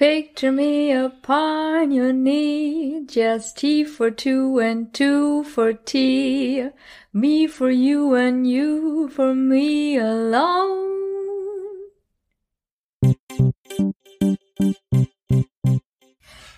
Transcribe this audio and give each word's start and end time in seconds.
Picture 0.00 0.50
me 0.50 0.92
upon 0.92 1.92
your 1.92 2.10
knee, 2.10 3.04
just 3.04 3.58
T 3.58 3.84
for 3.84 4.10
two 4.10 4.58
and 4.58 4.94
two 4.94 5.44
for 5.44 5.74
tea, 5.74 6.70
me 7.12 7.46
for 7.46 7.68
you 7.70 8.14
and 8.14 8.48
you 8.48 9.10
for 9.10 9.34
me 9.34 9.98
alone. 9.98 10.88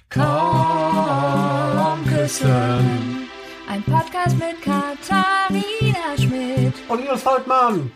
Komm 0.09 2.05
küssen. 2.07 3.29
Ein 3.67 3.83
Podcast 3.83 4.39
mit 4.39 4.63
Katharina 4.63 6.17
Schmidt. 6.17 6.75
Und 6.89 7.01
Linus 7.01 7.23
Volkmann. 7.23 7.91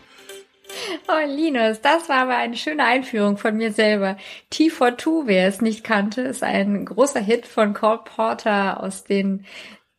Oh, 1.09 1.25
Linus, 1.25 1.81
das 1.83 2.09
war 2.09 2.23
aber 2.23 2.37
eine 2.37 2.57
schöne 2.57 2.85
Einführung 2.85 3.37
von 3.37 3.57
mir 3.57 3.71
selber. 3.71 4.17
T42, 4.53 5.27
wer 5.27 5.47
es 5.47 5.61
nicht 5.61 5.85
kannte, 5.85 6.23
ist 6.23 6.43
ein 6.43 6.85
großer 6.85 7.21
Hit 7.21 7.47
von 7.47 7.75
Cole 7.75 8.01
Porter 8.05 8.83
aus 8.83 9.05
den 9.05 9.47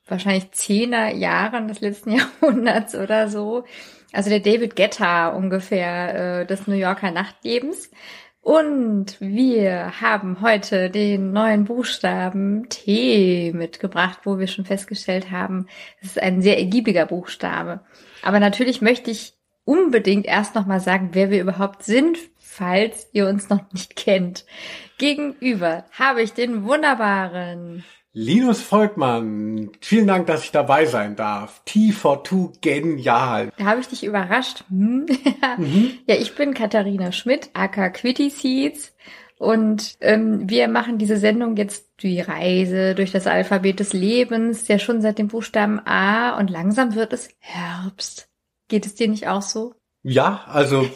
wahrscheinlich 0.05 0.51
zehner 0.51 1.13
Jahren 1.13 1.69
des 1.69 1.79
letzten 1.79 2.11
Jahrhunderts 2.17 2.93
oder 2.93 3.29
so. 3.29 3.63
Also 4.11 4.29
der 4.29 4.41
David 4.41 4.75
Guetta 4.75 5.29
ungefähr 5.29 6.41
äh, 6.41 6.45
des 6.45 6.67
New 6.67 6.75
Yorker 6.75 7.11
Nachtlebens. 7.11 7.89
Und 8.41 9.19
wir 9.21 10.01
haben 10.01 10.41
heute 10.41 10.89
den 10.89 11.31
neuen 11.31 11.65
Buchstaben 11.65 12.67
T 12.69 13.53
mitgebracht, 13.53 14.19
wo 14.23 14.39
wir 14.39 14.47
schon 14.47 14.65
festgestellt 14.65 15.31
haben, 15.31 15.67
es 16.01 16.09
ist 16.09 16.21
ein 16.21 16.41
sehr 16.41 16.57
ergiebiger 16.57 17.05
Buchstabe. 17.05 17.81
Aber 18.23 18.39
natürlich 18.39 18.81
möchte 18.81 19.11
ich 19.11 19.36
unbedingt 19.67 20.25
erst 20.25 20.55
nochmal 20.55 20.79
sagen, 20.79 21.09
wer 21.11 21.29
wir 21.29 21.41
überhaupt 21.41 21.83
sind, 21.83 22.17
falls 22.39 23.09
ihr 23.11 23.27
uns 23.27 23.49
noch 23.49 23.71
nicht 23.73 23.95
kennt. 23.95 24.45
Gegenüber 24.97 25.83
habe 25.91 26.21
ich 26.21 26.33
den 26.33 26.63
wunderbaren 26.63 27.83
Linus 28.13 28.61
Volkmann, 28.63 29.69
vielen 29.79 30.07
Dank, 30.07 30.25
dass 30.25 30.43
ich 30.43 30.51
dabei 30.51 30.85
sein 30.85 31.15
darf. 31.15 31.61
T42 31.67 32.61
genial. 32.61 33.51
Da 33.57 33.65
habe 33.65 33.79
ich 33.79 33.89
dich 33.89 34.03
überrascht. 34.03 34.63
Hm? 34.69 35.05
mhm. 35.57 35.91
Ja, 36.07 36.15
ich 36.15 36.33
bin 36.33 36.55
Katharina 36.55 37.11
Schmidt, 37.11 37.51
aka 37.53 37.89
Quitty 37.89 38.31
Seeds. 38.31 38.95
Und 39.37 39.97
ähm, 40.01 40.49
wir 40.49 40.67
machen 40.67 40.97
diese 40.97 41.17
Sendung 41.17 41.57
jetzt 41.57 41.85
die 42.01 42.19
Reise 42.19 42.95
durch 42.95 43.11
das 43.11 43.27
Alphabet 43.27 43.79
des 43.79 43.93
Lebens, 43.93 44.67
ja 44.67 44.79
schon 44.79 44.99
seit 44.99 45.19
dem 45.19 45.27
Buchstaben 45.27 45.79
A 45.85 46.39
und 46.39 46.49
langsam 46.49 46.95
wird 46.95 47.13
es 47.13 47.29
Herbst. 47.37 48.29
Geht 48.67 48.85
es 48.85 48.95
dir 48.95 49.07
nicht 49.07 49.27
auch 49.27 49.41
so? 49.41 49.75
Ja, 50.09 50.45
also 50.47 50.87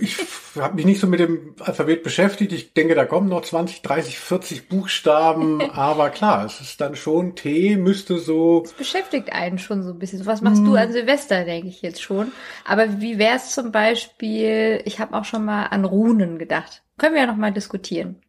ich 0.00 0.16
habe 0.54 0.76
mich 0.76 0.84
nicht 0.84 1.00
so 1.00 1.08
mit 1.08 1.18
dem 1.18 1.56
Alphabet 1.58 2.04
beschäftigt. 2.04 2.52
Ich 2.52 2.72
denke, 2.72 2.94
da 2.94 3.04
kommen 3.04 3.28
noch 3.28 3.42
20, 3.42 3.82
30, 3.82 4.18
40 4.18 4.68
Buchstaben. 4.68 5.60
aber 5.72 6.10
klar, 6.10 6.44
es 6.44 6.60
ist 6.60 6.80
dann 6.80 6.94
schon 6.94 7.34
T, 7.34 7.76
müsste 7.76 8.18
so. 8.18 8.62
Es 8.64 8.72
beschäftigt 8.72 9.32
einen 9.32 9.58
schon 9.58 9.82
so 9.82 9.90
ein 9.90 9.98
bisschen. 9.98 10.24
Was 10.24 10.40
machst 10.40 10.58
hm. 10.58 10.66
du 10.66 10.74
an 10.76 10.92
Silvester, 10.92 11.44
denke 11.44 11.68
ich 11.68 11.82
jetzt 11.82 12.00
schon. 12.00 12.30
Aber 12.64 13.00
wie 13.00 13.18
wäre 13.18 13.36
es 13.36 13.52
zum 13.54 13.72
Beispiel, 13.72 14.82
ich 14.84 15.00
habe 15.00 15.16
auch 15.16 15.24
schon 15.24 15.44
mal 15.44 15.64
an 15.66 15.84
Runen 15.84 16.38
gedacht. 16.38 16.82
Können 16.96 17.14
wir 17.14 17.22
ja 17.22 17.26
noch 17.26 17.36
mal 17.36 17.52
diskutieren. 17.52 18.22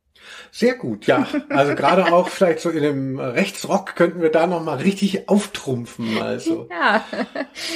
Sehr 0.51 0.75
gut, 0.75 1.07
ja. 1.07 1.27
Also 1.49 1.75
gerade 1.75 2.11
auch 2.11 2.27
vielleicht 2.27 2.59
so 2.59 2.69
in 2.69 2.83
dem 2.83 3.19
Rechtsrock 3.19 3.95
könnten 3.95 4.21
wir 4.21 4.31
da 4.31 4.47
noch 4.47 4.63
mal 4.63 4.77
richtig 4.77 5.29
auftrumpfen. 5.29 6.21
Also 6.21 6.67
ja, 6.71 7.03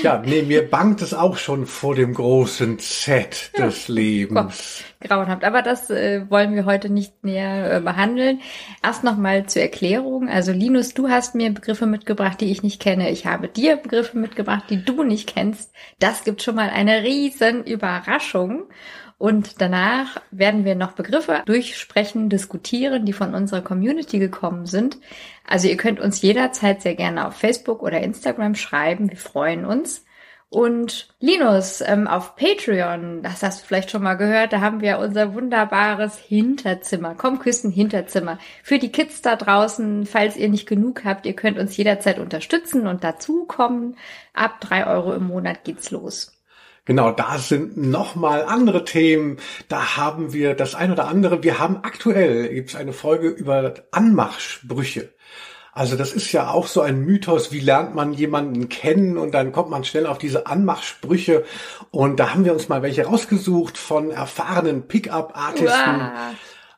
ja, 0.04 0.24
nee, 0.26 0.42
mir 0.42 0.70
bangt 0.70 1.02
es 1.02 1.14
auch 1.14 1.38
schon 1.38 1.66
vor 1.66 1.96
dem 1.96 2.14
großen 2.14 2.80
Z 2.80 3.52
des 3.58 3.88
Lebens. 3.88 4.84
Boah, 5.02 5.08
grauenhaft. 5.08 5.44
Aber 5.44 5.62
das 5.62 5.90
äh, 5.90 6.30
wollen 6.30 6.56
wir 6.56 6.66
heute 6.66 6.90
nicht 6.90 7.24
näher 7.24 7.78
äh, 7.78 7.80
behandeln. 7.82 8.42
Erst 8.84 9.04
noch 9.04 9.18
mal 9.18 9.46
zur 9.46 9.62
Erklärung. 9.62 10.28
Also 10.28 10.52
Linus, 10.52 10.94
du 10.94 11.10
hast 11.10 11.36
mir 11.36 11.52
Begriffe 11.52 11.86
mitgebracht, 11.86 12.42
die 12.42 12.52
ich 12.52 12.64
nicht 12.64 12.82
kenne. 12.82 13.10
Ich 13.12 13.26
habe 13.26 13.48
dir 13.48 13.78
Begriffe 13.78 14.18
mitgebracht, 14.18 14.66
die 14.70 14.84
du 14.84 15.04
nicht 15.04 15.34
kennst. 15.34 15.72
Das 16.00 16.24
gibt 16.24 16.42
schon 16.42 16.56
mal 16.56 16.70
eine 16.70 17.04
riesen 17.04 17.64
Überraschung. 17.64 18.66
Und 19.18 19.62
danach 19.62 20.22
werden 20.32 20.66
wir 20.66 20.76
noch 20.76 20.92
Begriffe 20.92 21.42
durchsprechen, 21.46 22.30
diskutieren, 22.30 23.06
die 23.06 23.14
von 23.14 23.34
unserer 23.34 23.62
Community 23.62 24.20
gekommen 24.20 24.66
sind. 24.66 24.98
Also 25.48 25.68
ihr 25.68 25.78
könnt 25.78 26.00
uns 26.00 26.22
jederzeit 26.22 26.82
sehr 26.82 26.96
gerne 26.96 27.28
auf 27.28 27.36
Facebook 27.36 27.82
oder 27.82 28.02
Instagram 28.02 28.56
schreiben. 28.56 29.10
Wir 29.10 29.18
freuen 29.18 29.66
uns. 29.66 30.06
Und 30.50 31.10
Linus, 31.20 31.82
ähm, 31.82 32.08
auf 32.08 32.36
Patreon, 32.36 33.24
das 33.24 33.42
hast 33.42 33.64
du 33.64 33.68
vielleicht 33.68 33.92
schon 33.92 34.04
mal 34.04 34.14
gehört, 34.14 34.54
da 34.54 34.62
haben 34.62 34.80
wir 34.80 35.00
unser 35.00 35.34
wunderbares 35.34 36.18
Hinterzimmer. 36.18 37.16
Komm 37.18 37.40
küssen 37.40 37.72
Hinterzimmer. 37.72 38.38
Für 38.64 38.80
die 38.80 38.92
Kids 38.92 39.22
da 39.22 39.36
draußen, 39.36 40.06
falls 40.06 40.38
ihr 40.38 40.50
nicht 40.50 40.68
genug 40.68 41.04
habt, 41.04 41.26
ihr 41.26 41.36
könnt 41.36 41.58
uns 41.58 41.76
jederzeit 41.76 42.20
unterstützen 42.20 42.88
und 42.88 43.04
dazukommen. 43.04 43.98
Ab 44.34 44.62
drei 44.62 44.88
Euro 44.88 45.14
im 45.14 45.28
Monat 45.28 45.64
geht's 45.64 45.92
los. 45.92 46.35
Genau, 46.86 47.12
da 47.12 47.40
sind 47.40 47.78
nochmal 47.78 48.46
andere 48.46 48.86
Themen. 48.86 49.38
Da 49.68 49.98
haben 49.98 50.34
wir 50.34 50.54
das 50.54 50.76
ein 50.76 50.92
oder 50.92 51.08
andere. 51.08 51.44
Wir 51.44 51.58
haben 51.58 51.80
aktuell, 51.82 52.50
gibt 52.50 52.70
es 52.70 52.76
eine 52.76 52.94
Folge 52.94 53.28
über 53.28 53.74
Anmachsprüche. 53.92 55.10
Also 55.76 55.98
das 55.98 56.14
ist 56.14 56.32
ja 56.32 56.52
auch 56.52 56.68
so 56.68 56.80
ein 56.80 57.02
Mythos, 57.02 57.52
wie 57.52 57.60
lernt 57.60 57.96
man 57.96 58.14
jemanden 58.14 58.70
kennen 58.70 59.18
und 59.18 59.34
dann 59.34 59.52
kommt 59.52 59.70
man 59.70 59.84
schnell 59.84 60.06
auf 60.08 60.18
diese 60.18 60.48
Anmachsprüche 60.48 61.44
und 61.92 62.18
da 62.18 62.30
haben 62.30 62.46
wir 62.46 62.54
uns 62.54 62.70
mal 62.70 62.82
welche 62.82 63.06
rausgesucht 63.06 63.78
von 63.78 64.10
erfahrenen 64.10 64.88
Pickup-Artisten. 64.88 66.00
Wow. 66.00 66.36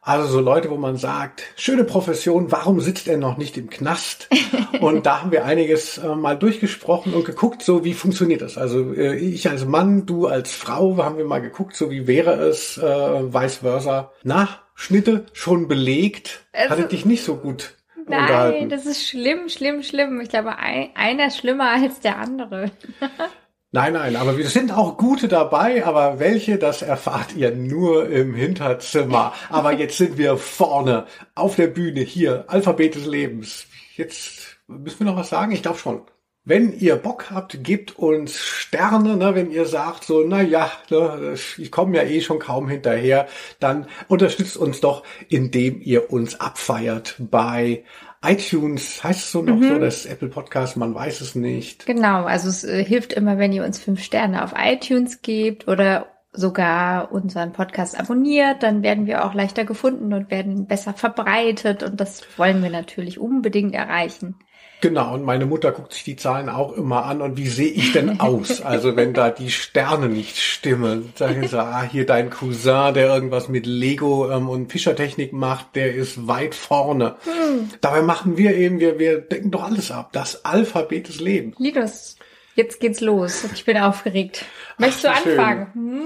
Also 0.07 0.25
so 0.29 0.39
Leute, 0.39 0.69
wo 0.69 0.77
man 0.77 0.95
sagt, 0.95 1.43
schöne 1.57 1.83
Profession, 1.83 2.49
warum 2.49 2.79
sitzt 2.79 3.09
er 3.09 3.17
noch 3.17 3.35
nicht 3.35 3.57
im 3.57 3.69
Knast? 3.69 4.29
Und 4.79 5.05
da 5.05 5.21
haben 5.21 5.31
wir 5.33 5.43
einiges 5.43 5.97
äh, 5.97 6.15
mal 6.15 6.37
durchgesprochen 6.37 7.13
und 7.13 7.25
geguckt, 7.25 7.61
so 7.61 7.83
wie 7.83 7.93
funktioniert 7.93 8.41
das? 8.41 8.57
Also 8.57 8.93
äh, 8.93 9.17
ich 9.17 9.49
als 9.49 9.65
Mann, 9.65 10.05
du 10.05 10.27
als 10.27 10.53
Frau, 10.53 10.95
haben 11.03 11.17
wir 11.17 11.25
mal 11.25 11.41
geguckt, 11.41 11.75
so 11.75 11.91
wie 11.91 12.07
wäre 12.07 12.35
es, 12.35 12.77
äh, 12.77 12.83
vice 12.83 13.57
versa. 13.57 14.11
Na, 14.23 14.47
Schnitte 14.75 15.25
schon 15.33 15.67
belegt, 15.67 16.45
also, 16.53 16.69
hatte 16.69 16.87
dich 16.87 17.05
nicht 17.05 17.25
so 17.25 17.35
gut 17.35 17.73
Nein, 18.07 18.69
das 18.69 18.85
ist 18.85 19.05
schlimm, 19.05 19.49
schlimm, 19.49 19.83
schlimm. 19.83 20.21
Ich 20.21 20.29
glaube, 20.29 20.57
ein, 20.57 20.91
einer 20.95 21.27
ist 21.27 21.39
schlimmer 21.39 21.71
als 21.71 21.99
der 21.99 22.17
andere. 22.17 22.71
Nein, 23.71 23.93
nein, 23.93 24.15
aber 24.15 24.37
wir 24.37 24.47
sind 24.47 24.71
auch 24.71 24.95
gute 24.97 25.27
dabei, 25.27 25.85
aber 25.85 26.19
welche, 26.19 26.57
das 26.57 26.81
erfahrt 26.81 27.35
ihr 27.35 27.53
nur 27.53 28.09
im 28.09 28.33
Hinterzimmer. 28.33 29.33
Aber 29.49 29.73
jetzt 29.73 29.97
sind 29.97 30.17
wir 30.17 30.37
vorne 30.37 31.05
auf 31.35 31.57
der 31.57 31.67
Bühne 31.67 31.99
hier, 31.99 32.45
Alphabet 32.47 32.95
des 32.95 33.05
Lebens. 33.05 33.67
Jetzt 33.97 34.57
müssen 34.67 34.99
wir 34.99 35.07
noch 35.07 35.17
was 35.17 35.29
sagen? 35.29 35.51
Ich 35.51 35.63
glaube 35.63 35.79
schon. 35.79 36.01
Wenn 36.45 36.71
ihr 36.79 36.95
Bock 36.95 37.29
habt, 37.29 37.61
gebt 37.61 37.99
uns 37.99 38.37
Sterne, 38.37 39.17
ne, 39.17 39.35
wenn 39.35 39.51
ihr 39.51 39.65
sagt 39.65 40.05
so, 40.05 40.23
na 40.25 40.41
ja, 40.41 40.71
ne, 40.89 41.35
ich 41.57 41.69
komme 41.69 41.97
ja 41.97 42.03
eh 42.03 42.21
schon 42.21 42.39
kaum 42.39 42.69
hinterher, 42.69 43.27
dann 43.59 43.85
unterstützt 44.07 44.55
uns 44.55 44.79
doch, 44.79 45.03
indem 45.27 45.81
ihr 45.81 46.09
uns 46.09 46.39
abfeiert 46.39 47.15
bei 47.19 47.83
iTunes, 48.23 49.03
heißt 49.03 49.19
es 49.19 49.31
so 49.31 49.41
noch 49.41 49.55
mhm. 49.55 49.69
so, 49.69 49.79
das 49.79 50.05
Apple 50.05 50.29
Podcast, 50.29 50.77
man 50.77 50.93
weiß 50.95 51.21
es 51.21 51.35
nicht. 51.35 51.85
Genau, 51.85 52.23
also 52.23 52.49
es 52.49 52.63
äh, 52.63 52.83
hilft 52.83 53.13
immer, 53.13 53.37
wenn 53.37 53.53
ihr 53.53 53.63
uns 53.63 53.79
fünf 53.79 54.01
Sterne 54.03 54.43
auf 54.43 54.53
iTunes 54.57 55.21
gebt 55.21 55.67
oder 55.67 56.07
sogar 56.33 57.11
unseren 57.11 57.51
Podcast 57.51 57.99
abonniert, 57.99 58.61
dann 58.61 58.83
werden 58.83 59.07
wir 59.07 59.25
auch 59.25 59.33
leichter 59.33 59.65
gefunden 59.65 60.13
und 60.13 60.29
werden 60.29 60.67
besser 60.67 60.93
verbreitet 60.93 61.83
und 61.83 61.99
das 61.99 62.21
wollen 62.37 62.61
wir 62.61 62.69
natürlich 62.69 63.19
unbedingt 63.19 63.73
erreichen. 63.73 64.35
Genau, 64.79 65.15
und 65.15 65.23
meine 65.23 65.47
Mutter 65.47 65.71
guckt 65.71 65.93
sich 65.93 66.03
die 66.03 66.15
Zahlen 66.15 66.49
auch 66.49 66.73
immer 66.73 67.05
an 67.05 67.21
und 67.21 67.35
wie 67.35 67.47
sehe 67.47 67.71
ich 67.71 67.93
denn 67.93 68.19
aus? 68.19 68.61
Also 68.67 68.95
wenn 68.95 69.13
da 69.13 69.29
die 69.29 69.49
Sterne 69.49 70.07
nicht 70.07 70.37
stimmen, 70.37 71.13
sagen 71.15 71.47
sie, 71.47 71.59
ah, 71.59 71.83
hier 71.83 72.05
dein 72.05 72.29
Cousin, 72.29 72.93
der 72.93 73.07
irgendwas 73.07 73.47
mit 73.47 73.65
Lego 73.65 74.29
ähm, 74.29 74.49
und 74.49 74.71
Fischertechnik 74.71 75.33
macht, 75.33 75.75
der 75.75 75.95
ist 75.95 76.27
weit 76.27 76.53
vorne. 76.53 77.15
Hm. 77.23 77.69
Dabei 77.81 78.01
machen 78.01 78.37
wir 78.37 78.55
eben, 78.55 78.79
wir, 78.79 78.99
wir 78.99 79.19
decken 79.19 79.51
doch 79.51 79.63
alles 79.63 79.89
ab. 79.89 80.09
Das 80.11 80.45
Alphabet 80.45 81.07
des 81.07 81.19
Lebens. 81.19 81.55
Linus, 81.59 82.17
jetzt 82.55 82.79
geht's 82.79 82.99
los. 82.99 83.45
Ich 83.53 83.65
bin 83.65 83.77
aufgeregt. 83.77 84.45
Möchtest 84.77 85.07
Ach, 85.07 85.23
du 85.23 85.29
anfangen? 85.31 85.67
Hm? 85.73 86.01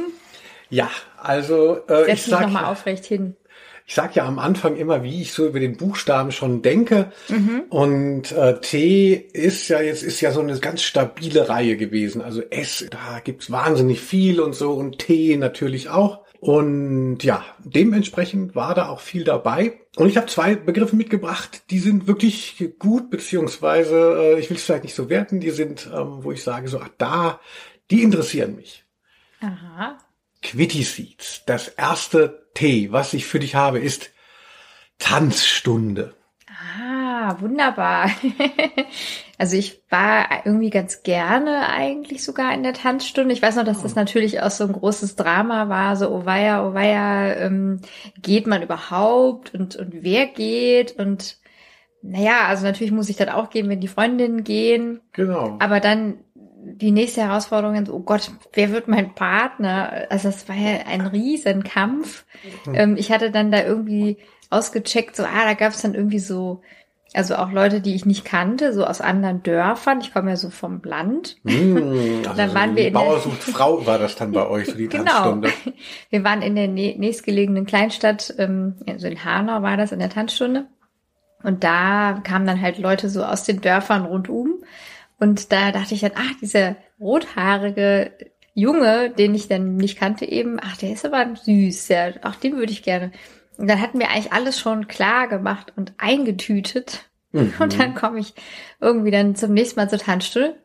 Ja, 0.69 0.89
also 1.17 1.77
äh, 1.87 2.05
Setz 2.05 2.13
ich 2.13 2.25
sag, 2.25 2.41
nochmal 2.41 2.65
aufrecht 2.65 3.05
hin 3.05 3.35
ich 3.91 3.95
sage 3.95 4.13
ja 4.15 4.25
am 4.25 4.39
Anfang 4.39 4.77
immer, 4.77 5.03
wie 5.03 5.21
ich 5.21 5.33
so 5.33 5.45
über 5.45 5.59
den 5.59 5.75
Buchstaben 5.75 6.31
schon 6.31 6.61
denke. 6.61 7.11
Mhm. 7.27 7.63
Und 7.67 8.31
äh, 8.31 8.57
T 8.61 9.11
ist 9.11 9.67
ja 9.67 9.81
jetzt 9.81 10.01
ist 10.01 10.21
ja 10.21 10.31
so 10.31 10.39
eine 10.39 10.57
ganz 10.59 10.81
stabile 10.81 11.49
Reihe 11.49 11.75
gewesen. 11.75 12.21
Also 12.21 12.41
S, 12.41 12.85
da 12.89 13.19
gibt's 13.21 13.51
wahnsinnig 13.51 13.99
viel 13.99 14.39
und 14.39 14.55
so 14.55 14.71
und 14.71 14.99
T 14.99 15.35
natürlich 15.35 15.89
auch. 15.89 16.21
Und 16.39 17.21
ja, 17.25 17.43
dementsprechend 17.65 18.55
war 18.55 18.75
da 18.75 18.87
auch 18.87 19.01
viel 19.01 19.25
dabei. 19.25 19.81
Und 19.97 20.07
ich 20.07 20.15
habe 20.15 20.27
zwei 20.27 20.55
Begriffe 20.55 20.95
mitgebracht, 20.95 21.63
die 21.69 21.79
sind 21.79 22.07
wirklich 22.07 22.71
gut, 22.79 23.09
beziehungsweise 23.09 24.35
äh, 24.37 24.39
ich 24.39 24.49
will 24.49 24.55
es 24.55 24.63
vielleicht 24.63 24.85
nicht 24.85 24.95
so 24.95 25.09
werten, 25.09 25.41
die 25.41 25.49
sind, 25.49 25.89
ähm, 25.93 26.23
wo 26.23 26.31
ich 26.31 26.43
sage, 26.43 26.69
so, 26.69 26.79
ach 26.79 26.91
da, 26.97 27.41
die 27.91 28.03
interessieren 28.03 28.55
mich. 28.55 28.85
Aha. 29.41 29.97
Quitty 30.41 30.83
Seeds, 30.83 31.43
das 31.45 31.67
erste 31.67 32.40
T, 32.53 32.91
was 32.91 33.13
ich 33.13 33.25
für 33.25 33.39
dich 33.39 33.55
habe, 33.55 33.79
ist 33.79 34.11
Tanzstunde. 34.99 36.15
Ah, 36.79 37.35
wunderbar. 37.39 38.11
also 39.37 39.57
ich 39.57 39.83
war 39.89 40.45
irgendwie 40.45 40.69
ganz 40.69 41.03
gerne 41.03 41.69
eigentlich 41.69 42.23
sogar 42.23 42.53
in 42.53 42.63
der 42.63 42.73
Tanzstunde. 42.73 43.33
Ich 43.33 43.41
weiß 43.41 43.55
noch, 43.55 43.63
dass 43.63 43.81
das 43.81 43.95
natürlich 43.95 44.41
auch 44.41 44.51
so 44.51 44.65
ein 44.65 44.73
großes 44.73 45.15
Drama 45.15 45.69
war, 45.69 45.95
so 45.95 46.09
oh 46.09 46.25
weia, 46.25 46.67
oh 46.67 46.73
weia, 46.73 47.33
ähm, 47.35 47.81
geht 48.21 48.47
man 48.47 48.61
überhaupt 48.61 49.53
und, 49.53 49.75
und 49.75 50.03
wer 50.03 50.27
geht 50.27 50.97
und 50.99 51.37
naja, 52.03 52.47
also 52.47 52.65
natürlich 52.65 52.91
muss 52.91 53.09
ich 53.09 53.15
dann 53.15 53.29
auch 53.29 53.51
gehen, 53.51 53.69
wenn 53.69 53.79
die 53.79 53.87
Freundinnen 53.87 54.43
gehen. 54.43 55.01
Genau. 55.13 55.57
Aber 55.59 55.79
dann 55.79 56.15
die 56.63 56.91
nächste 56.91 57.21
Herausforderung, 57.21 57.87
oh 57.89 57.99
Gott, 57.99 58.31
wer 58.53 58.71
wird 58.71 58.87
mein 58.87 59.15
Partner? 59.15 60.07
Also 60.09 60.29
das 60.29 60.47
war 60.47 60.55
ja 60.55 60.85
ein 60.87 61.01
Riesenkampf. 61.01 62.25
Mhm. 62.65 62.75
Ähm, 62.75 62.97
ich 62.97 63.11
hatte 63.11 63.31
dann 63.31 63.51
da 63.51 63.63
irgendwie 63.63 64.17
ausgecheckt, 64.49 65.15
so, 65.15 65.23
ah, 65.23 65.45
da 65.45 65.53
gab 65.53 65.73
es 65.73 65.81
dann 65.81 65.95
irgendwie 65.95 66.19
so, 66.19 66.61
also 67.13 67.35
auch 67.35 67.51
Leute, 67.51 67.81
die 67.81 67.95
ich 67.95 68.05
nicht 68.05 68.23
kannte, 68.23 68.73
so 68.73 68.85
aus 68.85 69.01
anderen 69.01 69.43
Dörfern. 69.43 69.99
Ich 70.01 70.13
komme 70.13 70.29
ja 70.29 70.35
so 70.37 70.49
vom 70.49 70.81
Land. 70.83 71.37
Mm, 71.43 71.77
also 72.25 72.37
dann 72.37 72.53
waren 72.53 72.75
wir 72.75 72.87
in 72.87 72.93
Bauer 72.93 73.19
sucht 73.19 73.43
Frau 73.43 73.85
war 73.85 73.97
das 73.97 74.15
dann 74.15 74.31
bei 74.31 74.47
euch, 74.47 74.67
so 74.67 74.73
die 74.73 74.87
genau. 74.89 75.05
Tanzstunde. 75.05 75.51
Wir 76.09 76.23
waren 76.23 76.41
in 76.41 76.55
der 76.55 76.67
nächstgelegenen 76.67 77.65
Kleinstadt, 77.65 78.33
ähm, 78.37 78.75
also 78.87 79.07
in 79.07 79.23
Hanau 79.25 79.61
war 79.61 79.77
das 79.77 79.91
in 79.91 79.99
der 79.99 80.09
Tanzstunde. 80.09 80.67
Und 81.43 81.63
da 81.63 82.21
kamen 82.23 82.45
dann 82.45 82.61
halt 82.61 82.77
Leute 82.77 83.09
so 83.09 83.23
aus 83.23 83.43
den 83.43 83.61
Dörfern 83.61 84.05
rundum. 84.05 84.63
Und 85.21 85.51
da 85.51 85.71
dachte 85.71 85.93
ich 85.93 86.01
dann, 86.01 86.13
ach, 86.15 86.33
dieser 86.41 86.77
rothaarige 86.99 88.11
Junge, 88.55 89.11
den 89.11 89.35
ich 89.35 89.47
dann 89.47 89.75
nicht 89.75 89.99
kannte 89.99 90.25
eben, 90.25 90.57
ach, 90.59 90.77
der 90.77 90.91
ist 90.91 91.05
aber 91.05 91.35
süß, 91.35 91.89
ja, 91.89 92.09
auch 92.23 92.33
den 92.33 92.57
würde 92.57 92.71
ich 92.71 92.81
gerne. 92.81 93.11
Und 93.57 93.69
dann 93.69 93.79
hatten 93.79 93.99
wir 93.99 94.09
eigentlich 94.09 94.33
alles 94.33 94.59
schon 94.59 94.87
klar 94.87 95.27
gemacht 95.27 95.73
und 95.77 95.93
eingetütet. 95.99 97.07
Mhm. 97.33 97.53
Und 97.59 97.79
dann 97.79 97.93
komme 97.93 98.17
ich 98.17 98.33
irgendwie 98.79 99.11
dann 99.11 99.35
zum 99.35 99.53
nächsten 99.53 99.79
Mal 99.79 99.91
zur 99.91 99.99
Tanzstunde, 99.99 100.55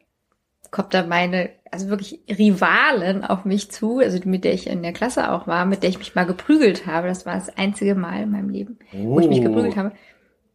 kommt 0.70 0.94
da 0.94 1.04
meine, 1.04 1.50
also 1.70 1.90
wirklich 1.90 2.20
Rivalen 2.26 3.24
auf 3.24 3.44
mich 3.44 3.70
zu, 3.70 3.98
also 3.98 4.18
mit 4.24 4.44
der 4.44 4.54
ich 4.54 4.68
in 4.68 4.82
der 4.82 4.94
Klasse 4.94 5.32
auch 5.32 5.46
war, 5.46 5.66
mit 5.66 5.82
der 5.82 5.90
ich 5.90 5.98
mich 5.98 6.14
mal 6.14 6.24
geprügelt 6.24 6.86
habe. 6.86 7.08
Das 7.08 7.26
war 7.26 7.34
das 7.34 7.54
einzige 7.58 7.94
Mal 7.94 8.22
in 8.22 8.30
meinem 8.30 8.48
Leben, 8.48 8.78
oh. 8.94 9.16
wo 9.16 9.20
ich 9.20 9.28
mich 9.28 9.42
geprügelt 9.42 9.74
oh. 9.74 9.76
habe. 9.76 9.92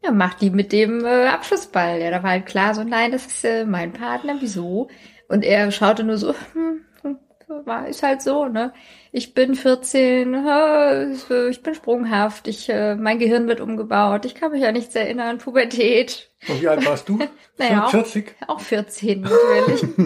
Ja, 0.04 0.12
mach 0.12 0.34
die 0.34 0.50
mit 0.50 0.72
dem 0.72 1.06
äh, 1.06 1.28
Abschlussball. 1.28 2.02
Ja, 2.02 2.10
da 2.10 2.24
war 2.24 2.32
halt 2.32 2.48
klar 2.48 2.74
so, 2.74 2.84
nein, 2.84 3.12
das 3.12 3.28
ist 3.28 3.46
äh, 3.46 3.66
mein 3.66 3.94
Partner, 3.94 4.38
wieso? 4.40 4.88
Und 5.28 5.44
er 5.46 5.72
schaute 5.72 6.04
nur 6.04 6.18
so, 6.18 6.34
hm, 6.54 6.86
hm, 7.04 7.20
war, 7.66 7.88
ist 7.88 8.02
halt 8.02 8.22
so, 8.24 8.46
ne? 8.46 8.74
Ich 9.12 9.34
bin 9.36 9.56
14, 9.56 10.34
äh, 10.34 11.12
ich 11.50 11.62
bin 11.62 11.76
sprunghaft, 11.76 12.48
ich, 12.48 12.68
äh, 12.70 12.96
mein 12.96 13.20
Gehirn 13.20 13.48
wird 13.48 13.62
umgebaut, 13.62 14.26
ich 14.26 14.34
kann 14.34 14.52
mich 14.52 14.62
ja 14.62 14.72
nichts 14.72 14.96
erinnern, 14.96 15.38
Pubertät. 15.38 16.32
Und 16.48 16.62
wie 16.62 16.68
alt 16.68 16.84
warst 16.86 17.08
du? 17.08 17.20
naja, 17.58 17.88
40? 17.88 18.36
Auch, 18.48 18.56
auch 18.56 18.60
14 18.60 19.22
natürlich. 19.22 19.84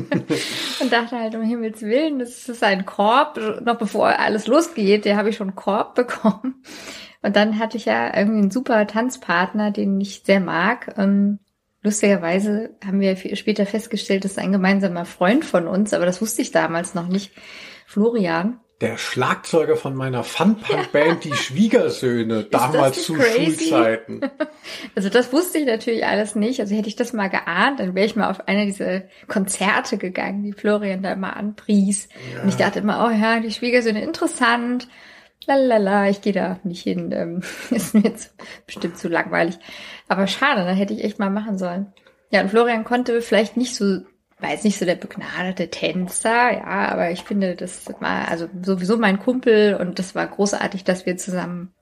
und 0.82 0.92
dachte 0.92 1.18
halt, 1.18 1.36
um 1.36 1.42
Himmels 1.42 1.82
Willen, 1.82 2.20
das 2.20 2.50
ist 2.50 2.64
ein 2.64 2.86
Korb, 2.86 3.40
noch 3.64 3.78
bevor 3.78 4.08
alles 4.20 4.48
losgeht, 4.48 5.06
der 5.06 5.16
habe 5.16 5.30
ich 5.30 5.38
schon 5.38 5.50
einen 5.50 5.56
Korb 5.56 5.96
bekommen. 5.96 6.64
Und 7.22 7.36
dann 7.36 7.60
hatte 7.60 7.78
ich 7.78 7.86
ja 7.86 8.16
irgendwie 8.16 8.40
einen 8.40 8.52
super 8.52 8.86
Tanzpartner, 8.88 9.72
den 9.72 10.00
ich 10.00 10.24
sehr 10.26 10.40
mag. 10.40 10.96
Ähm, 10.98 11.40
lustigerweise 11.82 12.72
haben 12.86 13.00
wir 13.00 13.16
später 13.36 13.66
festgestellt, 13.66 14.26
das 14.26 14.32
ist 14.32 14.40
ein 14.40 14.52
gemeinsamer 14.52 15.06
Freund 15.06 15.46
von 15.46 15.68
uns, 15.68 15.94
aber 15.94 16.06
das 16.06 16.22
wusste 16.22 16.42
ich 16.42 16.52
damals 16.52 16.94
noch 16.96 17.08
nicht. 17.08 17.32
Florian. 17.86 18.60
Der 18.82 18.98
Schlagzeuger 18.98 19.78
von 19.78 19.96
meiner 19.96 20.26
Funpunk-Band, 20.26 21.24
ja. 21.24 21.32
die 21.32 21.38
Schwiegersöhne, 21.38 22.44
damals 22.44 23.06
zu 23.06 23.14
crazy? 23.14 23.70
Schulzeiten. 23.70 24.22
Also 24.96 25.10
das 25.10 25.32
wusste 25.32 25.60
ich 25.60 25.66
natürlich 25.66 26.06
alles 26.06 26.36
nicht. 26.36 26.60
Also 26.60 26.76
hätte 26.76 26.88
ich 26.88 26.96
das 26.96 27.14
mal 27.14 27.30
geahnt, 27.30 27.80
dann 27.80 27.94
wäre 27.94 28.06
ich 28.06 28.16
mal 28.16 28.30
auf 28.30 28.48
einer 28.48 28.66
dieser 28.66 29.04
Konzerte 29.28 29.98
gegangen, 29.98 30.44
die 30.44 30.54
Florian 30.54 31.04
da 31.04 31.14
immer 31.14 31.38
anpries. 31.38 32.10
Ja. 32.34 32.42
Und 32.42 32.50
ich 32.50 32.56
dachte 32.56 32.80
immer, 32.80 33.06
oh 33.08 33.12
ja, 33.12 33.40
die 33.40 33.52
Schwiegersöhne, 33.52 34.02
interessant 34.02 34.88
lalala, 35.46 36.10
ich 36.10 36.22
gehe 36.22 36.34
da 36.34 36.60
nicht 36.64 36.84
hin, 36.84 37.12
ähm, 37.12 37.42
ist 37.70 37.94
mir 37.94 38.02
jetzt 38.02 38.34
bestimmt 38.66 38.98
zu 38.98 39.08
langweilig. 39.08 39.58
Aber 40.08 40.28
schade, 40.28 40.66
da 40.66 40.72
hätte 40.72 40.94
ich 40.94 41.04
echt 41.04 41.20
mal 41.20 41.30
machen 41.30 41.58
sollen. 41.58 41.94
Ja, 42.32 42.42
und 42.42 42.50
Florian 42.50 42.84
konnte 42.84 43.22
vielleicht 43.22 43.58
nicht 43.58 43.76
so, 43.76 44.02
jetzt 44.42 44.66
nicht 44.66 44.78
so 44.78 44.86
der 44.86 44.96
begnadete 44.96 45.70
Tänzer, 45.70 46.54
ja, 46.54 46.90
aber 46.90 47.12
ich 47.12 47.24
finde, 47.24 47.56
das 47.56 47.86
war 48.00 48.28
also 48.28 48.48
sowieso 48.62 48.98
mein 48.98 49.20
Kumpel 49.20 49.76
und 49.76 50.00
das 50.00 50.16
war 50.16 50.28
großartig, 50.28 50.84
dass 50.84 51.06
wir 51.06 51.18
zusammen 51.18 51.74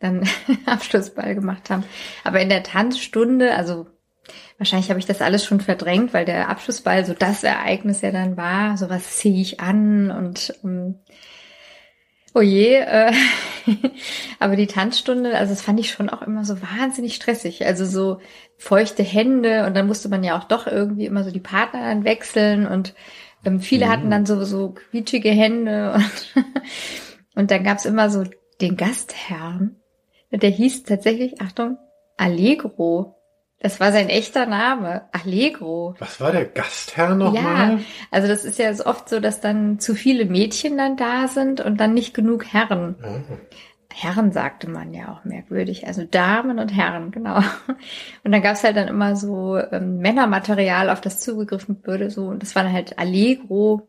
dann 0.00 0.28
Abschlussball 0.66 1.34
gemacht 1.34 1.70
haben. 1.70 1.84
Aber 2.22 2.40
in 2.40 2.48
der 2.48 2.62
Tanzstunde, 2.62 3.54
also 3.54 3.86
wahrscheinlich 4.58 4.90
habe 4.90 5.00
ich 5.00 5.06
das 5.06 5.20
alles 5.20 5.44
schon 5.44 5.60
verdrängt, 5.60 6.14
weil 6.14 6.24
der 6.24 6.48
Abschlussball 6.48 7.04
so 7.04 7.14
das 7.14 7.44
Ereignis 7.44 8.00
ja 8.00 8.10
dann 8.10 8.36
war, 8.36 8.76
so 8.76 8.88
was 8.88 9.16
ziehe 9.16 9.40
ich 9.40 9.60
an 9.60 10.10
und 10.10 10.54
um, 10.62 10.70
ähm, 10.70 10.94
Oh 12.36 12.40
je, 12.40 12.74
äh, 12.74 13.12
aber 14.40 14.56
die 14.56 14.66
Tanzstunde, 14.66 15.36
also 15.36 15.52
das 15.52 15.62
fand 15.62 15.78
ich 15.78 15.90
schon 15.90 16.10
auch 16.10 16.22
immer 16.22 16.44
so 16.44 16.60
wahnsinnig 16.60 17.14
stressig. 17.14 17.64
Also 17.64 17.84
so 17.84 18.18
feuchte 18.56 19.04
Hände 19.04 19.66
und 19.66 19.76
dann 19.76 19.86
musste 19.86 20.08
man 20.08 20.24
ja 20.24 20.36
auch 20.36 20.44
doch 20.44 20.66
irgendwie 20.66 21.06
immer 21.06 21.22
so 21.22 21.30
die 21.30 21.40
Partner 21.40 21.80
dann 21.82 22.04
wechseln 22.04 22.66
und 22.66 22.94
ähm, 23.44 23.60
viele 23.60 23.86
mhm. 23.86 23.90
hatten 23.90 24.10
dann 24.10 24.26
so, 24.26 24.42
so 24.44 24.70
quietschige 24.70 25.30
Hände 25.30 25.92
und, 25.94 26.44
und 27.36 27.50
dann 27.52 27.62
gab's 27.62 27.84
immer 27.84 28.10
so 28.10 28.24
den 28.60 28.76
Gastherrn. 28.76 29.76
Der 30.32 30.50
hieß 30.50 30.82
tatsächlich, 30.82 31.40
Achtung, 31.40 31.78
Allegro. 32.16 33.13
Das 33.64 33.80
war 33.80 33.92
sein 33.92 34.10
echter 34.10 34.44
Name, 34.44 35.08
Allegro. 35.12 35.94
Was 35.98 36.20
war 36.20 36.32
der 36.32 36.44
Gastherr 36.44 37.14
nochmal? 37.14 37.78
Ja, 37.78 37.78
also 38.10 38.28
das 38.28 38.44
ist 38.44 38.58
ja 38.58 38.70
oft 38.84 39.08
so, 39.08 39.20
dass 39.20 39.40
dann 39.40 39.78
zu 39.78 39.94
viele 39.94 40.26
Mädchen 40.26 40.76
dann 40.76 40.98
da 40.98 41.28
sind 41.28 41.62
und 41.62 41.80
dann 41.80 41.94
nicht 41.94 42.12
genug 42.12 42.44
Herren. 42.44 42.94
Oh. 43.02 43.36
Herren 43.90 44.32
sagte 44.32 44.68
man 44.68 44.92
ja 44.92 45.10
auch 45.14 45.24
merkwürdig, 45.24 45.86
also 45.86 46.04
Damen 46.04 46.58
und 46.58 46.76
Herren, 46.76 47.10
genau. 47.10 47.38
Und 48.22 48.32
dann 48.32 48.42
gab's 48.42 48.64
halt 48.64 48.76
dann 48.76 48.86
immer 48.86 49.16
so 49.16 49.56
ähm, 49.56 49.96
Männermaterial, 49.96 50.90
auf 50.90 51.00
das 51.00 51.20
zugegriffen 51.20 51.80
würde, 51.84 52.10
so 52.10 52.26
und 52.26 52.42
das 52.42 52.54
war 52.54 52.64
dann 52.64 52.72
halt 52.74 52.98
Allegro. 52.98 53.88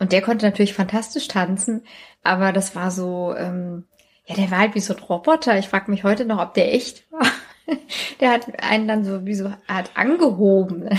Und 0.00 0.10
der 0.10 0.20
konnte 0.20 0.46
natürlich 0.46 0.74
fantastisch 0.74 1.28
tanzen, 1.28 1.84
aber 2.24 2.52
das 2.52 2.74
war 2.74 2.90
so, 2.90 3.36
ähm, 3.38 3.84
ja, 4.26 4.34
der 4.34 4.50
war 4.50 4.58
halt 4.58 4.74
wie 4.74 4.80
so 4.80 4.96
ein 4.96 5.00
Roboter. 5.00 5.56
Ich 5.60 5.68
frage 5.68 5.92
mich 5.92 6.02
heute 6.02 6.24
noch, 6.24 6.42
ob 6.42 6.54
der 6.54 6.74
echt 6.74 7.08
war. 7.12 7.30
Der 8.20 8.30
hat 8.30 8.62
einen 8.62 8.88
dann 8.88 9.04
so 9.04 9.26
wie 9.26 9.34
so 9.34 9.52
Art 9.66 9.90
angehoben. 9.94 10.88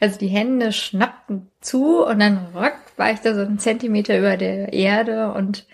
Also 0.00 0.18
die 0.18 0.28
Hände 0.28 0.72
schnappten 0.72 1.50
zu 1.60 2.04
und 2.04 2.20
dann 2.20 2.48
rock 2.54 2.76
war 2.96 3.10
ich 3.10 3.18
da 3.18 3.34
so 3.34 3.40
einen 3.40 3.58
Zentimeter 3.58 4.16
über 4.16 4.36
der 4.36 4.72
Erde 4.72 5.32
und 5.32 5.66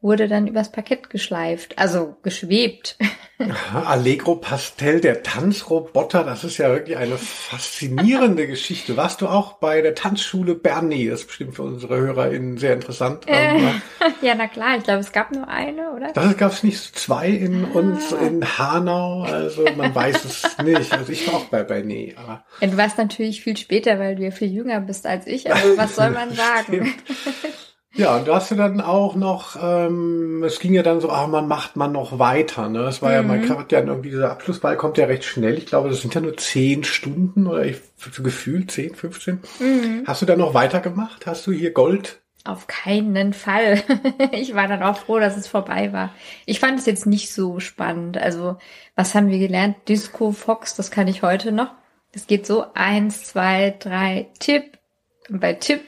wurde 0.00 0.28
dann 0.28 0.46
übers 0.46 0.70
Parkett 0.70 1.10
geschleift, 1.10 1.78
also 1.78 2.16
geschwebt. 2.22 2.96
Aha, 3.38 3.82
Allegro 3.82 4.36
Pastel, 4.36 5.00
der 5.00 5.22
Tanzroboter, 5.22 6.24
das 6.24 6.42
ist 6.42 6.56
ja 6.56 6.70
wirklich 6.70 6.96
eine 6.96 7.18
faszinierende 7.18 8.46
Geschichte. 8.46 8.96
Warst 8.96 9.20
du 9.20 9.28
auch 9.28 9.54
bei 9.54 9.82
der 9.82 9.94
Tanzschule 9.94 10.54
Bernie? 10.54 11.08
Das 11.08 11.20
ist 11.20 11.26
bestimmt 11.26 11.54
für 11.54 11.62
unsere 11.62 11.98
HörerInnen 11.98 12.56
sehr 12.56 12.72
interessant. 12.72 13.24
Äh, 13.26 13.58
ja, 14.22 14.34
na 14.34 14.46
klar, 14.46 14.78
ich 14.78 14.84
glaube, 14.84 15.00
es 15.00 15.12
gab 15.12 15.32
nur 15.32 15.48
eine, 15.48 15.92
oder? 15.92 16.12
Das 16.12 16.36
gab 16.38 16.52
es 16.52 16.62
nicht 16.62 16.98
zwei 16.98 17.28
in 17.28 17.66
ah. 17.66 17.78
uns 17.78 18.12
in 18.12 18.58
Hanau, 18.58 19.22
also 19.22 19.66
man 19.76 19.94
weiß 19.94 20.24
es 20.24 20.58
nicht. 20.64 20.92
Also 20.92 21.12
ich 21.12 21.26
war 21.26 21.34
auch 21.34 21.44
bei 21.46 21.62
Bernie. 21.62 22.14
Aber 22.16 22.44
ja, 22.60 22.68
du 22.68 22.76
warst 22.78 22.96
natürlich 22.96 23.42
viel 23.42 23.56
später, 23.56 23.98
weil 23.98 24.16
du 24.16 24.22
ja 24.22 24.30
viel 24.30 24.50
jünger 24.50 24.80
bist 24.80 25.06
als 25.06 25.26
ich, 25.26 25.50
aber 25.50 25.76
was 25.76 25.96
soll 25.96 26.10
man 26.10 26.30
sagen? 26.34 26.94
Ja, 27.96 28.16
und 28.16 28.28
da 28.28 28.36
hast 28.36 28.50
du 28.50 28.56
dann 28.56 28.80
auch 28.80 29.14
noch, 29.16 29.56
ähm, 29.60 30.42
es 30.44 30.60
ging 30.60 30.74
ja 30.74 30.82
dann 30.82 31.00
so, 31.00 31.08
ah, 31.08 31.26
man 31.26 31.48
macht 31.48 31.76
man 31.76 31.92
noch 31.92 32.18
weiter, 32.18 32.68
ne? 32.68 32.80
Es 32.80 33.00
war 33.00 33.10
mhm. 33.10 33.14
ja, 33.14 33.22
man 33.22 33.58
hat 33.58 33.72
ja 33.72 33.80
irgendwie, 33.80 34.10
dieser 34.10 34.30
Abschlussball 34.30 34.76
kommt 34.76 34.98
ja 34.98 35.06
recht 35.06 35.24
schnell. 35.24 35.56
Ich 35.56 35.66
glaube, 35.66 35.88
das 35.88 36.02
sind 36.02 36.14
ja 36.14 36.20
nur 36.20 36.36
zehn 36.36 36.84
Stunden 36.84 37.46
oder 37.46 37.64
ich, 37.64 37.78
so 37.96 38.22
gefühlt 38.22 38.70
zehn, 38.70 38.94
15. 38.94 39.40
Mhm. 39.60 40.02
Hast 40.06 40.20
du 40.20 40.26
dann 40.26 40.38
noch 40.38 40.52
weitergemacht? 40.52 41.26
Hast 41.26 41.46
du 41.46 41.52
hier 41.52 41.72
Gold? 41.72 42.20
Auf 42.44 42.66
keinen 42.66 43.32
Fall. 43.32 43.82
ich 44.32 44.54
war 44.54 44.68
dann 44.68 44.82
auch 44.82 44.98
froh, 44.98 45.18
dass 45.18 45.36
es 45.36 45.48
vorbei 45.48 45.92
war. 45.92 46.12
Ich 46.44 46.60
fand 46.60 46.78
es 46.78 46.86
jetzt 46.86 47.06
nicht 47.06 47.32
so 47.32 47.60
spannend. 47.60 48.18
Also, 48.18 48.56
was 48.94 49.14
haben 49.14 49.30
wir 49.30 49.38
gelernt? 49.38 49.76
Disco 49.88 50.32
Fox, 50.32 50.76
das 50.76 50.90
kann 50.90 51.08
ich 51.08 51.22
heute 51.22 51.50
noch. 51.50 51.70
Es 52.12 52.26
geht 52.26 52.46
so 52.46 52.66
eins, 52.74 53.24
zwei, 53.24 53.74
drei, 53.78 54.28
Tipp. 54.38 54.78
Und 55.28 55.40
bei 55.40 55.54
Tipp 55.54 55.80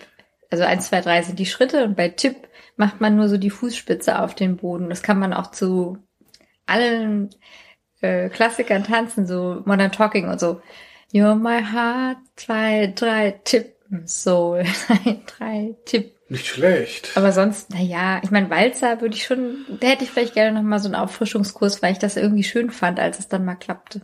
also 0.51 0.65
eins, 0.65 0.89
zwei, 0.89 1.01
drei 1.01 1.23
sind 1.23 1.39
die 1.39 1.47
Schritte 1.47 1.85
und 1.85 1.97
bei 1.97 2.09
Tipp 2.09 2.49
macht 2.77 3.01
man 3.01 3.17
nur 3.17 3.29
so 3.29 3.37
die 3.37 3.51
Fußspitze 3.51 4.19
auf 4.19 4.35
den 4.35 4.57
Boden. 4.57 4.89
Das 4.89 5.03
kann 5.03 5.19
man 5.19 5.33
auch 5.33 5.51
zu 5.51 5.99
allen 6.67 7.31
äh, 8.01 8.29
Klassikern 8.29 8.85
tanzen, 8.85 9.27
so 9.27 9.63
Modern 9.65 9.93
Talking 9.93 10.29
und 10.29 10.41
so. 10.41 10.61
You're 11.13 11.35
my 11.35 11.63
heart, 11.63 12.19
zwei, 12.37 12.93
drei, 12.95 13.41
Tipp, 13.45 13.75
Soul, 14.05 14.65
zwei, 14.75 15.21
drei, 15.27 15.75
Tipp. 15.85 16.15
Nicht 16.29 16.47
schlecht. 16.47 17.17
Aber 17.17 17.33
sonst, 17.33 17.71
na 17.71 17.81
ja, 17.81 18.21
ich 18.23 18.31
meine, 18.31 18.51
Walzer 18.51 19.01
würde 19.01 19.15
ich 19.15 19.25
schon, 19.25 19.65
da 19.81 19.89
hätte 19.89 20.05
ich 20.05 20.11
vielleicht 20.11 20.35
gerne 20.35 20.53
noch 20.53 20.63
mal 20.63 20.79
so 20.79 20.87
einen 20.87 20.95
Auffrischungskurs, 20.95 21.83
weil 21.83 21.93
ich 21.93 21.99
das 21.99 22.17
irgendwie 22.17 22.45
schön 22.45 22.71
fand, 22.71 23.01
als 23.01 23.19
es 23.19 23.29
dann 23.29 23.47
mal 23.47 23.55
klappte. 23.55 24.03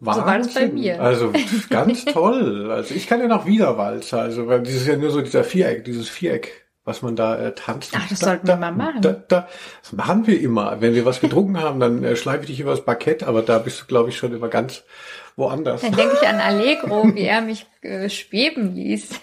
Wahnsinn. 0.00 0.22
So 0.22 0.26
war 0.26 0.38
das 0.38 0.54
bei 0.54 0.68
mir. 0.68 1.00
Also 1.00 1.32
ganz 1.70 2.04
toll. 2.04 2.70
Also 2.70 2.94
ich 2.94 3.06
kann 3.06 3.20
ja 3.20 3.28
noch 3.28 3.46
wieder 3.46 3.76
Walzer. 3.76 4.22
Also 4.22 4.46
weil 4.46 4.62
dieses 4.62 4.82
ist 4.82 4.88
ja 4.88 4.96
nur 4.96 5.10
so 5.10 5.20
dieser 5.20 5.44
Viereck, 5.44 5.84
dieses 5.84 6.08
Viereck, 6.08 6.66
was 6.84 7.02
man 7.02 7.16
da 7.16 7.36
äh, 7.36 7.54
tanzt. 7.54 7.92
Ach, 7.94 8.08
das 8.08 8.20
da, 8.20 8.26
sollten 8.26 8.46
da, 8.46 8.54
wir 8.54 8.60
mal 8.60 8.72
machen. 8.72 9.02
Da, 9.02 9.12
da, 9.12 9.48
das 9.82 9.92
machen 9.92 10.26
wir 10.26 10.40
immer. 10.40 10.80
Wenn 10.80 10.94
wir 10.94 11.04
was 11.04 11.20
getrunken 11.20 11.60
haben, 11.60 11.80
dann 11.80 12.02
äh, 12.02 12.16
schleife 12.16 12.44
ich 12.44 12.46
dich 12.50 12.60
übers 12.60 12.84
Parkett, 12.84 13.22
aber 13.22 13.42
da 13.42 13.58
bist 13.58 13.82
du, 13.82 13.86
glaube 13.86 14.08
ich, 14.08 14.16
schon 14.16 14.34
immer 14.34 14.48
ganz 14.48 14.84
woanders. 15.36 15.82
Dann 15.82 15.92
denke 15.92 16.16
ich 16.20 16.26
an 16.26 16.40
Allegro, 16.40 17.04
wie 17.14 17.24
er 17.24 17.42
mich 17.42 17.66
äh, 17.82 18.08
schweben 18.08 18.74
ließ. 18.74 19.10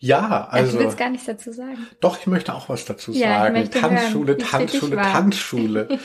Ja, 0.00 0.46
also. 0.48 0.78
ich 0.78 0.86
will 0.86 0.94
gar 0.94 1.10
nichts 1.10 1.26
dazu 1.26 1.52
sagen. 1.52 1.88
Doch, 2.00 2.20
ich 2.20 2.28
möchte 2.28 2.54
auch 2.54 2.68
was 2.68 2.84
dazu 2.84 3.10
Ja, 3.10 3.40
sagen. 3.40 3.68
Tanzschule, 3.68 4.36
hören, 4.36 4.38
Tanzschule. 4.38 4.96
Tanzschule. 4.96 5.98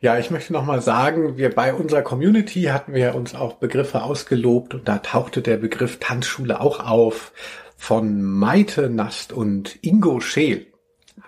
Ja, 0.00 0.18
ich 0.18 0.30
möchte 0.30 0.52
noch 0.52 0.64
mal 0.64 0.80
sagen, 0.80 1.36
wir 1.36 1.52
bei 1.52 1.74
unserer 1.74 2.02
Community 2.02 2.64
hatten 2.64 2.94
wir 2.94 3.14
uns 3.14 3.34
auch 3.34 3.54
Begriffe 3.54 4.02
ausgelobt 4.02 4.74
und 4.74 4.86
da 4.86 4.98
tauchte 4.98 5.42
der 5.42 5.56
Begriff 5.56 5.98
Tanzschule 5.98 6.60
auch 6.60 6.84
auf 6.86 7.32
von 7.76 8.22
Maite 8.22 8.90
Nast 8.90 9.32
und 9.32 9.78
Ingo 9.82 10.20
Scheel. 10.20 10.66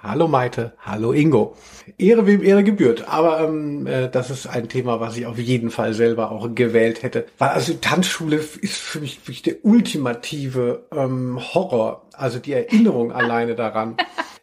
Hallo 0.03 0.29
Maite, 0.29 0.73
hallo 0.79 1.13
Ingo. 1.13 1.57
Ehre 1.99 2.27
wem 2.27 2.43
Ehre 2.43 2.63
gebührt. 2.63 3.09
Aber 3.09 3.41
ähm, 3.41 3.87
äh, 3.87 4.09
das 4.09 4.31
ist 4.31 4.47
ein 4.47 4.69
Thema, 4.69 5.01
was 5.01 5.17
ich 5.17 5.27
auf 5.27 5.39
jeden 5.39 5.71
Fall 5.71 5.93
selber 5.93 6.31
auch 6.31 6.55
gewählt 6.55 7.03
hätte. 7.03 7.27
Weil 7.39 7.51
also 7.51 7.75
Tanzschule 7.75 8.37
ist 8.37 8.79
für 8.79 9.01
mich 9.01 9.19
wirklich 9.19 9.43
der 9.43 9.65
ultimative 9.65 10.87
ähm, 10.93 11.41
Horror. 11.55 12.07
Also 12.13 12.39
die 12.39 12.53
Erinnerung 12.53 13.13
alleine 13.13 13.57
daran. 13.57 13.97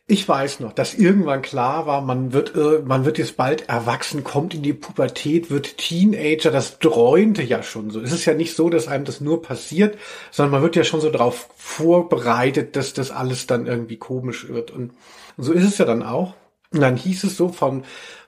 Ich 0.10 0.28
weiß 0.28 0.62
noch, 0.62 0.72
dass 0.72 0.94
irgendwann 0.94 1.42
klar 1.42 1.86
war, 1.86 2.00
man 2.02 2.32
wird, 2.32 2.56
äh, 2.56 2.82
man 2.86 3.04
wird 3.04 3.18
jetzt 3.18 3.36
bald 3.36 3.68
erwachsen, 3.68 4.24
kommt 4.24 4.54
in 4.54 4.64
die 4.64 4.72
Pubertät, 4.72 5.52
wird 5.52 5.78
Teenager. 5.78 6.50
Das 6.50 6.80
träumte 6.80 7.44
ja 7.44 7.62
schon 7.62 7.90
so. 7.90 8.00
Es 8.00 8.14
ist 8.14 8.24
ja 8.24 8.34
nicht 8.34 8.56
so, 8.56 8.70
dass 8.70 8.88
einem 8.88 9.04
das 9.04 9.20
nur 9.20 9.42
passiert, 9.42 9.98
sondern 10.32 10.52
man 10.52 10.62
wird 10.62 10.78
ja 10.78 10.86
schon 10.86 11.02
so 11.02 11.10
darauf 11.10 11.50
vorbereitet, 11.58 12.78
dass 12.78 12.94
das 12.94 13.12
alles 13.12 13.48
dann 13.48 13.68
irgendwie 13.68 13.98
komisch 13.98 14.48
wird. 14.48 14.72
Und, 14.72 14.94
und 15.36 15.44
so 15.44 15.52
ist 15.52 15.66
es 15.66 15.78
ja 15.78 15.84
dann 15.84 16.04
auch. 16.04 16.36
Und 16.72 16.80
dann 16.80 16.96
hieß 16.96 17.26
es 17.26 17.36
so 17.36 17.50
von 17.50 17.84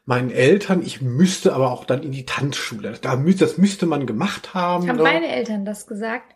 meinen 0.05 0.31
Eltern, 0.31 0.81
ich 0.81 1.01
müsste 1.01 1.53
aber 1.53 1.71
auch 1.71 1.85
dann 1.85 2.03
in 2.03 2.11
die 2.11 2.25
Tanzschule. 2.25 2.97
Da, 3.01 3.15
das 3.15 3.57
müsste 3.57 3.85
man 3.85 4.05
gemacht 4.05 4.53
haben. 4.53 4.89
Haben 4.89 4.97
ne? 4.97 5.03
meine 5.03 5.27
Eltern 5.29 5.63
das 5.63 5.87
gesagt? 5.87 6.35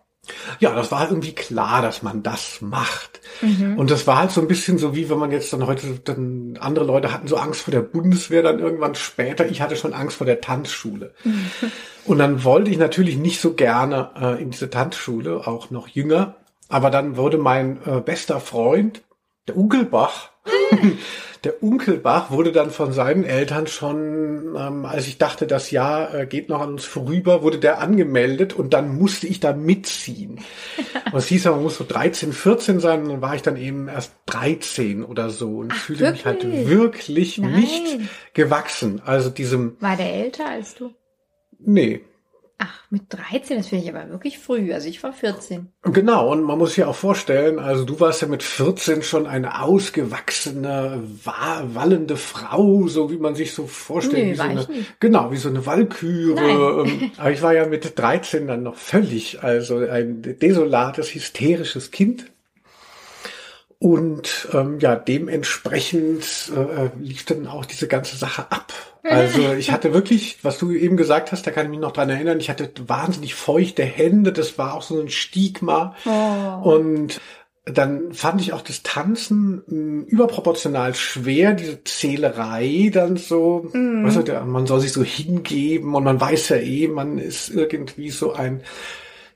Ja, 0.60 0.74
das 0.74 0.92
war 0.92 1.10
irgendwie 1.10 1.34
klar, 1.34 1.82
dass 1.82 2.02
man 2.02 2.24
das 2.24 2.62
macht. 2.62 3.20
Mhm. 3.42 3.78
Und 3.78 3.92
das 3.92 4.08
war 4.08 4.20
halt 4.20 4.32
so 4.32 4.40
ein 4.40 4.48
bisschen 4.48 4.78
so, 4.78 4.96
wie 4.96 5.10
wenn 5.10 5.20
man 5.20 5.32
jetzt 5.32 5.52
dann 5.52 5.68
heute, 5.68 6.00
dann 6.04 6.58
andere 6.60 6.86
Leute 6.86 7.12
hatten 7.12 7.28
so 7.28 7.36
Angst 7.36 7.62
vor 7.62 7.72
der 7.72 7.82
Bundeswehr 7.82 8.42
dann 8.42 8.60
irgendwann 8.60 8.96
später. 8.96 9.46
Ich 9.46 9.62
hatte 9.62 9.76
schon 9.76 9.94
Angst 9.94 10.18
vor 10.18 10.26
der 10.26 10.40
Tanzschule. 10.40 11.14
Und 12.06 12.20
dann 12.20 12.44
wollte 12.44 12.72
ich 12.72 12.78
natürlich 12.78 13.18
nicht 13.18 13.42
so 13.42 13.54
gerne 13.54 14.12
äh, 14.20 14.42
in 14.42 14.52
diese 14.52 14.70
Tanzschule, 14.70 15.46
auch 15.46 15.72
noch 15.72 15.88
jünger. 15.90 16.36
Aber 16.70 16.90
dann 16.90 17.18
wurde 17.18 17.38
mein 17.38 17.80
äh, 17.86 18.00
bester 18.00 18.40
Freund, 18.40 19.04
der 19.48 19.58
Unkelbach, 19.58 20.32
der 21.44 21.62
Unkelbach 21.62 22.32
wurde 22.32 22.52
dann 22.54 22.72
von 22.72 22.94
seinen 22.94 23.26
Eltern 23.26 23.68
schon, 23.68 24.56
ähm, 24.58 24.86
als 24.86 25.08
ich 25.08 25.18
dachte, 25.18 25.46
das 25.46 25.72
Jahr 25.72 26.14
äh, 26.14 26.26
geht 26.26 26.48
noch 26.48 26.62
an 26.62 26.70
uns 26.70 26.86
vorüber, 26.86 27.42
wurde 27.44 27.60
der 27.60 27.80
angemeldet 27.82 28.54
und 28.54 28.74
dann 28.74 28.98
musste 28.98 29.28
ich 29.28 29.40
da 29.42 29.52
mitziehen. 29.54 30.40
Und 31.12 31.20
es 31.20 31.28
hieß 31.28 31.44
ja, 31.44 31.52
man 31.52 31.62
muss 31.62 31.78
so 31.78 31.86
13, 31.88 32.34
14 32.34 32.80
sein 32.80 33.04
und 33.04 33.10
dann 33.10 33.22
war 33.22 33.36
ich 33.36 33.44
dann 33.44 33.56
eben 33.58 33.88
erst 33.88 34.14
13 34.28 35.04
oder 35.04 35.30
so 35.30 35.58
und 35.60 35.72
Ach, 35.72 35.78
fühlte 35.78 36.12
mich 36.12 36.26
halt 36.26 36.44
wirklich? 36.44 36.68
wirklich 36.68 37.38
Nein. 37.38 37.52
nicht 37.54 38.00
gewachsen. 38.34 39.00
Also 39.06 39.30
diesem, 39.30 39.78
War 39.80 39.96
der 39.96 40.12
älter 40.12 40.48
als 40.50 40.74
du? 40.74 40.92
nee, 41.60 42.02
Ach, 42.60 42.84
mit 42.92 43.04
13, 43.10 43.58
das 43.58 43.68
finde 43.68 43.84
ich 43.84 43.90
aber 43.94 44.10
wirklich 44.10 44.38
früh. 44.40 44.74
Also 44.74 44.88
ich 44.88 45.02
war 45.04 45.12
14. 45.12 45.68
Genau, 45.82 46.32
und 46.32 46.44
man 46.44 46.58
muss 46.58 46.76
sich 46.76 46.84
auch 46.84 46.96
vorstellen, 46.96 47.58
also 47.60 47.84
du 47.84 48.00
warst 48.00 48.22
ja 48.22 48.28
mit 48.28 48.44
14 48.44 49.02
schon 49.02 49.26
eine 49.28 49.62
ausgewachsene, 49.64 51.04
wa- 51.24 51.64
wallende 51.74 52.16
Frau, 52.16 52.88
so 52.88 53.12
wie 53.12 53.18
man 53.18 53.36
sich 53.36 53.54
so 53.54 53.66
vorstellt. 53.68 54.24
Nee, 54.24 54.32
wie 54.34 54.36
so 54.36 54.44
eine. 54.44 54.68
Genau, 55.00 55.32
wie 55.32 55.38
so 55.38 55.50
eine 55.50 55.66
Walküre. 55.66 56.86
Ähm, 56.86 57.12
Aber 57.18 57.32
ich 57.32 57.42
war 57.42 57.54
ja 57.54 57.66
mit 57.66 57.98
13 58.00 58.48
dann 58.48 58.64
noch 58.64 58.76
völlig, 58.76 59.44
also 59.44 59.78
ein 59.80 60.22
desolates, 60.22 61.14
hysterisches 61.16 61.92
Kind. 61.92 62.28
Und 63.80 64.48
ähm, 64.54 64.80
ja, 64.80 64.96
dementsprechend 64.96 66.52
äh, 66.56 66.90
lief 67.02 67.26
dann 67.26 67.48
auch 67.48 67.66
diese 67.66 67.88
ganze 67.88 68.16
Sache 68.16 68.50
ab. 68.50 68.72
Also 69.04 69.54
ich 69.58 69.72
hatte 69.72 69.94
wirklich, 69.94 70.38
was 70.44 70.58
du 70.58 70.72
eben 70.72 70.98
gesagt 70.98 71.32
hast, 71.32 71.46
da 71.46 71.52
kann 71.52 71.66
ich 71.66 71.72
mich 71.72 71.80
noch 71.80 71.92
dran 71.92 72.10
erinnern, 72.10 72.40
ich 72.40 72.50
hatte 72.50 72.72
wahnsinnig 72.88 73.36
feuchte 73.36 73.84
Hände, 73.84 74.32
das 74.32 74.58
war 74.58 74.74
auch 74.74 74.82
so 74.82 75.00
ein 75.00 75.10
Stigma. 75.10 75.96
Oh. 76.06 76.70
Und 76.70 77.20
dann 77.66 78.12
fand 78.12 78.42
ich 78.42 78.52
auch 78.52 78.62
das 78.62 78.84
Tanzen 78.84 79.64
mh, 79.68 80.06
überproportional 80.08 80.96
schwer, 80.96 81.54
diese 81.54 81.82
Zählerei 81.84 82.92
dann 82.94 83.16
so, 83.16 83.70
Mhm. 83.72 84.06
weißt 84.06 84.28
du, 84.28 84.42
man 84.46 84.68
soll 84.68 84.82
sich 84.82 84.92
so 84.92 85.04
hingeben 85.04 85.96
und 85.96 86.04
man 86.04 86.20
weiß 86.20 86.50
ja 86.50 86.58
eh, 86.58 86.88
man 86.90 87.18
ist 87.20 87.50
irgendwie 87.50 88.10
so 88.10 88.34
ein 88.34 88.64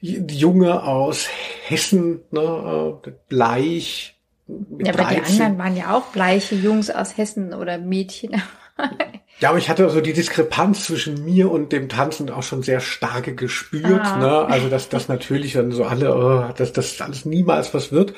Junge 0.01 0.83
aus 0.83 1.27
Hessen, 1.67 2.21
ne, 2.31 2.99
äh, 3.05 3.11
bleich. 3.29 4.15
Ja, 4.47 4.93
aber 4.93 5.05
die 5.09 5.15
13. 5.21 5.41
anderen 5.41 5.57
waren 5.57 5.75
ja 5.77 5.95
auch 5.95 6.07
bleiche 6.07 6.55
Jungs 6.55 6.89
aus 6.89 7.17
Hessen 7.17 7.53
oder 7.53 7.77
Mädchen. 7.77 8.41
Ja, 9.39 9.49
aber 9.49 9.59
ich 9.59 9.69
hatte 9.69 9.87
so 9.89 10.01
die 10.01 10.13
Diskrepanz 10.13 10.85
zwischen 10.85 11.23
mir 11.23 11.51
und 11.51 11.71
dem 11.71 11.89
Tanzen 11.89 12.29
auch 12.31 12.43
schon 12.43 12.63
sehr 12.63 12.79
starke 12.79 13.35
gespürt. 13.35 14.01
Ah. 14.01 14.17
Ne? 14.17 14.45
Also 14.47 14.69
dass 14.69 14.89
das 14.89 15.07
natürlich 15.07 15.53
dann 15.53 15.71
so 15.71 15.83
alle, 15.83 16.15
oh, 16.15 16.53
dass 16.57 16.73
das 16.73 16.99
alles 17.01 17.25
niemals 17.25 17.73
was 17.73 17.91
wird. 17.91 18.13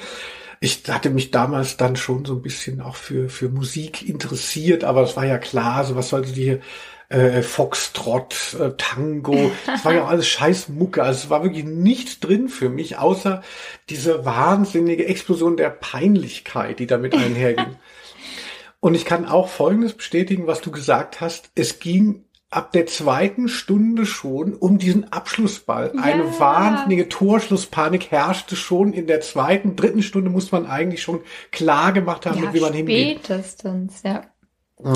Ich 0.61 0.83
hatte 0.89 1.09
mich 1.09 1.31
damals 1.31 1.77
dann 1.77 1.95
schon 1.95 2.25
so 2.25 2.33
ein 2.33 2.41
bisschen 2.41 2.81
auch 2.81 2.95
für 2.95 3.29
für 3.29 3.49
Musik 3.49 4.07
interessiert, 4.07 4.83
aber 4.83 5.03
es 5.03 5.15
war 5.15 5.25
ja 5.25 5.37
klar, 5.37 5.85
so 5.85 5.95
was 5.95 6.09
sollte 6.09 6.33
die 6.33 6.59
äh, 7.09 7.41
Foxtrot, 7.41 8.55
äh, 8.59 8.71
Tango, 8.77 9.51
das 9.65 9.83
war 9.83 9.93
ja 9.93 10.03
auch 10.03 10.09
alles 10.09 10.27
Scheißmucke. 10.27 11.01
Also 11.03 11.25
es 11.25 11.29
war 11.29 11.43
wirklich 11.43 11.65
nichts 11.65 12.19
drin 12.19 12.49
für 12.49 12.69
mich, 12.69 12.97
außer 12.97 13.41
diese 13.89 14.25
wahnsinnige 14.25 15.07
Explosion 15.07 15.57
der 15.57 15.69
Peinlichkeit, 15.69 16.79
die 16.79 16.87
damit 16.87 17.13
einherging. 17.17 17.75
Und 18.79 18.95
ich 18.95 19.05
kann 19.05 19.25
auch 19.25 19.49
Folgendes 19.49 19.93
bestätigen, 19.93 20.47
was 20.47 20.61
du 20.61 20.71
gesagt 20.71 21.21
hast. 21.21 21.51
Es 21.55 21.79
ging 21.79 22.23
ab 22.49 22.71
der 22.71 22.87
zweiten 22.87 23.47
Stunde 23.47 24.05
schon 24.05 24.53
um 24.53 24.77
diesen 24.77 25.11
Abschlussball. 25.11 25.91
Ja. 25.95 26.01
Eine 26.01 26.39
wahnsinnige 26.39 27.09
Torschlusspanik 27.09 28.11
herrschte 28.11 28.55
schon 28.55 28.93
in 28.93 29.07
der 29.07 29.21
zweiten, 29.21 29.75
dritten 29.75 30.01
Stunde 30.01 30.29
muss 30.29 30.51
man 30.51 30.65
eigentlich 30.65 31.01
schon 31.01 31.21
klar 31.51 31.91
gemacht 31.91 32.25
haben, 32.25 32.37
ja, 32.37 32.45
mit 32.45 32.53
wie 32.53 32.61
man 32.61 32.73
hingeht. 32.73 33.19
spätestens, 33.25 34.01
ja. 34.03 34.23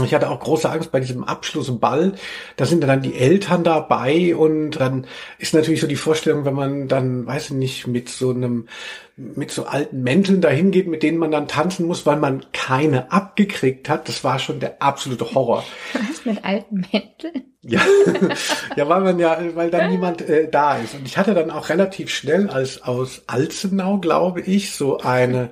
Ich 0.06 0.14
hatte 0.14 0.30
auch 0.30 0.40
große 0.40 0.70
Angst 0.70 0.94
bei 0.94 1.02
diesem 1.02 1.26
Abschlussball. 1.26 2.14
Da 2.56 2.66
sind 2.66 2.86
dann 2.86 3.02
die 3.02 3.16
Eltern 3.16 3.66
dabei 3.66 4.34
und 4.34 4.80
dann 4.80 5.08
ist 5.40 5.54
natürlich 5.54 5.82
so 5.82 5.88
die 5.88 5.98
Vorstellung, 5.98 6.46
wenn 6.46 6.54
man 6.54 6.88
dann, 6.88 7.26
weiß 7.26 7.48
ich 7.48 7.52
nicht, 7.52 7.88
mit 7.88 8.08
so 8.08 8.30
einem, 8.30 8.70
mit 9.18 9.52
so 9.52 9.66
alten 9.66 10.02
Mänteln 10.02 10.40
dahin 10.40 10.72
geht, 10.72 10.88
mit 10.88 11.04
denen 11.04 11.18
man 11.18 11.32
dann 11.32 11.50
tanzen 11.50 11.86
muss, 11.86 12.06
weil 12.06 12.16
man 12.16 12.46
keine 12.54 13.12
abgekriegt 13.12 13.90
hat. 13.90 14.08
Das 14.08 14.24
war 14.24 14.40
schon 14.40 14.62
der 14.62 14.82
absolute 14.82 15.34
Horror. 15.34 15.66
Was 15.94 16.24
mit 16.24 16.46
alten 16.46 16.86
Mänteln? 16.94 17.44
Ja, 17.62 17.82
ja, 18.78 18.88
weil 18.88 19.02
man 19.02 19.20
ja, 19.20 19.38
weil 19.54 19.70
dann 19.70 19.92
niemand 19.92 20.22
äh, 20.22 20.50
da 20.50 20.78
ist. 20.78 20.96
Und 20.96 21.06
ich 21.06 21.18
hatte 21.18 21.34
dann 21.34 21.52
auch 21.52 21.68
relativ 21.68 22.10
schnell 22.10 22.50
als 22.50 22.84
aus 22.84 23.24
Alzenau, 23.28 23.98
glaube 23.98 24.40
ich, 24.40 24.72
so 24.72 25.00
eine 25.00 25.50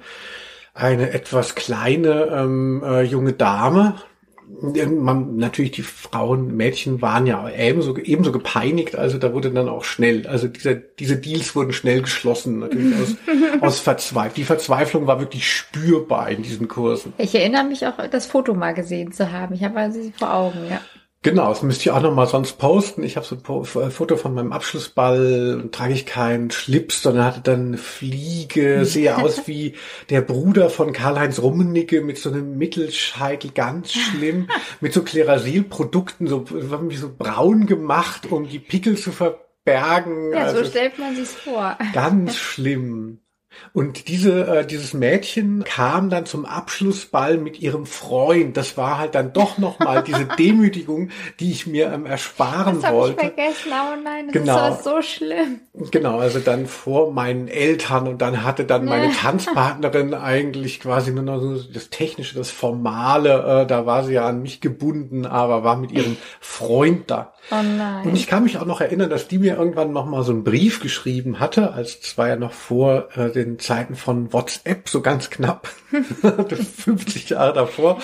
eine 0.73 1.11
etwas 1.11 1.55
kleine 1.55 2.27
ähm, 2.31 2.81
äh, 2.85 3.01
junge 3.01 3.33
Dame. 3.33 3.95
Man, 4.61 5.37
natürlich 5.37 5.71
die 5.71 5.81
Frauen, 5.81 6.55
Mädchen 6.55 7.01
waren 7.01 7.25
ja 7.25 7.49
ebenso, 7.49 7.97
ebenso 7.97 8.31
gepeinigt, 8.31 8.95
also 8.95 9.17
da 9.17 9.33
wurde 9.33 9.51
dann 9.51 9.69
auch 9.69 9.83
schnell, 9.83 10.27
also 10.27 10.47
diese, 10.47 10.75
diese 10.75 11.17
Deals 11.17 11.55
wurden 11.55 11.73
schnell 11.73 12.01
geschlossen, 12.01 12.59
natürlich 12.59 12.95
aus, 13.01 13.15
aus 13.61 13.79
Verzweiflung. 13.79 14.35
Die 14.35 14.43
Verzweiflung 14.43 15.07
war 15.07 15.19
wirklich 15.19 15.49
spürbar 15.51 16.29
in 16.29 16.43
diesen 16.43 16.67
Kursen. 16.67 17.13
Ich 17.17 17.33
erinnere 17.33 17.63
mich 17.63 17.85
auch, 17.87 17.93
das 18.09 18.25
Foto 18.25 18.53
mal 18.53 18.73
gesehen 18.73 19.11
zu 19.11 19.31
haben. 19.31 19.55
Ich 19.55 19.63
habe 19.63 19.77
also 19.77 20.01
sie 20.01 20.11
vor 20.11 20.33
Augen, 20.33 20.59
ja. 20.69 20.81
Genau, 21.23 21.49
das 21.49 21.61
müsste 21.61 21.83
ich 21.83 21.91
auch 21.91 22.01
noch 22.01 22.15
mal 22.15 22.25
sonst 22.25 22.53
posten. 22.57 23.03
Ich 23.03 23.15
habe 23.15 23.25
so 23.27 23.35
ein 23.35 23.43
Po- 23.43 23.63
Foto 23.63 24.17
von 24.17 24.33
meinem 24.33 24.51
Abschlussball 24.51 25.59
und 25.61 25.71
trage 25.71 25.93
ich 25.93 26.07
keinen 26.07 26.49
Schlips, 26.49 27.03
sondern 27.03 27.25
hatte 27.25 27.41
dann 27.41 27.67
eine 27.67 27.77
Fliege, 27.77 28.85
sehe 28.85 29.15
aus 29.23 29.47
wie 29.47 29.75
der 30.09 30.21
Bruder 30.21 30.71
von 30.71 30.93
Karl-Heinz 30.93 31.39
Rummenigge 31.39 32.01
mit 32.01 32.17
so 32.17 32.31
einem 32.31 32.57
Mittelscheitel, 32.57 33.51
ganz 33.51 33.93
schlimm, 33.93 34.49
mit 34.79 34.93
so 34.93 35.03
Klerasil-Produkten, 35.03 36.25
so, 36.25 36.43
haben 36.71 36.87
mich 36.87 36.99
so 36.99 37.11
braun 37.15 37.67
gemacht, 37.67 38.31
um 38.31 38.47
die 38.49 38.57
Pickel 38.59 38.97
zu 38.97 39.11
verbergen. 39.11 40.33
Ja, 40.33 40.49
so 40.49 40.57
Also 40.57 40.71
stellt 40.71 40.97
man 40.97 41.15
sich's 41.15 41.35
vor. 41.35 41.77
ganz 41.93 42.35
schlimm. 42.35 43.20
Und 43.73 44.07
diese, 44.07 44.47
äh, 44.47 44.65
dieses 44.65 44.93
Mädchen 44.93 45.63
kam 45.63 46.09
dann 46.09 46.25
zum 46.25 46.45
Abschlussball 46.45 47.37
mit 47.37 47.59
ihrem 47.61 47.85
Freund. 47.85 48.57
Das 48.57 48.75
war 48.77 48.97
halt 48.97 49.15
dann 49.15 49.33
doch 49.33 49.57
nochmal 49.57 50.03
diese 50.03 50.25
Demütigung, 50.39 51.09
die 51.39 51.51
ich 51.51 51.67
mir 51.67 51.91
ähm, 51.93 52.05
ersparen 52.05 52.81
das 52.81 52.91
wollte. 52.91 53.21
Ich 53.25 53.33
vergessen, 53.33 53.71
oh 53.71 54.01
nein, 54.03 54.27
das 54.27 54.33
Genau. 54.33 54.73
ist 54.73 54.83
so 54.83 55.01
schlimm. 55.01 55.59
Genau, 55.91 56.19
also 56.19 56.39
dann 56.39 56.65
vor 56.65 57.13
meinen 57.13 57.47
Eltern 57.47 58.07
und 58.07 58.21
dann 58.21 58.43
hatte 58.43 58.65
dann 58.65 58.85
meine. 58.85 59.11
Tanzpartnerin 59.13 60.13
eigentlich 60.13 60.79
quasi 60.79 61.11
nur 61.11 61.23
noch 61.23 61.39
so 61.39 61.61
das 61.71 61.89
Technische, 61.89 62.35
das 62.35 62.49
Formale. 62.51 63.61
Äh, 63.61 63.67
da 63.67 63.85
war 63.85 64.03
sie 64.03 64.13
ja 64.13 64.25
an 64.27 64.41
mich 64.41 64.61
gebunden, 64.61 65.25
aber 65.25 65.63
war 65.63 65.75
mit 65.77 65.91
ihrem 65.91 66.17
Freund 66.39 67.09
da. 67.09 67.33
Oh 67.49 67.61
nein. 67.63 68.07
Und 68.07 68.15
ich 68.15 68.27
kann 68.27 68.43
mich 68.43 68.57
auch 68.57 68.65
noch 68.65 68.81
erinnern, 68.81 69.09
dass 69.09 69.27
die 69.27 69.39
mir 69.39 69.57
irgendwann 69.57 69.91
noch 69.91 70.05
mal 70.05 70.23
so 70.23 70.31
einen 70.31 70.43
Brief 70.43 70.79
geschrieben 70.79 71.39
hatte, 71.39 71.73
als 71.73 71.97
es 72.01 72.17
war 72.17 72.27
ja 72.27 72.35
noch 72.35 72.53
vor 72.53 73.09
äh, 73.15 73.31
den 73.31 73.59
Zeiten 73.59 73.95
von 73.95 74.31
WhatsApp, 74.31 74.87
so 74.87 75.01
ganz 75.01 75.29
knapp, 75.29 75.67
50 76.85 77.29
Jahre 77.29 77.53
davor. 77.53 77.99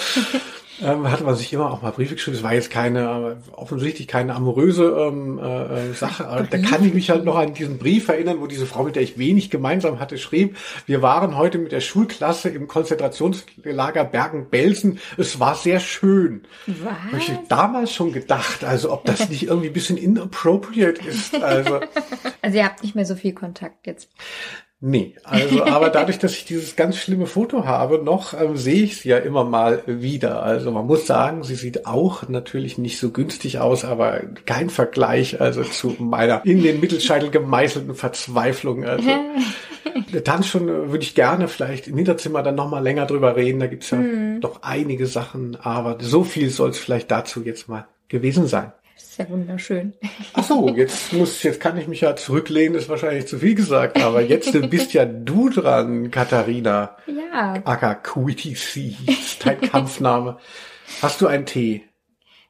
Ähm, 0.82 1.10
hatte 1.10 1.24
man 1.24 1.36
sich 1.36 1.52
immer 1.54 1.72
auch 1.72 1.82
mal 1.82 1.92
Briefe 1.92 2.16
geschrieben. 2.16 2.38
Es 2.38 2.44
war 2.44 2.54
jetzt 2.54 2.70
keine, 2.70 3.38
offensichtlich 3.54 4.08
keine 4.08 4.36
amoröse 4.36 4.86
ähm, 4.86 5.40
äh, 5.40 5.94
Sache. 5.94 6.28
Aber 6.28 6.44
da 6.44 6.58
kann 6.58 6.86
ich 6.86 6.94
mich 6.94 7.10
halt 7.10 7.26
noch 7.26 7.36
an 7.36 7.54
diesen 7.54 7.78
Brief 7.78 8.08
erinnern, 8.10 8.40
wo 8.40 8.48
diese 8.48 8.66
Frau, 8.66 8.84
mit 8.84 8.96
der 8.96 9.04
ich 9.04 9.18
wenig 9.18 9.50
gemeinsam 9.50 10.00
hatte, 10.00 10.18
schrieb, 10.18 10.58
wir 10.86 11.02
waren 11.02 11.38
heute 11.38 11.58
mit 11.58 11.72
der 11.72 11.82
Schulklasse 11.82 12.50
im 12.50 12.68
Konzentrationslager 12.68 14.04
Bergen-Belsen. 14.04 15.00
Es 15.18 15.40
war 15.40 15.56
sehr 15.56 15.80
schön. 15.80 16.44
Habe 16.68 17.18
ich 17.18 17.30
Was? 17.30 17.48
damals 17.48 17.94
schon 17.94 18.14
gedacht, 18.14 18.64
also 18.64 18.92
ob 18.92 19.06
das 19.06 19.30
nicht 19.30 19.44
irgendwie 19.44 19.68
ein 19.68 19.74
bisschen 19.74 19.98
inappropriate 19.98 21.02
ist. 21.08 21.42
Also 21.42 21.80
Also 22.48 22.60
ihr 22.60 22.66
habt 22.66 22.82
nicht 22.82 22.96
mehr 22.96 23.06
so 23.06 23.16
viel 23.16 23.34
Kontakt 23.34 23.88
jetzt. 23.88 24.10
Nee, 24.80 25.16
also 25.24 25.64
aber 25.66 25.90
dadurch, 25.90 26.20
dass 26.20 26.34
ich 26.34 26.46
dieses 26.46 26.76
ganz 26.76 26.98
schlimme 26.98 27.26
Foto 27.26 27.66
habe, 27.66 28.00
noch 28.04 28.34
ähm, 28.40 28.58
sehe 28.58 28.84
ich 28.84 28.98
sie 28.98 29.10
ja 29.10 29.18
immer 29.18 29.44
mal 29.44 29.84
wieder. 29.86 30.44
Also 30.44 30.72
man 30.72 30.86
muss 30.86 31.08
sagen, 31.08 31.44
sie 31.44 31.56
sieht 31.56 31.86
auch 31.86 32.28
natürlich 32.30 32.78
nicht 32.78 33.00
so 33.00 33.12
günstig 33.12 33.60
aus, 33.60 33.86
aber 33.86 34.22
kein 34.46 34.70
Vergleich 34.70 35.42
also 35.42 35.64
zu 35.64 35.96
meiner 36.00 36.46
in 36.46 36.64
den 36.64 36.80
Mittelscheitel 36.80 37.30
gemeißelten 37.30 37.96
Verzweiflung. 37.96 38.86
Also 38.86 39.10
der 40.14 40.24
Tanzstunde 40.24 40.92
würde 40.92 41.04
ich 41.04 41.16
gerne 41.16 41.48
vielleicht 41.48 41.88
im 41.88 41.98
Hinterzimmer 41.98 42.44
dann 42.44 42.56
noch 42.56 42.70
mal 42.70 42.84
länger 42.84 43.06
drüber 43.06 43.36
reden. 43.36 43.60
Da 43.60 43.68
gibt's 43.68 43.92
ja 43.92 44.00
doch 44.40 44.62
einige 44.62 45.08
Sachen, 45.08 45.58
aber 45.62 45.98
so 46.00 46.24
viel 46.24 46.50
soll 46.50 46.70
es 46.70 46.78
vielleicht 46.78 47.12
dazu 47.12 47.44
jetzt 47.44 47.68
mal 47.68 47.88
gewesen 48.08 48.48
sein. 48.48 48.72
Das 48.98 49.04
ist 49.06 49.18
ja 49.20 49.30
wunderschön. 49.30 49.94
Ach 50.34 50.44
so, 50.44 50.70
jetzt 50.70 51.14
muss, 51.14 51.44
jetzt 51.44 51.60
kann 51.60 51.78
ich 51.78 51.88
mich 51.88 52.02
ja 52.02 52.16
zurücklehnen, 52.16 52.76
ist 52.76 52.90
wahrscheinlich 52.90 53.28
zu 53.28 53.38
viel 53.38 53.54
gesagt, 53.54 54.02
aber 54.02 54.22
jetzt 54.22 54.52
bist 54.72 54.92
ja 54.94 55.06
du 55.06 55.50
dran, 55.50 56.10
Katharina. 56.10 56.98
Ja, 57.06 57.62
Aka 57.64 57.94
Quitty 57.94 58.56
Seas, 58.56 59.38
dein 59.44 59.62
Kampfname. 59.62 60.40
Hast 61.04 61.22
du 61.22 61.28
einen 61.28 61.46
Tee? 61.46 61.84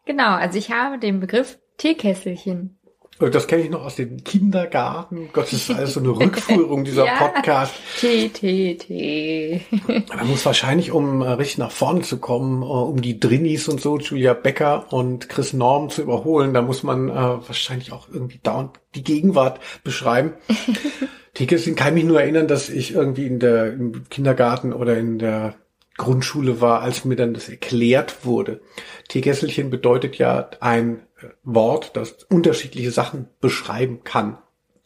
genau. 0.06 0.36
Also 0.36 0.58
ich 0.58 0.72
habe 0.72 1.00
den 1.00 1.20
Begriff 1.20 1.60
Teekesselchen. 1.76 2.77
Und 3.20 3.34
Das 3.34 3.48
kenne 3.48 3.64
ich 3.64 3.70
noch 3.70 3.84
aus 3.84 3.96
dem 3.96 4.24
Kindergarten. 4.24 5.30
Gott, 5.34 5.46
das 5.46 5.54
ist 5.54 5.72
alles 5.72 5.94
so 5.96 6.00
eine 6.00 6.10
Rückführung 6.10 6.84
dieser 6.84 7.06
Ja. 7.08 7.16
Podcast. 7.18 7.74
Tee, 8.00 8.30
Tee, 8.30 8.76
Tee. 8.76 9.62
Da 10.10 10.24
muss 10.24 10.46
wahrscheinlich, 10.46 10.92
um 10.92 11.22
äh, 11.22 11.30
richtig 11.30 11.58
nach 11.58 11.72
vorne 11.72 12.02
zu 12.02 12.18
kommen, 12.20 12.62
äh, 12.62 12.66
um 12.66 13.02
die 13.02 13.20
Drinnies 13.20 13.68
und 13.68 13.82
so, 13.82 13.98
Julia 13.98 14.34
Becker 14.34 14.92
und 14.94 15.30
Chris 15.30 15.54
Norm 15.54 15.90
zu 15.90 16.04
überholen, 16.04 16.54
da 16.54 16.62
muss 16.62 16.84
man 16.84 17.10
äh, 17.10 17.14
wahrscheinlich 17.14 17.92
auch 17.92 18.08
irgendwie 18.12 18.40
dauernd 18.44 18.80
die 18.94 19.04
Gegenwart 19.04 19.60
beschreiben. 19.84 20.34
Teekesselchen 21.34 21.76
kann 21.76 21.94
mich 21.94 22.04
nur 22.04 22.22
erinnern, 22.22 22.48
dass 22.48 22.70
ich 22.70 22.94
irgendwie 22.94 23.26
in 23.28 23.40
der 23.40 23.74
im 23.74 24.08
Kindergarten 24.10 24.74
oder 24.74 24.98
in 24.98 25.20
der 25.20 25.56
Grundschule 25.98 26.62
war, 26.62 26.82
als 26.82 27.06
mir 27.06 27.16
dann 27.16 27.34
das 27.34 27.50
erklärt 27.50 28.26
wurde. 28.26 28.62
Teekesselchen 29.08 29.70
bedeutet 29.70 30.18
ja 30.18 30.50
ein 30.60 31.02
Wort, 31.44 31.92
das 31.96 32.24
unterschiedliche 32.30 32.92
Sachen 32.92 33.28
beschreiben 33.42 34.04
kann. 34.04 34.38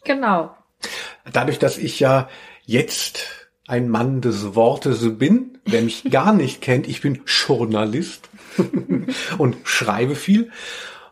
Genau. 0.04 0.56
Dadurch, 1.32 1.60
dass 1.60 1.78
ich 1.78 2.00
ja 2.00 2.30
jetzt 2.66 3.50
ein 3.68 3.90
Mann 3.90 4.22
des 4.22 4.56
Wortes 4.56 5.18
bin, 5.18 5.60
wer 5.66 5.82
mich 5.82 6.04
gar 6.10 6.34
nicht 6.34 6.62
kennt, 6.62 6.88
ich 6.88 7.02
bin 7.02 7.22
Journalist 7.26 8.30
und 9.38 9.58
schreibe 9.64 10.16
viel 10.16 10.52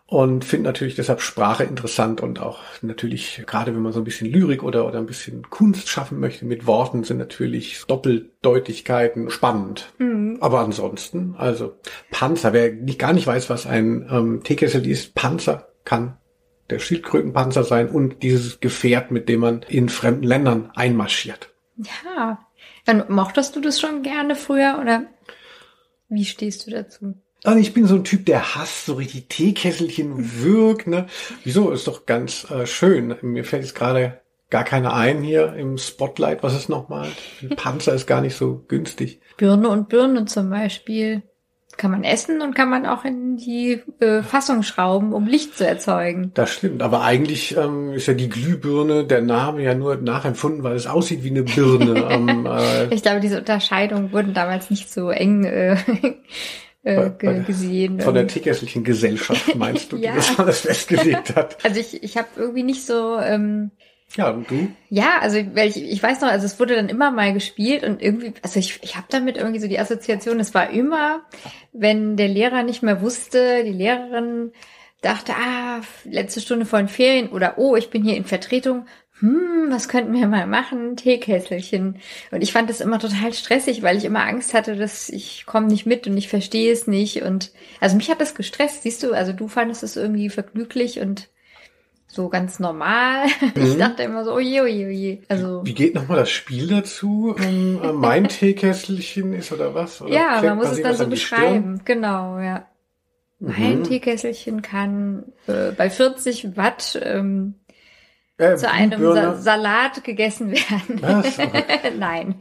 und 0.09 0.43
finde 0.43 0.69
natürlich 0.69 0.95
deshalb 0.95 1.21
Sprache 1.21 1.63
interessant 1.63 2.21
und 2.21 2.41
auch 2.41 2.59
natürlich, 2.81 3.43
gerade 3.45 3.75
wenn 3.75 3.81
man 3.83 3.93
so 3.93 3.99
ein 3.99 4.05
bisschen 4.05 4.27
Lyrik 4.31 4.63
oder, 4.63 4.87
oder 4.87 4.97
ein 4.97 5.05
bisschen 5.05 5.47
Kunst 5.51 5.87
schaffen 5.87 6.19
möchte 6.19 6.45
mit 6.45 6.65
Worten, 6.65 7.03
sind 7.03 7.17
natürlich 7.17 7.83
Doppeldeutigkeiten 7.87 9.29
spannend. 9.29 9.93
Aber 10.41 10.61
ansonsten, 10.61 11.35
also 11.37 11.75
Panzer, 12.09 12.53
wer 12.53 12.71
nicht, 12.71 12.97
gar 12.97 13.13
nicht 13.13 13.27
weiß, 13.27 13.51
was 13.51 13.67
ein 13.67 14.07
ähm, 14.11 14.41
Teekessel 14.43 14.87
ist, 14.87 15.13
Panzer 15.13 15.67
kann 15.85 16.17
der 16.71 16.79
Schildkrötenpanzer 16.79 17.63
sein 17.63 17.89
und 17.89 18.23
dieses 18.23 18.59
Gefährt, 18.59 19.11
mit 19.11 19.29
dem 19.29 19.41
man 19.41 19.61
in 19.67 19.89
fremden 19.89 20.23
Ländern 20.23 20.71
einmarschiert. 20.73 21.49
Ja. 21.77 22.39
Dann 22.85 23.05
mochtest 23.09 23.55
du 23.55 23.61
das 23.61 23.79
schon 23.79 24.01
gerne 24.01 24.35
früher 24.35 24.79
oder 24.81 25.03
wie 26.07 26.25
stehst 26.25 26.65
du 26.65 26.71
dazu? 26.71 27.13
Also 27.43 27.59
ich 27.59 27.73
bin 27.73 27.85
so 27.85 27.95
ein 27.95 28.03
Typ, 28.03 28.25
der 28.25 28.55
hasst 28.55 28.85
so 28.85 28.95
richtig 28.95 29.29
Teekesselchen 29.29 30.41
wirkt, 30.43 30.87
ne? 30.87 31.07
Wieso? 31.43 31.71
Ist 31.71 31.87
doch 31.87 32.05
ganz 32.05 32.49
äh, 32.51 32.65
schön. 32.65 33.15
Mir 33.21 33.45
fällt 33.45 33.63
jetzt 33.63 33.75
gerade 33.75 34.19
gar 34.49 34.63
keiner 34.63 34.93
ein 34.93 35.21
hier 35.21 35.53
im 35.53 35.77
Spotlight. 35.77 36.43
Was 36.43 36.55
ist 36.55 36.69
nochmal? 36.69 37.07
Ein 37.41 37.55
Panzer 37.55 37.93
ist 37.93 38.07
gar 38.07 38.21
nicht 38.21 38.35
so 38.35 38.65
günstig. 38.67 39.21
Birne 39.37 39.69
und 39.69 39.89
Birne 39.89 40.25
zum 40.25 40.49
Beispiel. 40.49 41.23
Kann 41.77 41.91
man 41.91 42.03
essen 42.03 42.41
und 42.41 42.55
kann 42.55 42.69
man 42.69 42.85
auch 42.85 43.05
in 43.05 43.37
die 43.37 43.81
äh, 44.01 44.21
Fassung 44.21 44.63
schrauben, 44.63 45.13
um 45.13 45.27
Licht 45.27 45.57
zu 45.57 45.65
erzeugen. 45.65 46.31
Das 46.33 46.49
stimmt. 46.51 46.81
Aber 46.81 47.03
eigentlich 47.03 47.55
ähm, 47.55 47.93
ist 47.93 48.07
ja 48.07 48.15
die 48.15 48.27
Glühbirne 48.27 49.05
der 49.05 49.21
Name 49.21 49.63
ja 49.63 49.73
nur 49.75 49.95
nachempfunden, 49.95 50.63
weil 50.63 50.75
es 50.75 50.87
aussieht 50.87 51.23
wie 51.23 51.29
eine 51.29 51.43
Birne. 51.43 52.05
ähm, 52.09 52.45
äh, 52.45 52.93
Ich 52.93 53.01
glaube, 53.01 53.21
diese 53.21 53.37
Unterscheidungen 53.39 54.11
wurden 54.11 54.33
damals 54.33 54.69
nicht 54.69 54.91
so 54.91 55.09
eng 55.09 55.45
äh, 55.45 55.77
äh, 56.83 57.09
ge 57.17 57.43
gesehen. 57.43 57.99
von 57.99 58.13
der 58.13 58.23
Ähm, 58.23 58.29
Teekesselchen 58.29 58.83
Gesellschaft 58.83 59.55
meinst 59.55 59.91
du, 59.91 59.97
Ja. 59.97 60.11
die 60.11 60.17
das 60.17 60.39
alles 60.39 60.61
festgelegt 60.61 61.35
hat. 61.35 61.57
also 61.63 61.79
ich, 61.79 62.01
ich 62.03 62.17
habe 62.17 62.27
irgendwie 62.37 62.63
nicht 62.63 62.85
so, 62.85 63.17
ähm, 63.19 63.71
Ja, 64.15 64.29
und 64.31 64.49
du? 64.49 64.69
ja, 64.89 65.19
also 65.21 65.37
weil 65.53 65.69
ich, 65.69 65.77
ich 65.81 66.01
weiß 66.01 66.21
noch, 66.21 66.29
also 66.29 66.45
es 66.45 66.59
wurde 66.59 66.75
dann 66.75 66.89
immer 66.89 67.11
mal 67.11 67.33
gespielt 67.33 67.83
und 67.83 68.01
irgendwie, 68.01 68.33
also 68.41 68.59
ich, 68.59 68.79
ich 68.81 68.95
habe 68.95 69.07
damit 69.09 69.37
irgendwie 69.37 69.59
so 69.59 69.67
die 69.67 69.79
Assoziation, 69.79 70.39
es 70.39 70.53
war 70.53 70.69
immer, 70.71 71.21
wenn 71.73 72.17
der 72.17 72.27
Lehrer 72.29 72.63
nicht 72.63 72.81
mehr 72.81 73.01
wusste, 73.01 73.63
die 73.63 73.71
Lehrerin 73.73 74.51
dachte, 75.01 75.33
ah, 75.33 75.79
letzte 76.03 76.41
Stunde 76.41 76.65
vor 76.65 76.79
den 76.79 76.89
Ferien 76.89 77.29
oder 77.29 77.57
oh, 77.57 77.75
ich 77.77 77.89
bin 77.89 78.03
hier 78.03 78.17
in 78.17 78.25
Vertretung, 78.25 78.85
hm, 79.19 79.67
was 79.69 79.87
könnten 79.89 80.13
wir 80.13 80.27
mal 80.27 80.47
machen? 80.47 80.95
Teekesselchen. 80.95 81.97
Und 82.31 82.41
ich 82.41 82.53
fand 82.53 82.69
das 82.69 82.81
immer 82.81 82.99
total 82.99 83.33
stressig, 83.33 83.81
weil 83.81 83.97
ich 83.97 84.05
immer 84.05 84.25
Angst 84.25 84.53
hatte, 84.53 84.75
dass 84.75 85.09
ich 85.09 85.45
komme 85.45 85.67
nicht 85.67 85.85
mit 85.85 86.07
und 86.07 86.17
ich 86.17 86.29
verstehe 86.29 86.71
es 86.71 86.87
nicht. 86.87 87.21
Und 87.23 87.51
also 87.81 87.97
mich 87.97 88.09
hat 88.09 88.21
das 88.21 88.35
gestresst, 88.35 88.83
siehst 88.83 89.03
du, 89.03 89.13
also 89.13 89.33
du 89.33 89.47
fandest 89.47 89.83
es 89.83 89.95
irgendwie 89.97 90.29
vergnüglich 90.29 90.99
und 90.99 91.29
so 92.07 92.29
ganz 92.29 92.59
normal. 92.59 93.27
Ich 93.55 93.75
Mhm. 93.75 93.79
dachte 93.79 94.03
immer 94.03 94.23
so, 94.25 94.33
oje, 94.33 94.63
oje, 94.63 94.87
oje. 94.87 95.17
Also 95.27 95.61
Wie 95.63 95.73
geht 95.73 95.95
nochmal 95.95 96.17
das 96.17 96.31
Spiel 96.31 96.67
dazu? 96.67 97.35
Ähm, 97.37 97.79
äh, 97.83 97.91
mein 97.91 98.27
Teekesselchen 98.29 99.33
ist 99.33 99.51
oder 99.51 99.75
was? 99.75 100.01
Oder 100.01 100.15
ja, 100.15 100.41
man 100.43 100.57
muss 100.57 100.67
es 100.71 100.81
dann 100.81 100.95
so 100.95 101.07
beschreiben. 101.07 101.81
Genau, 101.85 102.39
ja. 102.39 102.65
Mein 103.39 103.79
Mhm. 103.79 103.83
Teekesselchen 103.85 104.61
kann 104.61 105.23
äh, 105.47 105.71
bei 105.71 105.89
40 105.89 106.57
Watt 106.57 106.99
ähm, 107.01 107.55
Äh, 108.39 108.55
zu 108.55 108.71
einem. 108.71 108.99
Sa 109.01 109.35
Salat 109.35 110.03
gegessen 110.03 110.51
werden. 110.51 111.01
Was? 111.01 111.37
Nein. 111.99 112.35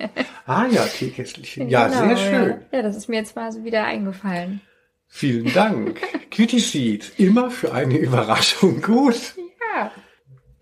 Ah 0.47 0.67
ja, 0.71 0.85
Teekesselchen. 0.85 1.69
Ja, 1.69 1.89
Genau, 1.89 2.07
sehr 2.07 2.17
schön. 2.17 2.49
Ja. 2.73 2.79
ja, 2.79 2.83
das 2.83 2.97
ist 2.97 3.09
mir 3.09 3.17
jetzt 3.17 3.35
mal 3.37 3.51
so 3.53 3.65
wieder 3.65 3.85
eingefallen. 3.85 4.61
Vielen 5.09 5.53
Dank. 5.53 6.01
Kitty 6.31 6.61
Seed, 6.61 7.13
immer 7.19 7.51
für 7.51 7.73
eine 7.73 7.99
Überraschung 7.99 8.81
gut. 8.81 9.35
Ja. 9.75 9.91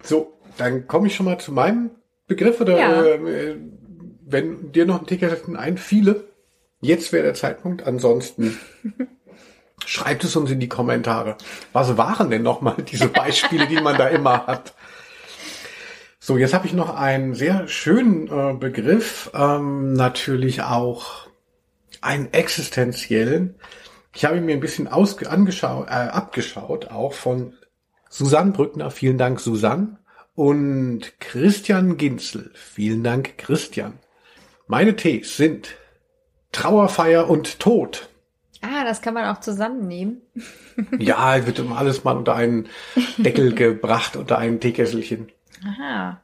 So, 0.02 0.32
dann 0.56 0.86
komme 0.86 1.08
ich 1.08 1.14
schon 1.14 1.26
mal 1.26 1.38
zu 1.38 1.52
meinem 1.52 1.90
Begriff 2.26 2.60
oder 2.60 2.78
Ja. 2.78 3.02
äh, 3.04 3.56
wenn 4.28 4.72
dir 4.72 4.86
noch 4.86 5.00
ein 5.00 5.06
Teekesselchen 5.06 5.56
einfiele, 5.56 6.24
jetzt 6.80 7.12
wäre 7.12 7.24
der 7.24 7.34
Zeitpunkt. 7.34 7.86
Ansonsten 7.86 8.58
schreibt 9.84 10.24
es 10.24 10.34
uns 10.34 10.50
in 10.50 10.60
die 10.60 10.68
Kommentare. 10.68 11.36
Was 11.72 11.96
waren 11.96 12.30
denn 12.30 12.42
nochmal 12.42 12.76
diese 12.90 13.08
Beispiele, 13.08 13.66
die 13.66 13.80
man 13.80 13.96
da 13.98 14.08
immer 14.08 14.46
hat? 14.46 14.74
So, 16.26 16.36
jetzt 16.36 16.54
habe 16.54 16.66
ich 16.66 16.72
noch 16.72 16.92
einen 16.92 17.34
sehr 17.34 17.68
schönen 17.68 18.26
äh, 18.26 18.52
Begriff, 18.58 19.30
ähm, 19.32 19.92
natürlich 19.92 20.60
auch 20.60 21.28
einen 22.00 22.32
existenziellen. 22.32 23.54
Ich 24.12 24.24
habe 24.24 24.38
ihn 24.38 24.44
mir 24.44 24.54
ein 24.54 24.60
bisschen 24.60 24.88
ausge 24.88 25.30
angeschaut, 25.30 25.86
äh, 25.86 25.92
abgeschaut, 25.92 26.90
auch 26.90 27.12
von 27.12 27.54
Susanne 28.10 28.50
Brückner. 28.50 28.90
Vielen 28.90 29.18
Dank, 29.18 29.38
Susanne. 29.38 29.98
und 30.34 31.20
Christian 31.20 31.96
Ginzel. 31.96 32.50
Vielen 32.54 33.04
Dank, 33.04 33.38
Christian. 33.38 33.92
Meine 34.66 34.96
Tees 34.96 35.36
sind 35.36 35.76
Trauerfeier 36.50 37.30
und 37.30 37.60
Tod. 37.60 38.08
Ah, 38.62 38.82
das 38.82 39.00
kann 39.00 39.14
man 39.14 39.26
auch 39.26 39.38
zusammennehmen. 39.38 40.22
ja, 40.98 41.46
wird 41.46 41.60
immer 41.60 41.78
alles 41.78 42.02
mal 42.02 42.16
unter 42.16 42.34
einen 42.34 42.66
Deckel 43.16 43.54
gebracht, 43.54 44.16
unter 44.16 44.38
ein 44.38 44.58
Teekesselchen. 44.58 45.30
Aha. 45.64 46.22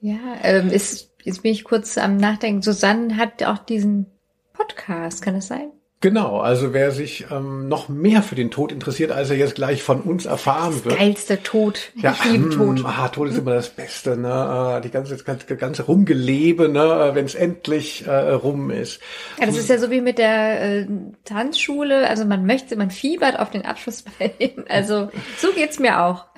Ja, 0.00 0.18
ähm, 0.42 0.70
ist, 0.70 1.12
jetzt 1.22 1.42
bin 1.42 1.52
ich 1.52 1.64
kurz 1.64 1.98
am 1.98 2.16
Nachdenken. 2.16 2.62
Susanne 2.62 3.16
hat 3.16 3.42
auch 3.42 3.58
diesen 3.58 4.06
Podcast, 4.52 5.22
kann 5.22 5.34
das 5.34 5.48
sein? 5.48 5.72
Genau, 6.02 6.38
also 6.40 6.72
wer 6.72 6.92
sich 6.92 7.26
ähm, 7.30 7.68
noch 7.68 7.90
mehr 7.90 8.22
für 8.22 8.34
den 8.34 8.50
Tod 8.50 8.72
interessiert, 8.72 9.12
als 9.12 9.28
er 9.28 9.36
jetzt 9.36 9.54
gleich 9.54 9.82
von 9.82 10.00
uns 10.00 10.24
erfahren 10.24 10.72
das 10.72 10.84
wird. 10.86 10.96
Geilste 10.96 11.42
Tod. 11.42 11.92
Ja, 11.94 12.12
ich 12.12 12.32
liebe 12.32 12.44
hm, 12.44 12.50
Tod. 12.52 12.84
Ah, 12.86 13.08
Tod 13.08 13.28
ist 13.28 13.36
immer 13.36 13.52
das 13.52 13.68
Beste, 13.68 14.16
ne? 14.16 14.78
Äh, 14.78 14.80
Die 14.80 14.88
ganze, 14.88 15.12
das 15.12 15.26
ganze, 15.26 15.54
ganze 15.58 15.82
Rumgelebe, 15.82 16.70
ne? 16.70 17.10
Wenn 17.12 17.26
es 17.26 17.34
endlich 17.34 18.06
äh, 18.06 18.30
rum 18.30 18.70
ist. 18.70 19.02
Ja, 19.38 19.44
das 19.44 19.58
ist 19.58 19.68
ja 19.68 19.76
so 19.76 19.90
wie 19.90 20.00
mit 20.00 20.16
der 20.16 20.62
äh, 20.62 20.86
Tanzschule. 21.26 22.08
Also 22.08 22.24
man 22.24 22.46
möchte, 22.46 22.76
man 22.76 22.90
fiebert 22.90 23.38
auf 23.38 23.50
den 23.50 23.66
Abschlussball 23.66 24.30
hin. 24.38 24.64
Also 24.70 25.10
so 25.36 25.52
geht's 25.52 25.78
mir 25.78 26.00
auch. 26.00 26.29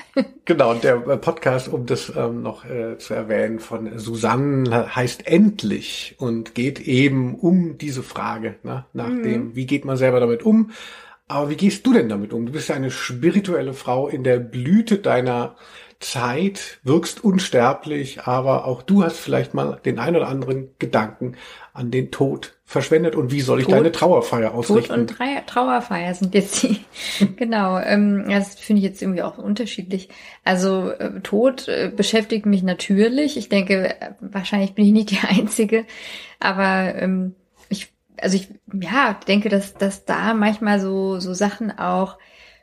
Genau, 0.44 0.72
und 0.72 0.84
der 0.84 0.96
Podcast, 0.96 1.68
um 1.68 1.86
das 1.86 2.12
ähm, 2.14 2.42
noch 2.42 2.64
äh, 2.64 2.98
zu 2.98 3.14
erwähnen, 3.14 3.60
von 3.60 3.98
Susanne 3.98 4.94
heißt 4.94 5.26
Endlich 5.26 6.16
und 6.18 6.54
geht 6.54 6.80
eben 6.80 7.36
um 7.36 7.78
diese 7.78 8.02
Frage, 8.02 8.56
ne? 8.62 8.84
nach 8.92 9.08
dem, 9.08 9.54
wie 9.54 9.66
geht 9.66 9.84
man 9.84 9.96
selber 9.96 10.20
damit 10.20 10.42
um. 10.42 10.72
Aber 11.28 11.48
wie 11.48 11.56
gehst 11.56 11.86
du 11.86 11.94
denn 11.94 12.08
damit 12.08 12.32
um? 12.32 12.44
Du 12.44 12.52
bist 12.52 12.68
ja 12.68 12.74
eine 12.74 12.90
spirituelle 12.90 13.72
Frau 13.72 14.08
in 14.08 14.24
der 14.24 14.38
Blüte 14.38 14.98
deiner 14.98 15.56
Zeit, 15.98 16.80
wirkst 16.82 17.24
unsterblich, 17.24 18.24
aber 18.24 18.66
auch 18.66 18.82
du 18.82 19.04
hast 19.04 19.18
vielleicht 19.18 19.54
mal 19.54 19.80
den 19.84 19.98
ein 19.98 20.16
oder 20.16 20.28
anderen 20.28 20.70
Gedanken 20.78 21.36
an 21.72 21.90
den 21.90 22.10
Tod 22.10 22.54
verschwendet 22.72 23.14
und 23.14 23.30
wie 23.30 23.40
soll 23.40 23.60
ich 23.60 23.66
Tod- 23.66 23.74
deine 23.74 23.92
Trauerfeier 23.92 24.50
Tod 24.50 24.58
ausrichten? 24.58 24.92
und 24.92 25.06
Drei 25.18 25.42
Trauerfeier 25.46 26.12
sind 26.14 26.34
jetzt 26.34 26.62
die. 26.62 26.80
genau. 27.36 27.78
Ähm, 27.78 28.24
das 28.28 28.56
finde 28.56 28.80
ich 28.80 28.84
jetzt 28.84 29.00
irgendwie 29.02 29.22
auch 29.22 29.38
unterschiedlich. 29.38 30.08
Also 30.44 30.90
äh, 30.90 31.20
Tod 31.20 31.68
äh, 31.68 31.92
beschäftigt 31.94 32.46
mich 32.46 32.62
natürlich. 32.62 33.36
Ich 33.36 33.48
denke, 33.48 34.00
äh, 34.00 34.10
wahrscheinlich 34.20 34.74
bin 34.74 34.84
ich 34.86 34.92
nicht 34.92 35.10
die 35.10 35.20
Einzige. 35.28 35.84
Aber 36.40 36.94
ähm, 36.96 37.34
ich, 37.68 37.92
also 38.20 38.36
ich, 38.36 38.48
ja, 38.72 39.18
denke, 39.28 39.48
dass, 39.48 39.74
dass 39.74 40.04
da 40.04 40.34
manchmal 40.34 40.80
so, 40.80 41.20
so 41.20 41.34
Sachen 41.34 41.78
auch 41.78 42.18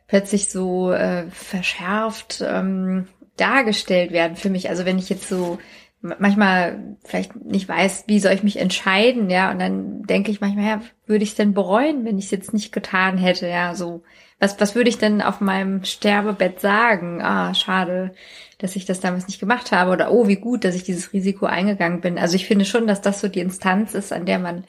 plötzlich 0.08 0.50
so 0.50 0.92
äh, 0.92 1.26
verschärft 1.30 2.44
ähm, 2.46 3.08
dargestellt 3.38 4.12
werden 4.12 4.36
für 4.36 4.50
mich. 4.50 4.70
Also 4.70 4.86
wenn 4.86 4.98
ich 5.00 5.08
jetzt 5.10 5.30
so 5.30 5.60
manchmal 6.02 6.98
vielleicht 7.04 7.36
nicht 7.36 7.68
weiß, 7.68 8.06
wie 8.08 8.20
soll 8.20 8.34
ich 8.34 8.44
mich 8.44 8.58
entscheiden, 8.58 9.30
ja, 9.30 9.52
und 9.52 9.60
dann 9.60 10.04
denke 10.04 10.32
ich 10.32 10.42
manchmal, 10.42 10.66
ja, 10.66 10.82
würde 11.06 11.24
ich 11.24 11.32
es 11.32 11.36
denn 11.36 11.54
bereuen, 11.54 12.06
wenn 12.06 12.18
ich 12.18 12.26
es 12.26 12.32
jetzt 12.32 12.54
nicht 12.54 12.72
getan 12.72 13.18
hätte, 13.18 13.48
ja, 13.48 13.76
so. 13.76 14.04
Was, 14.42 14.60
was 14.62 14.74
würde 14.74 14.90
ich 14.90 14.98
denn 14.98 15.22
auf 15.22 15.42
meinem 15.42 15.84
Sterbebett 15.84 16.62
sagen? 16.62 17.22
Ah, 17.22 17.54
schade, 17.54 18.14
dass 18.58 18.78
ich 18.78 18.86
das 18.86 19.02
damals 19.02 19.28
nicht 19.28 19.42
gemacht 19.42 19.74
habe. 19.74 19.92
Oder 19.92 20.12
oh, 20.14 20.30
wie 20.30 20.38
gut, 20.38 20.64
dass 20.64 20.76
ich 20.76 20.84
dieses 20.84 21.12
Risiko 21.12 21.46
eingegangen 21.46 22.00
bin. 22.00 22.18
Also 22.18 22.36
ich 22.38 22.46
finde 22.48 22.64
schon, 22.64 22.88
dass 22.88 23.02
das 23.02 23.20
so 23.20 23.28
die 23.28 23.42
Instanz 23.42 23.94
ist, 23.96 24.14
an 24.14 24.26
der 24.26 24.40
man 24.40 24.64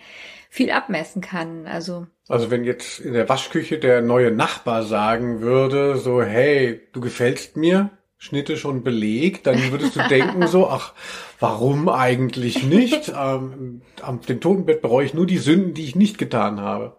viel 0.48 0.72
abmessen 0.72 1.22
kann. 1.22 1.68
Also 1.68 2.08
Also 2.28 2.50
wenn 2.50 2.64
jetzt 2.64 2.98
in 2.98 3.12
der 3.12 3.28
Waschküche 3.28 3.78
der 3.78 4.02
neue 4.02 4.32
Nachbar 4.32 4.82
sagen 4.82 5.40
würde, 5.40 5.96
so, 5.98 6.20
hey, 6.20 6.80
du 6.92 7.00
gefällst 7.00 7.56
mir, 7.56 7.90
Schnitte 8.22 8.58
schon 8.58 8.84
belegt, 8.84 9.46
dann 9.46 9.72
würdest 9.72 9.96
du 9.96 10.06
denken 10.06 10.46
so, 10.46 10.68
ach, 10.68 10.92
warum 11.40 11.88
eigentlich 11.88 12.62
nicht? 12.62 13.10
Ähm, 13.20 13.82
am 14.02 14.20
dem 14.20 14.40
Totenbett 14.40 14.82
bereue 14.82 15.04
ich 15.04 15.14
nur 15.14 15.26
die 15.26 15.38
Sünden, 15.38 15.74
die 15.74 15.84
ich 15.84 15.96
nicht 15.96 16.16
getan 16.16 16.60
habe. 16.60 16.96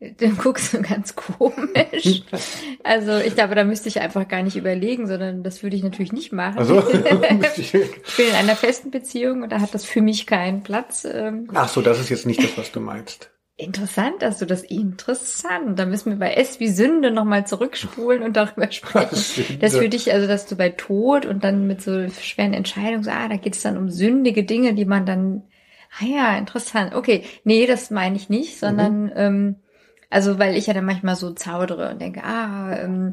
Dann 0.00 0.36
guckst 0.36 0.74
du 0.74 0.82
ganz 0.82 1.16
komisch. 1.16 2.22
Also 2.82 3.16
ich 3.18 3.34
glaube, 3.34 3.54
da 3.54 3.64
müsste 3.64 3.88
ich 3.88 4.00
einfach 4.00 4.28
gar 4.28 4.42
nicht 4.42 4.56
überlegen, 4.56 5.06
sondern 5.06 5.42
das 5.42 5.62
würde 5.62 5.76
ich 5.76 5.82
natürlich 5.82 6.12
nicht 6.12 6.32
machen. 6.32 6.58
Also, 6.58 6.78
ich 7.56 7.72
bin 7.72 8.28
in 8.28 8.34
einer 8.34 8.56
festen 8.56 8.90
Beziehung 8.90 9.42
und 9.42 9.50
da 9.50 9.60
hat 9.60 9.74
das 9.74 9.84
für 9.84 10.02
mich 10.02 10.26
keinen 10.26 10.62
Platz. 10.62 11.06
Ähm, 11.10 11.48
ach 11.54 11.68
so, 11.68 11.80
das 11.80 12.00
ist 12.00 12.10
jetzt 12.10 12.26
nicht 12.26 12.42
das, 12.42 12.56
was 12.58 12.70
du 12.70 12.80
meinst. 12.80 13.30
Interessant, 13.56 14.22
dass 14.22 14.38
du 14.38 14.46
das 14.46 14.62
interessant. 14.62 15.78
Da 15.78 15.86
müssen 15.86 16.10
wir 16.10 16.18
bei 16.18 16.34
S 16.34 16.58
wie 16.60 16.68
Sünde 16.68 17.10
nochmal 17.10 17.46
zurückspulen 17.46 18.22
und 18.22 18.36
darüber 18.36 18.70
sprechen. 18.72 19.58
Das 19.60 19.76
für 19.76 19.88
dich, 19.88 20.12
also 20.12 20.26
dass 20.26 20.46
du 20.46 20.56
bei 20.56 20.70
Tod 20.70 21.24
und 21.26 21.44
dann 21.44 21.66
mit 21.66 21.80
so 21.80 22.08
schweren 22.08 22.52
Entscheidungen, 22.52 23.04
so, 23.04 23.10
ah, 23.10 23.28
da 23.28 23.36
geht 23.36 23.54
es 23.54 23.62
dann 23.62 23.76
um 23.76 23.90
sündige 23.90 24.44
Dinge, 24.44 24.74
die 24.74 24.84
man 24.84 25.06
dann, 25.06 25.42
ah 26.00 26.04
ja, 26.04 26.36
interessant. 26.36 26.94
Okay, 26.94 27.24
nee, 27.44 27.66
das 27.66 27.90
meine 27.90 28.16
ich 28.16 28.28
nicht, 28.28 28.58
sondern 28.58 29.12
ähm, 29.14 29.56
also 30.10 30.38
weil 30.38 30.56
ich 30.56 30.66
ja 30.66 30.74
dann 30.74 30.84
manchmal 30.84 31.16
so 31.16 31.32
zaudere 31.32 31.90
und 31.90 32.00
denke, 32.00 32.22
ah, 32.24 32.76
ähm, 32.76 33.12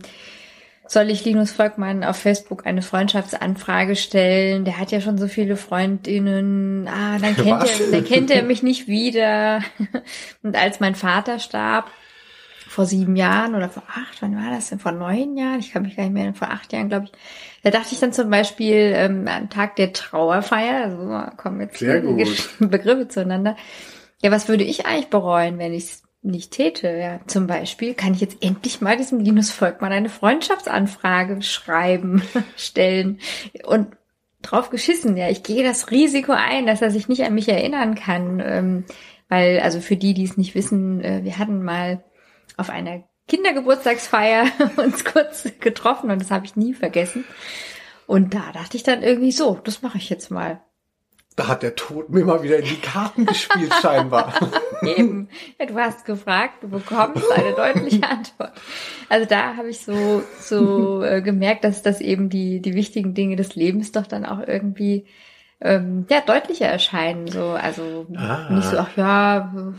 soll 0.91 1.09
ich 1.09 1.23
Linus 1.25 1.51
Volkmann 1.51 2.03
auf 2.03 2.17
Facebook 2.17 2.65
eine 2.65 2.81
Freundschaftsanfrage 2.81 3.95
stellen? 3.95 4.65
Der 4.65 4.77
hat 4.79 4.91
ja 4.91 5.01
schon 5.01 5.17
so 5.17 5.27
viele 5.27 5.55
Freundinnen. 5.55 6.87
Ah, 6.87 7.17
dann 7.19 7.35
kennt 7.35 7.61
Was? 7.61 7.79
er, 7.79 7.91
dann 7.91 8.05
kennt 8.05 8.31
er 8.31 8.43
mich 8.43 8.63
nicht 8.63 8.87
wieder. 8.87 9.61
Und 10.43 10.55
als 10.55 10.79
mein 10.79 10.95
Vater 10.95 11.39
starb, 11.39 11.89
vor 12.67 12.85
sieben 12.85 13.17
Jahren 13.17 13.55
oder 13.55 13.67
vor 13.69 13.83
acht, 13.89 14.21
wann 14.21 14.35
war 14.37 14.49
das 14.51 14.69
denn? 14.69 14.79
Vor 14.79 14.93
neun 14.93 15.35
Jahren? 15.35 15.59
Ich 15.59 15.73
kann 15.73 15.81
mich 15.83 15.97
gar 15.97 16.03
nicht 16.03 16.13
mehr 16.13 16.23
erinnern, 16.23 16.37
vor 16.39 16.49
acht 16.51 16.71
Jahren, 16.71 16.87
glaube 16.87 17.05
ich. 17.05 17.11
Da 17.63 17.69
dachte 17.69 17.89
ich 17.91 17.99
dann 17.99 18.13
zum 18.13 18.29
Beispiel 18.29 18.93
ähm, 18.95 19.27
am 19.27 19.49
Tag 19.49 19.75
der 19.75 19.91
Trauerfeier, 19.91 20.85
also 20.85 21.35
kommen 21.37 21.59
jetzt. 21.61 21.81
Gesch- 21.81 22.49
Begriffe 22.65 23.07
zueinander. 23.09 23.57
Ja, 24.23 24.31
was 24.31 24.47
würde 24.47 24.63
ich 24.63 24.85
eigentlich 24.85 25.09
bereuen, 25.09 25.57
wenn 25.57 25.73
ich 25.73 25.83
es 25.83 26.03
nicht 26.21 26.51
täte? 26.51 26.89
Ja, 26.89 27.19
zum 27.27 27.47
Beispiel 27.47 27.93
kann 27.93 28.13
ich 28.13 28.21
jetzt 28.21 28.43
endlich 28.43 28.81
mal 28.81 28.97
diesem 28.97 29.19
Linus 29.19 29.51
Volkmann 29.51 29.91
eine 29.91 30.09
Freundschaftsanfrage 30.09 31.41
schreiben, 31.41 32.21
stellen 32.55 33.19
und 33.63 33.87
drauf 34.41 34.69
geschissen. 34.69 35.17
Ja, 35.17 35.29
ich 35.29 35.43
gehe 35.43 35.63
das 35.63 35.91
Risiko 35.91 36.33
ein, 36.33 36.65
dass 36.65 36.81
er 36.81 36.91
sich 36.91 37.07
nicht 37.07 37.23
an 37.23 37.35
mich 37.35 37.49
erinnern 37.49 37.95
kann, 37.95 38.41
ähm, 38.43 38.85
weil 39.29 39.59
also 39.59 39.79
für 39.79 39.95
die, 39.95 40.13
die 40.13 40.23
es 40.23 40.37
nicht 40.37 40.55
wissen, 40.55 41.03
äh, 41.03 41.23
wir 41.23 41.37
hatten 41.37 41.63
mal 41.63 42.03
auf 42.57 42.69
einer 42.69 43.03
Kindergeburtstagsfeier 43.27 44.47
uns 44.77 45.05
kurz 45.05 45.47
getroffen 45.59 46.11
und 46.11 46.21
das 46.21 46.31
habe 46.31 46.45
ich 46.45 46.55
nie 46.55 46.73
vergessen. 46.73 47.23
Und 48.07 48.33
da 48.33 48.51
dachte 48.51 48.75
ich 48.75 48.83
dann 48.83 49.03
irgendwie 49.03 49.31
so, 49.31 49.59
das 49.63 49.81
mache 49.81 49.97
ich 49.97 50.09
jetzt 50.09 50.31
mal. 50.31 50.61
Da 51.37 51.47
hat 51.47 51.63
der 51.63 51.75
Tod 51.75 52.09
mir 52.09 52.25
mal 52.25 52.43
wieder 52.43 52.57
in 52.57 52.65
die 52.65 52.79
Karten 52.81 53.25
gespielt, 53.25 53.73
scheinbar. 53.81 54.33
Eben. 54.81 55.29
Ja, 55.57 55.65
du 55.65 55.75
hast 55.75 56.03
gefragt, 56.05 56.61
du 56.61 56.67
bekommst 56.69 57.31
eine 57.31 57.53
deutliche 57.53 58.03
Antwort. 58.03 58.51
Also 59.07 59.25
da 59.27 59.55
habe 59.55 59.69
ich 59.69 59.79
so 59.79 60.21
so 60.39 61.01
äh, 61.03 61.21
gemerkt, 61.21 61.63
dass 61.63 61.81
das 61.83 62.01
eben 62.01 62.29
die 62.29 62.59
die 62.61 62.75
wichtigen 62.75 63.13
Dinge 63.13 63.37
des 63.37 63.55
Lebens 63.55 63.91
doch 63.93 64.07
dann 64.07 64.25
auch 64.25 64.39
irgendwie 64.45 65.05
ähm, 65.61 66.05
ja 66.09 66.19
deutlicher 66.21 66.67
erscheinen. 66.67 67.27
So 67.27 67.51
also 67.51 68.07
Ah. 68.17 68.49
nicht 68.51 68.67
so 68.67 68.77
ach 68.77 68.97
ja 68.97 69.73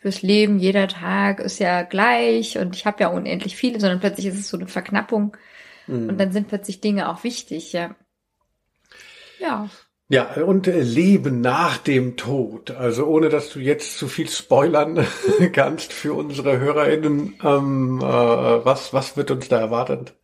fürs 0.00 0.22
Leben 0.22 0.58
jeder 0.58 0.88
Tag 0.88 1.40
ist 1.40 1.58
ja 1.58 1.82
gleich 1.82 2.56
und 2.58 2.74
ich 2.74 2.86
habe 2.86 3.02
ja 3.02 3.08
unendlich 3.08 3.54
viele, 3.56 3.80
sondern 3.80 4.00
plötzlich 4.00 4.26
ist 4.26 4.38
es 4.38 4.48
so 4.48 4.56
eine 4.56 4.68
Verknappung 4.68 5.36
und 5.88 6.18
dann 6.18 6.32
sind 6.32 6.48
plötzlich 6.48 6.80
Dinge 6.80 7.08
auch 7.10 7.22
wichtig. 7.22 7.72
Ja. 7.72 7.94
Ja. 9.38 9.68
Ja, 10.08 10.34
und 10.34 10.68
äh, 10.68 10.80
Leben 10.82 11.40
nach 11.40 11.78
dem 11.78 12.16
Tod. 12.16 12.70
Also 12.70 13.06
ohne, 13.06 13.28
dass 13.28 13.50
du 13.50 13.58
jetzt 13.58 13.98
zu 13.98 14.06
viel 14.06 14.28
spoilern 14.28 15.04
kannst 15.52 15.92
für 15.92 16.14
unsere 16.14 16.60
HörerInnen. 16.60 17.34
Ähm, 17.42 17.98
äh, 18.00 18.04
was, 18.04 18.92
was 18.92 19.16
wird 19.16 19.32
uns 19.32 19.48
da 19.48 19.58
erwartet? 19.58 20.14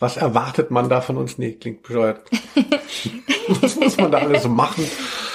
Was 0.00 0.16
erwartet 0.16 0.72
man 0.72 0.88
da 0.88 1.00
von 1.00 1.16
uns? 1.16 1.38
Nee, 1.38 1.52
klingt 1.52 1.84
bescheuert. 1.84 2.22
was 3.60 3.76
muss 3.76 3.96
man 3.96 4.10
da 4.10 4.18
alles 4.18 4.42
so 4.42 4.48
machen? 4.48 4.84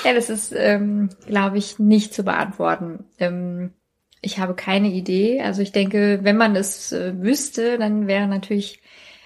Ja, 0.03 0.13
das 0.13 0.29
ist, 0.29 0.53
ähm, 0.53 1.09
glaube 1.25 1.57
ich, 1.57 1.79
nicht 1.79 2.13
zu 2.13 2.23
beantworten. 2.23 3.05
Ähm, 3.19 3.71
ich 4.21 4.39
habe 4.39 4.55
keine 4.55 4.89
Idee. 4.89 5.41
Also 5.41 5.61
ich 5.61 5.71
denke, 5.71 6.19
wenn 6.23 6.35
man 6.35 6.57
es 6.57 6.91
äh, 6.91 7.13
wüsste, 7.21 7.77
dann 7.77 8.07
wäre 8.07 8.27
natürlich 8.27 8.81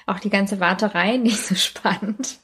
auch 0.05 0.19
die 0.19 0.29
ganze 0.29 0.59
Warterei 0.59 1.17
nicht 1.17 1.37
so 1.37 1.55
spannend. 1.55 2.39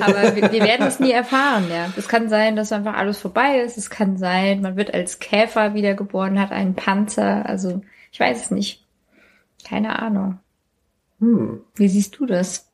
Aber 0.00 0.36
wir, 0.36 0.52
wir 0.52 0.62
werden 0.62 0.86
es 0.86 1.00
nie 1.00 1.12
erfahren, 1.12 1.68
ja. 1.70 1.92
Es 1.96 2.08
kann 2.08 2.28
sein, 2.28 2.56
dass 2.56 2.72
einfach 2.72 2.94
alles 2.94 3.18
vorbei 3.18 3.60
ist. 3.60 3.78
Es 3.78 3.90
kann 3.90 4.16
sein, 4.16 4.62
man 4.62 4.76
wird 4.76 4.92
als 4.94 5.18
Käfer 5.18 5.74
wiedergeboren, 5.74 6.40
hat 6.40 6.52
einen 6.52 6.74
Panzer. 6.74 7.46
Also 7.46 7.82
ich 8.12 8.20
weiß 8.20 8.44
es 8.44 8.50
nicht. 8.50 8.84
Keine 9.66 9.98
Ahnung. 10.00 10.38
Hm. 11.20 11.62
Wie 11.74 11.88
siehst 11.88 12.18
du 12.18 12.26
das? 12.26 12.70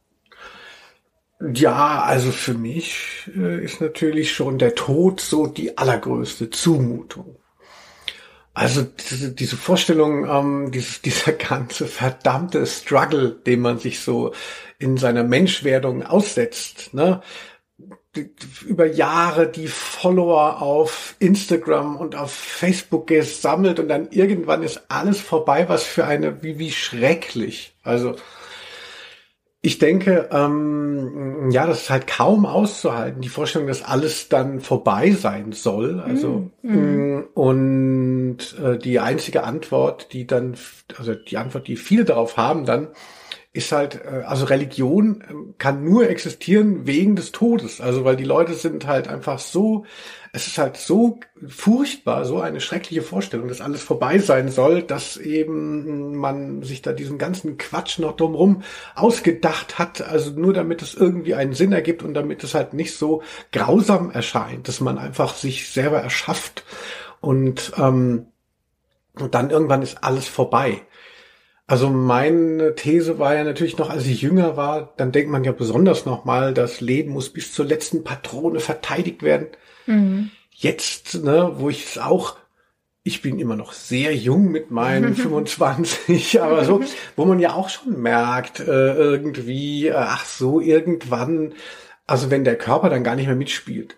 Ja, 1.54 2.02
also 2.02 2.32
für 2.32 2.54
mich 2.54 3.30
äh, 3.34 3.64
ist 3.64 3.80
natürlich 3.80 4.32
schon 4.32 4.58
der 4.58 4.74
Tod 4.74 5.20
so 5.20 5.46
die 5.46 5.78
allergrößte 5.78 6.50
Zumutung. 6.50 7.36
Also 8.52 8.82
diese, 8.82 9.32
diese 9.32 9.56
Vorstellung, 9.56 10.26
ähm, 10.28 10.70
dieses, 10.72 11.00
dieser 11.02 11.32
ganze 11.32 11.86
verdammte 11.86 12.66
Struggle, 12.66 13.30
den 13.30 13.60
man 13.60 13.78
sich 13.78 14.00
so 14.00 14.32
in 14.78 14.96
seiner 14.96 15.24
Menschwerdung 15.24 16.02
aussetzt, 16.02 16.94
ne? 16.94 17.22
über 18.66 18.86
Jahre 18.86 19.48
die 19.48 19.68
Follower 19.68 20.60
auf 20.60 21.14
Instagram 21.20 21.96
und 21.96 22.16
auf 22.16 22.32
Facebook 22.32 23.06
gesammelt 23.06 23.78
und 23.78 23.88
dann 23.88 24.08
irgendwann 24.10 24.64
ist 24.64 24.82
alles 24.88 25.20
vorbei, 25.20 25.68
was 25.68 25.84
für 25.84 26.04
eine, 26.06 26.42
wie, 26.42 26.58
wie 26.58 26.72
schrecklich. 26.72 27.76
Also 27.84 28.16
ich 29.62 29.78
denke, 29.78 30.30
ähm, 30.32 31.50
ja, 31.50 31.66
das 31.66 31.82
ist 31.82 31.90
halt 31.90 32.06
kaum 32.06 32.46
auszuhalten, 32.46 33.20
die 33.20 33.28
Vorstellung, 33.28 33.68
dass 33.68 33.82
alles 33.82 34.30
dann 34.30 34.60
vorbei 34.60 35.10
sein 35.10 35.52
soll. 35.52 36.00
Also 36.00 36.50
mm, 36.62 36.72
mm. 36.72 37.28
und 37.34 38.38
äh, 38.62 38.78
die 38.78 39.00
einzige 39.00 39.44
Antwort, 39.44 40.14
die 40.14 40.26
dann, 40.26 40.56
also 40.96 41.14
die 41.14 41.36
Antwort, 41.36 41.68
die 41.68 41.76
viele 41.76 42.06
darauf 42.06 42.38
haben, 42.38 42.64
dann 42.64 42.88
ist 43.52 43.70
halt, 43.72 44.00
äh, 44.02 44.22
also 44.24 44.46
Religion 44.46 45.24
ähm, 45.28 45.54
kann 45.58 45.84
nur 45.84 46.08
existieren 46.08 46.86
wegen 46.86 47.14
des 47.14 47.30
Todes. 47.32 47.82
Also 47.82 48.04
weil 48.04 48.16
die 48.16 48.24
Leute 48.24 48.54
sind 48.54 48.86
halt 48.86 49.08
einfach 49.08 49.38
so, 49.38 49.84
es 50.32 50.46
ist 50.46 50.58
halt 50.58 50.76
so 50.76 51.18
furchtbar, 51.48 52.24
so 52.24 52.40
eine 52.40 52.60
schreckliche 52.60 53.02
Vorstellung, 53.02 53.48
dass 53.48 53.60
alles 53.60 53.82
vorbei 53.82 54.18
sein 54.18 54.48
soll, 54.48 54.82
dass 54.82 55.16
eben 55.16 56.16
man 56.16 56.62
sich 56.62 56.82
da 56.82 56.92
diesen 56.92 57.18
ganzen 57.18 57.58
Quatsch 57.58 57.98
noch 57.98 58.16
drumherum 58.16 58.62
ausgedacht 58.94 59.78
hat, 59.78 60.02
also 60.02 60.30
nur 60.30 60.52
damit 60.52 60.82
es 60.82 60.94
irgendwie 60.94 61.34
einen 61.34 61.54
Sinn 61.54 61.72
ergibt 61.72 62.02
und 62.02 62.14
damit 62.14 62.44
es 62.44 62.54
halt 62.54 62.74
nicht 62.74 62.96
so 62.96 63.22
grausam 63.52 64.10
erscheint, 64.10 64.68
dass 64.68 64.80
man 64.80 64.98
einfach 64.98 65.34
sich 65.34 65.70
selber 65.70 66.00
erschafft 66.00 66.64
und 67.20 67.72
ähm, 67.76 68.26
und 69.18 69.34
dann 69.34 69.50
irgendwann 69.50 69.82
ist 69.82 70.02
alles 70.04 70.28
vorbei. 70.28 70.82
Also 71.66 71.88
meine 71.88 72.74
These 72.74 73.18
war 73.18 73.34
ja 73.34 73.44
natürlich 73.44 73.78
noch, 73.78 73.90
als 73.90 74.06
ich 74.06 74.22
jünger 74.22 74.56
war, 74.56 74.92
dann 74.96 75.12
denkt 75.12 75.30
man 75.30 75.44
ja 75.44 75.52
besonders 75.52 76.04
nochmal, 76.04 76.52
das 76.52 76.80
Leben 76.80 77.12
muss 77.12 77.30
bis 77.30 77.52
zur 77.52 77.64
letzten 77.64 78.02
Patrone 78.02 78.58
verteidigt 78.60 79.22
werden. 79.22 79.48
Mhm. 79.90 80.30
Jetzt, 80.52 81.22
ne, 81.22 81.52
wo 81.56 81.70
ich 81.70 81.84
es 81.86 81.98
auch, 81.98 82.36
ich 83.02 83.22
bin 83.22 83.38
immer 83.38 83.56
noch 83.56 83.72
sehr 83.72 84.14
jung 84.14 84.50
mit 84.50 84.70
meinen 84.70 85.14
25, 85.16 86.40
aber 86.40 86.64
so, 86.64 86.82
wo 87.16 87.24
man 87.24 87.38
ja 87.38 87.54
auch 87.54 87.68
schon 87.68 88.00
merkt, 88.00 88.60
äh, 88.60 88.94
irgendwie, 88.94 89.88
äh, 89.88 89.94
ach 89.94 90.24
so, 90.24 90.60
irgendwann, 90.60 91.54
also 92.06 92.30
wenn 92.30 92.44
der 92.44 92.56
Körper 92.56 92.90
dann 92.90 93.04
gar 93.04 93.16
nicht 93.16 93.26
mehr 93.26 93.36
mitspielt 93.36 93.96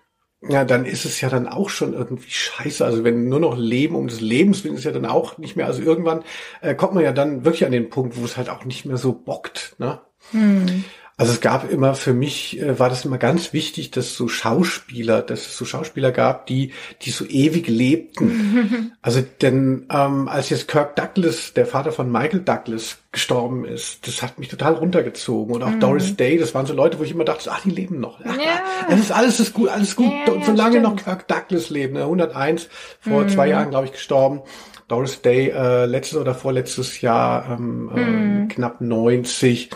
ja, 0.48 0.64
dann 0.64 0.85
ist 0.85 1.05
es 1.05 1.20
ja 1.20 1.28
dann 1.28 1.46
auch 1.46 1.68
schon 1.68 1.94
irgendwie 1.94 2.31
scheiße. 2.31 2.85
Also 2.85 3.05
wenn 3.05 3.28
nur 3.28 3.38
noch 3.38 3.57
Leben 3.57 3.94
um 3.94 4.09
des 4.09 4.20
Lebens 4.20 4.64
will, 4.64 4.74
ist 4.74 4.85
ja 4.85 4.90
dann 4.90 5.07
auch 5.07 5.38
nicht 5.38 5.57
mehr. 5.57 5.66
Also 5.66 5.83
irgendwann 5.83 6.24
äh, 6.61 6.74
kommt 6.74 6.94
man 6.94 7.05
ja 7.05 7.12
dann 7.12 7.44
wirklich 7.44 7.64
an 7.64 7.72
den 7.72 7.90
Punkt, 7.90 8.16
wo 8.16 8.24
es 8.24 8.37
halt 8.37 8.48
auch 8.48 8.64
nicht 8.64 8.85
mehr 8.85 8.96
so 8.96 9.12
bockt. 9.12 9.76
Ne? 9.78 10.00
Hm. 10.33 10.85
Also 11.16 11.33
es 11.35 11.40
gab 11.40 11.70
immer 11.70 11.94
für 11.94 12.14
mich 12.14 12.61
äh, 12.61 12.79
war 12.79 12.88
das 12.88 13.05
immer 13.05 13.18
ganz 13.18 13.53
wichtig, 13.53 13.90
dass 13.90 14.16
so 14.16 14.29
Schauspieler, 14.29 15.22
dass 15.22 15.46
es 15.46 15.57
so 15.57 15.64
Schauspieler 15.64 16.11
gab, 16.11 16.46
die 16.46 16.72
die 17.03 17.11
so 17.11 17.25
ewig 17.25 17.68
lebten. 17.68 18.92
also 19.03 19.22
denn 19.40 19.87
ähm, 19.90 20.29
als 20.29 20.51
jetzt 20.51 20.68
Kirk 20.68 20.96
Douglas, 20.96 21.53
der 21.55 21.66
Vater 21.66 21.92
von 21.92 22.11
Michael 22.11 22.40
Douglas, 22.40 22.98
gestorben 23.12 23.66
ist, 23.66 24.07
das 24.09 24.22
hat 24.22 24.38
mich 24.38 24.48
total 24.48 24.72
runtergezogen. 24.72 25.55
Und 25.55 25.62
auch 25.62 25.70
mhm. 25.70 25.81
Doris 25.81 26.16
Day, 26.16 26.38
das 26.38 26.55
waren 26.55 26.64
so 26.64 26.72
Leute, 26.72 26.98
wo 26.98 27.03
ich 27.03 27.11
immer 27.11 27.25
dachte, 27.25 27.51
ach, 27.53 27.61
die 27.61 27.70
leben 27.70 28.01
noch. 28.01 28.18
Ach, 28.25 28.37
ja. 28.38 28.62
Es 28.88 28.98
ist 28.98 29.12
alles 29.12 29.38
ist 29.38 29.53
gut, 29.53 29.68
alles 29.68 29.94
gut. 29.94 30.11
Ja, 30.27 30.33
und 30.33 30.44
solange 30.46 30.77
ja, 30.77 30.83
noch 30.83 30.96
Kirk 30.96 31.29
Douglas 31.29 31.68
lebt, 31.68 31.92
ne, 31.92 32.01
101 32.01 32.68
vor 33.01 33.25
mhm. 33.25 33.29
zwei 33.29 33.48
Jahren, 33.48 33.68
glaube 33.68 33.85
ich, 33.87 33.92
gestorben. 33.92 34.40
Doris 34.88 35.20
Day 35.20 35.51
äh, 35.51 35.85
letztes 35.85 36.18
oder 36.18 36.35
vorletztes 36.35 37.03
Jahr 37.03 37.51
ähm, 37.51 37.90
äh, 37.94 38.01
mhm. 38.01 38.44
äh, 38.44 38.48
knapp 38.48 38.81
90 38.81 39.70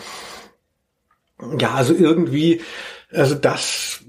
ja, 1.59 1.73
also 1.73 1.93
irgendwie, 1.93 2.61
also 3.11 3.35
das, 3.35 3.99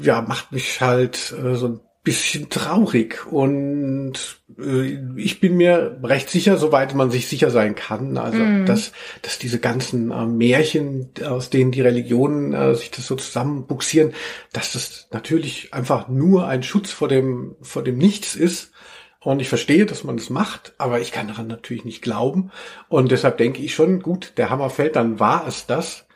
ja, 0.00 0.22
macht 0.22 0.52
mich 0.52 0.80
halt 0.80 1.32
äh, 1.32 1.54
so 1.54 1.68
ein 1.68 1.80
bisschen 2.04 2.50
traurig 2.50 3.26
und 3.30 4.14
äh, 4.58 4.98
ich 5.16 5.38
bin 5.38 5.56
mir 5.56 6.00
recht 6.02 6.30
sicher, 6.30 6.56
soweit 6.56 6.94
man 6.94 7.12
sich 7.12 7.28
sicher 7.28 7.50
sein 7.50 7.76
kann, 7.76 8.18
also 8.18 8.38
mm. 8.38 8.66
dass 8.66 8.92
dass 9.22 9.38
diese 9.38 9.60
ganzen 9.60 10.10
äh, 10.10 10.26
Märchen, 10.26 11.10
aus 11.24 11.50
denen 11.50 11.70
die 11.70 11.80
Religionen 11.80 12.52
äh, 12.52 12.74
sich 12.74 12.90
das 12.90 13.06
so 13.06 13.14
zusammenbuxieren, 13.14 14.14
dass 14.52 14.72
das 14.72 15.08
natürlich 15.12 15.72
einfach 15.72 16.08
nur 16.08 16.48
ein 16.48 16.64
Schutz 16.64 16.90
vor 16.90 17.06
dem 17.06 17.54
vor 17.62 17.84
dem 17.84 17.98
Nichts 17.98 18.34
ist. 18.34 18.72
Und 19.20 19.38
ich 19.38 19.48
verstehe, 19.48 19.86
dass 19.86 20.02
man 20.02 20.16
das 20.16 20.30
macht, 20.30 20.74
aber 20.78 21.00
ich 21.00 21.12
kann 21.12 21.28
daran 21.28 21.46
natürlich 21.46 21.84
nicht 21.84 22.02
glauben. 22.02 22.50
Und 22.88 23.12
deshalb 23.12 23.38
denke 23.38 23.62
ich 23.62 23.72
schon, 23.72 24.00
gut, 24.00 24.32
der 24.36 24.50
Hammer 24.50 24.68
fällt, 24.68 24.96
dann 24.96 25.20
war 25.20 25.46
es 25.46 25.66
das. 25.66 26.06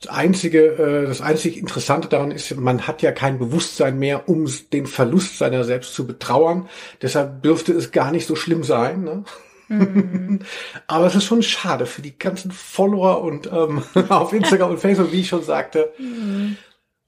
Das 0.00 0.10
einzige, 0.10 0.64
äh, 0.64 1.06
das 1.06 1.20
einzige 1.20 1.60
Interessante 1.60 2.08
daran 2.08 2.30
ist, 2.30 2.56
man 2.56 2.86
hat 2.86 3.02
ja 3.02 3.12
kein 3.12 3.38
Bewusstsein 3.38 3.98
mehr, 3.98 4.28
um 4.30 4.48
den 4.72 4.86
Verlust 4.86 5.36
seiner 5.36 5.64
selbst 5.64 5.94
zu 5.94 6.06
betrauern. 6.06 6.68
Deshalb 7.02 7.42
dürfte 7.42 7.72
es 7.74 7.92
gar 7.92 8.10
nicht 8.10 8.26
so 8.26 8.34
schlimm 8.34 8.64
sein. 8.64 9.04
Ne? 9.04 9.24
Mhm. 9.68 10.40
Aber 10.86 11.06
es 11.06 11.14
ist 11.14 11.24
schon 11.24 11.42
schade 11.42 11.84
für 11.84 12.00
die 12.00 12.18
ganzen 12.18 12.50
Follower 12.50 13.22
und 13.22 13.50
ähm, 13.52 13.82
auf 14.08 14.32
Instagram 14.32 14.70
und 14.70 14.80
Facebook, 14.80 15.12
wie 15.12 15.20
ich 15.20 15.28
schon 15.28 15.42
sagte. 15.42 15.92
Mhm. 15.98 16.56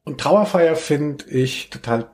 Und 0.04 0.20
Trauerfeier 0.20 0.76
finde 0.76 1.24
ich 1.30 1.70
total 1.70 2.10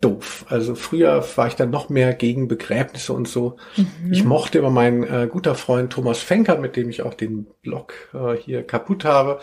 doof. 0.00 0.46
Also 0.48 0.76
früher 0.76 1.24
war 1.36 1.48
ich 1.48 1.56
dann 1.56 1.70
noch 1.70 1.88
mehr 1.88 2.14
gegen 2.14 2.48
Begräbnisse 2.48 3.12
und 3.12 3.26
so. 3.26 3.56
Mhm. 3.76 4.12
Ich 4.12 4.24
mochte 4.24 4.58
immer 4.58 4.70
meinen 4.70 5.02
äh, 5.02 5.28
guter 5.30 5.56
Freund 5.56 5.92
Thomas 5.92 6.20
Fenker, 6.20 6.56
mit 6.58 6.76
dem 6.76 6.88
ich 6.88 7.02
auch 7.02 7.14
den 7.14 7.46
Blog 7.62 7.94
äh, 8.14 8.34
hier 8.36 8.62
kaputt 8.62 9.04
habe 9.04 9.40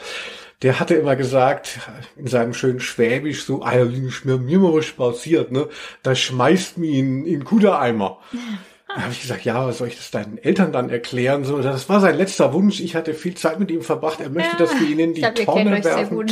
der 0.61 0.79
hatte 0.79 0.95
immer 0.95 1.15
gesagt, 1.15 1.79
in 2.15 2.27
seinem 2.27 2.53
schönen 2.53 2.79
Schwäbisch, 2.79 3.43
so, 3.43 3.61
ah, 3.61 3.75
mir, 3.75 4.37
mir 4.37 4.61
was 4.61 4.91
passiert, 4.91 5.51
ne, 5.51 5.67
da 6.03 6.15
schmeißt 6.15 6.77
mich 6.77 6.95
in, 6.95 7.25
in 7.25 7.43
Kudereimer. 7.43 8.19
Da 8.87 9.03
habe 9.03 9.11
ich 9.11 9.21
gesagt, 9.21 9.43
ja, 9.43 9.67
was 9.67 9.79
soll 9.79 9.89
ich 9.89 9.97
das 9.97 10.11
deinen 10.11 10.37
Eltern 10.37 10.71
dann 10.71 10.89
erklären? 10.89 11.43
So, 11.43 11.61
das 11.61 11.89
war 11.89 11.99
sein 11.99 12.17
letzter 12.17 12.53
Wunsch. 12.53 12.79
Ich 12.79 12.95
hatte 12.95 13.13
viel 13.13 13.35
Zeit 13.35 13.59
mit 13.59 13.69
ihm 13.69 13.81
verbracht. 13.81 14.21
Er 14.21 14.29
möchte, 14.29 14.53
ja, 14.53 14.57
dass 14.57 14.79
wir 14.79 14.87
ihn 14.87 14.97
in 14.97 15.13
die 15.13 15.21
glaub, 15.21 15.35
Tonne 15.35 15.83
werfen. 15.83 16.25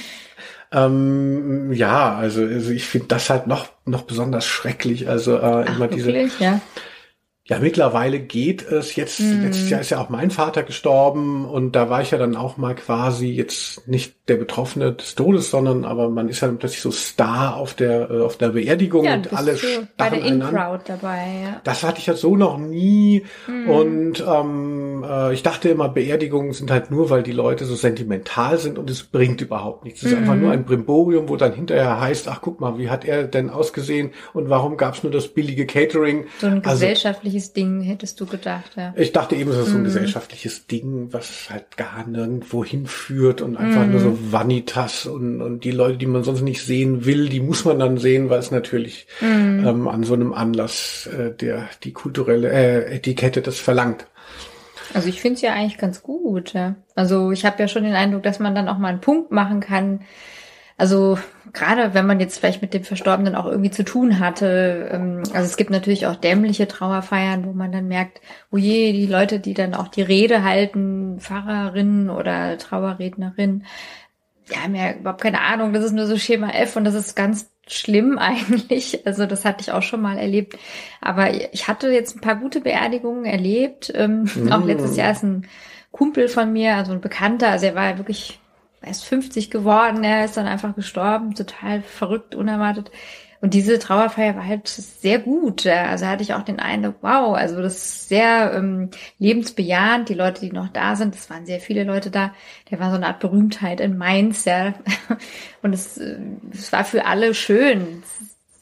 ähm, 0.72 1.72
ja, 1.72 2.14
also, 2.14 2.44
also 2.44 2.70
ich 2.70 2.86
finde 2.86 3.08
das 3.08 3.28
halt 3.28 3.48
noch 3.48 3.68
noch 3.84 4.02
besonders 4.02 4.46
schrecklich. 4.46 5.08
Also 5.08 5.36
äh, 5.36 5.40
Ach, 5.42 5.76
immer 5.76 5.88
diese. 5.88 6.06
Wirklich? 6.06 6.38
Ja. 6.38 6.60
Ja, 7.44 7.58
mittlerweile 7.58 8.20
geht 8.20 8.62
es. 8.62 8.94
Jetzt, 8.94 9.18
mm. 9.18 9.42
letztes 9.42 9.68
Jahr 9.68 9.80
ist 9.80 9.90
ja 9.90 10.00
auch 10.00 10.08
mein 10.08 10.30
Vater 10.30 10.62
gestorben 10.62 11.44
und 11.44 11.74
da 11.74 11.90
war 11.90 12.00
ich 12.00 12.12
ja 12.12 12.18
dann 12.18 12.36
auch 12.36 12.56
mal 12.56 12.76
quasi 12.76 13.30
jetzt 13.30 13.88
nicht 13.88 14.14
der 14.28 14.36
Betroffene 14.36 14.92
des 14.92 15.16
Todes, 15.16 15.50
sondern 15.50 15.84
aber 15.84 16.08
man 16.08 16.28
ist 16.28 16.40
ja 16.40 16.46
dann 16.46 16.58
plötzlich 16.58 16.82
so 16.82 16.92
Star 16.92 17.56
auf 17.56 17.74
der 17.74 18.10
äh, 18.10 18.20
auf 18.20 18.36
der 18.36 18.50
Beerdigung 18.50 19.04
ja, 19.04 19.14
und 19.14 19.32
alle 19.32 19.58
bei 19.96 20.10
der 20.10 20.22
In-Crowd 20.24 20.84
dabei. 20.86 21.42
Ja. 21.42 21.60
Das 21.64 21.82
hatte 21.82 21.98
ich 21.98 22.06
ja 22.06 22.14
so 22.14 22.36
noch 22.36 22.58
nie 22.58 23.24
mm. 23.48 23.68
und 23.68 24.24
ähm, 24.24 24.81
äh, 25.04 25.32
ich 25.32 25.42
dachte 25.42 25.68
immer, 25.68 25.88
Beerdigungen 25.88 26.52
sind 26.52 26.70
halt 26.70 26.90
nur, 26.90 27.10
weil 27.10 27.22
die 27.22 27.32
Leute 27.32 27.64
so 27.64 27.74
sentimental 27.74 28.58
sind 28.58 28.78
und 28.78 28.90
es 28.90 29.02
bringt 29.02 29.40
überhaupt 29.40 29.84
nichts. 29.84 30.02
Es 30.02 30.12
ist 30.12 30.18
mm. 30.18 30.22
einfach 30.22 30.36
nur 30.36 30.52
ein 30.52 30.64
Brimborium, 30.64 31.28
wo 31.28 31.36
dann 31.36 31.52
hinterher 31.52 32.00
heißt, 32.00 32.28
ach 32.28 32.40
guck 32.40 32.60
mal, 32.60 32.78
wie 32.78 32.90
hat 32.90 33.04
er 33.04 33.24
denn 33.24 33.50
ausgesehen 33.50 34.10
und 34.32 34.48
warum 34.48 34.76
gab 34.76 34.94
es 34.94 35.02
nur 35.02 35.12
das 35.12 35.28
billige 35.28 35.66
Catering? 35.66 36.26
So 36.40 36.46
ein 36.46 36.64
also, 36.64 36.70
gesellschaftliches 36.70 37.52
Ding, 37.52 37.80
hättest 37.82 38.20
du 38.20 38.26
gedacht, 38.26 38.72
ja. 38.76 38.94
Ich 38.96 39.12
dachte 39.12 39.36
eben, 39.36 39.50
es 39.50 39.58
ist 39.58 39.70
so 39.70 39.78
ein 39.78 39.84
gesellschaftliches 39.84 40.66
Ding, 40.66 41.08
was 41.12 41.48
halt 41.50 41.76
gar 41.76 42.06
nirgendwo 42.06 42.64
hinführt 42.64 43.40
und 43.40 43.56
einfach 43.56 43.86
nur 43.86 44.00
so 44.00 44.18
Vanitas 44.30 45.06
und, 45.06 45.40
und 45.40 45.64
die 45.64 45.70
Leute, 45.70 45.98
die 45.98 46.06
man 46.06 46.24
sonst 46.24 46.42
nicht 46.42 46.62
sehen 46.62 47.04
will, 47.04 47.28
die 47.28 47.40
muss 47.40 47.64
man 47.64 47.78
dann 47.78 47.98
sehen, 47.98 48.30
weil 48.30 48.38
es 48.38 48.50
natürlich 48.50 49.06
mhm. 49.20 49.64
ähm, 49.66 49.88
an 49.88 50.04
so 50.04 50.14
einem 50.14 50.32
Anlass 50.32 51.06
äh, 51.06 51.32
der 51.32 51.68
die 51.84 51.92
kulturelle 51.92 52.50
äh, 52.50 52.94
Etikette 52.94 53.42
das 53.42 53.58
verlangt. 53.58 54.06
Also 54.94 55.08
ich 55.08 55.20
finde 55.20 55.36
es 55.36 55.42
ja 55.42 55.52
eigentlich 55.52 55.78
ganz 55.78 56.02
gut. 56.02 56.52
Ja. 56.52 56.74
Also 56.94 57.30
ich 57.30 57.44
habe 57.44 57.58
ja 57.60 57.68
schon 57.68 57.84
den 57.84 57.94
Eindruck, 57.94 58.22
dass 58.22 58.38
man 58.38 58.54
dann 58.54 58.68
auch 58.68 58.78
mal 58.78 58.88
einen 58.88 59.00
Punkt 59.00 59.30
machen 59.30 59.60
kann. 59.60 60.00
Also 60.76 61.18
gerade 61.52 61.94
wenn 61.94 62.06
man 62.06 62.18
jetzt 62.18 62.38
vielleicht 62.38 62.62
mit 62.62 62.74
dem 62.74 62.84
Verstorbenen 62.84 63.34
auch 63.34 63.46
irgendwie 63.46 63.70
zu 63.70 63.84
tun 63.84 64.18
hatte. 64.18 64.88
Ähm, 64.92 65.22
also 65.32 65.46
es 65.46 65.56
gibt 65.56 65.70
natürlich 65.70 66.06
auch 66.06 66.16
dämliche 66.16 66.66
Trauerfeiern, 66.66 67.44
wo 67.44 67.52
man 67.52 67.72
dann 67.72 67.88
merkt, 67.88 68.20
oh 68.50 68.56
je, 68.56 68.92
die 68.92 69.06
Leute, 69.06 69.38
die 69.38 69.54
dann 69.54 69.74
auch 69.74 69.88
die 69.88 70.02
Rede 70.02 70.44
halten, 70.44 71.20
Pfarrerinnen 71.20 72.10
oder 72.10 72.58
Trauerrednerinnen, 72.58 73.64
die 74.50 74.56
haben 74.56 74.74
ja 74.74 74.92
überhaupt 74.94 75.20
keine 75.20 75.40
Ahnung, 75.40 75.72
das 75.72 75.84
ist 75.84 75.92
nur 75.92 76.06
so 76.06 76.18
Schema 76.18 76.50
F 76.50 76.76
und 76.76 76.84
das 76.84 76.94
ist 76.94 77.14
ganz 77.14 77.51
schlimm 77.74 78.18
eigentlich. 78.18 79.06
Also 79.06 79.26
das 79.26 79.44
hatte 79.44 79.62
ich 79.62 79.72
auch 79.72 79.82
schon 79.82 80.00
mal 80.00 80.18
erlebt. 80.18 80.58
Aber 81.00 81.32
ich 81.52 81.68
hatte 81.68 81.90
jetzt 81.90 82.16
ein 82.16 82.20
paar 82.20 82.36
gute 82.36 82.60
Beerdigungen 82.60 83.24
erlebt. 83.24 83.92
Ähm, 83.94 84.24
mm. 84.34 84.48
Auch 84.52 84.64
letztes 84.64 84.96
Jahr 84.96 85.12
ist 85.12 85.22
ein 85.22 85.46
Kumpel 85.90 86.28
von 86.28 86.52
mir, 86.52 86.76
also 86.76 86.92
ein 86.92 87.00
Bekannter, 87.00 87.50
also 87.50 87.66
er 87.66 87.74
war 87.74 87.98
wirklich 87.98 88.40
erst 88.80 89.04
50 89.04 89.50
geworden, 89.50 90.02
er 90.02 90.24
ist 90.24 90.36
dann 90.36 90.46
einfach 90.46 90.74
gestorben, 90.74 91.34
total 91.34 91.82
verrückt, 91.82 92.34
unerwartet. 92.34 92.90
Und 93.42 93.54
diese 93.54 93.80
Trauerfeier 93.80 94.36
war 94.36 94.46
halt 94.46 94.68
sehr 94.68 95.18
gut. 95.18 95.66
Also 95.66 96.06
hatte 96.06 96.22
ich 96.22 96.32
auch 96.32 96.44
den 96.44 96.60
Eindruck, 96.60 96.94
wow, 97.00 97.34
also 97.34 97.60
das 97.60 97.74
ist 97.74 98.08
sehr 98.08 98.52
ähm, 98.54 98.90
lebensbejahend. 99.18 100.08
Die 100.08 100.14
Leute, 100.14 100.42
die 100.42 100.52
noch 100.52 100.68
da 100.68 100.94
sind, 100.94 101.16
es 101.16 101.28
waren 101.28 101.44
sehr 101.44 101.58
viele 101.58 101.82
Leute 101.82 102.12
da. 102.12 102.32
Der 102.70 102.78
war 102.78 102.90
so 102.90 102.96
eine 102.96 103.08
Art 103.08 103.18
Berühmtheit 103.18 103.80
in 103.80 103.98
Mainz, 103.98 104.44
ja. 104.44 104.74
Und 105.62 105.74
es, 105.74 105.98
äh, 105.98 106.18
es 106.52 106.70
war 106.70 106.84
für 106.84 107.04
alle 107.04 107.34
schön, 107.34 108.04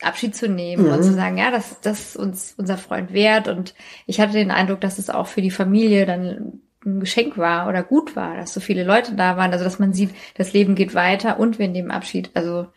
Abschied 0.00 0.34
zu 0.34 0.48
nehmen 0.48 0.86
mhm. 0.86 0.92
und 0.92 1.02
zu 1.02 1.12
sagen, 1.12 1.36
ja, 1.36 1.50
das, 1.50 1.78
das 1.82 2.00
ist 2.00 2.16
uns 2.16 2.54
unser 2.56 2.78
Freund 2.78 3.12
wert. 3.12 3.48
Und 3.48 3.74
ich 4.06 4.18
hatte 4.18 4.32
den 4.32 4.50
Eindruck, 4.50 4.80
dass 4.80 4.98
es 4.98 5.10
auch 5.10 5.26
für 5.26 5.42
die 5.42 5.50
Familie 5.50 6.06
dann 6.06 6.62
ein 6.86 7.00
Geschenk 7.00 7.36
war 7.36 7.68
oder 7.68 7.82
gut 7.82 8.16
war, 8.16 8.34
dass 8.38 8.54
so 8.54 8.60
viele 8.60 8.84
Leute 8.84 9.14
da 9.14 9.36
waren, 9.36 9.52
also 9.52 9.62
dass 9.62 9.78
man 9.78 9.92
sieht, 9.92 10.14
das 10.38 10.54
Leben 10.54 10.74
geht 10.74 10.94
weiter 10.94 11.38
und 11.38 11.58
wir 11.58 11.68
nehmen 11.68 11.90
Abschied. 11.90 12.30
Also 12.32 12.68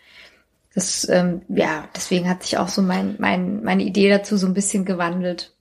das, 0.76 1.08
ähm, 1.10 1.42
ja, 1.50 1.88
deswegen 1.96 2.28
hat 2.28 2.44
sich 2.44 2.58
auch 2.58 2.68
so 2.68 2.82
mein, 2.82 3.16
mein, 3.20 3.64
meine 3.64 3.84
Idee 3.84 4.10
dazu 4.10 4.38
so 4.38 4.48
ein 4.48 4.54
bisschen 4.54 4.86
gewandelt. 4.86 5.54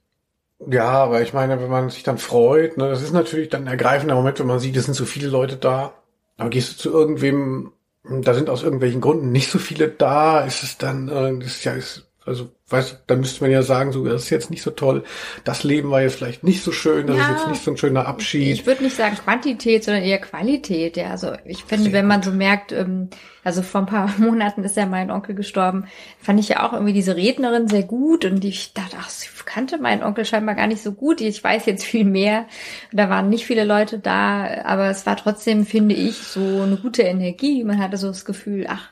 Ja, 0.71 0.91
aber 0.91 1.23
ich 1.23 1.33
meine, 1.33 1.61
wenn 1.61 1.71
man 1.71 1.91
sich 1.91 2.03
dann 2.03 2.19
freut, 2.19 2.77
ne, 2.77 2.89
das 2.89 3.03
ist 3.03 3.13
natürlich 3.13 3.49
dann 3.49 3.65
ein 3.65 3.69
ergreifender 3.69 4.15
Moment, 4.15 4.39
wenn 4.39 4.47
man 4.47 4.61
sieht, 4.61 4.77
es 4.77 4.85
sind 4.85 4.95
so 4.95 5.05
viele 5.05 5.29
Leute 5.29 5.57
da. 5.57 5.93
Aber 6.37 6.51
gehst 6.51 6.73
du 6.73 6.77
zu 6.77 6.91
irgendwem, 6.91 7.73
da 8.05 8.35
sind 8.35 8.49
aus 8.49 8.63
irgendwelchen 8.63 9.01
Gründen 9.01 9.33
nicht 9.33 9.51
so 9.51 9.59
viele 9.59 9.89
da, 9.89 10.41
ist 10.41 10.63
es 10.63 10.79
dann, 10.79 11.09
äh, 11.09 11.45
ist 11.45 11.65
ja, 11.65 11.73
ist, 11.73 12.09
also 12.25 12.51
weißt 12.69 12.93
du, 12.93 12.97
dann 13.07 13.21
müsste 13.21 13.43
man 13.43 13.51
ja 13.51 13.63
sagen, 13.63 13.93
so, 13.93 14.05
das 14.05 14.25
ist 14.25 14.31
jetzt 14.31 14.51
nicht 14.51 14.63
so 14.63 14.71
toll. 14.71 15.05
Das 15.45 15.65
Leben 15.65 15.91
war 15.91 16.03
jetzt 16.03 16.17
vielleicht 16.17 16.45
nicht 16.45 16.63
so 16.63 16.73
schön, 16.73 17.07
das 17.07 17.17
ja, 17.17 17.25
ist 17.25 17.31
jetzt 17.31 17.49
nicht 17.49 17.65
so 17.65 17.71
ein 17.71 17.77
schöner 17.77 18.07
Abschied. 18.07 18.53
Ich 18.55 18.67
würde 18.67 18.85
nicht 18.85 18.97
sagen 18.97 19.17
Quantität, 19.17 19.85
sondern 19.85 20.05
eher 20.05 20.19
Qualität. 20.19 20.97
Ja, 20.97 21.11
also 21.11 21.33
ich 21.45 21.65
finde, 21.65 21.85
Sehr 21.85 21.93
wenn 21.93 22.07
man 22.07 22.23
so 22.23 22.31
merkt, 22.31 22.73
ähm, 22.73 23.11
also 23.45 23.63
vor 23.63 23.83
ein 23.83 23.87
paar 23.87 24.15
Monaten 24.19 24.65
ist 24.65 24.77
ja 24.77 24.87
mein 24.87 25.11
Onkel 25.11 25.35
gestorben, 25.35 25.87
fand 26.19 26.41
ich 26.41 26.49
ja 26.49 26.67
auch 26.67 26.73
irgendwie 26.73 26.93
diese 26.93 27.17
Rednerin 27.17 27.69
sehr 27.69 27.83
gut 27.83 28.25
und 28.25 28.45
ich 28.45 28.73
dachte, 28.73 28.97
ach, 28.99 29.11
ich 29.11 29.45
kannte 29.45 29.79
meinen 29.79 30.03
Onkel 30.03 30.25
scheinbar 30.25 30.55
gar 30.55 30.69
nicht 30.69 30.83
so 30.83 30.93
gut. 30.93 31.21
Ich 31.21 31.43
weiß 31.43 31.67
jetzt 31.67 31.85
viel 31.85 32.05
mehr. 32.05 32.47
Da 32.93 33.11
waren 33.11 33.29
nicht 33.29 33.45
viele 33.45 33.65
Leute 33.65 33.99
da, 33.99 34.63
aber 34.65 34.89
es 34.89 35.05
war 35.05 35.17
trotzdem, 35.17 35.67
finde 35.67 35.95
ich, 35.95 36.19
so 36.19 36.63
eine 36.63 36.77
gute 36.77 37.03
Energie. 37.03 37.65
Man 37.65 37.83
hatte 37.83 37.97
so 37.97 38.07
das 38.07 38.25
Gefühl, 38.25 38.67
ach, 38.69 38.92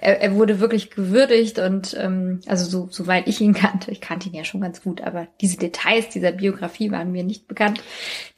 er, 0.00 0.20
er 0.20 0.34
wurde 0.34 0.60
wirklich 0.60 0.90
gewürdigt 0.90 1.58
und 1.58 1.96
ähm, 1.98 2.40
also 2.46 2.64
so 2.64 2.88
soweit 2.90 3.28
ich 3.28 3.40
ihn 3.40 3.52
kannte, 3.52 3.90
ich 3.90 4.00
kannte 4.00 4.28
ihn 4.28 4.34
ja 4.34 4.44
schon 4.44 4.60
ganz 4.60 4.82
gut, 4.82 5.02
aber 5.02 5.28
diese 5.40 5.58
Details 5.58 6.08
dieser 6.08 6.32
Biografie 6.32 6.90
waren 6.90 7.12
mir 7.12 7.22
nicht 7.22 7.46
bekannt, 7.48 7.82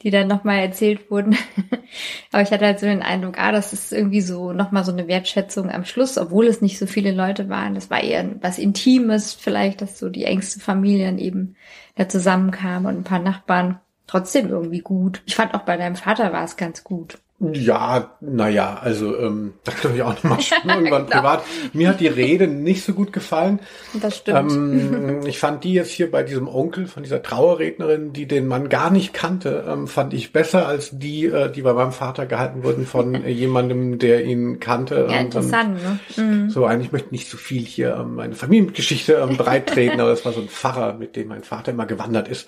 die 0.01 0.11
dann 0.11 0.27
nochmal 0.27 0.59
erzählt 0.59 1.09
wurden. 1.09 1.37
aber 2.31 2.43
ich 2.43 2.51
hatte 2.51 2.65
halt 2.65 2.79
so 2.79 2.85
den 2.85 3.01
Eindruck, 3.01 3.37
ah, 3.37 3.51
das 3.51 3.71
ist 3.71 3.93
irgendwie 3.93 4.21
so 4.21 4.51
nochmal 4.51 4.83
so 4.83 4.91
eine 4.91 5.07
Wertschätzung 5.07 5.71
am 5.71 5.85
Schluss, 5.85 6.17
obwohl 6.17 6.47
es 6.47 6.61
nicht 6.61 6.77
so 6.77 6.85
viele 6.85 7.11
Leute 7.11 7.49
waren. 7.49 7.75
Das 7.75 7.89
war 7.89 8.03
eher 8.03 8.29
was 8.41 8.59
Intimes, 8.59 9.33
vielleicht, 9.33 9.81
dass 9.81 9.97
so 9.97 10.09
die 10.09 10.25
engste 10.25 10.59
Familien 10.59 11.17
eben 11.17 11.55
da 11.95 12.09
zusammenkamen 12.09 12.87
und 12.87 13.01
ein 13.01 13.05
paar 13.05 13.19
Nachbarn. 13.19 13.79
Trotzdem 14.05 14.49
irgendwie 14.49 14.81
gut. 14.81 15.23
Ich 15.25 15.35
fand 15.35 15.53
auch 15.53 15.61
bei 15.61 15.77
deinem 15.77 15.95
Vater 15.95 16.33
war 16.33 16.43
es 16.43 16.57
ganz 16.57 16.83
gut. 16.83 17.22
Ja, 17.39 18.15
naja, 18.21 18.79
also 18.81 19.17
ähm, 19.17 19.55
da 19.63 19.73
kann 19.73 19.93
ich 19.95 20.01
auch 20.01 20.13
nochmal 20.13 20.39
irgendwann 20.65 21.05
genau. 21.05 21.17
privat. 21.17 21.43
Mir 21.73 21.89
hat 21.89 21.99
die 21.99 22.07
Rede 22.07 22.47
nicht 22.47 22.85
so 22.85 22.93
gut 22.93 23.11
gefallen. 23.11 23.59
Das 23.93 24.17
stimmt. 24.17 24.51
Ähm, 24.51 25.21
ich 25.25 25.39
fand 25.39 25.63
die 25.63 25.73
jetzt 25.73 25.91
hier 25.91 26.09
bei 26.09 26.23
diesem 26.23 26.47
Onkel 26.47 26.87
von 26.87 27.03
dieser 27.03 27.21
Trauerrednerin, 27.21 28.13
die 28.13 28.27
den 28.27 28.47
Mann 28.47 28.69
gar 28.69 28.91
nicht 28.91 29.13
kannte, 29.13 29.65
ähm, 29.67 29.87
fand 29.87 30.13
ich 30.13 30.31
besser 30.31 30.67
als 30.67 30.91
die, 30.93 31.25
äh, 31.25 31.51
die 31.51 31.63
bei 31.63 31.73
meinem 31.73 31.91
Vater 31.91 32.25
gehalten 32.27 32.63
wurden 32.63 32.85
von 32.85 33.15
äh, 33.15 33.29
jemandem, 33.31 33.99
der 33.99 34.23
ihn 34.23 34.59
kannte. 34.59 35.07
Ja, 35.09 35.19
interessant, 35.19 35.79
ne? 35.83 35.99
Mhm. 36.15 36.49
So, 36.49 36.65
eigentlich 36.65 36.91
möchte 36.93 37.11
nicht 37.11 37.29
so 37.29 37.37
viel 37.37 37.65
hier 37.65 37.97
ähm, 37.99 38.15
meine 38.15 38.35
Familiengeschichte 38.35 39.13
ähm, 39.15 39.35
breittreten, 39.35 39.99
aber 39.99 40.11
das 40.11 40.23
war 40.23 40.31
so 40.31 40.39
ein 40.39 40.49
Pfarrer, 40.49 40.93
mit 40.93 41.15
dem 41.15 41.27
mein 41.27 41.43
Vater 41.43 41.71
immer 41.71 41.87
gewandert 41.87 42.29
ist. 42.29 42.47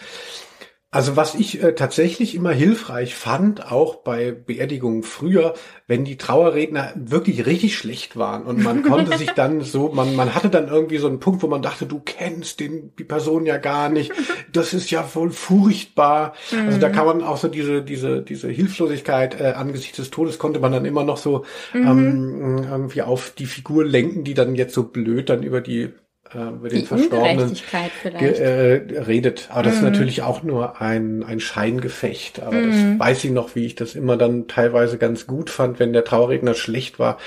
Also 0.95 1.17
was 1.17 1.35
ich 1.35 1.61
äh, 1.61 1.75
tatsächlich 1.75 2.35
immer 2.35 2.51
hilfreich 2.51 3.15
fand, 3.15 3.69
auch 3.69 3.95
bei 3.95 4.31
Beerdigungen 4.31 5.03
früher, 5.03 5.53
wenn 5.87 6.05
die 6.05 6.15
Trauerredner 6.15 6.93
wirklich 6.95 7.45
richtig 7.45 7.75
schlecht 7.75 8.15
waren 8.15 8.43
und 8.43 8.63
man 8.63 8.81
konnte 8.89 9.17
sich 9.17 9.31
dann 9.31 9.59
so, 9.59 9.89
man, 9.89 10.15
man 10.15 10.33
hatte 10.33 10.49
dann 10.49 10.69
irgendwie 10.69 10.99
so 10.99 11.07
einen 11.07 11.19
Punkt, 11.19 11.43
wo 11.43 11.47
man 11.47 11.61
dachte, 11.61 11.85
du 11.85 11.99
kennst 11.99 12.61
den, 12.61 12.95
die 12.97 13.03
Person 13.03 13.45
ja 13.45 13.57
gar 13.57 13.89
nicht, 13.89 14.13
das 14.53 14.73
ist 14.73 14.89
ja 14.89 15.05
wohl 15.15 15.31
furchtbar. 15.31 16.33
Mhm. 16.49 16.67
Also 16.67 16.79
da 16.79 16.87
kann 16.87 17.05
man 17.05 17.23
auch 17.23 17.35
so 17.35 17.49
diese, 17.49 17.81
diese, 17.81 18.21
diese 18.21 18.47
Hilflosigkeit 18.47 19.37
äh, 19.41 19.47
angesichts 19.47 19.97
des 19.97 20.11
Todes 20.11 20.39
konnte 20.39 20.61
man 20.61 20.71
dann 20.71 20.85
immer 20.85 21.03
noch 21.03 21.17
so 21.17 21.43
mhm. 21.73 21.87
ähm, 21.87 22.65
irgendwie 22.71 23.01
auf 23.01 23.31
die 23.31 23.47
Figur 23.47 23.83
lenken, 23.83 24.23
die 24.23 24.33
dann 24.33 24.55
jetzt 24.55 24.73
so 24.73 24.83
blöd 24.83 25.29
dann 25.29 25.43
über 25.43 25.59
die 25.59 25.89
äh, 26.35 26.49
über 26.49 26.69
den 26.69 26.85
Verstorbenen 26.85 27.55
äh, 28.03 28.99
redet. 29.01 29.47
Aber 29.49 29.63
das 29.63 29.73
mhm. 29.73 29.77
ist 29.77 29.83
natürlich 29.83 30.21
auch 30.21 30.43
nur 30.43 30.81
ein, 30.81 31.23
ein 31.23 31.39
Scheingefecht. 31.39 32.41
Aber 32.41 32.55
mhm. 32.55 32.97
das 32.97 33.07
weiß 33.07 33.23
ich 33.23 33.31
noch, 33.31 33.55
wie 33.55 33.65
ich 33.65 33.75
das 33.75 33.95
immer 33.95 34.17
dann 34.17 34.47
teilweise 34.47 34.97
ganz 34.97 35.27
gut 35.27 35.49
fand, 35.49 35.79
wenn 35.79 35.93
der 35.93 36.03
Trauerredner 36.03 36.53
schlecht 36.53 36.99
war, 36.99 37.17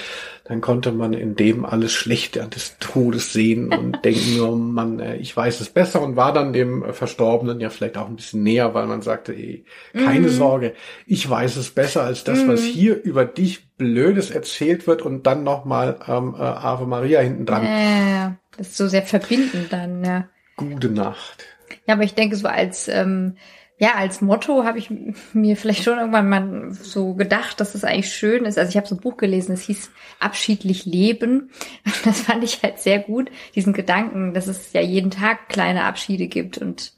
dann 0.49 0.63
konnte 0.63 0.93
man 0.93 1.13
in 1.13 1.37
dem 1.37 1.67
alles 1.67 1.93
Schlechte 1.93 2.41
des 2.49 2.79
Todes 2.81 3.33
sehen 3.33 3.73
und 3.73 3.99
denken 4.05 4.39
nur, 4.39 4.57
man, 4.57 4.99
äh, 4.99 5.17
ich 5.17 5.37
weiß 5.37 5.61
es 5.61 5.69
besser 5.69 6.01
und 6.01 6.17
war 6.17 6.33
dann 6.33 6.53
dem 6.53 6.85
Verstorbenen 6.93 7.61
ja 7.61 7.69
vielleicht 7.69 7.99
auch 7.99 8.09
ein 8.09 8.17
bisschen 8.17 8.43
näher, 8.43 8.73
weil 8.73 8.87
man 8.87 9.03
sagte, 9.03 9.35
ey, 9.35 9.65
keine 9.93 10.29
mhm. 10.29 10.33
Sorge, 10.33 10.73
ich 11.07 11.29
weiß 11.29 11.57
es 11.57 11.71
besser 11.71 12.03
als 12.03 12.25
das, 12.25 12.43
mhm. 12.43 12.49
was 12.49 12.63
hier 12.63 13.03
über 13.03 13.27
dich 13.27 13.69
Blödes 13.77 14.31
erzählt 14.31 14.87
wird 14.87 15.03
und 15.03 15.27
dann 15.27 15.45
nochmal 15.45 15.99
ähm, 16.09 16.35
äh, 16.37 16.43
Ave 16.43 16.87
Maria 16.87 17.21
hinten 17.21 17.47
dran. 17.47 17.65
Äh, 17.65 18.31
das 18.59 18.69
ist 18.69 18.77
so 18.77 18.89
sehr 18.89 19.03
verbindend 19.03 19.73
dann, 19.73 20.05
ja. 20.05 20.29
Gute 20.57 20.91
Nacht. 20.91 21.45
Ja, 21.87 21.95
aber 21.95 22.03
ich 22.03 22.15
denke 22.15 22.37
so 22.37 22.49
als 22.49 22.89
ähm, 22.89 23.37
ja, 23.81 23.95
als 23.95 24.21
Motto 24.21 24.65
habe 24.65 24.79
ich 24.79 24.91
mir 25.33 25.57
vielleicht 25.57 25.85
schon 25.85 25.99
irgendwann 25.99 26.29
mal 26.29 26.73
so 26.73 27.15
gedacht, 27.15 27.61
dass 27.61 27.75
es 27.75 27.83
das 27.83 27.91
eigentlich 27.91 28.13
schön 28.13 28.45
ist. 28.45 28.59
Also 28.59 28.71
ich 28.71 28.77
habe 28.77 28.89
so 28.89 28.97
ein 28.97 29.01
Buch 29.01 29.17
gelesen, 29.17 29.53
es 29.53 29.63
hieß 29.63 29.91
Abschiedlich 30.19 30.85
Leben. 30.85 31.51
Das 32.05 32.23
fand 32.23 32.43
ich 32.43 32.63
halt 32.63 32.81
sehr 32.81 32.99
gut, 32.99 33.31
diesen 33.55 33.73
Gedanken, 33.73 34.35
dass 34.35 34.49
es 34.49 34.73
ja 34.73 34.81
jeden 34.81 35.11
Tag 35.11 35.49
kleine 35.49 35.85
Abschiede 35.85 36.27
gibt 36.27 36.59
und 36.59 36.93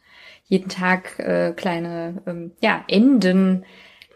jeden 0.44 0.68
Tag 0.68 1.18
äh, 1.18 1.52
kleine 1.54 2.22
ähm, 2.26 2.52
ja, 2.60 2.84
Enden 2.88 3.64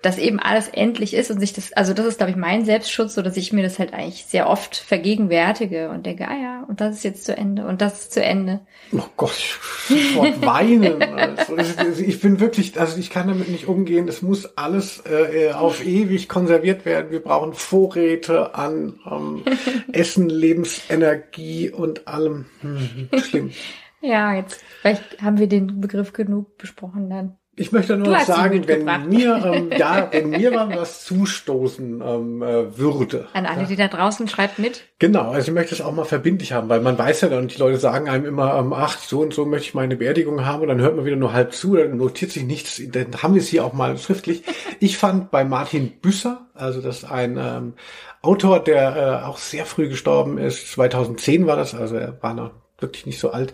dass 0.05 0.19
eben 0.19 0.39
alles 0.39 0.69
endlich 0.69 1.15
ist 1.15 1.31
und 1.31 1.41
sich 1.41 1.53
das, 1.53 1.73
also 1.73 1.95
das 1.95 2.07
ist, 2.07 2.19
glaube 2.19 2.31
ich, 2.31 2.37
mein 2.37 2.65
Selbstschutz, 2.65 3.15
so 3.15 3.23
dass 3.23 3.37
ich 3.37 3.53
mir 3.53 3.63
das 3.63 3.79
halt 3.79 3.95
eigentlich 3.95 4.27
sehr 4.27 4.49
oft 4.49 4.77
vergegenwärtige 4.77 5.89
und 5.89 6.05
denke, 6.05 6.29
ah 6.29 6.37
ja, 6.37 6.65
und 6.69 6.81
das 6.81 6.97
ist 6.97 7.05
jetzt 7.05 7.25
zu 7.25 7.37
Ende 7.37 7.67
und 7.67 7.81
das 7.81 8.03
ist 8.03 8.13
zu 8.13 8.23
Ende. 8.23 8.61
Oh 8.93 9.03
Gott, 9.17 9.59
sofort 9.89 10.43
weinen. 10.47 11.03
Also, 11.03 12.03
ich 12.03 12.21
bin 12.21 12.39
wirklich, 12.39 12.79
also 12.79 12.99
ich 12.99 13.09
kann 13.09 13.29
damit 13.29 13.49
nicht 13.49 13.67
umgehen. 13.67 14.07
Es 14.09 14.21
muss 14.21 14.57
alles 14.57 15.03
äh, 15.07 15.53
auf 15.53 15.85
ewig 15.85 16.29
konserviert 16.29 16.85
werden. 16.85 17.11
Wir 17.11 17.23
brauchen 17.23 17.55
Vorräte 17.55 18.55
an 18.55 19.01
ähm, 19.11 19.43
Essen, 19.93 20.29
Lebensenergie 20.29 21.71
und 21.71 22.07
allem. 22.07 22.47
Hm, 22.61 23.09
schlimm. 23.21 23.51
Ja, 24.07 24.35
jetzt 24.35 24.63
vielleicht 24.83 25.23
haben 25.23 25.39
wir 25.39 25.47
den 25.47 25.81
Begriff 25.81 26.13
genug 26.13 26.59
besprochen 26.59 27.09
dann. 27.09 27.39
Ich 27.57 27.71
möchte 27.71 27.97
nur 27.97 28.09
noch 28.09 28.21
sagen, 28.21 28.67
wenn 28.67 28.85
mir, 29.09 29.45
ähm, 29.45 29.71
ja, 29.77 30.09
wenn 30.11 30.31
mir 30.31 30.51
mal 30.51 30.77
was 30.77 31.05
zustoßen 31.05 32.03
ähm, 32.05 32.43
äh, 32.43 32.77
würde. 32.77 33.29
An 33.33 33.47
alle, 33.47 33.67
die 33.67 33.77
da 33.77 33.87
draußen 33.87 34.27
schreibt 34.27 34.59
mit. 34.59 34.83
Genau, 34.99 35.31
also 35.31 35.49
ich 35.49 35.55
möchte 35.55 35.75
es 35.75 35.81
auch 35.81 35.93
mal 35.93 36.05
verbindlich 36.05 36.53
haben, 36.53 36.69
weil 36.69 36.81
man 36.81 36.99
weiß 36.99 37.21
ja 37.21 37.29
dann, 37.29 37.47
die 37.47 37.59
Leute 37.59 37.79
sagen 37.79 38.09
einem 38.09 38.25
immer, 38.25 38.59
ähm, 38.59 38.73
ach, 38.73 38.99
so 38.99 39.21
und 39.21 39.33
so 39.33 39.45
möchte 39.47 39.69
ich 39.69 39.75
meine 39.75 39.97
Beerdigung 39.97 40.45
haben 40.45 40.63
und 40.63 40.69
dann 40.69 40.81
hört 40.81 40.97
man 40.97 41.05
wieder 41.05 41.17
nur 41.17 41.33
halb 41.33 41.53
zu, 41.53 41.77
dann 41.77 41.97
notiert 41.97 42.33
sich 42.33 42.45
nichts, 42.45 42.83
dann 42.89 43.23
haben 43.23 43.35
wir 43.35 43.43
es 43.43 43.49
hier 43.49 43.65
auch 43.65 43.73
mal 43.73 43.97
schriftlich. 43.99 44.43
Ich 44.81 44.99
fand 44.99 45.31
bei 45.31 45.45
Martin 45.45 45.93
Büsser, 46.01 46.49
also 46.55 46.81
das 46.81 46.99
ist 46.99 47.11
ein 47.11 47.37
ähm, 47.39 47.75
Autor, 48.21 48.61
der 48.61 48.97
äh, 48.97 49.27
auch 49.27 49.39
sehr 49.39 49.65
früh 49.65 49.89
gestorben 49.89 50.39
ist, 50.39 50.73
2010 50.73 51.47
war 51.47 51.57
das, 51.57 51.75
also 51.75 51.97
er 51.97 52.21
war 52.21 52.35
noch 52.35 52.64
wirklich 52.85 53.07
nicht 53.07 53.19
so 53.19 53.31
alt. 53.31 53.53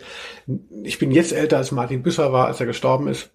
Ich 0.83 0.99
bin 0.99 1.11
jetzt 1.13 1.33
älter 1.33 1.57
als 1.57 1.73
Martin 1.73 2.03
Büsser 2.03 2.33
war, 2.33 2.47
als 2.47 2.61
er 2.61 2.67
gestorben 2.67 3.09
ist. 3.09 3.31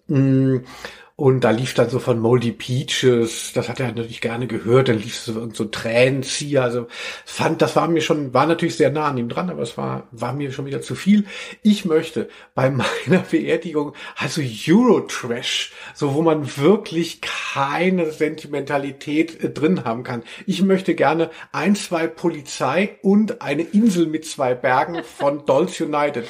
Und 1.18 1.44
da 1.44 1.50
lief 1.50 1.72
dann 1.72 1.88
so 1.88 1.98
von 1.98 2.18
Moldy 2.18 2.52
Peaches, 2.52 3.54
das 3.54 3.70
hat 3.70 3.80
er 3.80 3.86
natürlich 3.86 4.20
gerne 4.20 4.46
gehört, 4.46 4.88
dann 4.88 4.98
lief 4.98 5.16
so, 5.16 5.48
so 5.50 5.64
Tränenzieher, 5.64 6.62
also 6.62 6.88
fand, 7.24 7.62
das 7.62 7.74
war 7.74 7.88
mir 7.88 8.02
schon, 8.02 8.34
war 8.34 8.44
natürlich 8.44 8.76
sehr 8.76 8.90
nah 8.90 9.08
an 9.08 9.16
ihm 9.16 9.30
dran, 9.30 9.48
aber 9.48 9.62
es 9.62 9.78
war, 9.78 10.08
war 10.10 10.34
mir 10.34 10.52
schon 10.52 10.66
wieder 10.66 10.82
zu 10.82 10.94
viel. 10.94 11.24
Ich 11.62 11.86
möchte 11.86 12.28
bei 12.54 12.68
meiner 13.06 13.20
Beerdigung, 13.30 13.94
also 14.14 14.42
Eurotrash, 14.42 15.72
so 15.94 16.12
wo 16.12 16.20
man 16.20 16.58
wirklich 16.58 17.22
keine 17.22 18.10
Sentimentalität 18.12 19.42
äh, 19.42 19.48
drin 19.48 19.86
haben 19.86 20.04
kann. 20.04 20.22
Ich 20.44 20.60
möchte 20.60 20.94
gerne 20.94 21.30
ein, 21.50 21.76
zwei 21.76 22.08
Polizei 22.08 22.98
und 23.00 23.40
eine 23.40 23.62
Insel 23.62 24.04
mit 24.04 24.26
zwei 24.26 24.54
Bergen 24.54 25.02
von 25.02 25.46
Dolls 25.46 25.80
United. 25.80 26.26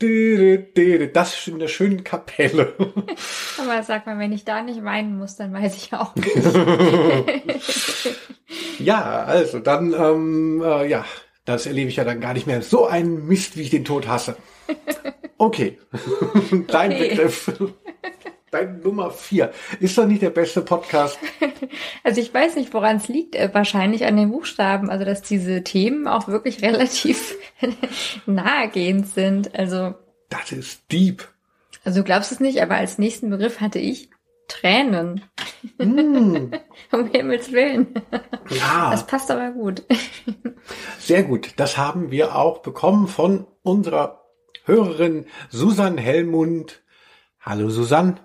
Das 0.00 1.38
ist 1.38 1.48
in 1.48 1.58
der 1.58 1.68
schönen 1.68 2.04
Kapelle. 2.04 2.72
Aber 3.58 3.82
sag 3.82 4.06
mal, 4.06 4.18
wenn 4.18 4.32
ich 4.32 4.44
da 4.44 4.62
nicht 4.62 4.82
weinen 4.82 5.18
muss, 5.18 5.36
dann 5.36 5.52
weiß 5.52 5.76
ich 5.76 5.92
auch 5.92 6.14
nicht. 6.16 6.34
ja, 8.78 9.24
also 9.24 9.58
dann, 9.58 9.92
ähm, 9.92 10.62
äh, 10.64 10.88
ja, 10.88 11.04
Das 11.44 11.66
erlebe 11.66 11.88
ich 11.88 11.96
ja 11.96 12.04
dann 12.04 12.20
gar 12.20 12.32
nicht 12.32 12.46
mehr. 12.46 12.62
So 12.62 12.86
ein 12.86 13.26
Mist, 13.26 13.56
wie 13.56 13.62
ich 13.62 13.70
den 13.70 13.84
Tod 13.84 14.08
hasse. 14.08 14.36
Okay. 15.38 15.78
Dein 16.66 16.92
okay. 16.92 17.08
Begriff. 17.08 17.50
Dein 18.50 18.80
Nummer 18.80 19.12
vier. 19.12 19.52
Ist 19.78 19.96
doch 19.96 20.06
nicht 20.06 20.22
der 20.22 20.30
beste 20.30 20.62
Podcast. 20.62 21.18
Also 22.02 22.20
ich 22.20 22.32
weiß 22.32 22.56
nicht, 22.56 22.72
woran 22.72 22.96
es 22.96 23.08
liegt. 23.08 23.36
Äh, 23.36 23.50
wahrscheinlich 23.52 24.06
an 24.06 24.16
den 24.16 24.30
Buchstaben. 24.30 24.90
Also 24.90 25.04
dass 25.04 25.22
diese 25.22 25.62
Themen 25.62 26.08
auch 26.08 26.28
wirklich 26.28 26.62
relativ 26.62 27.36
nahegehend 28.26 29.06
sind. 29.08 29.54
Also. 29.54 29.94
Das 30.30 30.50
ist 30.50 30.90
deep. 30.90 31.28
Also 31.84 32.00
du 32.00 32.04
glaubst 32.04 32.32
es 32.32 32.40
nicht, 32.40 32.60
aber 32.62 32.76
als 32.76 32.98
nächsten 32.98 33.30
Begriff 33.30 33.60
hatte 33.60 33.78
ich 33.78 34.10
Tränen. 34.48 35.22
Mm. 35.78 36.52
um 36.90 37.06
Himmels 37.12 37.52
Willen. 37.52 37.94
Ja. 38.48 38.90
Das 38.90 39.06
passt 39.06 39.30
aber 39.30 39.50
gut. 39.50 39.84
Sehr 40.98 41.22
gut. 41.22 41.52
Das 41.56 41.76
haben 41.76 42.10
wir 42.10 42.34
auch 42.34 42.58
bekommen 42.58 43.06
von 43.06 43.46
unserer 43.62 44.24
Hörerin 44.64 45.26
Susan 45.50 45.98
Hellmund. 45.98 46.82
Hallo 47.40 47.70
Susan. 47.70 48.18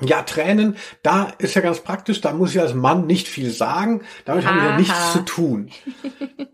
Ja, 0.00 0.22
Tränen, 0.22 0.76
da 1.02 1.32
ist 1.38 1.54
ja 1.54 1.60
ganz 1.60 1.80
praktisch, 1.80 2.20
da 2.20 2.32
muss 2.32 2.54
ich 2.54 2.60
als 2.60 2.74
Mann 2.74 3.06
nicht 3.06 3.26
viel 3.26 3.50
sagen, 3.50 4.02
damit 4.24 4.46
haben 4.46 4.62
wir 4.62 4.76
nichts 4.76 5.12
zu 5.12 5.24
tun. 5.24 5.70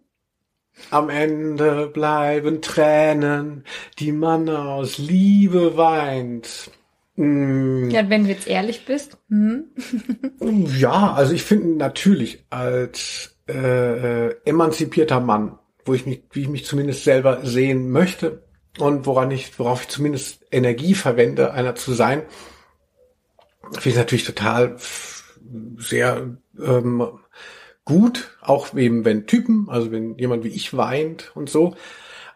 Am 0.91 1.11
Ende 1.11 1.89
bleiben 1.89 2.63
Tränen, 2.63 3.65
die 3.99 4.13
man 4.13 4.49
aus 4.49 4.99
Liebe 4.99 5.77
weint. 5.77 6.71
Mm. 7.17 7.91
Ja, 7.91 8.09
wenn 8.09 8.25
du 8.25 8.31
jetzt 8.31 8.49
ehrlich 8.49 8.87
bist. 8.87 9.19
Hm. 9.29 9.67
ja, 10.79 11.13
also 11.13 11.33
ich 11.33 11.43
finde 11.43 11.77
natürlich 11.77 12.45
als 12.51 13.37
äh, 13.49 14.29
äh, 14.29 14.37
emanzipierter 14.45 15.21
Mann, 15.21 15.59
wo 15.85 15.95
ich 15.95 16.07
mich, 16.07 16.23
wie 16.33 16.43
ich 16.43 16.49
mich 16.49 16.65
zumindest 16.65 17.05
selber 17.05 17.45
sehen 17.45 17.91
möchte 17.91 18.43
und 18.79 19.07
woran 19.07 19.31
ich, 19.31 19.59
worauf 19.59 19.83
ich 19.83 19.89
zumindest 19.89 20.45
Energie 20.51 20.95
verwende, 20.95 21.53
einer 21.53 21.75
zu 21.75 21.93
sein, 21.93 22.23
finde 23.73 23.89
ich 23.91 23.97
natürlich 23.97 24.25
total 24.25 24.77
sehr 25.79 26.37
ähm, 26.61 27.09
gut, 27.85 28.37
auch 28.41 28.75
eben 28.75 29.05
wenn 29.05 29.27
Typen, 29.27 29.69
also 29.69 29.93
wenn 29.93 30.17
jemand 30.19 30.45
wie 30.45 30.49
ich 30.49 30.77
weint 30.77 31.33
und 31.35 31.51
so. 31.51 31.77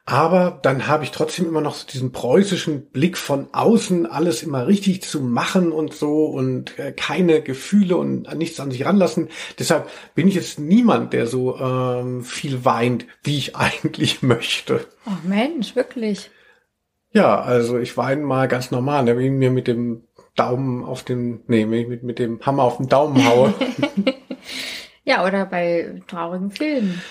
Aber 0.09 0.59
dann 0.63 0.87
habe 0.87 1.05
ich 1.05 1.11
trotzdem 1.11 1.47
immer 1.47 1.61
noch 1.61 1.75
so 1.75 1.87
diesen 1.87 2.13
preußischen 2.13 2.87
Blick 2.87 3.19
von 3.19 3.49
außen, 3.53 4.07
alles 4.07 4.43
immer 4.43 4.67
richtig 4.67 5.03
zu 5.03 5.21
machen 5.21 5.71
und 5.71 5.93
so 5.93 6.25
und 6.25 6.79
äh, 6.79 6.93
keine 6.93 7.43
Gefühle 7.43 7.99
und 7.99 8.35
nichts 8.35 8.59
an 8.59 8.71
sich 8.71 8.87
ranlassen. 8.87 9.29
Deshalb 9.59 9.87
bin 10.15 10.27
ich 10.27 10.35
jetzt 10.35 10.59
niemand, 10.59 11.13
der 11.13 11.27
so 11.27 11.59
ähm, 11.59 12.25
viel 12.25 12.65
weint, 12.65 13.07
wie 13.23 13.37
ich 13.37 13.55
eigentlich 13.57 14.23
möchte. 14.23 14.87
Oh 15.07 15.29
Mensch, 15.29 15.77
wirklich. 15.77 16.31
Ja, 17.13 17.43
also 17.43 17.79
ich 17.79 17.99
weine 17.99 18.23
mal 18.23 18.49
ganz 18.49 18.71
normal, 18.71 19.05
ne, 19.05 19.19
wenn 19.19 19.37
mir 19.37 19.51
mit 19.51 19.67
dem 19.67 20.08
Daumen 20.39 20.85
auf 20.85 21.03
den, 21.03 21.41
nee, 21.47 21.67
mit, 21.67 22.03
mit 22.03 22.19
dem 22.19 22.41
Hammer 22.45 22.63
auf 22.63 22.79
den 22.79 22.89
Daumen 22.89 23.27
haue. 23.27 23.55
ja, 25.05 25.27
oder 25.27 25.47
bei 25.47 26.01
traurigen 26.07 26.51
Filmen. 26.51 27.03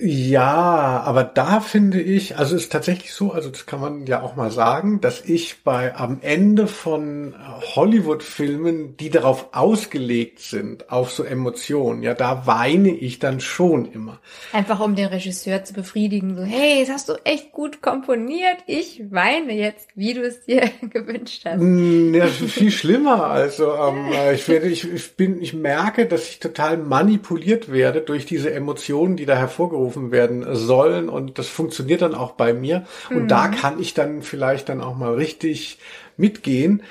Ja, 0.00 1.02
aber 1.04 1.24
da 1.24 1.60
finde 1.60 2.00
ich, 2.00 2.36
also 2.36 2.56
ist 2.56 2.72
tatsächlich 2.72 3.12
so, 3.12 3.32
also 3.32 3.50
das 3.50 3.66
kann 3.66 3.80
man 3.80 4.06
ja 4.06 4.22
auch 4.22 4.34
mal 4.34 4.50
sagen, 4.50 5.00
dass 5.00 5.22
ich 5.24 5.62
bei 5.62 5.94
am 5.94 6.18
Ende 6.22 6.66
von 6.66 7.34
Hollywood-Filmen, 7.74 8.96
die 8.96 9.10
darauf 9.10 9.48
ausgelegt 9.52 10.40
sind, 10.40 10.90
auf 10.90 11.12
so 11.12 11.22
Emotionen, 11.22 12.02
ja, 12.02 12.14
da 12.14 12.46
weine 12.46 12.90
ich 12.90 13.18
dann 13.18 13.40
schon 13.40 13.90
immer. 13.92 14.20
Einfach 14.52 14.80
um 14.80 14.96
den 14.96 15.06
Regisseur 15.06 15.64
zu 15.64 15.74
befriedigen, 15.74 16.36
so, 16.36 16.42
hey, 16.42 16.80
das 16.80 16.90
hast 16.94 17.08
du 17.08 17.14
echt 17.24 17.52
gut 17.52 17.82
komponiert, 17.82 18.58
ich 18.66 19.02
weine 19.10 19.52
jetzt, 19.52 19.88
wie 19.94 20.14
du 20.14 20.22
es 20.22 20.44
dir 20.44 20.70
gewünscht 20.90 21.44
hast. 21.44 21.62
Ja, 21.62 22.26
viel 22.26 22.70
schlimmer, 22.70 23.26
also 23.26 23.72
ähm, 23.74 24.12
äh, 24.12 24.34
ich 24.34 24.48
werde, 24.48 24.68
ich, 24.68 24.90
ich 24.90 25.16
bin, 25.16 25.40
ich 25.40 25.54
merke, 25.54 26.06
dass 26.06 26.28
ich 26.28 26.40
total 26.40 26.78
manipuliert 26.78 27.70
werde 27.70 28.00
durch 28.00 28.26
diese 28.26 28.52
Emotionen, 28.52 29.16
die 29.16 29.26
da 29.26 29.36
hervorgerufen 29.36 29.83
abgerufen 29.84 30.10
werden 30.10 30.54
sollen 30.54 31.08
und 31.08 31.38
das 31.38 31.48
funktioniert 31.48 32.02
dann 32.02 32.14
auch 32.14 32.32
bei 32.32 32.54
mir 32.54 32.84
und 33.10 33.24
mhm. 33.24 33.28
da 33.28 33.48
kann 33.48 33.78
ich 33.78 33.94
dann 33.94 34.22
vielleicht 34.22 34.68
dann 34.68 34.80
auch 34.80 34.96
mal 34.96 35.14
richtig 35.14 35.78
mitgehen. 36.16 36.82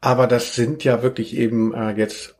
Aber 0.00 0.26
das 0.26 0.54
sind 0.54 0.84
ja 0.84 1.02
wirklich 1.02 1.36
eben 1.36 1.74
äh, 1.74 1.92
jetzt 1.92 2.34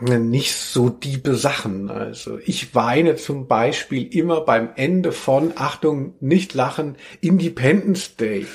nicht 0.00 0.54
so 0.54 0.88
diebe 0.88 1.34
Sachen. 1.34 1.90
Also 1.90 2.38
ich 2.44 2.74
weine 2.74 3.16
zum 3.16 3.46
Beispiel 3.46 4.14
immer 4.14 4.40
beim 4.42 4.70
Ende 4.76 5.12
von, 5.12 5.52
Achtung, 5.56 6.14
nicht 6.20 6.54
lachen, 6.54 6.96
Independence 7.20 8.16
Day. 8.16 8.46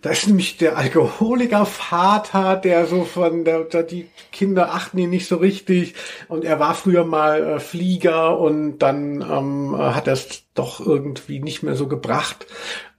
Da 0.00 0.10
ist 0.10 0.26
nämlich 0.26 0.56
der 0.56 0.76
Alkoholiker-Vater, 0.76 2.56
der 2.56 2.86
so 2.86 3.04
von 3.04 3.44
der, 3.44 3.64
die 3.64 4.08
Kinder 4.32 4.72
achten 4.72 4.98
ihn 4.98 5.10
nicht 5.10 5.26
so 5.26 5.36
richtig 5.36 5.94
und 6.28 6.44
er 6.44 6.60
war 6.60 6.74
früher 6.74 7.04
mal 7.04 7.42
äh, 7.42 7.60
Flieger 7.60 8.38
und 8.38 8.78
dann 8.78 9.22
ähm, 9.22 9.76
hat 9.76 10.06
er 10.06 10.12
es 10.12 10.44
doch 10.54 10.84
irgendwie 10.84 11.40
nicht 11.40 11.62
mehr 11.62 11.74
so 11.74 11.88
gebracht 11.88 12.46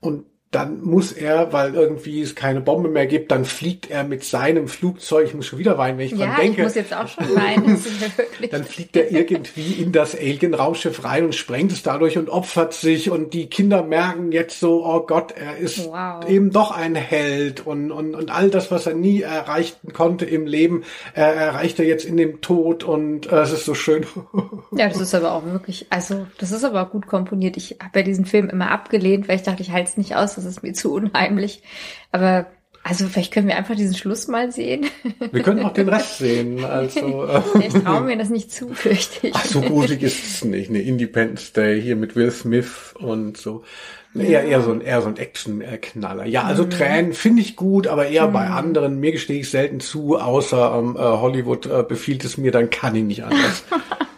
und 0.00 0.24
dann 0.50 0.82
muss 0.82 1.12
er, 1.12 1.52
weil 1.52 1.74
irgendwie 1.74 2.20
es 2.20 2.34
keine 2.34 2.60
Bombe 2.60 2.88
mehr 2.88 3.06
gibt, 3.06 3.30
dann 3.30 3.44
fliegt 3.44 3.88
er 3.88 4.02
mit 4.02 4.24
seinem 4.24 4.66
Flugzeug, 4.66 5.28
ich 5.28 5.34
muss 5.34 5.46
schon 5.46 5.60
wieder 5.60 5.78
weinen, 5.78 5.98
wenn 5.98 6.06
ich 6.06 6.12
ja, 6.12 6.26
dran 6.26 6.36
denke. 6.40 6.58
ich 6.58 6.64
muss 6.64 6.74
jetzt 6.74 6.92
auch 6.92 7.06
schon 7.06 7.24
weinen. 7.36 7.80
dann 8.50 8.64
fliegt 8.64 8.96
er 8.96 9.12
irgendwie 9.12 9.74
in 9.74 9.92
das 9.92 10.16
Alien-Raumschiff 10.16 11.04
rein 11.04 11.26
und 11.26 11.36
sprengt 11.36 11.70
es 11.70 11.84
dadurch 11.84 12.18
und 12.18 12.30
opfert 12.30 12.74
sich 12.74 13.10
und 13.10 13.32
die 13.32 13.46
Kinder 13.46 13.84
merken 13.84 14.32
jetzt 14.32 14.58
so, 14.58 14.84
oh 14.84 15.06
Gott, 15.06 15.32
er 15.36 15.56
ist 15.56 15.86
wow. 15.86 16.28
eben 16.28 16.50
doch 16.50 16.72
ein 16.72 16.96
Held 16.96 17.64
und, 17.64 17.92
und, 17.92 18.16
und 18.16 18.32
all 18.32 18.50
das, 18.50 18.72
was 18.72 18.86
er 18.86 18.94
nie 18.94 19.22
erreichen 19.22 19.92
konnte 19.92 20.24
im 20.24 20.48
Leben, 20.48 20.82
äh, 21.14 21.20
erreicht 21.20 21.78
er 21.78 21.86
jetzt 21.86 22.04
in 22.04 22.16
dem 22.16 22.40
Tod 22.40 22.82
und 22.82 23.30
äh, 23.30 23.36
es 23.36 23.52
ist 23.52 23.66
so 23.66 23.74
schön. 23.74 24.04
ja, 24.72 24.88
das 24.88 25.00
ist 25.00 25.14
aber 25.14 25.30
auch 25.30 25.44
wirklich, 25.44 25.86
also 25.90 26.26
das 26.38 26.50
ist 26.50 26.64
aber 26.64 26.86
gut 26.86 27.06
komponiert. 27.06 27.56
Ich 27.56 27.76
habe 27.80 28.00
ja 28.00 28.04
diesen 28.04 28.24
Film 28.24 28.48
immer 28.48 28.72
abgelehnt, 28.72 29.28
weil 29.28 29.36
ich 29.36 29.42
dachte, 29.42 29.62
ich 29.62 29.70
halte 29.70 29.90
es 29.90 29.96
nicht 29.96 30.16
aus 30.16 30.39
das 30.44 30.56
ist 30.56 30.62
mir 30.62 30.72
zu 30.72 30.92
unheimlich. 30.92 31.62
Aber 32.12 32.46
also 32.82 33.06
vielleicht 33.08 33.32
können 33.32 33.46
wir 33.46 33.56
einfach 33.56 33.76
diesen 33.76 33.94
Schluss 33.94 34.26
mal 34.26 34.50
sehen. 34.52 34.86
Wir 35.32 35.42
können 35.42 35.64
auch 35.64 35.74
den 35.74 35.88
Rest 35.88 36.18
sehen. 36.18 36.64
Also, 36.64 37.28
ich 37.60 37.74
traue 37.74 38.02
mir 38.02 38.16
das 38.16 38.30
nicht 38.30 38.50
zu, 38.50 38.70
fürchte 38.70 39.28
ich. 39.28 39.34
Ach, 39.34 39.44
so 39.44 39.60
gruselig 39.60 40.02
ist 40.02 40.24
es 40.24 40.44
nicht. 40.44 40.70
Eine 40.70 40.80
Independence 40.80 41.52
Day 41.52 41.80
hier 41.80 41.96
mit 41.96 42.16
Will 42.16 42.30
Smith 42.30 42.94
und 42.98 43.36
so. 43.36 43.64
Eher, 44.18 44.42
eher 44.42 44.60
so 44.60 44.72
ein, 44.72 44.80
eher 44.80 45.02
so 45.02 45.08
ein 45.08 45.18
Action-Knaller. 45.18 46.24
Ja, 46.24 46.42
also 46.42 46.64
mhm. 46.64 46.70
Tränen 46.70 47.12
finde 47.12 47.42
ich 47.42 47.54
gut, 47.54 47.86
aber 47.86 48.08
eher 48.08 48.28
mhm. 48.28 48.32
bei 48.32 48.46
anderen. 48.48 48.98
Mir 48.98 49.12
gestehe 49.12 49.40
ich 49.40 49.50
selten 49.50 49.78
zu, 49.78 50.18
außer 50.18 50.74
ähm, 50.76 50.96
äh, 50.96 51.00
Hollywood 51.00 51.66
äh, 51.66 51.84
befiehlt 51.86 52.24
es 52.24 52.36
mir, 52.38 52.50
dann 52.50 52.70
kann 52.70 52.96
ich 52.96 53.04
nicht 53.04 53.24
anders. 53.24 53.64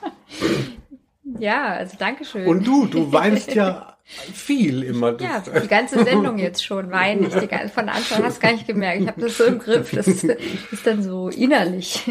ja, 1.43 1.64
also 1.74 1.97
Dankeschön. 1.99 2.47
Und 2.47 2.64
du, 2.64 2.86
du 2.86 3.12
weinst 3.12 3.53
ja 3.55 3.97
viel 4.05 4.84
immer. 4.84 5.20
Ja, 5.20 5.40
die 5.40 5.66
ganze 5.66 6.05
Sendung 6.05 6.38
jetzt 6.38 6.64
schon 6.64 6.90
weine 6.93 7.26
ich. 7.26 7.34
Die, 7.34 7.68
von 7.68 7.88
Anfang 7.88 8.22
hast 8.22 8.36
du 8.38 8.43
gar 8.43 8.53
nicht 8.53 8.66
gemerkt. 8.66 9.03
Ich 9.03 9.09
habe 9.09 9.20
das 9.20 9.38
so 9.38 9.45
im 9.45 9.59
Griff. 9.59 9.90
Das 9.90 10.07
ist, 10.07 10.22
ist 10.22 10.86
dann 10.86 11.03
so 11.03 11.28
innerlich. 11.28 12.05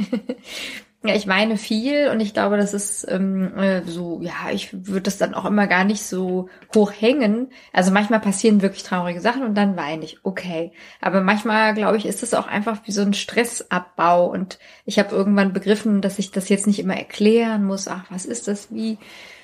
Ja, 1.03 1.15
ich 1.15 1.27
weine 1.27 1.57
viel 1.57 2.09
und 2.09 2.19
ich 2.19 2.31
glaube, 2.31 2.57
das 2.57 2.75
ist 2.75 3.07
ähm, 3.09 3.57
äh, 3.57 3.81
so, 3.87 4.21
ja, 4.21 4.51
ich 4.51 4.71
würde 4.71 5.01
das 5.01 5.17
dann 5.17 5.33
auch 5.33 5.45
immer 5.45 5.65
gar 5.65 5.83
nicht 5.83 6.03
so 6.03 6.47
hoch 6.75 6.91
hängen. 6.91 7.49
Also 7.73 7.91
manchmal 7.91 8.19
passieren 8.19 8.61
wirklich 8.61 8.83
traurige 8.83 9.19
Sachen 9.19 9.41
und 9.41 9.55
dann 9.55 9.75
weine 9.75 10.03
ich, 10.05 10.19
okay. 10.23 10.73
Aber 11.01 11.21
manchmal, 11.21 11.73
glaube 11.73 11.97
ich, 11.97 12.05
ist 12.05 12.21
das 12.21 12.35
auch 12.35 12.45
einfach 12.45 12.81
wie 12.85 12.91
so 12.91 13.01
ein 13.01 13.15
Stressabbau 13.15 14.27
und 14.27 14.59
ich 14.85 14.99
habe 14.99 15.15
irgendwann 15.15 15.53
begriffen, 15.53 16.01
dass 16.01 16.19
ich 16.19 16.29
das 16.29 16.49
jetzt 16.49 16.67
nicht 16.67 16.77
immer 16.77 16.95
erklären 16.95 17.63
muss, 17.63 17.87
ach, 17.87 18.03
was 18.11 18.25
ist 18.25 18.47
das, 18.47 18.71
wie, 18.71 18.99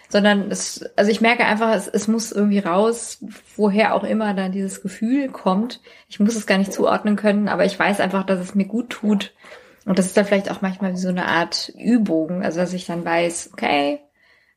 sondern 0.09 0.51
es, 0.51 0.85
also 0.95 1.09
ich 1.09 1.21
merke 1.21 1.43
einfach, 1.43 1.73
es, 1.73 1.87
es 1.87 2.07
muss 2.07 2.31
irgendwie 2.31 2.59
raus, 2.59 3.17
woher 3.55 3.95
auch 3.95 4.03
immer 4.03 4.35
dann 4.35 4.51
dieses 4.51 4.83
Gefühl 4.83 5.29
kommt. 5.29 5.81
Ich 6.07 6.19
muss 6.19 6.35
es 6.35 6.45
gar 6.45 6.59
nicht 6.59 6.71
zuordnen 6.71 7.15
können, 7.15 7.47
aber 7.47 7.65
ich 7.65 7.77
weiß 7.79 7.99
einfach, 7.99 8.25
dass 8.27 8.39
es 8.39 8.53
mir 8.53 8.65
gut 8.65 8.91
tut. 8.91 9.33
Und 9.87 9.97
das 9.97 10.07
ist 10.07 10.17
dann 10.17 10.25
vielleicht 10.25 10.51
auch 10.51 10.61
manchmal 10.61 10.91
wie 10.91 10.97
so 10.97 11.07
eine 11.07 11.27
Art 11.27 11.71
Übung, 11.79 12.43
also 12.43 12.59
dass 12.59 12.73
ich 12.73 12.85
dann 12.85 13.05
weiß, 13.05 13.51
okay, 13.53 14.01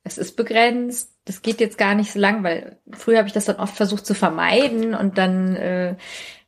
es 0.02 0.18
ist 0.18 0.34
begrenzt, 0.36 1.14
das 1.24 1.42
geht 1.42 1.60
jetzt 1.60 1.78
gar 1.78 1.94
nicht 1.94 2.10
so 2.10 2.18
lang, 2.18 2.42
weil 2.42 2.78
früher 2.90 3.18
habe 3.18 3.28
ich 3.28 3.34
das 3.34 3.44
dann 3.44 3.56
oft 3.56 3.76
versucht 3.76 4.04
zu 4.04 4.14
vermeiden 4.14 4.92
und 4.92 5.18
dann 5.18 5.54
äh, 5.54 5.94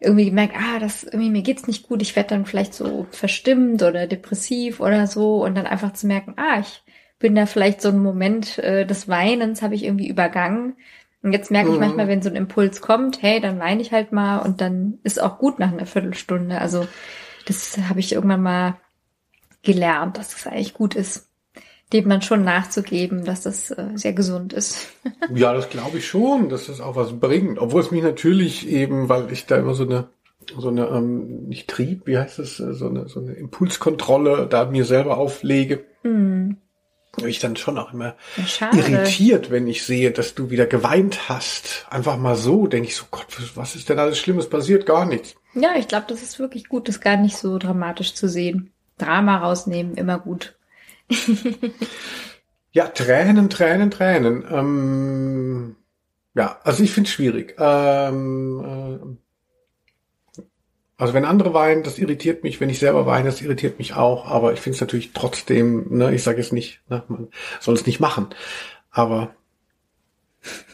irgendwie 0.00 0.24
gemerkt, 0.24 0.56
ah, 0.58 0.80
das 0.80 1.04
irgendwie 1.04 1.30
mir 1.30 1.42
geht's 1.42 1.68
nicht 1.68 1.86
gut, 1.86 2.02
ich 2.02 2.16
werde 2.16 2.30
dann 2.30 2.44
vielleicht 2.44 2.74
so 2.74 3.06
verstimmt 3.12 3.84
oder 3.84 4.08
depressiv 4.08 4.80
oder 4.80 5.06
so 5.06 5.44
und 5.44 5.54
dann 5.54 5.66
einfach 5.66 5.92
zu 5.92 6.08
merken, 6.08 6.34
ah, 6.36 6.58
ich 6.58 6.82
bin 7.20 7.36
da 7.36 7.46
vielleicht 7.46 7.80
so 7.82 7.90
ein 7.90 8.02
Moment 8.02 8.58
äh, 8.58 8.84
des 8.84 9.08
Weinens 9.08 9.62
habe 9.62 9.76
ich 9.76 9.84
irgendwie 9.84 10.08
übergangen. 10.08 10.74
Und 11.22 11.32
jetzt 11.32 11.52
merke 11.52 11.68
ich 11.68 11.74
mhm. 11.74 11.82
manchmal, 11.82 12.08
wenn 12.08 12.20
so 12.20 12.30
ein 12.30 12.34
Impuls 12.34 12.80
kommt, 12.80 13.22
hey, 13.22 13.40
dann 13.40 13.60
weine 13.60 13.80
ich 13.80 13.92
halt 13.92 14.10
mal 14.10 14.38
und 14.38 14.60
dann 14.60 14.98
ist 15.04 15.22
auch 15.22 15.38
gut 15.38 15.60
nach 15.60 15.70
einer 15.70 15.86
Viertelstunde. 15.86 16.60
Also 16.60 16.88
das 17.46 17.78
habe 17.88 18.00
ich 18.00 18.12
irgendwann 18.12 18.42
mal 18.42 18.78
gelernt, 19.62 20.18
dass 20.18 20.28
es 20.28 20.44
das 20.44 20.52
eigentlich 20.52 20.74
gut 20.74 20.94
ist, 20.94 21.28
dem 21.92 22.08
man 22.08 22.22
schon 22.22 22.44
nachzugeben, 22.44 23.24
dass 23.24 23.42
das 23.42 23.70
äh, 23.70 23.90
sehr 23.94 24.12
gesund 24.12 24.52
ist. 24.52 24.88
ja, 25.34 25.52
das 25.52 25.68
glaube 25.68 25.98
ich 25.98 26.06
schon, 26.06 26.48
dass 26.48 26.66
das 26.66 26.80
auch 26.80 26.96
was 26.96 27.18
bringt. 27.18 27.58
Obwohl 27.58 27.80
es 27.80 27.90
mich 27.90 28.02
natürlich 28.02 28.68
eben, 28.68 29.08
weil 29.08 29.30
ich 29.32 29.46
da 29.46 29.56
immer 29.56 29.74
so 29.74 29.84
eine 29.84 30.08
so 30.58 30.68
eine 30.68 30.88
ähm, 30.88 31.46
nicht 31.46 31.68
Trieb, 31.68 32.06
wie 32.06 32.18
heißt 32.18 32.40
es, 32.40 32.56
so 32.56 32.88
eine 32.88 33.08
so 33.08 33.20
eine 33.20 33.32
Impulskontrolle 33.34 34.48
da 34.48 34.64
mir 34.64 34.84
selber 34.84 35.16
auflege. 35.18 35.84
Mm. 36.02 36.54
Ich 37.26 37.40
dann 37.40 37.56
schon 37.56 37.76
auch 37.76 37.92
immer 37.92 38.16
ja, 38.58 38.74
irritiert, 38.74 39.50
wenn 39.50 39.68
ich 39.68 39.84
sehe, 39.84 40.12
dass 40.12 40.34
du 40.34 40.48
wieder 40.48 40.64
geweint 40.64 41.28
hast. 41.28 41.86
Einfach 41.90 42.16
mal 42.16 42.36
so, 42.36 42.66
denke 42.66 42.88
ich 42.88 42.96
so, 42.96 43.04
Gott, 43.10 43.26
was 43.54 43.76
ist 43.76 43.90
denn 43.90 43.98
alles 43.98 44.18
Schlimmes 44.18 44.48
passiert? 44.48 44.86
Gar 44.86 45.04
nichts. 45.04 45.34
Ja, 45.54 45.74
ich 45.76 45.88
glaube, 45.88 46.06
das 46.08 46.22
ist 46.22 46.38
wirklich 46.38 46.68
gut, 46.68 46.88
das 46.88 47.00
gar 47.00 47.16
nicht 47.16 47.36
so 47.36 47.58
dramatisch 47.58 48.14
zu 48.14 48.28
sehen. 48.28 48.72
Drama 48.98 49.38
rausnehmen, 49.38 49.94
immer 49.94 50.18
gut. 50.18 50.56
ja, 52.72 52.88
Tränen, 52.88 53.50
Tränen, 53.50 53.90
Tränen. 53.90 54.44
Ähm, 54.50 55.76
ja, 56.34 56.58
also 56.64 56.82
ich 56.82 56.92
finde 56.92 57.08
es 57.08 57.14
schwierig. 57.14 57.54
Ähm, 57.58 59.18
äh, 60.38 60.42
also 60.96 61.14
wenn 61.14 61.24
andere 61.24 61.52
weinen, 61.52 61.82
das 61.82 61.98
irritiert 61.98 62.44
mich. 62.44 62.60
Wenn 62.60 62.70
ich 62.70 62.78
selber 62.78 63.06
weine, 63.06 63.26
das 63.26 63.42
irritiert 63.42 63.78
mich 63.78 63.94
auch. 63.94 64.26
Aber 64.26 64.52
ich 64.52 64.60
finde 64.60 64.76
es 64.76 64.80
natürlich 64.80 65.12
trotzdem, 65.12 65.86
ne, 65.90 66.14
ich 66.14 66.22
sage 66.22 66.40
es 66.40 66.52
nicht, 66.52 66.80
ne, 66.88 67.02
man 67.08 67.28
soll 67.60 67.74
es 67.74 67.86
nicht 67.86 68.00
machen. 68.00 68.28
Aber 68.90 69.34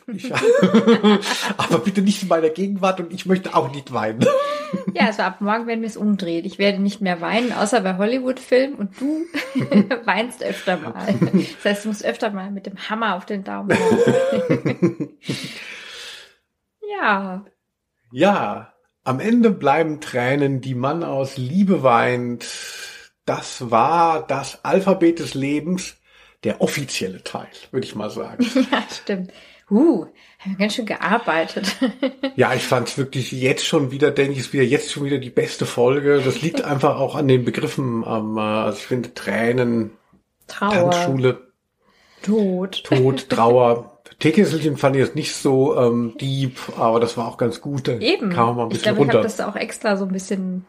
ich, 0.07 0.33
aber 1.57 1.79
bitte 1.79 2.03
nicht 2.03 2.23
in 2.23 2.29
meiner 2.29 2.51
Gegenwart 2.51 3.01
und 3.01 3.13
ich 3.13 3.27
möchte 3.27 3.55
auch 3.55 3.73
nicht 3.73 3.93
weinen. 3.93 4.25
Ja, 4.95 5.07
also 5.07 5.23
ab 5.23 5.41
morgen 5.41 5.67
werden 5.67 5.81
wir 5.81 5.89
es 5.89 5.97
umdrehen. 5.97 6.45
Ich 6.45 6.59
werde 6.59 6.81
nicht 6.81 7.01
mehr 7.01 7.21
weinen, 7.21 7.53
außer 7.53 7.81
bei 7.81 7.97
Hollywood-Filmen 7.97 8.75
und 8.75 9.01
du 9.01 9.25
weinst 10.07 10.43
öfter 10.43 10.77
mal. 10.77 11.15
Das 11.63 11.65
heißt, 11.65 11.85
du 11.85 11.89
musst 11.89 12.05
öfter 12.05 12.31
mal 12.31 12.51
mit 12.51 12.67
dem 12.67 12.77
Hammer 12.89 13.17
auf 13.17 13.27
den 13.27 13.45
Daumen 13.45 13.77
hauen. 13.79 15.09
ja. 17.01 17.45
Ja, 18.11 18.73
am 19.05 19.21
Ende 19.21 19.51
bleiben 19.51 20.01
Tränen, 20.01 20.61
die 20.61 20.75
man 20.75 21.03
aus 21.03 21.37
Liebe 21.39 21.83
weint. 21.83 22.47
Das 23.25 23.71
war 23.71 24.27
das 24.27 24.65
Alphabet 24.65 25.19
des 25.19 25.35
Lebens, 25.35 25.97
der 26.45 26.61
offizielle 26.61 27.23
Teil, 27.23 27.49
würde 27.71 27.87
ich 27.87 27.95
mal 27.95 28.11
sagen. 28.11 28.45
Ja, 28.71 28.83
stimmt. 28.91 29.33
Uh, 29.71 30.07
haben 30.39 30.53
wir 30.53 30.59
ganz 30.59 30.75
schön 30.75 30.87
gearbeitet. 30.87 31.77
ja, 32.37 32.55
ich 32.55 32.67
fand 32.67 32.89
es 32.89 32.99
wirklich 32.99 33.33
jetzt 33.33 33.67
schon 33.67 33.91
wieder, 33.91 34.11
denke 34.11 34.33
ich, 34.33 34.39
ist 34.39 34.53
wieder 34.53 34.63
jetzt 34.63 34.93
schon 34.93 35.05
wieder 35.05 35.19
die 35.19 35.31
beste 35.31 35.67
Folge. 35.67 36.23
Das 36.25 36.43
liegt 36.43 36.63
einfach 36.63 36.99
auch 36.99 37.17
an 37.17 37.27
den 37.27 37.45
Begriffen. 37.45 38.05
Ähm, 38.07 38.39
also 38.39 38.79
ich 38.79 38.87
finde 38.87 39.15
Tränen, 39.15 39.91
Trauer, 40.47 40.91
Tanzschule, 40.91 41.49
Tod, 42.23 42.85
Tod, 42.85 43.29
Trauer. 43.29 43.95
Teekesselchen 44.21 44.77
fand 44.77 44.97
ich 44.97 45.03
jetzt 45.03 45.15
nicht 45.15 45.35
so 45.35 45.77
ähm, 45.77 46.17
deep, 46.21 46.57
aber 46.77 46.99
das 46.99 47.17
war 47.17 47.29
auch 47.29 47.37
ganz 47.37 47.61
gut. 47.61 47.87
Da 47.87 47.99
Eben. 47.99 48.31
Kam 48.31 48.57
man 48.57 48.67
ein 48.67 48.69
bisschen 48.71 48.79
ich 48.79 48.97
glaube, 48.97 49.11
ich 49.11 49.15
habe 49.15 49.23
das 49.23 49.41
auch 49.41 49.55
extra 49.55 49.97
so 49.97 50.05
ein 50.05 50.13
bisschen 50.13 50.67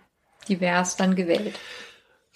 divers 0.48 0.98
dann 0.98 1.16
gewählt. 1.16 1.56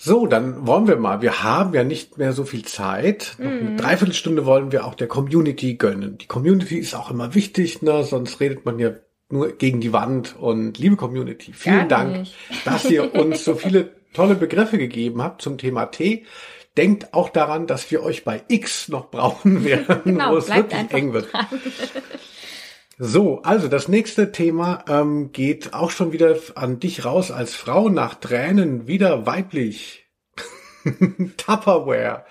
So, 0.06 0.28
dann 0.28 0.68
wollen 0.68 0.86
wir 0.86 0.98
mal. 0.98 1.22
Wir 1.22 1.44
haben 1.44 1.74
ja 1.74 1.86
nicht 1.86 2.18
mehr 2.18 2.34
so 2.34 2.44
viel 2.44 2.66
Zeit. 2.66 3.36
Noch 3.38 3.50
eine 3.50 3.62
mhm. 3.62 3.78
Dreiviertelstunde 3.78 4.46
wollen 4.46 4.74
wir 4.74 4.86
auch 4.86 4.96
der 4.96 5.08
Community 5.08 5.76
gönnen. 5.76 6.18
Die 6.18 6.28
Community 6.28 6.78
ist 6.78 6.94
auch 6.94 7.10
immer 7.10 7.36
wichtig, 7.36 7.82
ne? 7.82 8.04
Sonst 8.04 8.42
redet 8.42 8.66
man 8.66 8.80
ja 8.80 8.92
nur 9.30 9.54
gegen 9.54 9.80
die 9.80 9.94
Wand. 9.94 10.36
Und 10.38 10.78
liebe 10.78 10.98
Community, 10.98 11.54
vielen 11.54 11.88
Dank, 11.88 12.28
dass 12.66 12.84
ihr 12.92 13.16
uns 13.16 13.46
so 13.46 13.56
viele 13.56 13.92
tolle 14.14 14.36
Begriffe 14.36 14.78
gegeben 14.78 15.24
habt 15.24 15.42
zum 15.42 15.58
Thema 15.58 15.86
Tee. 15.86 16.26
Denkt 16.76 17.14
auch 17.14 17.30
daran, 17.30 17.66
dass 17.66 17.90
wir 17.90 18.04
euch 18.04 18.26
bei 18.26 18.44
X 18.50 18.90
noch 18.90 19.10
brauchen 19.10 19.64
werden, 19.64 20.02
genau, 20.04 20.34
wo 20.34 20.38
es 20.38 20.54
wirklich 20.54 20.92
eng 20.92 21.14
wird. 21.14 21.30
So, 22.98 23.42
also 23.42 23.68
das 23.68 23.88
nächste 23.88 24.32
Thema 24.32 24.84
ähm, 24.88 25.32
geht 25.32 25.74
auch 25.74 25.90
schon 25.90 26.12
wieder 26.12 26.36
an 26.56 26.80
dich 26.80 27.06
raus 27.06 27.32
als 27.32 27.56
Frau 27.56 27.90
nach 27.90 28.16
Tränen 28.16 28.88
wieder 28.88 29.26
weiblich. 29.26 30.06
Tupperware 31.38 32.26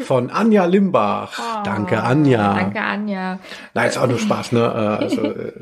von 0.00 0.30
Anja 0.30 0.64
Limbach. 0.64 1.38
Oh, 1.38 1.62
danke 1.64 2.02
Anja. 2.02 2.54
Danke 2.54 2.80
Anja. 2.80 3.38
Nein, 3.74 3.88
ist 3.88 3.98
auch 3.98 4.06
nur 4.06 4.18
Spaß, 4.18 4.52
ne? 4.52 4.60
Äh, 4.60 5.04
also, 5.04 5.22
äh, 5.22 5.52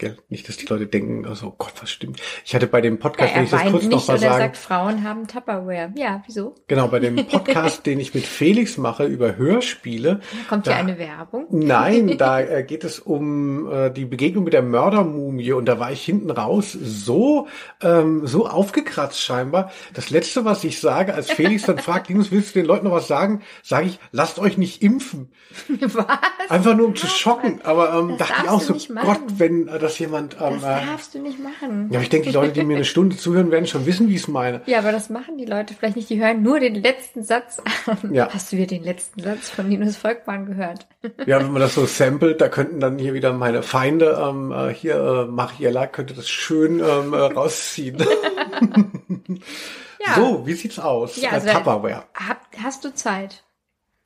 Gell? 0.00 0.16
Nicht, 0.30 0.48
dass 0.48 0.56
die 0.56 0.64
Leute 0.64 0.86
denken, 0.86 1.26
also 1.26 1.48
oh 1.48 1.54
Gott, 1.58 1.74
was 1.78 1.90
stimmt. 1.90 2.22
Ich 2.46 2.54
hatte 2.54 2.66
bei 2.66 2.80
dem 2.80 2.98
Podcast, 2.98 3.32
ja, 3.32 3.36
wenn 3.36 3.44
ich 3.44 3.50
das 3.50 3.70
kurz 3.70 3.84
noch 3.84 4.08
mal 4.08 4.18
sagen. 4.18 4.22
Er 4.22 4.38
sagt, 4.38 4.56
Frauen 4.56 5.04
haben 5.04 5.28
Tupperware. 5.28 5.92
Ja, 5.94 6.22
wieso? 6.26 6.54
Genau, 6.68 6.88
bei 6.88 7.00
dem 7.00 7.16
Podcast, 7.28 7.84
den 7.84 8.00
ich 8.00 8.14
mit 8.14 8.24
Felix 8.24 8.78
mache 8.78 9.04
über 9.04 9.36
Hörspiele. 9.36 10.20
Kommt 10.48 10.66
da, 10.66 10.70
hier 10.70 10.80
eine 10.80 10.98
Werbung? 10.98 11.48
Nein, 11.50 12.14
da 12.18 12.40
äh, 12.40 12.64
geht 12.64 12.82
es 12.84 12.98
um 12.98 13.70
äh, 13.70 13.90
die 13.90 14.06
Begegnung 14.06 14.44
mit 14.44 14.54
der 14.54 14.62
Mördermumie 14.62 15.52
und 15.52 15.66
da 15.66 15.78
war 15.78 15.92
ich 15.92 16.02
hinten 16.02 16.30
raus 16.30 16.72
so 16.72 17.46
ähm, 17.82 18.26
so 18.26 18.48
aufgekratzt 18.48 19.20
scheinbar. 19.20 19.70
Das 19.92 20.08
letzte, 20.08 20.46
was 20.46 20.64
ich 20.64 20.80
sage, 20.80 21.12
als 21.12 21.30
Felix 21.30 21.64
dann 21.64 21.76
fragt, 21.76 22.08
Linus, 22.08 22.30
willst 22.30 22.54
du 22.54 22.60
den 22.60 22.66
Leuten 22.66 22.86
noch 22.86 22.94
was 22.94 23.06
sagen? 23.06 23.42
Sage 23.62 23.88
ich, 23.88 23.98
lasst 24.12 24.38
euch 24.38 24.56
nicht 24.56 24.82
impfen. 24.82 25.30
Was? 25.80 26.06
Einfach 26.48 26.76
nur 26.76 26.86
um 26.86 26.96
zu 26.96 27.08
schocken. 27.08 27.60
Aber 27.64 27.92
ähm, 27.92 28.16
dachte 28.18 28.34
ich 28.44 28.48
auch 28.48 28.60
so, 28.60 28.74
Gott, 28.94 29.20
wenn 29.36 29.66
äh, 29.66 29.78
das 29.78 29.89
dass 29.90 29.98
jemand. 29.98 30.36
Ähm, 30.40 30.60
das 30.60 30.62
äh, 30.62 30.86
darfst 30.86 31.14
du 31.14 31.18
nicht 31.18 31.38
machen. 31.38 31.88
Ja, 31.90 32.00
ich 32.00 32.08
denke, 32.08 32.28
die 32.28 32.34
Leute, 32.34 32.52
die 32.52 32.64
mir 32.64 32.76
eine 32.76 32.84
Stunde 32.84 33.16
zuhören, 33.16 33.50
werden 33.50 33.66
schon 33.66 33.86
wissen, 33.86 34.08
wie 34.08 34.14
ich 34.14 34.22
es 34.22 34.28
meine. 34.28 34.62
Ja, 34.66 34.78
aber 34.78 34.92
das 34.92 35.10
machen 35.10 35.36
die 35.36 35.44
Leute 35.44 35.74
vielleicht 35.74 35.96
nicht. 35.96 36.08
Die 36.08 36.20
hören 36.20 36.42
nur 36.42 36.60
den 36.60 36.74
letzten 36.76 37.22
Satz 37.22 37.58
an. 37.58 37.70
Ja. 38.12 38.28
Hast 38.32 38.50
du 38.52 38.56
hier 38.56 38.66
den 38.66 38.82
letzten 38.82 39.22
Satz 39.22 39.50
von 39.50 39.68
Linus 39.68 39.96
Volkmann 39.96 40.46
gehört? 40.46 40.86
Ja, 41.26 41.40
wenn 41.40 41.52
man 41.52 41.62
das 41.62 41.74
so 41.74 41.86
samplet, 41.86 42.40
da 42.40 42.48
könnten 42.48 42.80
dann 42.80 42.98
hier 42.98 43.14
wieder 43.14 43.32
meine 43.32 43.62
Feinde 43.62 44.18
ähm, 44.22 44.52
äh, 44.52 44.72
hier 44.72 44.94
äh, 44.96 45.30
Mariella 45.30 45.86
könnte 45.86 46.14
das 46.14 46.28
schön 46.28 46.80
ähm, 46.80 47.12
äh, 47.12 47.16
rausziehen. 47.16 47.98
ja. 50.06 50.14
So, 50.14 50.46
wie 50.46 50.54
sieht's 50.54 50.78
aus? 50.78 51.16
Ja, 51.16 51.30
also 51.30 51.48
Tupperware. 51.48 52.04
hast 52.62 52.84
du 52.84 52.94
Zeit? 52.94 53.42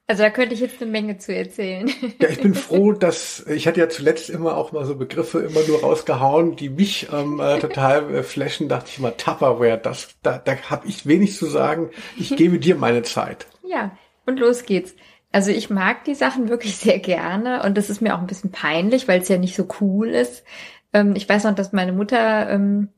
Also 0.06 0.22
da 0.22 0.30
könnte 0.30 0.54
ich 0.54 0.60
jetzt 0.60 0.82
eine 0.82 0.90
Menge 0.90 1.16
zu 1.16 1.34
erzählen. 1.34 1.90
Ja, 2.20 2.28
ich 2.28 2.40
bin 2.40 2.54
froh, 2.54 2.92
dass 2.92 3.44
ich 3.46 3.66
hatte 3.66 3.80
ja 3.80 3.88
zuletzt 3.88 4.30
immer 4.30 4.56
auch 4.56 4.72
mal 4.72 4.84
so 4.84 4.96
Begriffe 4.96 5.40
immer 5.40 5.66
nur 5.66 5.80
rausgehauen, 5.80 6.56
die 6.56 6.68
mich 6.68 7.08
ähm, 7.12 7.40
äh, 7.40 7.58
total 7.58 8.14
äh, 8.14 8.22
flashen. 8.22 8.68
Dachte 8.68 8.90
ich 8.90 8.98
mal 8.98 9.12
Tupperware, 9.12 9.78
das 9.78 10.14
da, 10.22 10.38
da 10.38 10.56
habe 10.70 10.86
ich 10.86 11.06
wenig 11.06 11.36
zu 11.36 11.46
sagen. 11.46 11.90
Ich 12.16 12.36
gebe 12.36 12.58
dir 12.58 12.76
meine 12.76 13.02
Zeit. 13.02 13.46
Ja, 13.66 13.96
und 14.26 14.38
los 14.38 14.64
geht's. 14.64 14.94
Also 15.32 15.50
ich 15.50 15.70
mag 15.70 16.04
die 16.04 16.14
Sachen 16.14 16.48
wirklich 16.48 16.76
sehr 16.76 16.98
gerne 16.98 17.62
und 17.64 17.76
das 17.76 17.90
ist 17.90 18.00
mir 18.00 18.14
auch 18.14 18.20
ein 18.20 18.26
bisschen 18.26 18.52
peinlich, 18.52 19.08
weil 19.08 19.20
es 19.20 19.28
ja 19.28 19.38
nicht 19.38 19.56
so 19.56 19.66
cool 19.80 20.08
ist. 20.08 20.44
Ähm, 20.92 21.16
ich 21.16 21.28
weiß 21.28 21.44
noch, 21.44 21.54
dass 21.54 21.72
meine 21.72 21.92
Mutter 21.92 22.48
ähm, 22.50 22.90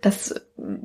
das 0.00 0.34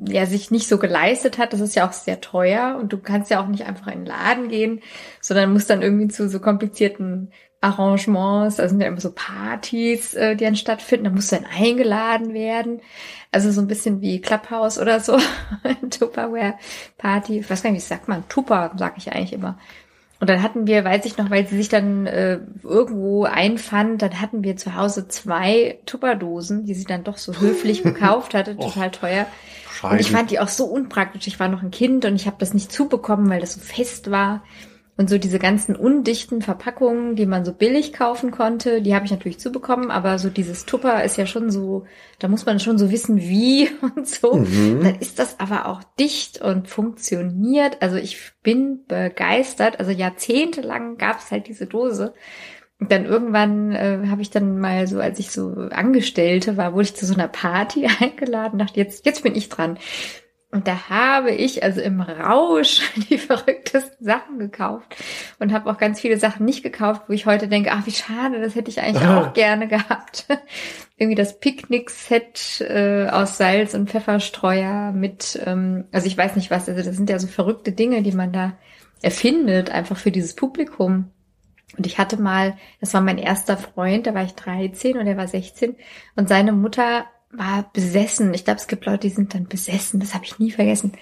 ja 0.06 0.26
sich 0.26 0.50
nicht 0.50 0.68
so 0.68 0.78
geleistet 0.78 1.38
hat. 1.38 1.52
Das 1.52 1.60
ist 1.60 1.76
ja 1.76 1.88
auch 1.88 1.92
sehr 1.92 2.20
teuer 2.20 2.76
und 2.80 2.92
du 2.92 2.98
kannst 2.98 3.30
ja 3.30 3.42
auch 3.42 3.46
nicht 3.46 3.66
einfach 3.66 3.88
in 3.88 4.00
den 4.00 4.06
Laden 4.06 4.48
gehen, 4.48 4.80
sondern 5.20 5.52
musst 5.52 5.70
dann 5.70 5.82
irgendwie 5.82 6.08
zu 6.08 6.28
so 6.28 6.40
komplizierten 6.40 7.30
Arrangements, 7.64 8.56
da 8.56 8.68
sind 8.68 8.80
ja 8.80 8.88
immer 8.88 9.00
so 9.00 9.10
Partys, 9.12 10.12
äh, 10.14 10.36
die 10.36 10.44
dann 10.44 10.54
stattfinden, 10.54 11.04
da 11.04 11.10
musst 11.10 11.32
du 11.32 11.36
dann 11.36 11.46
eingeladen 11.46 12.34
werden. 12.34 12.82
Also 13.32 13.50
so 13.50 13.62
ein 13.62 13.66
bisschen 13.68 14.02
wie 14.02 14.20
Clubhouse 14.20 14.78
oder 14.78 15.00
so, 15.00 15.16
Tupperware 15.90 16.54
Party. 16.98 17.38
Ich 17.38 17.48
weiß 17.48 17.62
gar 17.62 17.70
nicht, 17.70 17.82
wie 17.82 17.86
sagt 17.86 18.06
man? 18.06 18.28
Tupper, 18.28 18.72
sag 18.76 18.98
ich 18.98 19.12
eigentlich 19.12 19.32
immer. 19.32 19.58
Und 20.20 20.30
dann 20.30 20.42
hatten 20.42 20.66
wir, 20.66 20.84
weiß 20.84 21.04
ich 21.06 21.18
noch, 21.18 21.30
weil 21.30 21.46
sie 21.46 21.56
sich 21.56 21.68
dann 21.68 22.06
äh, 22.06 22.38
irgendwo 22.62 23.24
einfand, 23.24 24.00
dann 24.00 24.20
hatten 24.20 24.44
wir 24.44 24.56
zu 24.56 24.74
Hause 24.74 25.08
zwei 25.08 25.78
Tupperdosen, 25.86 26.64
die 26.64 26.74
sie 26.74 26.84
dann 26.84 27.04
doch 27.04 27.18
so 27.18 27.34
höflich 27.40 27.82
gekauft 27.82 28.34
hatte, 28.34 28.56
total 28.56 28.90
teuer. 28.90 29.26
Und 29.82 30.00
ich 30.00 30.10
fand 30.10 30.30
die 30.30 30.38
auch 30.38 30.48
so 30.48 30.64
unpraktisch. 30.64 31.26
Ich 31.26 31.40
war 31.40 31.48
noch 31.48 31.62
ein 31.62 31.70
Kind 31.70 32.04
und 32.04 32.14
ich 32.14 32.26
habe 32.26 32.36
das 32.38 32.54
nicht 32.54 32.72
zubekommen, 32.72 33.28
weil 33.28 33.40
das 33.40 33.54
so 33.54 33.60
fest 33.60 34.10
war. 34.10 34.42
Und 34.96 35.10
so 35.10 35.18
diese 35.18 35.40
ganzen 35.40 35.74
undichten 35.74 36.40
Verpackungen, 36.40 37.16
die 37.16 37.26
man 37.26 37.44
so 37.44 37.52
billig 37.52 37.92
kaufen 37.92 38.30
konnte, 38.30 38.80
die 38.80 38.94
habe 38.94 39.04
ich 39.04 39.10
natürlich 39.10 39.40
zubekommen, 39.40 39.90
aber 39.90 40.20
so 40.20 40.30
dieses 40.30 40.66
Tupper 40.66 41.02
ist 41.02 41.16
ja 41.16 41.26
schon 41.26 41.50
so, 41.50 41.84
da 42.20 42.28
muss 42.28 42.46
man 42.46 42.60
schon 42.60 42.78
so 42.78 42.92
wissen, 42.92 43.18
wie 43.18 43.68
und 43.96 44.06
so. 44.06 44.34
Mhm. 44.34 44.84
Dann 44.84 44.94
ist 45.00 45.18
das 45.18 45.40
aber 45.40 45.66
auch 45.66 45.82
dicht 45.98 46.40
und 46.40 46.68
funktioniert. 46.68 47.82
Also 47.82 47.96
ich 47.96 48.32
bin 48.44 48.84
begeistert. 48.86 49.80
Also 49.80 49.90
jahrzehntelang 49.90 50.96
gab 50.96 51.18
es 51.18 51.32
halt 51.32 51.48
diese 51.48 51.66
Dose. 51.66 52.14
Und 52.78 52.92
dann 52.92 53.04
irgendwann 53.04 53.72
äh, 53.72 54.06
habe 54.08 54.22
ich 54.22 54.30
dann 54.30 54.58
mal 54.58 54.86
so, 54.86 55.00
als 55.00 55.18
ich 55.18 55.30
so 55.30 55.50
Angestellte 55.70 56.56
war, 56.56 56.72
wurde 56.74 56.84
ich 56.84 56.94
zu 56.94 57.06
so 57.06 57.14
einer 57.14 57.28
Party 57.28 57.88
eingeladen, 58.00 58.58
dachte, 58.58 58.78
jetzt, 58.78 59.06
jetzt 59.06 59.22
bin 59.24 59.34
ich 59.34 59.48
dran. 59.48 59.78
Und 60.54 60.68
da 60.68 60.88
habe 60.88 61.32
ich 61.32 61.64
also 61.64 61.80
im 61.80 62.00
Rausch 62.00 62.80
die 63.10 63.18
verrücktesten 63.18 64.06
Sachen 64.06 64.38
gekauft 64.38 64.94
und 65.40 65.52
habe 65.52 65.68
auch 65.68 65.78
ganz 65.78 66.00
viele 66.00 66.16
Sachen 66.16 66.46
nicht 66.46 66.62
gekauft, 66.62 67.02
wo 67.08 67.12
ich 67.12 67.26
heute 67.26 67.48
denke, 67.48 67.72
ach 67.72 67.84
wie 67.86 67.90
schade, 67.90 68.40
das 68.40 68.54
hätte 68.54 68.70
ich 68.70 68.80
eigentlich 68.80 69.02
ah. 69.02 69.20
auch 69.26 69.32
gerne 69.32 69.66
gehabt. 69.66 70.26
Irgendwie 70.96 71.16
das 71.16 71.40
Picknick-Set 71.40 72.60
äh, 72.60 73.08
aus 73.08 73.36
Salz 73.36 73.74
und 73.74 73.90
Pfefferstreuer 73.90 74.92
mit, 74.92 75.42
ähm, 75.44 75.86
also 75.90 76.06
ich 76.06 76.16
weiß 76.16 76.36
nicht 76.36 76.52
was, 76.52 76.68
also 76.68 76.84
das 76.84 76.94
sind 76.94 77.10
ja 77.10 77.18
so 77.18 77.26
verrückte 77.26 77.72
Dinge, 77.72 78.02
die 78.02 78.12
man 78.12 78.32
da 78.32 78.52
erfindet, 79.02 79.70
einfach 79.70 79.96
für 79.96 80.12
dieses 80.12 80.36
Publikum. 80.36 81.10
Und 81.76 81.84
ich 81.84 81.98
hatte 81.98 82.16
mal, 82.16 82.56
das 82.80 82.94
war 82.94 83.00
mein 83.00 83.18
erster 83.18 83.56
Freund, 83.56 84.06
da 84.06 84.14
war 84.14 84.22
ich 84.22 84.36
13 84.36 84.98
und 84.98 85.08
er 85.08 85.16
war 85.16 85.26
16 85.26 85.74
und 86.14 86.28
seine 86.28 86.52
Mutter 86.52 87.06
war 87.38 87.70
besessen. 87.72 88.34
Ich 88.34 88.44
glaube, 88.44 88.60
es 88.60 88.66
gibt 88.66 88.86
Leute, 88.86 89.08
die 89.08 89.14
sind 89.14 89.34
dann 89.34 89.46
besessen, 89.46 90.00
das 90.00 90.14
habe 90.14 90.24
ich 90.24 90.38
nie 90.38 90.50
vergessen. 90.50 90.92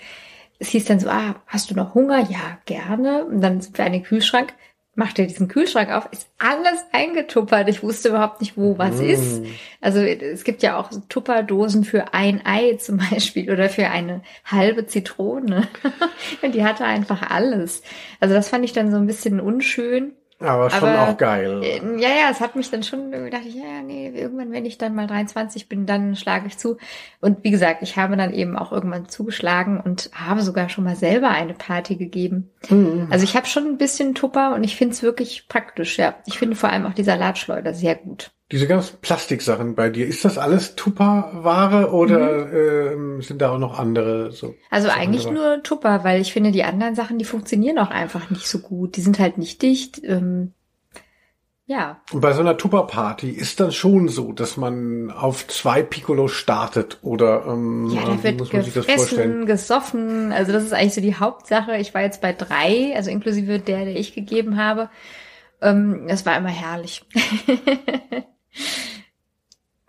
Es 0.59 0.69
hieß 0.69 0.85
dann 0.85 1.01
so, 1.01 1.09
ah, 1.09 1.37
hast 1.47 1.71
du 1.71 1.75
noch 1.75 1.95
Hunger? 1.95 2.31
Ja, 2.31 2.59
gerne. 2.67 3.25
Und 3.25 3.41
dann 3.41 3.61
sind 3.61 3.77
wir 3.77 3.85
an 3.85 3.93
den 3.93 4.05
Kühlschrank 4.05 4.55
macht 4.95 5.19
er 5.19 5.27
diesen 5.27 5.49
Kühlschrank 5.49 5.91
auf, 5.91 6.09
ist 6.13 6.29
alles 6.39 6.85
eingetuppert. 6.93 7.69
Ich 7.69 7.83
wusste 7.83 8.11
überhaupt 8.11 8.41
nicht, 8.41 8.57
wo 8.57 8.77
was 8.77 8.99
mm. 8.99 9.05
ist. 9.05 9.43
Also 9.81 10.01
es 10.01 10.45
gibt 10.45 10.63
ja 10.63 10.77
auch 10.77 10.91
Tupperdosen 11.09 11.85
für 11.85 12.13
ein 12.13 12.45
Ei 12.45 12.75
zum 12.75 12.99
Beispiel 12.99 13.51
oder 13.51 13.71
für 13.71 13.89
eine 13.89 14.23
halbe 14.45 14.87
Zitrone. 14.87 15.67
Und 16.43 16.55
die 16.55 16.65
hatte 16.65 16.85
einfach 16.85 17.31
alles. 17.31 17.83
Also 18.21 18.35
das 18.35 18.49
fand 18.49 18.65
ich 18.65 18.73
dann 18.73 18.91
so 18.91 18.99
ein 18.99 19.07
bisschen 19.07 19.41
unschön. 19.41 20.13
Aber 20.43 20.71
schon 20.71 20.89
Aber, 20.89 21.09
auch 21.09 21.17
geil. 21.17 21.63
Äh, 21.63 21.79
ja, 22.01 22.09
ja, 22.09 22.31
es 22.31 22.41
hat 22.41 22.57
mich 22.57 22.71
dann 22.71 22.83
schon 22.83 23.11
gedacht, 23.11 23.45
ja, 23.47 23.65
ja, 23.65 23.83
nee, 23.83 24.09
irgendwann, 24.15 24.53
wenn 24.53 24.65
ich 24.65 24.79
dann 24.79 24.95
mal 24.95 25.07
23 25.07 25.69
bin, 25.69 25.87
dann 25.87 26.17
schlage 26.17 26.47
ich 26.47 26.59
zu. 26.59 26.77
Und 27.21 27.43
wie 27.45 27.51
gesagt, 27.51 27.83
ich 27.83 27.97
habe 27.97 28.17
dann 28.17 28.33
eben 28.33 28.57
auch 28.57 28.73
irgendwann 28.73 29.09
zugeschlagen 29.09 29.81
und 29.81 30.11
habe 30.15 30.43
sogar 30.43 30.69
schon 30.69 30.85
mal 30.85 30.97
selber 30.97 31.31
eine 31.31 31.55
Party 31.55 31.97
gegeben. 31.97 32.52
Mhm. 32.71 33.09
Also 33.11 33.25
ich 33.25 33.37
habe 33.37 33.47
schon 33.47 33.67
ein 33.67 33.79
bisschen 33.79 34.15
Tupper 34.15 34.55
und 34.55 34.65
ich 34.65 34.77
finde 34.77 34.95
es 34.95 35.03
wirklich 35.03 35.49
praktisch, 35.49 35.99
ja. 35.99 36.17
Ich 36.27 36.39
finde 36.39 36.57
vor 36.57 36.71
allem 36.71 36.87
auch 36.87 36.95
die 36.95 37.05
Salatschleuder 37.05 37.75
sehr 37.75 37.97
gut. 37.97 38.31
Diese 38.51 38.67
ganzen 38.67 38.99
Plastiksachen 39.01 39.75
bei 39.75 39.89
dir, 39.89 40.07
ist 40.07 40.27
das 40.27 40.37
alles 40.37 40.77
Tupperware 40.77 41.91
oder 41.91 42.47
mhm. 42.47 43.21
äh, 43.21 43.23
sind 43.23 43.41
da 43.41 43.51
auch 43.51 43.59
noch 43.59 43.79
andere 43.79 44.31
so? 44.33 44.55
Also 44.71 44.89
eigentlich 44.89 45.25
dabei? 45.25 45.35
nur 45.35 45.63
Tupper, 45.63 46.05
weil 46.05 46.21
ich 46.21 46.33
finde, 46.33 46.53
die 46.53 46.65
anderen 46.65 46.95
Sachen, 46.95 47.19
die 47.19 47.25
funktionieren 47.25 47.79
auch 47.79 47.91
einfach 47.91 48.29
nicht 48.29 48.47
so 48.47 48.59
gut. 48.59 48.97
Die 48.97 49.01
sind 49.01 49.19
halt 49.19 49.39
nicht 49.39 49.63
dicht. 49.63 50.03
Ähm, 50.05 50.53
ja. 51.67 52.01
Und 52.13 52.21
bei 52.21 52.33
so 52.33 52.41
einer 52.41 52.57
Tupper-Party 52.57 53.31
ist 53.31 53.61
dann 53.61 53.73
schon 53.73 54.09
so, 54.09 54.33
dass 54.33 54.57
man 54.57 55.11
auf 55.11 55.47
zwei 55.47 55.83
Piccolo 55.83 56.29
startet 56.29 56.99
oder 57.03 57.47
ähm, 57.47 57.89
ja, 57.91 58.05
da 58.05 58.23
wird 58.23 58.39
muss 58.39 58.53
man 58.53 58.63
sich 58.63 58.75
das 58.75 58.87
vorstellen? 58.87 59.47
gesoffen. 59.47 60.33
Also 60.33 60.53
das 60.53 60.65
ist 60.65 60.73
eigentlich 60.73 60.95
so 60.95 61.01
die 61.01 61.15
Hauptsache. 61.15 61.77
Ich 61.77 61.95
war 61.95 62.03
jetzt 62.03 62.21
bei 62.21 62.33
drei, 62.33 62.95
also 62.97 63.11
inklusive 63.11 63.61
der, 63.61 63.85
der 63.85 63.97
ich 63.97 64.15
gegeben 64.15 64.57
habe. 64.57 64.91
Ähm, 65.61 66.07
das 66.09 66.27
war 66.27 66.37
immer 66.37 66.49
herrlich. 66.49 67.05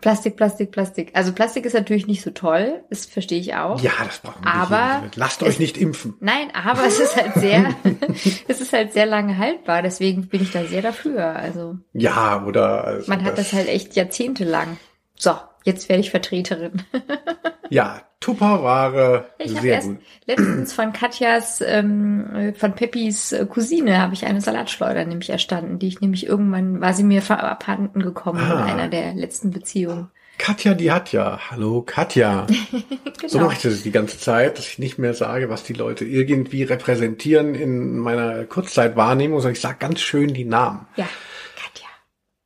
Plastik, 0.04 0.36
Plastik, 0.36 0.70
Plastik. 0.70 1.10
Also 1.14 1.32
Plastik 1.32 1.64
ist 1.64 1.72
natürlich 1.72 2.06
nicht 2.06 2.20
so 2.20 2.30
toll, 2.30 2.84
das 2.90 3.06
verstehe 3.06 3.40
ich 3.40 3.54
auch. 3.54 3.80
Ja, 3.80 3.92
das 4.04 4.18
brauchen 4.18 4.44
wir 4.44 4.52
aber 4.52 5.00
nicht. 5.00 5.16
Lasst 5.16 5.42
euch 5.42 5.58
nicht 5.58 5.78
impfen. 5.78 6.12
Nein, 6.20 6.48
aber 6.52 6.84
es 6.84 7.00
ist 7.00 7.16
halt 7.16 7.32
sehr, 7.36 7.74
es 8.46 8.60
ist 8.60 8.74
halt 8.74 8.92
sehr 8.92 9.06
lange 9.06 9.38
haltbar, 9.38 9.80
deswegen 9.80 10.28
bin 10.28 10.42
ich 10.42 10.50
da 10.50 10.62
sehr 10.66 10.82
dafür. 10.82 11.24
Also 11.24 11.78
ja, 11.94 12.44
oder 12.44 12.84
also 12.84 13.08
man 13.08 13.24
hat 13.24 13.38
das, 13.38 13.48
das 13.48 13.52
halt 13.54 13.68
echt 13.68 13.96
jahrzehntelang. 13.96 14.76
So, 15.16 15.32
jetzt 15.64 15.88
werde 15.88 16.00
ich 16.00 16.10
Vertreterin. 16.10 16.82
ja, 17.70 18.02
Tupperware, 18.20 19.26
ich 19.38 19.50
sehr 19.60 19.80
gut. 19.80 19.98
Letztens 20.26 20.72
von 20.72 20.92
Katjas, 20.92 21.60
ähm, 21.60 22.54
von 22.56 22.74
Peppis 22.74 23.32
äh, 23.32 23.46
Cousine 23.46 24.00
habe 24.00 24.14
ich 24.14 24.24
eine 24.24 24.40
Salatschleuder 24.40 25.04
nämlich 25.04 25.30
erstanden, 25.30 25.78
die 25.78 25.88
ich 25.88 26.00
nämlich 26.00 26.26
irgendwann, 26.26 26.80
war 26.80 26.94
sie 26.94 27.02
mir 27.02 27.22
abhanden 27.28 28.02
gekommen 28.02 28.40
ah. 28.40 28.64
in 28.64 28.72
einer 28.72 28.88
der 28.88 29.14
letzten 29.14 29.50
Beziehungen. 29.50 30.10
Katja, 30.38 30.74
die 30.74 30.90
hat 30.90 31.12
ja. 31.12 31.38
Hallo, 31.50 31.82
Katja. 31.82 32.46
genau. 32.70 33.28
So 33.28 33.38
mache 33.38 33.54
ich 33.54 33.62
das 33.62 33.82
die 33.82 33.92
ganze 33.92 34.18
Zeit, 34.18 34.58
dass 34.58 34.66
ich 34.66 34.78
nicht 34.78 34.98
mehr 34.98 35.14
sage, 35.14 35.48
was 35.48 35.62
die 35.62 35.74
Leute 35.74 36.04
irgendwie 36.04 36.64
repräsentieren 36.64 37.54
in 37.54 37.98
meiner 37.98 38.44
Kurzzeitwahrnehmung, 38.44 39.40
sondern 39.40 39.54
ich 39.54 39.60
sage 39.60 39.76
ganz 39.78 40.00
schön 40.00 40.34
die 40.34 40.44
Namen. 40.44 40.86
Ja. 40.96 41.08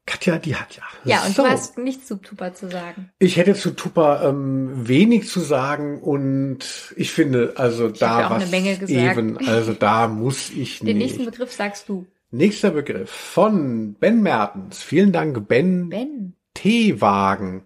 Katja, 0.09 0.39
die 0.39 0.57
hat 0.57 0.75
ja. 0.75 0.83
Ja, 1.05 1.27
und 1.27 1.37
so. 1.37 1.43
du 1.43 1.51
hast 1.51 1.77
nichts 1.77 2.07
zu 2.07 2.17
Tupa 2.17 2.55
zu 2.55 2.71
sagen. 2.71 3.11
Ich 3.19 3.37
hätte 3.37 3.55
zu 3.55 3.73
Tupa 3.73 4.27
ähm, 4.27 4.89
wenig 4.89 5.29
zu 5.29 5.41
sagen 5.41 6.01
und 6.01 6.95
ich 6.97 7.13
finde, 7.13 7.53
also 7.57 7.91
ich 7.91 7.99
da 7.99 8.31
was 8.31 8.51
eben, 8.51 9.37
also 9.47 9.75
da 9.75 10.09
muss 10.09 10.49
ich 10.49 10.83
nicht. 10.83 10.87
Den 10.87 10.97
nächsten 10.97 11.27
Begriff 11.27 11.53
sagst 11.53 11.91
du. 11.91 12.07
Nächster 12.31 12.71
Begriff 12.71 13.11
von 13.11 13.97
Ben 14.01 14.23
Mertens. 14.23 14.83
Vielen 14.83 15.13
Dank, 15.13 15.47
Ben. 15.47 15.91
Ben. 15.91 16.33
Teewagen. 16.55 17.65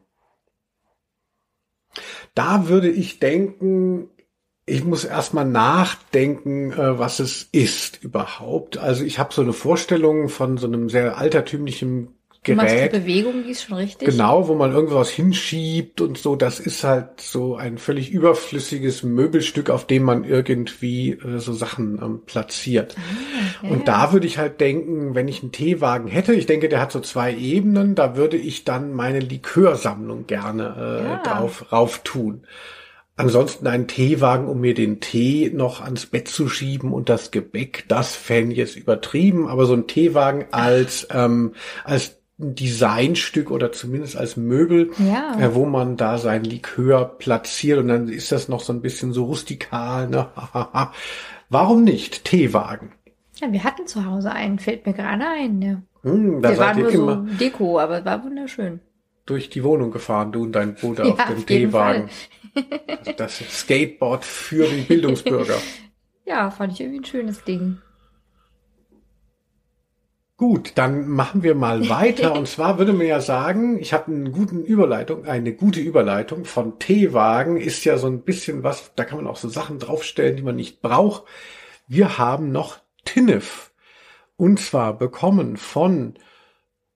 Da 2.34 2.68
würde 2.68 2.90
ich 2.90 3.20
denken, 3.20 4.08
ich 4.66 4.84
muss 4.84 5.04
erstmal 5.04 5.44
nachdenken, 5.44 6.72
äh, 6.72 6.98
was 6.98 7.20
es 7.20 7.48
ist 7.52 8.02
überhaupt. 8.02 8.78
Also 8.78 9.04
ich 9.04 9.20
habe 9.20 9.32
so 9.32 9.42
eine 9.42 9.52
Vorstellung 9.52 10.28
von 10.28 10.56
so 10.58 10.66
einem 10.66 10.88
sehr 10.88 11.18
altertümlichen 11.18 12.08
Gerät. 12.44 12.92
Du 12.92 12.98
die 12.98 13.04
Bewegung, 13.04 13.44
die 13.44 13.52
ist 13.52 13.62
schon 13.62 13.76
richtig. 13.76 14.08
Genau, 14.08 14.48
wo 14.48 14.54
man 14.54 14.72
irgendwas 14.72 15.10
hinschiebt 15.10 16.00
und 16.00 16.18
so. 16.18 16.34
Das 16.34 16.58
ist 16.58 16.82
halt 16.82 17.20
so 17.20 17.54
ein 17.54 17.78
völlig 17.78 18.10
überflüssiges 18.10 19.04
Möbelstück, 19.04 19.70
auf 19.70 19.86
dem 19.86 20.02
man 20.02 20.24
irgendwie 20.24 21.12
äh, 21.12 21.38
so 21.38 21.52
Sachen 21.52 22.00
ähm, 22.02 22.22
platziert. 22.26 22.96
Ah, 22.98 23.62
okay. 23.62 23.72
Und 23.72 23.86
da 23.86 24.12
würde 24.12 24.26
ich 24.26 24.38
halt 24.38 24.60
denken, 24.60 25.14
wenn 25.14 25.28
ich 25.28 25.42
einen 25.42 25.52
Teewagen 25.52 26.08
hätte, 26.08 26.34
ich 26.34 26.46
denke, 26.46 26.68
der 26.68 26.80
hat 26.80 26.90
so 26.90 26.98
zwei 26.98 27.32
Ebenen, 27.32 27.94
da 27.94 28.16
würde 28.16 28.36
ich 28.36 28.64
dann 28.64 28.92
meine 28.92 29.20
Likörsammlung 29.20 30.26
gerne 30.26 30.74
äh, 30.76 31.04
ja. 31.04 31.22
drauf 31.22 31.70
rauf 31.70 32.00
tun. 32.02 32.44
Ansonsten 33.14 33.68
einen 33.68 33.86
Teewagen, 33.86 34.48
um 34.48 34.60
mir 34.60 34.74
den 34.74 34.98
Tee 34.98 35.52
noch 35.54 35.80
ans 35.80 36.06
Bett 36.06 36.26
zu 36.26 36.48
schieben 36.48 36.92
und 36.92 37.08
das 37.08 37.30
Gebäck, 37.30 37.84
das 37.86 38.16
fände 38.16 38.56
jetzt 38.56 38.74
übertrieben, 38.74 39.48
aber 39.48 39.66
so 39.66 39.74
ein 39.74 39.86
Teewagen 39.86 40.46
als, 40.50 41.06
ähm, 41.12 41.52
als 41.84 42.21
Designstück 42.42 43.50
oder 43.50 43.72
zumindest 43.72 44.16
als 44.16 44.36
Möbel, 44.36 44.90
ja. 44.98 45.38
äh, 45.38 45.54
wo 45.54 45.64
man 45.64 45.96
da 45.96 46.18
sein 46.18 46.44
Likör 46.44 47.04
platziert 47.04 47.78
und 47.78 47.88
dann 47.88 48.08
ist 48.08 48.32
das 48.32 48.48
noch 48.48 48.60
so 48.60 48.72
ein 48.72 48.82
bisschen 48.82 49.12
so 49.12 49.24
rustikal. 49.24 50.08
Ne? 50.08 50.28
Warum 51.48 51.84
nicht? 51.84 52.24
Teewagen. 52.24 52.92
Ja, 53.36 53.52
wir 53.52 53.64
hatten 53.64 53.86
zu 53.86 54.04
Hause 54.04 54.32
einen, 54.32 54.58
fällt 54.58 54.86
mir 54.86 54.92
gerade 54.92 55.26
ein. 55.26 55.58
Ne? 55.58 55.82
Hm, 56.02 56.42
da 56.42 56.50
wir 56.50 56.58
waren 56.58 56.80
nur 56.80 56.90
so 56.90 57.16
Deko, 57.38 57.78
aber 57.78 58.04
war 58.04 58.24
wunderschön. 58.24 58.80
Durch 59.24 59.50
die 59.50 59.62
Wohnung 59.62 59.92
gefahren, 59.92 60.32
du 60.32 60.42
und 60.42 60.52
dein 60.52 60.74
Bruder 60.74 61.04
ja, 61.06 61.12
auf 61.12 61.24
dem 61.26 61.36
auf 61.36 61.44
Teewagen. 61.44 62.08
das 63.16 63.38
Skateboard 63.38 64.24
für 64.24 64.66
den 64.66 64.86
Bildungsbürger. 64.86 65.56
ja, 66.24 66.50
fand 66.50 66.72
ich 66.72 66.80
irgendwie 66.80 67.00
ein 67.00 67.04
schönes 67.04 67.44
Ding. 67.44 67.78
Gut, 70.42 70.72
dann 70.74 71.06
machen 71.08 71.44
wir 71.44 71.54
mal 71.54 71.88
weiter. 71.88 72.34
Und 72.34 72.48
zwar 72.48 72.76
würde 72.76 72.92
man 72.92 73.06
ja 73.06 73.20
sagen, 73.20 73.78
ich 73.78 73.92
habe 73.92 74.10
einen 74.10 74.32
guten 74.32 74.64
Überleitung, 74.64 75.24
eine 75.24 75.52
gute 75.52 75.78
Überleitung 75.78 76.46
von 76.46 76.80
Teewagen 76.80 77.56
ist 77.56 77.84
ja 77.84 77.96
so 77.96 78.08
ein 78.08 78.22
bisschen 78.22 78.64
was, 78.64 78.90
da 78.96 79.04
kann 79.04 79.18
man 79.18 79.28
auch 79.28 79.36
so 79.36 79.48
Sachen 79.48 79.78
draufstellen, 79.78 80.34
die 80.34 80.42
man 80.42 80.56
nicht 80.56 80.82
braucht. 80.82 81.22
Wir 81.86 82.18
haben 82.18 82.50
noch 82.50 82.80
Tinnef. 83.04 83.70
Und 84.36 84.58
zwar 84.58 84.98
bekommen 84.98 85.56
von 85.56 86.14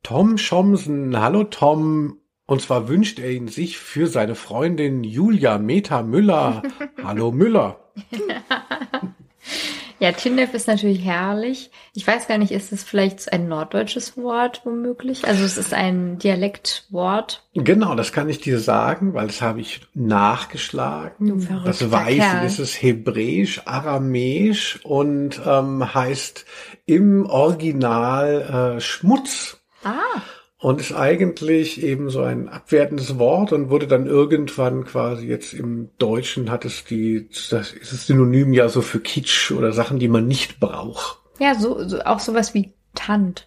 Tom 0.02 0.38
Schomsen. 0.38 1.16
Hallo 1.16 1.44
Tom. 1.44 2.18
Und 2.46 2.62
zwar 2.62 2.88
wünscht 2.88 3.20
er 3.20 3.30
ihn 3.30 3.46
sich 3.46 3.78
für 3.78 4.08
seine 4.08 4.34
Freundin 4.34 5.04
Julia 5.04 5.58
Meta 5.58 6.02
Müller. 6.02 6.64
Hallo 7.04 7.30
Müller. 7.30 7.78
Ja, 9.98 10.12
Tindef 10.12 10.52
ist 10.52 10.68
natürlich 10.68 11.04
herrlich. 11.04 11.70
Ich 11.94 12.06
weiß 12.06 12.28
gar 12.28 12.36
nicht, 12.36 12.52
ist 12.52 12.72
es 12.72 12.84
vielleicht 12.84 13.32
ein 13.32 13.48
norddeutsches 13.48 14.16
Wort 14.16 14.60
womöglich? 14.64 15.26
Also 15.26 15.44
es 15.44 15.56
ist 15.56 15.72
ein 15.72 16.18
Dialektwort. 16.18 17.44
Genau, 17.54 17.94
das 17.94 18.12
kann 18.12 18.28
ich 18.28 18.40
dir 18.40 18.58
sagen, 18.58 19.14
weil 19.14 19.28
das 19.28 19.40
habe 19.40 19.60
ich 19.60 19.80
nachgeschlagen. 19.94 21.48
das 21.64 21.90
weiß 21.90 22.16
Kerl. 22.16 22.38
ich, 22.38 22.52
es 22.52 22.58
ist 22.58 22.82
hebräisch, 22.82 23.62
aramäisch 23.64 24.80
und 24.84 25.40
ähm, 25.46 25.94
heißt 25.94 26.44
im 26.84 27.24
Original 27.26 28.76
äh, 28.76 28.80
Schmutz. 28.80 29.58
Ah 29.82 30.20
und 30.58 30.80
ist 30.80 30.92
eigentlich 30.92 31.82
eben 31.82 32.08
so 32.08 32.22
ein 32.22 32.48
abwertendes 32.48 33.18
Wort 33.18 33.52
und 33.52 33.68
wurde 33.68 33.86
dann 33.86 34.06
irgendwann 34.06 34.84
quasi 34.84 35.26
jetzt 35.26 35.52
im 35.52 35.90
Deutschen 35.98 36.50
hat 36.50 36.64
es 36.64 36.84
die, 36.84 37.28
das 37.50 37.72
ist 37.72 37.92
das 37.92 38.06
Synonym 38.06 38.52
ja 38.52 38.68
so 38.68 38.80
für 38.80 39.00
Kitsch 39.00 39.50
oder 39.50 39.72
Sachen, 39.72 39.98
die 39.98 40.08
man 40.08 40.26
nicht 40.26 40.58
braucht. 40.58 41.18
Ja, 41.38 41.54
so, 41.54 41.86
so 41.86 42.00
auch 42.00 42.20
sowas 42.20 42.54
wie 42.54 42.72
Tant. 42.94 43.46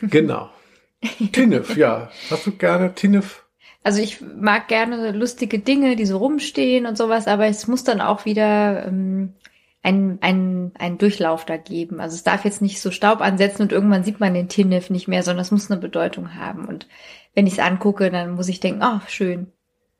Genau. 0.00 0.50
Tinnef, 1.32 1.76
ja. 1.76 2.10
Hast 2.30 2.46
du 2.46 2.52
gerne 2.52 2.94
Tinnef? 2.94 3.44
Also 3.84 4.00
ich 4.00 4.20
mag 4.20 4.68
gerne 4.68 5.12
lustige 5.12 5.58
Dinge, 5.58 5.96
die 5.96 6.06
so 6.06 6.18
rumstehen 6.18 6.86
und 6.86 6.96
sowas, 6.96 7.26
aber 7.26 7.46
es 7.46 7.66
muss 7.66 7.82
dann 7.84 8.00
auch 8.00 8.24
wieder 8.24 8.86
ähm, 8.86 9.34
einen, 9.82 10.22
einen, 10.22 10.72
einen 10.76 10.98
Durchlauf 10.98 11.44
da 11.44 11.56
geben. 11.56 12.00
Also 12.00 12.14
es 12.14 12.22
darf 12.22 12.44
jetzt 12.44 12.62
nicht 12.62 12.80
so 12.80 12.90
Staub 12.90 13.20
ansetzen 13.20 13.62
und 13.62 13.72
irgendwann 13.72 14.04
sieht 14.04 14.20
man 14.20 14.34
den 14.34 14.48
Tinnef 14.48 14.90
nicht 14.90 15.08
mehr, 15.08 15.22
sondern 15.22 15.42
es 15.42 15.50
muss 15.50 15.70
eine 15.70 15.80
Bedeutung 15.80 16.34
haben. 16.34 16.66
Und 16.66 16.86
wenn 17.34 17.46
ich 17.46 17.54
es 17.54 17.58
angucke, 17.58 18.10
dann 18.10 18.32
muss 18.34 18.48
ich 18.48 18.60
denken, 18.60 18.82
oh, 18.84 19.00
schön. 19.08 19.52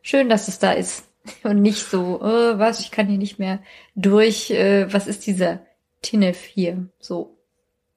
Schön, 0.03 0.29
dass 0.29 0.49
es 0.49 0.59
da 0.59 0.73
ist. 0.73 1.09
Und 1.45 1.63
nicht 1.63 1.85
so, 1.85 2.21
oh, 2.21 2.59
was, 2.59 2.81
ich 2.81 2.91
kann 2.91 3.07
hier 3.07 3.19
nicht 3.19 3.39
mehr 3.39 3.61
durch, 3.95 4.51
äh, 4.51 4.93
was 4.93 5.07
ist 5.07 5.27
dieser 5.27 5.61
Tinnef 6.01 6.43
hier, 6.43 6.89
so. 6.99 7.39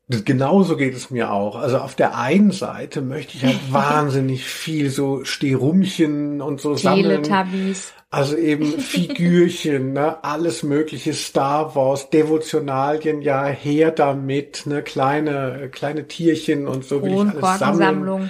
Genauso 0.07 0.77
geht 0.77 0.95
es 0.95 1.09
mir 1.09 1.31
auch. 1.31 1.55
Also 1.55 1.79
auf 1.79 1.95
der 1.95 2.15
einen 2.15 2.51
Seite 2.51 3.01
möchte 3.01 3.37
ich 3.37 3.45
halt 3.45 3.59
wahnsinnig 3.73 4.45
viel 4.45 4.91
so 4.91 5.25
Stehrumchen 5.25 6.41
und 6.41 6.61
so 6.61 6.75
sammeln. 6.75 7.23
Teletubbies. 7.23 7.93
Also 8.11 8.37
eben 8.37 8.65
Figürchen, 8.79 9.93
ne, 9.93 10.23
alles 10.23 10.61
mögliche 10.61 11.13
Star 11.13 11.75
Wars, 11.75 12.11
Devotionalien, 12.11 13.21
ja, 13.23 13.45
her 13.45 13.89
damit, 13.91 14.67
ne, 14.67 14.83
kleine 14.83 15.69
kleine 15.71 16.07
Tierchen 16.07 16.67
und 16.67 16.85
so 16.85 17.01
will 17.01 17.13
ich 17.13 17.43
alles 17.43 17.59
sammeln. 17.59 18.29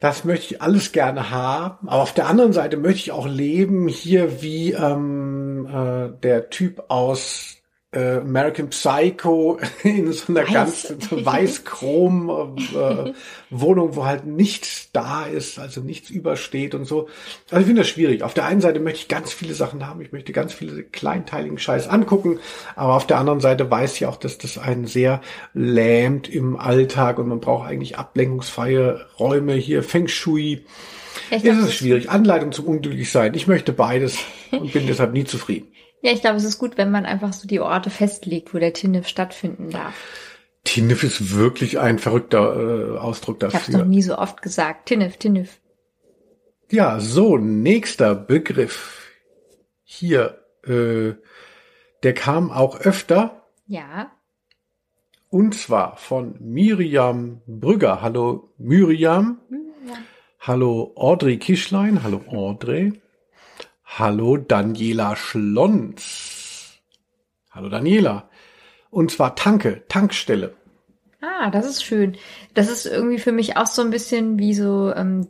Das 0.00 0.24
möchte 0.24 0.54
ich 0.54 0.62
alles 0.62 0.92
gerne 0.92 1.30
haben, 1.30 1.88
aber 1.88 2.02
auf 2.02 2.14
der 2.14 2.28
anderen 2.28 2.52
Seite 2.52 2.76
möchte 2.76 3.00
ich 3.00 3.10
auch 3.12 3.26
leben 3.26 3.88
hier 3.88 4.40
wie 4.42 4.70
ähm, 4.72 5.66
äh, 5.66 6.20
der 6.22 6.50
Typ 6.50 6.84
aus 6.86 7.57
äh, 7.90 8.18
American 8.18 8.68
Psycho 8.68 9.58
in 9.82 10.12
so 10.12 10.32
einer 10.32 10.46
Weiß. 10.46 10.52
ganz 10.52 10.96
weiß-chrom 11.10 12.56
äh, 12.74 13.12
Wohnung, 13.50 13.96
wo 13.96 14.04
halt 14.04 14.26
nichts 14.26 14.90
da 14.92 15.24
ist, 15.24 15.58
also 15.58 15.80
nichts 15.80 16.10
übersteht 16.10 16.74
und 16.74 16.84
so. 16.84 17.08
Also 17.50 17.60
ich 17.60 17.66
finde 17.66 17.82
das 17.82 17.88
schwierig. 17.88 18.22
Auf 18.22 18.34
der 18.34 18.44
einen 18.44 18.60
Seite 18.60 18.80
möchte 18.80 19.00
ich 19.00 19.08
ganz 19.08 19.32
viele 19.32 19.54
Sachen 19.54 19.86
haben, 19.86 20.00
ich 20.02 20.12
möchte 20.12 20.32
ganz 20.32 20.52
viele 20.52 20.82
kleinteiligen 20.82 21.58
Scheiß 21.58 21.88
angucken, 21.88 22.40
aber 22.76 22.94
auf 22.94 23.06
der 23.06 23.18
anderen 23.18 23.40
Seite 23.40 23.70
weiß 23.70 23.96
ich 23.96 24.06
auch, 24.06 24.16
dass 24.16 24.36
das 24.36 24.58
einen 24.58 24.86
sehr 24.86 25.22
lähmt 25.54 26.28
im 26.28 26.56
Alltag 26.56 27.18
und 27.18 27.28
man 27.28 27.40
braucht 27.40 27.68
eigentlich 27.68 27.96
ablenkungsfreie 27.96 29.06
Räume 29.18 29.54
hier, 29.54 29.82
Feng 29.82 30.08
Shui. 30.08 30.64
Ist 31.30 31.44
es 31.44 31.74
schwierig. 31.74 32.10
Anleitung 32.10 32.52
zum 32.52 32.66
Unglücklichsein. 32.66 33.34
Ich 33.34 33.46
möchte 33.46 33.72
beides 33.72 34.18
und 34.50 34.72
bin 34.72 34.86
deshalb 34.86 35.12
nie 35.12 35.24
zufrieden. 35.24 35.68
Ja, 36.00 36.12
ich 36.12 36.20
glaube, 36.20 36.36
es 36.36 36.44
ist 36.44 36.58
gut, 36.58 36.78
wenn 36.78 36.90
man 36.90 37.06
einfach 37.06 37.32
so 37.32 37.48
die 37.48 37.60
Orte 37.60 37.90
festlegt, 37.90 38.54
wo 38.54 38.58
der 38.58 38.72
Tinnef 38.72 39.08
stattfinden 39.08 39.70
darf. 39.70 39.94
Tinnef 40.64 41.02
ist 41.02 41.34
wirklich 41.34 41.78
ein 41.78 41.98
verrückter 41.98 42.94
äh, 42.94 42.98
Ausdruck 42.98 43.40
dafür. 43.40 43.60
Ich 43.60 43.68
habe 43.68 43.78
noch 43.78 43.86
nie 43.86 44.02
so 44.02 44.18
oft 44.18 44.42
gesagt. 44.42 44.86
Tinnef, 44.86 45.16
Tinnef. 45.16 45.60
Ja, 46.70 47.00
so, 47.00 47.38
nächster 47.38 48.14
Begriff. 48.14 49.10
Hier, 49.82 50.44
äh, 50.64 51.14
der 52.02 52.14
kam 52.14 52.50
auch 52.50 52.80
öfter. 52.80 53.46
Ja. 53.66 54.12
Und 55.30 55.54
zwar 55.54 55.96
von 55.96 56.36
Miriam 56.40 57.40
Brügger. 57.46 58.02
Hallo 58.02 58.52
Miriam. 58.58 59.40
Ja. 59.86 59.94
Hallo 60.40 60.92
Audrey 60.96 61.38
Kischlein. 61.38 62.02
Hallo 62.02 62.20
Audrey. 62.28 63.00
Hallo 63.96 64.36
Daniela 64.36 65.16
Schlons. 65.16 66.78
Hallo 67.50 67.68
Daniela. 67.68 68.28
Und 68.90 69.10
zwar 69.10 69.34
Tanke, 69.34 69.82
Tankstelle. 69.88 70.54
Ah, 71.20 71.50
das 71.50 71.66
ist 71.66 71.82
schön. 71.82 72.16
Das 72.54 72.68
ist 72.68 72.86
irgendwie 72.86 73.18
für 73.18 73.32
mich 73.32 73.56
auch 73.56 73.66
so 73.66 73.82
ein 73.82 73.90
bisschen 73.90 74.38
wie 74.38 74.54
so 74.54 74.92
ähm, 74.94 75.26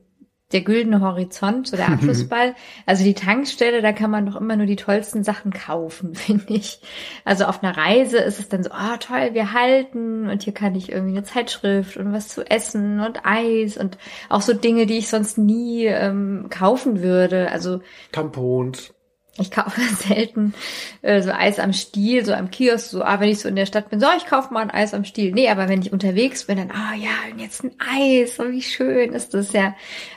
der 0.53 0.63
güldene 0.63 1.01
Horizont, 1.01 1.69
so 1.69 1.77
der 1.77 1.89
Abschlussball. 1.93 2.55
also 2.87 3.05
die 3.05 3.15
Tankstelle, 3.15 3.83
da 3.83 3.93
kann 3.93 4.11
man 4.11 4.27
doch 4.27 4.37
immer 4.37 4.57
nur 4.57 4.67
die 4.67 4.77
tollsten 4.77 5.25
Sachen 5.25 5.53
kaufen, 5.53 6.15
finde 6.15 6.55
ich. 6.55 6.81
Also 7.25 7.45
auf 7.45 7.63
einer 7.63 7.77
Reise 7.77 8.19
ist 8.19 8.39
es 8.39 8.49
dann 8.49 8.63
so, 8.63 8.71
ah 8.71 8.95
oh, 8.95 8.97
toll, 8.99 9.31
wir 9.33 9.53
halten 9.53 10.29
und 10.29 10.43
hier 10.43 10.55
kann 10.55 10.75
ich 10.75 10.91
irgendwie 10.91 11.17
eine 11.17 11.25
Zeitschrift 11.25 11.97
und 11.97 12.13
was 12.13 12.29
zu 12.29 12.49
essen 12.49 13.01
und 13.01 13.25
Eis 13.25 13.77
und 13.77 13.99
auch 14.29 14.43
so 14.43 14.55
Dinge, 14.55 14.87
die 14.87 14.99
ich 14.99 15.09
sonst 15.09 15.39
nie 15.39 15.87
ähm, 15.87 16.47
kaufen 16.51 17.03
würde. 17.03 17.51
Also 17.51 17.81
Tampons. 18.13 18.95
Ich 19.41 19.51
kaufe 19.51 19.81
selten 20.09 20.55
äh, 21.03 21.23
so 21.23 21.31
Eis 21.31 21.59
am 21.59 21.73
Stiel, 21.73 22.25
so 22.25 22.33
am 22.33 22.51
Kiosk, 22.51 22.91
so, 22.91 23.03
ah, 23.03 23.21
wenn 23.21 23.29
ich 23.29 23.41
so 23.41 23.49
in 23.49 23.57
der 23.57 23.67
Stadt 23.67 23.91
bin, 23.91 24.01
so, 24.01 24.07
ich 24.17 24.27
kaufe 24.27 24.53
mal 24.53 24.61
ein 24.61 24.71
Eis 24.71 24.95
am 24.95 25.05
Stiel. 25.05 25.33
Nee, 25.33 25.49
aber 25.49 25.69
wenn 25.69 25.83
ich 25.83 25.93
unterwegs 25.93 26.45
bin, 26.45 26.59
dann, 26.59 26.71
ah 26.71 26.93
oh, 26.93 26.99
ja, 26.99 27.43
jetzt 27.43 27.65
ein 27.65 27.73
Eis, 27.79 28.37
so 28.37 28.51
wie 28.51 28.63
schön 28.63 29.13
ist 29.13 29.35
das 29.35 29.53
ja. 29.53 29.75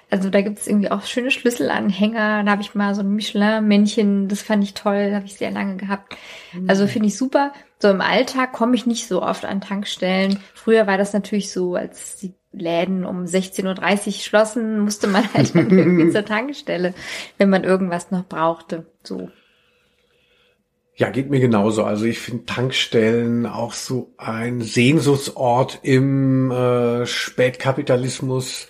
Also 0.09 0.29
da 0.29 0.41
gibt 0.41 0.59
es 0.59 0.67
irgendwie 0.67 0.91
auch 0.91 1.03
schöne 1.03 1.31
Schlüsselanhänger. 1.31 2.43
Da 2.43 2.51
habe 2.51 2.61
ich 2.61 2.75
mal 2.75 2.93
so 2.93 3.01
ein 3.01 3.15
Michelin-Männchen, 3.15 4.27
das 4.27 4.41
fand 4.41 4.61
ich 4.61 4.73
toll, 4.73 5.13
habe 5.13 5.25
ich 5.25 5.35
sehr 5.35 5.51
lange 5.51 5.77
gehabt. 5.77 6.17
Also 6.67 6.85
finde 6.85 7.07
ich 7.07 7.17
super. 7.17 7.53
So 7.79 7.89
im 7.89 8.01
Alltag 8.01 8.51
komme 8.51 8.75
ich 8.75 8.85
nicht 8.85 9.07
so 9.07 9.23
oft 9.23 9.45
an 9.45 9.61
Tankstellen. 9.61 10.39
Früher 10.53 10.85
war 10.85 10.97
das 10.97 11.13
natürlich 11.13 11.51
so, 11.51 11.75
als 11.75 12.17
die 12.17 12.33
Läden 12.53 13.05
um 13.05 13.23
16.30 13.23 14.07
Uhr 14.07 14.13
schlossen, 14.13 14.79
musste 14.79 15.07
man 15.07 15.33
halt 15.33 15.55
dann 15.55 15.69
irgendwie 15.69 16.09
zur 16.11 16.25
Tankstelle, 16.25 16.93
wenn 17.37 17.49
man 17.49 17.63
irgendwas 17.63 18.11
noch 18.11 18.25
brauchte. 18.25 18.85
So. 19.03 19.29
Ja, 20.95 21.09
geht 21.09 21.29
mir 21.29 21.39
genauso. 21.39 21.83
Also 21.83 22.05
ich 22.05 22.19
finde 22.19 22.45
Tankstellen 22.45 23.45
auch 23.45 23.73
so 23.73 24.13
ein 24.17 24.61
Sehnsuchtsort 24.61 25.79
im 25.83 26.51
äh, 26.51 27.05
Spätkapitalismus. 27.05 28.67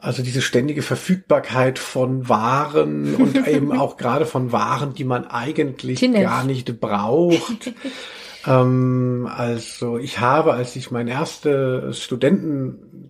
Also 0.00 0.24
diese 0.24 0.42
ständige 0.42 0.82
Verfügbarkeit 0.82 1.78
von 1.78 2.28
Waren 2.28 3.14
und 3.14 3.46
eben 3.46 3.70
auch 3.72 3.96
gerade 3.96 4.26
von 4.26 4.50
Waren, 4.50 4.94
die 4.94 5.04
man 5.04 5.26
eigentlich 5.28 6.00
Tinef. 6.00 6.22
gar 6.22 6.42
nicht 6.44 6.80
braucht. 6.80 7.72
ähm, 8.46 9.28
also 9.34 9.98
ich 9.98 10.18
habe, 10.18 10.54
als 10.54 10.74
ich 10.74 10.90
mein 10.90 11.06
erstes 11.06 12.02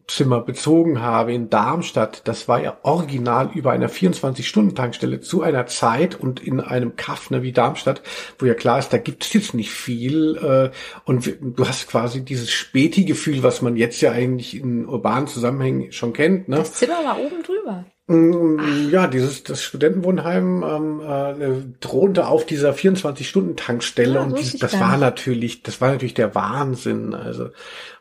Studentenzimmer 0.02 0.40
bezogen 0.40 1.00
habe 1.00 1.32
in 1.32 1.48
Darmstadt, 1.48 2.22
das 2.24 2.48
war 2.48 2.62
ja 2.62 2.76
original 2.82 3.50
über 3.54 3.72
einer 3.72 3.88
24-Stunden-Tankstelle 3.88 5.20
zu 5.20 5.42
einer 5.42 5.66
Zeit 5.66 6.14
und 6.18 6.40
in 6.40 6.60
einem 6.60 6.96
Kaff 6.96 7.30
ne, 7.30 7.42
wie 7.42 7.52
Darmstadt, 7.52 8.02
wo 8.38 8.46
ja 8.46 8.54
klar 8.54 8.78
ist, 8.78 8.92
da 8.92 8.98
gibt 8.98 9.24
es 9.24 9.32
jetzt 9.32 9.54
nicht 9.54 9.70
viel 9.70 10.36
äh, 10.36 10.70
und 11.04 11.32
du 11.40 11.68
hast 11.68 11.88
quasi 11.88 12.24
dieses 12.24 12.50
Späti-Gefühl, 12.50 13.42
was 13.42 13.62
man 13.62 13.76
jetzt 13.76 14.00
ja 14.00 14.12
eigentlich 14.12 14.56
in 14.56 14.86
urbanen 14.86 15.28
Zusammenhängen 15.28 15.92
schon 15.92 16.12
kennt. 16.12 16.48
Ne? 16.48 16.56
Das 16.56 16.74
Zimmer 16.74 17.04
war 17.04 17.18
oben 17.18 17.42
drüber. 17.42 17.84
Mm, 18.08 18.90
ja, 18.90 19.06
dieses 19.06 19.44
das 19.44 19.62
Studentenwohnheim 19.62 20.64
ähm, 20.64 21.00
äh, 21.00 21.78
thronte 21.80 22.26
auf 22.26 22.44
dieser 22.44 22.72
24-Stunden-Tankstelle 22.72 24.14
ja, 24.14 24.22
und 24.22 24.38
dieses, 24.38 24.58
das 24.58 24.78
war 24.80 24.96
natürlich, 24.96 25.62
das 25.62 25.80
war 25.80 25.92
natürlich 25.92 26.14
der 26.14 26.34
Wahnsinn. 26.34 27.14
Also 27.14 27.50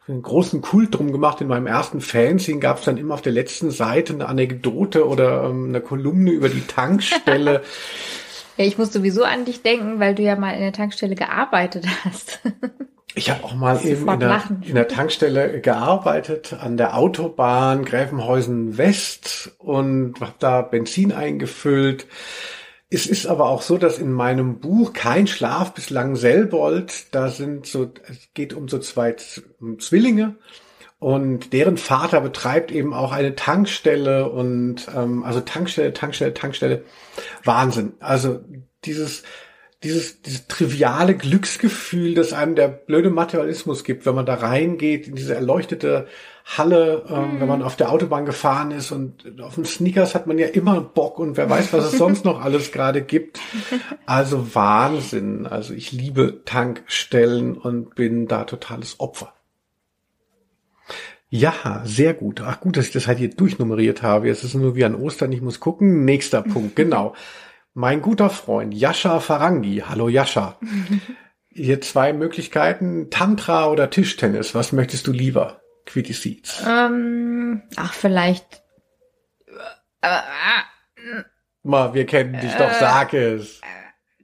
einen 0.08 0.22
großen 0.22 0.62
Kult 0.62 0.95
drum 0.95 1.12
gemacht. 1.12 1.41
In 1.41 1.47
meinem 1.47 1.68
ersten 1.68 2.02
Fanzine 2.02 2.60
gab 2.60 2.80
es 2.80 2.86
dann 2.86 2.97
immer 2.97 3.14
auf 3.14 3.22
der 3.22 3.34
letzten 3.34 3.72
Seite 3.72 4.14
eine 4.14 4.28
Anekdote 4.28 5.08
oder 5.08 5.43
ähm, 5.43 5.70
eine 5.70 5.82
Kolumne 5.82 6.32
über 6.32 6.49
die 6.49 6.66
Tankstelle. 6.66 7.62
ja, 8.58 8.66
ich 8.66 8.78
muss 8.78 8.91
sowieso 8.91 9.24
an 9.24 9.45
dich 9.45 9.62
denken, 9.62 9.99
weil 9.99 10.16
du 10.16 10.24
ja 10.24 10.36
mal 10.36 10.54
in 10.54 10.62
der 10.62 10.74
Tankstelle 10.74 11.16
gearbeitet 11.16 11.86
hast. 12.04 12.41
Ich 13.14 13.30
habe 13.30 13.43
auch 13.43 13.54
mal 13.54 13.86
eben 13.86 14.08
in 14.08 14.20
der, 14.22 14.43
in 14.62 14.76
der, 14.76 14.88
Tankstelle 14.88 15.60
gearbeitet 15.60 16.54
an 16.54 16.78
der 16.78 16.95
Autobahn 16.95 17.84
Gräfenhäusen 17.84 18.78
West 18.78 19.52
und 19.58 20.22
habe 20.22 20.36
da 20.39 20.62
Benzin 20.62 21.12
eingefüllt. 21.12 22.08
Es 22.93 23.07
ist 23.07 23.25
aber 23.25 23.47
auch 23.47 23.61
so, 23.61 23.77
dass 23.77 23.99
in 23.99 24.11
meinem 24.11 24.59
Buch 24.59 24.91
Kein 24.91 25.25
Schlaf 25.25 25.73
bislang 25.73 26.17
Selbold, 26.17 27.15
da 27.15 27.29
sind 27.29 27.65
so, 27.65 27.93
es 28.09 28.29
geht 28.33 28.53
um 28.53 28.67
so 28.67 28.79
zwei 28.79 29.15
Zwillinge 29.79 30.35
und 30.99 31.53
deren 31.53 31.77
Vater 31.77 32.19
betreibt 32.19 32.69
eben 32.69 32.93
auch 32.93 33.13
eine 33.13 33.35
Tankstelle 33.35 34.29
und 34.29 34.87
ähm, 34.93 35.23
also 35.23 35.39
Tankstelle, 35.39 35.93
Tankstelle, 35.93 36.33
Tankstelle, 36.33 36.83
Wahnsinn. 37.45 37.93
Also 38.01 38.41
dieses 38.83 39.23
dieses, 39.83 40.21
dieses 40.21 40.47
triviale 40.47 41.15
Glücksgefühl, 41.15 42.13
das 42.13 42.33
einem 42.33 42.55
der 42.55 42.67
blöde 42.67 43.09
Materialismus 43.09 43.83
gibt, 43.83 44.05
wenn 44.05 44.15
man 44.15 44.25
da 44.25 44.35
reingeht 44.35 45.07
in 45.07 45.15
diese 45.15 45.33
erleuchtete 45.33 46.07
Halle, 46.45 47.05
ähm, 47.09 47.35
mhm. 47.35 47.39
wenn 47.39 47.47
man 47.47 47.63
auf 47.63 47.75
der 47.75 47.91
Autobahn 47.91 48.25
gefahren 48.25 48.71
ist 48.71 48.91
und 48.91 49.39
auf 49.41 49.55
den 49.55 49.65
Sneakers 49.65 50.15
hat 50.15 50.27
man 50.27 50.37
ja 50.37 50.47
immer 50.47 50.81
Bock 50.81 51.19
und 51.19 51.37
wer 51.37 51.49
weiß, 51.49 51.71
was 51.73 51.93
es 51.93 51.97
sonst 51.97 52.25
noch 52.25 52.41
alles 52.41 52.71
gerade 52.71 53.01
gibt. 53.01 53.39
Also 54.05 54.55
Wahnsinn. 54.55 55.47
Also 55.47 55.73
ich 55.73 55.91
liebe 55.91 56.43
Tankstellen 56.45 57.55
und 57.55 57.95
bin 57.95 58.27
da 58.27 58.43
totales 58.43 58.99
Opfer. 58.99 59.33
Ja, 61.33 61.81
sehr 61.85 62.13
gut. 62.13 62.41
Ach 62.41 62.59
gut, 62.59 62.75
dass 62.75 62.87
ich 62.87 62.91
das 62.91 63.07
halt 63.07 63.17
hier 63.17 63.29
durchnummeriert 63.29 64.01
habe. 64.01 64.27
Jetzt 64.27 64.43
ist 64.43 64.53
es 64.53 64.61
nur 64.61 64.75
wie 64.75 64.83
an 64.83 64.95
Ostern. 64.95 65.31
Ich 65.31 65.41
muss 65.41 65.61
gucken. 65.61 66.03
Nächster 66.03 66.41
Punkt. 66.41 66.75
Genau. 66.75 67.15
Mein 67.73 68.01
guter 68.01 68.29
Freund 68.29 68.73
Yasha 68.73 69.21
Farangi. 69.21 69.83
Hallo 69.87 70.09
Yasha. 70.09 70.59
Hier 71.47 71.79
zwei 71.79 72.11
Möglichkeiten. 72.11 73.09
Tantra 73.11 73.69
oder 73.69 73.89
Tischtennis. 73.89 74.53
Was 74.55 74.73
möchtest 74.73 75.07
du 75.07 75.13
lieber? 75.13 75.61
Quitty 75.91 76.13
Seeds. 76.13 76.63
Ähm, 76.65 77.63
ach, 77.75 77.93
vielleicht. 77.93 78.63
Äh, 80.01 80.07
äh, 80.07 81.23
Mal, 81.63 81.93
wir 81.93 82.05
kennen 82.05 82.39
dich 82.39 82.53
äh, 82.53 82.57
doch, 82.57 82.71
sag 82.73 83.13
es. 83.13 83.59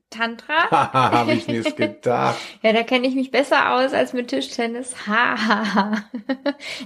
Tantra. 0.10 0.72
Habe 0.94 1.34
ich 1.34 1.48
nicht 1.48 1.76
gedacht. 1.76 2.38
ja, 2.62 2.72
da 2.72 2.84
kenne 2.84 3.08
ich 3.08 3.16
mich 3.16 3.32
besser 3.32 3.74
aus 3.74 3.94
als 3.94 4.14
mit 4.14 4.30
Tischtennis. 4.30 5.08
Ha, 5.08 6.04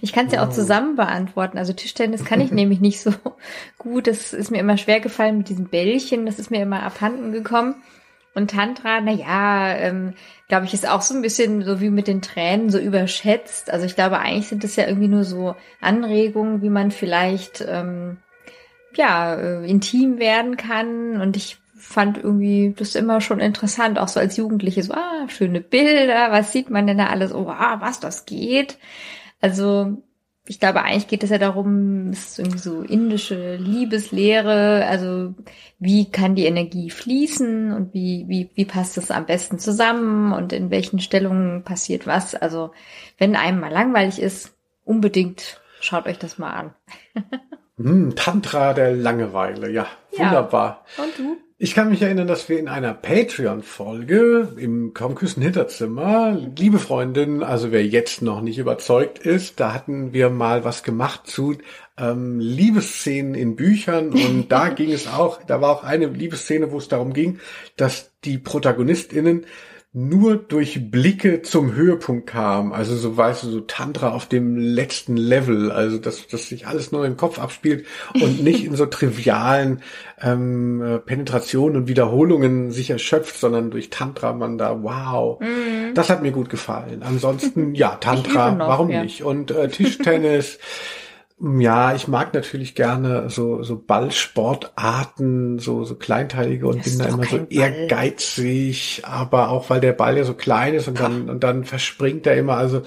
ich 0.02 0.12
kann 0.14 0.26
es 0.26 0.34
ja 0.34 0.44
auch 0.44 0.50
oh. 0.50 0.54
zusammen 0.54 0.96
beantworten. 0.96 1.60
Also 1.60 1.74
Tischtennis 1.74 2.26
kann 2.26 2.42
ich 2.42 2.52
nämlich 2.52 2.80
nicht 2.80 3.02
so 3.02 3.14
gut. 3.78 4.08
Das 4.08 4.34
ist 4.34 4.50
mir 4.50 4.60
immer 4.60 4.78
schwer 4.78 5.00
gefallen 5.00 5.38
mit 5.38 5.50
diesen 5.50 5.70
Bällchen. 5.70 6.26
Das 6.26 6.40
ist 6.40 6.50
mir 6.50 6.64
immer 6.64 6.82
abhanden 6.82 7.32
gekommen. 7.32 7.84
Und 8.34 8.52
Tantra, 8.52 9.02
na 9.02 9.12
ja, 9.12 9.76
ähm, 9.76 10.14
glaube 10.52 10.66
ich, 10.66 10.74
ist 10.74 10.86
auch 10.86 11.02
so 11.02 11.14
ein 11.14 11.22
bisschen 11.22 11.64
so 11.64 11.80
wie 11.80 11.90
mit 11.90 12.08
den 12.08 12.22
Tränen 12.22 12.70
so 12.70 12.78
überschätzt. 12.78 13.72
Also 13.72 13.86
ich 13.86 13.96
glaube, 13.96 14.20
eigentlich 14.20 14.50
sind 14.50 14.66
es 14.66 14.76
ja 14.76 14.86
irgendwie 14.86 15.08
nur 15.08 15.24
so 15.24 15.56
Anregungen, 15.80 16.62
wie 16.62 16.70
man 16.70 16.92
vielleicht 16.92 17.64
ähm, 17.66 18.18
ja 18.94 19.34
äh, 19.36 19.66
intim 19.66 20.20
werden 20.20 20.58
kann. 20.58 21.22
Und 21.22 21.38
ich 21.38 21.58
fand 21.78 22.18
irgendwie 22.18 22.74
das 22.78 22.96
immer 22.96 23.22
schon 23.22 23.40
interessant, 23.40 23.98
auch 23.98 24.10
so 24.10 24.20
als 24.20 24.36
Jugendliche, 24.36 24.84
so 24.84 24.94
ah 24.94 25.30
schöne 25.30 25.62
Bilder, 25.62 26.34
was 26.34 26.52
sieht 26.52 26.70
man 26.70 26.86
denn 26.86 26.98
da 26.98 27.06
alles? 27.06 27.34
Oh, 27.34 27.48
ah, 27.48 27.78
was 27.80 28.02
das 28.02 28.26
geht. 28.26 28.78
Also 29.40 30.04
ich 30.48 30.60
glaube, 30.60 30.82
eigentlich 30.82 31.08
geht 31.08 31.24
es 31.24 31.30
ja 31.30 31.38
darum, 31.38 32.10
es 32.10 32.32
ist 32.32 32.40
irgendwie 32.40 32.58
so 32.58 32.82
indische 32.82 33.56
Liebeslehre, 33.56 34.86
also 34.88 35.36
wie 35.78 36.10
kann 36.10 36.36
die 36.36 36.46
Energie 36.46 36.90
fließen 36.90 37.72
und 37.74 37.94
wie, 37.94 38.26
wie, 38.28 38.50
wie 38.56 38.66
passt 38.66 38.98
das 38.98 39.12
am 39.12 39.28
besten 39.28 39.60
zusammen 39.60 40.34
und 40.34 40.52
in 40.52 40.72
welchen 40.72 41.00
Stellungen 41.00 41.64
passiert 41.64 42.08
was. 42.08 42.34
Also 42.34 42.72
wenn 43.20 43.36
einem 43.36 43.60
mal 43.60 43.72
langweilig 43.72 44.20
ist, 44.20 44.56
unbedingt 44.84 45.62
schaut 45.80 46.08
euch 46.08 46.18
das 46.18 46.40
mal 46.40 46.52
an. 46.54 46.74
hm, 47.78 48.16
Tantra 48.16 48.74
der 48.74 48.94
Langeweile, 48.94 49.70
ja, 49.70 49.86
wunderbar. 50.18 50.86
Ja. 50.98 51.04
Und 51.04 51.20
du? 51.20 51.38
Ich 51.64 51.76
kann 51.76 51.90
mich 51.90 52.02
erinnern, 52.02 52.26
dass 52.26 52.50
wir 52.50 52.58
in 52.58 52.68
einer 52.68 52.92
Patreon-Folge 52.96 54.56
im 54.58 54.96
Kaumküssen 54.96 55.44
Hinterzimmer, 55.44 56.36
liebe 56.56 56.80
Freundin, 56.80 57.44
also 57.44 57.72
wer 57.72 57.86
jetzt 57.86 58.24
noch 58.24 58.42
nicht 58.42 58.58
überzeugt 58.58 59.20
ist, 59.20 59.60
da 59.60 59.72
hatten 59.72 60.12
wir 60.12 60.32
mal 60.32 60.64
was 60.64 60.82
gemacht 60.82 61.28
zu 61.28 61.56
ähm, 62.00 62.40
Liebesszenen 62.40 63.36
in 63.36 63.56
Büchern. 63.56 64.10
Und 64.10 64.48
da 64.50 64.70
ging 64.70 64.92
es 64.92 65.06
auch, 65.08 65.44
da 65.44 65.62
war 65.62 65.70
auch 65.70 65.84
eine 65.84 66.08
Liebesszene, 66.08 66.72
wo 66.72 66.80
es 66.80 66.88
darum 66.88 67.14
ging, 67.14 67.38
dass 67.78 68.12
die 68.24 68.40
ProtagonistInnen 68.40 69.46
nur 69.94 70.38
durch 70.38 70.90
Blicke 70.90 71.42
zum 71.42 71.74
Höhepunkt 71.74 72.26
kam. 72.26 72.72
Also 72.72 72.96
so 72.96 73.18
weißt 73.18 73.44
du, 73.44 73.50
so 73.50 73.60
Tantra 73.60 74.12
auf 74.12 74.26
dem 74.26 74.56
letzten 74.56 75.18
Level. 75.18 75.70
Also 75.70 75.98
dass, 75.98 76.28
dass 76.28 76.48
sich 76.48 76.66
alles 76.66 76.94
nur 76.94 77.06
im 77.06 77.18
Kopf 77.18 77.40
abspielt 77.40 77.86
und 78.14 78.42
nicht 78.44 78.64
in 78.64 78.76
so 78.76 78.86
trivialen 78.86 79.82
ähm, 80.22 80.82
äh, 80.82 81.00
Penetrationen 81.00 81.76
und 81.76 81.88
Wiederholungen 81.90 82.72
sich 82.72 82.90
erschöpft, 82.90 83.38
sondern 83.38 83.70
durch 83.70 83.90
Tantra 83.90 84.32
man 84.32 84.58
da, 84.58 84.82
wow. 84.82 85.42
Mhm. 85.42 85.94
Das 85.94 86.10
hat 86.10 86.22
mir 86.22 86.32
gut 86.32 86.50
gefallen. 86.50 87.04
Ansonsten, 87.04 87.76
ja, 87.76 87.96
Tantra, 88.00 88.52
noch, 88.52 88.68
warum 88.68 88.90
ja. 88.92 89.04
nicht? 89.04 89.24
Und 89.24 89.52
äh, 89.52 89.68
Tischtennis. 89.68 90.60
Ja, 91.44 91.96
ich 91.96 92.08
mag 92.08 92.36
natürlich 92.36 92.76
gerne 92.76 93.30
so, 93.32 93.64
so 93.64 93.76
Ballsportarten, 93.76 95.58
so, 95.58 95.84
so 95.86 95.96
kleinteilige 95.96 96.68
und 96.68 96.84
bin 96.84 97.00
da 97.00 97.06
immer 97.06 97.24
so 97.24 97.48
ehrgeizig, 97.50 99.02
aber 99.06 99.50
auch 99.50 99.72
weil 99.72 99.82
der 99.82 99.94
Ball 99.94 100.18
ja 100.18 100.24
so 100.24 100.36
klein 100.36 100.76
ist 100.76 100.88
und 100.88 101.00
dann, 101.00 101.30
und 101.32 101.44
dann 101.44 101.64
verspringt 101.64 102.28
er 102.28 102.38
immer. 102.38 102.58
Also 102.58 102.84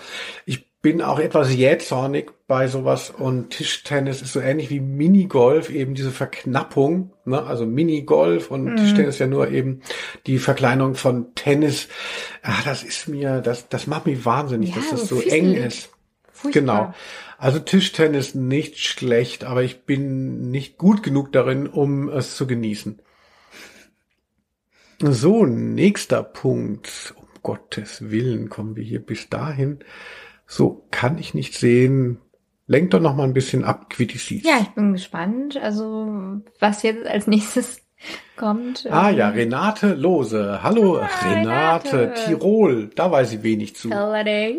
ich 0.47 0.71
bin 0.83 1.03
auch 1.03 1.19
etwas 1.19 1.53
jähzornig 1.53 2.31
bei 2.47 2.69
sowas 2.69 3.11
und 3.11 3.51
Tischtennis 3.51 4.23
ist 4.23 4.35
so 4.35 4.41
ähnlich 4.41 4.71
wie 4.71 4.81
Minigolf, 4.81 5.71
eben 5.71 5.95
diese 5.95 6.13
Verknappung, 6.13 7.11
ne? 7.25 7.43
also 7.43 7.67
Minigolf 7.67 8.53
und 8.53 8.67
mhm. 8.67 8.77
Tischtennis 8.77 9.19
ja 9.19 9.27
nur 9.27 9.51
eben 9.51 9.81
die 10.27 10.39
Verkleinerung 10.39 10.95
von 10.95 11.35
Tennis. 11.35 11.89
Ah, 12.43 12.63
das 12.65 12.85
ist 12.85 13.09
mir, 13.09 13.41
das, 13.41 13.69
das 13.69 13.89
macht 13.89 14.07
mich 14.07 14.25
wahnsinnig, 14.25 14.71
ja, 14.71 14.77
dass 14.77 14.91
das 14.91 15.09
so 15.09 15.21
eng 15.23 15.55
ist. 15.55 15.91
Furchtbar. 16.31 16.61
Genau. 16.61 16.95
Also 17.39 17.59
Tischtennis 17.59 18.35
nicht 18.35 18.79
schlecht, 18.79 19.45
aber 19.45 19.63
ich 19.63 19.85
bin 19.85 20.51
nicht 20.51 20.79
gut 20.79 21.03
genug 21.03 21.33
darin, 21.33 21.67
um 21.67 22.09
es 22.09 22.37
zu 22.37 22.47
genießen. 22.47 23.01
So, 25.01 25.45
nächster 25.45 26.23
Punkt. 26.23 27.15
Um 27.17 27.25
Gottes 27.43 28.11
Willen 28.11 28.49
kommen 28.49 28.77
wir 28.77 28.85
hier 28.85 29.05
bis 29.05 29.29
dahin. 29.29 29.81
So, 30.47 30.87
kann 30.91 31.19
ich 31.19 31.35
nicht 31.35 31.55
sehen. 31.55 32.21
Lenkt 32.67 32.95
doch 32.95 33.01
noch 33.01 33.15
mal 33.15 33.25
ein 33.25 33.35
bisschen 33.35 33.65
ab, 33.65 33.91
Quittisis. 33.91 34.45
Ja, 34.45 34.59
ich 34.63 34.71
bin 34.71 34.93
gespannt. 34.93 35.59
Also, 35.59 36.41
was 36.61 36.83
jetzt 36.83 37.07
als 37.07 37.27
nächstes 37.27 37.83
kommt. 38.37 38.87
Ah 38.91 39.11
ja, 39.11 39.29
ähm, 39.29 39.35
Renate 39.35 39.95
Lose. 39.95 40.61
Hallo, 40.63 40.99
ah, 40.99 41.09
Renate, 41.23 41.99
Renate, 41.99 42.15
Tirol. 42.25 42.91
Da 42.95 43.11
weiß 43.11 43.35
ich 43.35 43.43
wenig 43.43 43.77
zu. 43.77 43.91
Holiday. 43.91 44.59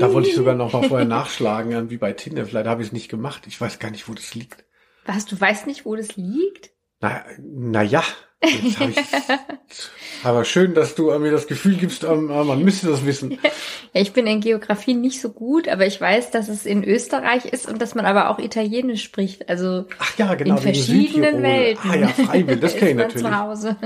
Da 0.00 0.12
wollte 0.12 0.28
ich 0.28 0.34
sogar 0.34 0.54
noch 0.54 0.72
mal 0.72 0.88
vorher 0.88 1.06
nachschlagen, 1.06 1.90
wie 1.90 1.96
bei 1.96 2.12
Tinder. 2.12 2.46
Vielleicht 2.46 2.66
habe 2.66 2.82
ich 2.82 2.88
es 2.88 2.92
nicht 2.92 3.08
gemacht. 3.08 3.44
Ich 3.46 3.60
weiß 3.60 3.78
gar 3.78 3.90
nicht, 3.90 4.08
wo 4.08 4.14
das 4.14 4.34
liegt. 4.34 4.64
Was, 5.06 5.26
du 5.26 5.40
weißt 5.40 5.66
nicht, 5.66 5.84
wo 5.84 5.96
das 5.96 6.16
liegt? 6.16 6.70
Na, 7.00 7.24
na 7.38 7.82
ja. 7.82 8.04
Jetzt 8.44 8.80
hab. 8.80 9.40
Aber 10.24 10.44
schön, 10.44 10.74
dass 10.74 10.94
du 10.94 11.16
mir 11.18 11.32
das 11.32 11.46
Gefühl 11.46 11.76
gibst, 11.76 12.04
ähm, 12.04 12.30
äh, 12.30 12.44
man 12.44 12.62
müsste 12.62 12.88
das 12.88 13.04
wissen. 13.04 13.38
Ja, 13.94 14.00
ich 14.00 14.14
bin 14.14 14.26
in 14.26 14.40
Geografie 14.40 14.94
nicht 14.94 15.20
so 15.20 15.28
gut, 15.28 15.68
aber 15.68 15.86
ich 15.86 16.00
weiß, 16.00 16.30
dass 16.30 16.48
es 16.48 16.64
in 16.64 16.82
Österreich 16.82 17.44
ist 17.44 17.68
und 17.68 17.82
dass 17.82 17.94
man 17.94 18.06
aber 18.06 18.30
auch 18.30 18.38
Italienisch 18.38 19.02
spricht. 19.02 19.50
Also 19.50 19.84
Ach 19.98 20.16
ja, 20.16 20.34
genau, 20.34 20.56
in 20.56 20.62
verschiedenen 20.62 21.42
Welten. 21.42 21.90
Ah 21.90 21.96
ja, 21.96 22.08
Freiwild, 22.08 22.62
das 22.62 22.74
kenne 22.74 22.90
ich 22.92 22.96
natürlich. 22.96 23.26
Zu 23.26 23.38
Hause. 23.38 23.76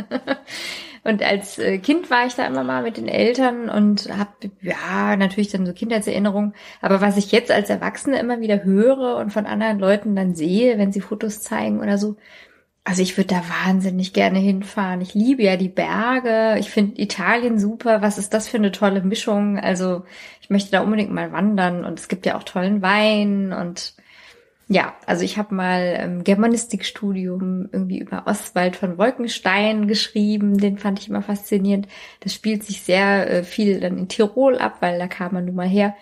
Und 1.07 1.23
als 1.23 1.59
äh, 1.59 1.79
Kind 1.79 2.11
war 2.11 2.27
ich 2.27 2.35
da 2.35 2.47
immer 2.47 2.65
mal 2.65 2.83
mit 2.83 2.97
den 2.97 3.07
Eltern 3.07 3.69
und 3.69 4.09
habe 4.17 4.51
ja 4.61 5.17
natürlich 5.17 5.51
dann 5.51 5.65
so 5.65 5.73
Kindheitserinnerungen. 5.73 6.55
Aber 6.81 7.01
was 7.01 7.17
ich 7.17 7.31
jetzt 7.31 7.53
als 7.53 7.71
Erwachsene 7.71 8.19
immer 8.19 8.41
wieder 8.41 8.65
höre 8.65 9.17
und 9.17 9.33
von 9.33 9.47
anderen 9.47 9.79
Leuten 9.79 10.17
dann 10.17 10.35
sehe, 10.35 10.79
wenn 10.79 10.93
sie 10.93 11.01
Fotos 11.01 11.43
zeigen 11.43 11.81
oder 11.81 11.97
so, 11.97 12.17
also 12.83 13.03
ich 13.03 13.17
würde 13.17 13.35
da 13.35 13.43
wahnsinnig 13.65 14.13
gerne 14.13 14.39
hinfahren. 14.39 15.01
Ich 15.01 15.15
liebe 15.15 15.43
ja 15.43 15.57
die 15.57 15.69
Berge. 15.69 16.59
Ich 16.59 16.71
finde 16.71 17.01
Italien 17.01 17.59
super. 17.59 18.03
Was 18.03 18.19
ist 18.19 18.35
das 18.35 18.49
für 18.49 18.59
eine 18.59 18.73
tolle 18.73 19.03
Mischung? 19.03 19.59
Also 19.59 20.05
ich 20.41 20.51
möchte 20.51 20.71
da 20.73 20.83
unbedingt 20.83 21.13
mal 21.13 21.33
wandern 21.33 21.85
und 21.85 21.99
es 21.99 22.09
gibt 22.09 22.27
ja 22.27 22.37
auch 22.37 22.45
tollen 22.45 22.83
Wein 22.83 23.53
und 23.53 23.95
ja, 24.69 24.95
also 25.07 25.23
ich 25.23 25.39
habe 25.39 25.55
mal 25.55 26.01
im 26.03 26.25
Germanistikstudium 26.25 27.69
irgendwie 27.71 28.01
über 28.01 28.25
Oswald 28.27 28.75
von 28.75 28.99
Wolkenstein 28.99 29.87
geschrieben. 29.87 30.59
Den 30.59 30.79
fand 30.79 30.99
ich 30.99 31.09
immer 31.09 31.23
faszinierend. 31.23 31.87
Das 32.21 32.35
spielt 32.35 32.65
sich 32.65 32.83
sehr 32.83 33.31
äh, 33.31 33.43
viel 33.45 33.79
dann 33.79 33.97
in 33.97 34.09
Tirol 34.09 34.59
ab, 34.59 34.79
weil 34.81 34.99
da 34.99 35.07
kam 35.07 35.35
man 35.35 35.45
nun 35.45 35.55
mal 35.55 35.69
her. 35.69 35.95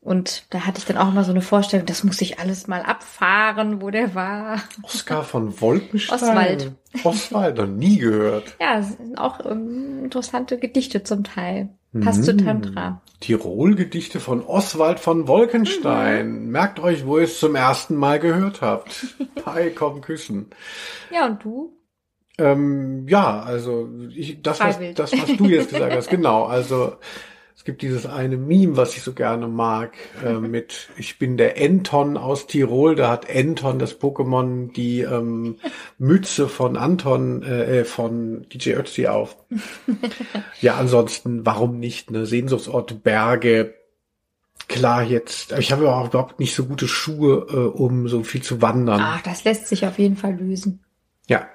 Und 0.00 0.44
da 0.50 0.60
hatte 0.60 0.78
ich 0.78 0.84
dann 0.84 0.98
auch 0.98 1.12
mal 1.12 1.24
so 1.24 1.30
eine 1.30 1.40
Vorstellung, 1.40 1.86
das 1.86 2.04
muss 2.04 2.20
ich 2.20 2.38
alles 2.38 2.68
mal 2.68 2.82
abfahren, 2.82 3.80
wo 3.80 3.90
der 3.90 4.14
war. 4.14 4.62
Oskar 4.82 5.24
von 5.24 5.60
Wolkenstein? 5.60 6.18
Oswald. 6.20 6.72
Oswald, 7.02 7.56
noch 7.56 7.66
nie 7.66 7.96
gehört. 7.96 8.54
Ja, 8.60 8.82
sind 8.82 9.16
auch 9.16 9.40
ähm, 9.44 10.04
interessante 10.04 10.58
Gedichte 10.58 11.02
zum 11.02 11.24
Teil. 11.24 11.70
Passt 12.00 12.20
mmh. 12.20 12.24
zu 12.24 12.36
Tantra. 12.36 13.00
Tirol-Gedichte 13.20 14.20
von 14.20 14.42
Oswald 14.44 15.00
von 15.00 15.28
Wolkenstein. 15.28 16.44
Mhm. 16.44 16.50
Merkt 16.50 16.80
euch, 16.80 17.06
wo 17.06 17.18
ihr 17.18 17.24
es 17.24 17.38
zum 17.38 17.54
ersten 17.54 17.96
Mal 17.96 18.18
gehört 18.18 18.60
habt. 18.60 19.16
Pai, 19.44 19.70
komm 19.70 20.00
küssen. 20.00 20.50
Ja, 21.10 21.26
und 21.26 21.42
du? 21.42 21.72
Ähm, 22.36 23.06
ja, 23.08 23.40
also 23.40 23.88
ich, 24.14 24.42
das, 24.42 24.60
was, 24.60 24.78
das, 24.94 25.12
was 25.12 25.36
du 25.36 25.44
jetzt 25.46 25.70
gesagt 25.70 25.94
hast, 25.94 26.10
genau. 26.10 26.44
Also 26.44 26.96
es 27.56 27.64
gibt 27.64 27.82
dieses 27.82 28.04
eine 28.04 28.36
Meme, 28.36 28.76
was 28.76 28.96
ich 28.96 29.02
so 29.02 29.12
gerne 29.12 29.46
mag, 29.46 29.92
äh, 30.24 30.34
mit 30.34 30.88
Ich 30.96 31.18
bin 31.18 31.36
der 31.36 31.54
Anton 31.56 32.16
aus 32.16 32.46
Tirol. 32.46 32.96
Da 32.96 33.08
hat 33.08 33.30
Anton, 33.30 33.78
das 33.78 34.00
Pokémon, 34.00 34.72
die 34.72 35.00
ähm, 35.00 35.56
Mütze 35.96 36.48
von 36.48 36.76
Anton, 36.76 37.42
äh, 37.42 37.80
äh 37.80 37.84
von 37.84 38.46
DJ 38.52 38.72
Ötzi 38.72 39.06
auf. 39.06 39.36
ja, 40.60 40.76
ansonsten, 40.76 41.46
warum 41.46 41.78
nicht? 41.78 42.10
Ne? 42.10 42.26
Sehnsuchtsorte, 42.26 42.94
Berge, 42.94 43.74
klar 44.68 45.02
jetzt, 45.02 45.52
ich 45.52 45.72
habe 45.72 45.94
auch 45.94 46.08
überhaupt 46.08 46.40
nicht 46.40 46.54
so 46.54 46.64
gute 46.64 46.88
Schuhe, 46.88 47.46
äh, 47.48 47.78
um 47.78 48.08
so 48.08 48.24
viel 48.24 48.42
zu 48.42 48.62
wandern. 48.62 49.00
Ach, 49.00 49.22
das 49.22 49.44
lässt 49.44 49.68
sich 49.68 49.86
auf 49.86 49.98
jeden 49.98 50.16
Fall 50.16 50.34
lösen. 50.34 50.80
Ja, 51.28 51.48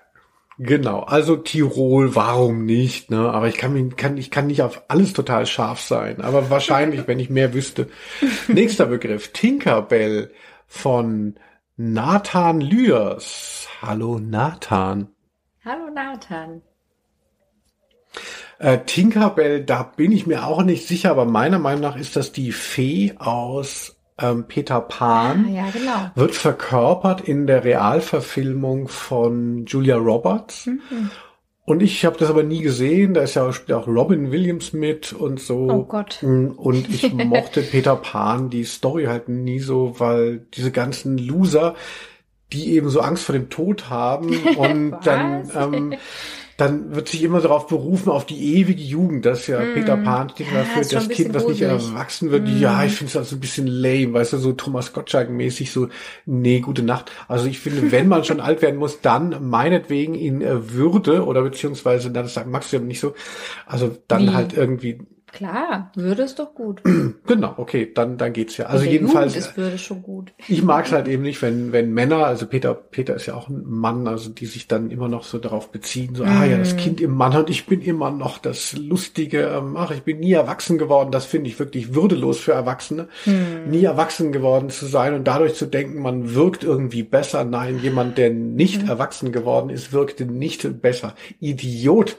Genau, 0.61 1.03
also 1.03 1.37
Tirol, 1.37 2.15
warum 2.15 2.65
nicht? 2.65 3.09
Ne? 3.09 3.31
Aber 3.31 3.47
ich 3.47 3.55
kann, 3.55 3.71
mich, 3.71 3.95
kann, 3.95 4.17
ich 4.17 4.29
kann 4.29 4.47
nicht 4.47 4.61
auf 4.61 4.83
alles 4.89 5.13
total 5.13 5.45
scharf 5.45 5.79
sein. 5.79 6.19
Aber 6.19 6.49
wahrscheinlich, 6.49 7.07
wenn 7.07 7.17
ich 7.17 7.29
mehr 7.29 7.53
wüsste. 7.53 7.87
Nächster 8.49 8.87
Begriff, 8.87 9.31
Tinkerbell 9.31 10.33
von 10.67 11.35
Nathan 11.77 12.59
Lüers. 12.59 13.69
Hallo 13.81 14.19
Nathan. 14.19 15.07
Hallo 15.63 15.89
Nathan. 15.95 16.61
Äh, 18.57 18.79
Tinkerbell, 18.79 19.63
da 19.63 19.83
bin 19.83 20.11
ich 20.11 20.27
mir 20.27 20.45
auch 20.45 20.63
nicht 20.63 20.85
sicher, 20.85 21.11
aber 21.11 21.23
meiner 21.23 21.59
Meinung 21.59 21.81
nach 21.81 21.95
ist 21.95 22.17
das 22.17 22.33
die 22.33 22.51
Fee 22.51 23.13
aus 23.17 23.98
ähm, 24.21 24.45
Peter 24.47 24.81
Pan 24.81 25.45
ah, 25.47 25.51
ja, 25.51 25.69
genau. 25.71 26.11
wird 26.15 26.35
verkörpert 26.35 27.21
in 27.21 27.47
der 27.47 27.63
Realverfilmung 27.63 28.87
von 28.87 29.65
Julia 29.65 29.97
Roberts. 29.97 30.67
Mhm. 30.67 31.11
Und 31.69 31.83
ich 31.83 32.03
habe 32.03 32.17
das 32.17 32.31
aber 32.31 32.41
nie 32.41 32.63
gesehen. 32.63 33.13
Da 33.13 33.21
ist 33.21 33.35
ja 33.35 33.47
auch 33.47 33.87
Robin 33.87 34.31
Williams 34.31 34.73
mit 34.73 35.13
und 35.13 35.39
so. 35.39 35.69
Oh 35.69 35.83
Gott. 35.83 36.17
Mm, 36.23 36.47
und 36.57 36.89
ich 36.89 37.13
mochte 37.13 37.61
Peter 37.61 37.95
Pan, 37.95 38.49
die 38.49 38.63
Story 38.63 39.05
halt 39.05 39.29
nie 39.29 39.59
so, 39.59 39.99
weil 39.99 40.47
diese 40.55 40.71
ganzen 40.71 41.19
Loser, 41.19 41.75
die 42.51 42.73
eben 42.73 42.89
so 42.89 43.01
Angst 43.01 43.23
vor 43.23 43.33
dem 43.33 43.51
Tod 43.51 43.87
haben 43.87 44.29
und 44.57 44.95
dann 45.03 45.51
ähm, 45.55 45.93
dann 46.59 46.93
wird 46.93 47.07
sich 47.07 47.23
immer 47.23 47.39
darauf 47.39 47.67
berufen, 47.67 48.09
auf 48.09 48.25
die 48.25 48.57
ewige 48.57 48.81
Jugend, 48.81 49.25
dass 49.25 49.47
ja 49.47 49.61
mm. 49.61 49.73
Peter 49.75 49.95
Pan 49.95 50.29
steht 50.29 50.47
Ja, 50.47 50.59
dafür, 50.59 50.83
schon 50.83 50.91
das 50.91 51.09
Kind, 51.09 51.33
was 51.33 51.47
nicht 51.47 51.61
erwachsen 51.61 52.31
wird. 52.31 52.43
Mm. 52.43 52.59
Ja, 52.59 52.83
ich 52.83 52.91
finde 52.93 53.11
es 53.11 53.15
also 53.15 53.37
ein 53.37 53.39
bisschen 53.39 53.65
lame, 53.65 54.13
weißt 54.13 54.33
du, 54.33 54.37
so 54.37 54.51
Thomas 54.51 54.93
Gottschalk-mäßig, 54.93 55.71
so, 55.71 55.87
nee, 56.25 56.59
gute 56.59 56.83
Nacht. 56.83 57.11
Also 57.29 57.47
ich 57.47 57.59
finde, 57.59 57.93
wenn 57.93 58.09
man 58.09 58.25
schon 58.25 58.41
alt 58.41 58.61
werden 58.61 58.75
muss, 58.75 58.99
dann 58.99 59.49
meinetwegen 59.49 60.15
in 60.15 60.41
äh, 60.41 60.73
Würde 60.73 61.25
oder 61.25 61.43
beziehungsweise, 61.43 62.09
na, 62.09 62.23
das 62.23 62.33
sagt 62.33 62.47
Max 62.47 62.71
ja 62.71 62.79
nicht 62.79 62.99
so, 62.99 63.13
also 63.65 63.95
dann 64.09 64.23
Wie? 64.23 64.33
halt 64.33 64.51
irgendwie, 64.51 64.99
Klar, 65.31 65.91
Würde 65.95 66.23
ist 66.23 66.39
doch 66.39 66.53
gut. 66.53 66.81
genau, 67.27 67.53
okay, 67.57 67.91
dann, 67.93 68.17
dann 68.17 68.33
geht's 68.33 68.57
ja. 68.57 68.65
Also 68.65 68.85
jedenfalls, 68.85 69.35
Jugend 69.35 69.49
ist 69.49 69.57
Würde 69.57 69.77
schon 69.77 70.01
gut. 70.01 70.31
ich 70.47 70.63
mag 70.63 70.85
es 70.85 70.91
halt 70.91 71.07
eben 71.07 71.23
nicht, 71.23 71.41
wenn, 71.41 71.71
wenn 71.71 71.93
Männer, 71.93 72.25
also 72.25 72.47
Peter, 72.47 72.73
Peter 72.73 73.15
ist 73.15 73.25
ja 73.25 73.35
auch 73.35 73.49
ein 73.49 73.63
Mann, 73.65 74.07
also 74.07 74.29
die 74.29 74.45
sich 74.45 74.67
dann 74.67 74.91
immer 74.91 75.07
noch 75.07 75.23
so 75.23 75.37
darauf 75.37 75.71
beziehen, 75.71 76.15
so, 76.15 76.23
ah 76.23 76.45
ja, 76.45 76.57
das 76.57 76.77
Kind 76.77 77.01
im 77.01 77.11
Mann 77.11 77.35
und 77.35 77.49
ich 77.49 77.65
bin 77.65 77.81
immer 77.81 78.11
noch 78.11 78.37
das 78.37 78.75
Lustige, 78.77 79.43
ähm, 79.43 79.77
ach, 79.77 79.91
ich 79.91 80.03
bin 80.03 80.19
nie 80.19 80.33
erwachsen 80.33 80.77
geworden, 80.77 81.11
das 81.11 81.25
finde 81.25 81.49
ich 81.49 81.59
wirklich 81.59 81.93
würdelos 81.93 82.39
für 82.39 82.53
Erwachsene, 82.53 83.07
nie 83.67 83.83
erwachsen 83.83 84.31
geworden 84.31 84.69
zu 84.69 84.85
sein 84.85 85.13
und 85.13 85.25
dadurch 85.25 85.55
zu 85.55 85.65
denken, 85.65 86.01
man 86.01 86.33
wirkt 86.33 86.63
irgendwie 86.63 87.03
besser. 87.03 87.43
Nein, 87.43 87.79
jemand, 87.81 88.17
der 88.17 88.29
nicht 88.31 88.87
erwachsen 88.87 89.31
geworden 89.31 89.69
ist, 89.69 89.93
wirkte 89.93 90.25
nicht 90.25 90.81
besser. 90.81 91.15
Idiot. 91.39 92.17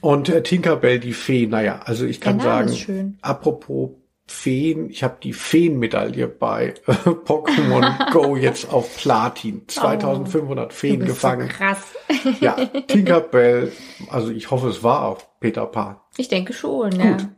Und 0.00 0.28
äh, 0.28 0.42
Tinkerbell, 0.42 1.00
die 1.00 1.12
Fee, 1.12 1.46
naja, 1.46 1.80
also 1.84 2.04
ich 2.06 2.20
kann 2.20 2.40
sagen, 2.40 3.18
apropos 3.22 3.90
Feen, 4.28 4.90
ich 4.90 5.04
habe 5.04 5.18
die 5.22 5.32
Feenmedaille 5.32 6.26
bei 6.26 6.74
äh, 6.86 6.92
Pokémon 6.92 8.10
Go 8.12 8.36
jetzt 8.36 8.72
auf 8.72 8.96
Platin. 8.96 9.62
2500 9.68 10.70
Du 10.70 10.74
Feen 10.74 11.00
gefangen. 11.04 11.48
so 11.48 11.56
krass. 11.56 11.94
Ja, 12.40 12.54
Tinkerbell, 12.54 13.70
also 14.10 14.30
ich 14.32 14.50
hoffe, 14.50 14.68
es 14.68 14.82
war 14.82 15.06
auch 15.06 15.22
Peter 15.38 15.66
Pan. 15.66 15.96
Ich 16.16 16.28
denke 16.28 16.52
schon, 16.52 16.90
ja. 16.98 17.12
Gut. 17.12 17.28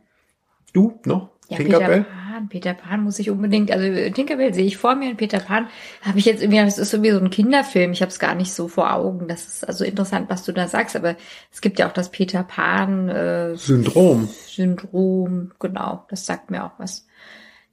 Du 0.73 0.99
noch? 1.05 1.29
Ja, 1.47 1.57
Tinkerbell? 1.57 2.03
Peter 2.05 2.18
Pan, 2.39 2.49
Peter 2.49 2.73
Pan 2.73 3.03
muss 3.03 3.19
ich 3.19 3.29
unbedingt, 3.29 3.71
also 3.71 3.85
äh, 3.85 4.11
Tinkerbell 4.11 4.53
sehe 4.53 4.65
ich 4.65 4.77
vor 4.77 4.95
mir 4.95 5.09
und 5.09 5.17
Peter 5.17 5.39
Pan 5.39 5.67
habe 6.01 6.19
ich 6.19 6.25
jetzt 6.25 6.41
irgendwie, 6.41 6.59
das 6.59 6.77
ist 6.77 6.93
irgendwie 6.93 7.11
so 7.11 7.19
ein 7.19 7.29
Kinderfilm, 7.29 7.91
ich 7.91 8.01
habe 8.01 8.09
es 8.11 8.19
gar 8.19 8.35
nicht 8.35 8.53
so 8.53 8.67
vor 8.67 8.93
Augen. 8.93 9.27
Das 9.27 9.45
ist 9.45 9.67
also 9.67 9.83
interessant, 9.83 10.29
was 10.29 10.43
du 10.43 10.53
da 10.53 10.67
sagst, 10.67 10.95
aber 10.95 11.15
es 11.51 11.61
gibt 11.61 11.79
ja 11.79 11.87
auch 11.87 11.93
das 11.93 12.11
Peter 12.11 12.43
Pan 12.43 13.09
äh, 13.09 13.55
Syndrom. 13.57 14.29
Syndrom, 14.47 15.51
genau, 15.59 16.05
das 16.09 16.25
sagt 16.25 16.49
mir 16.49 16.63
auch 16.63 16.71
was. 16.77 17.07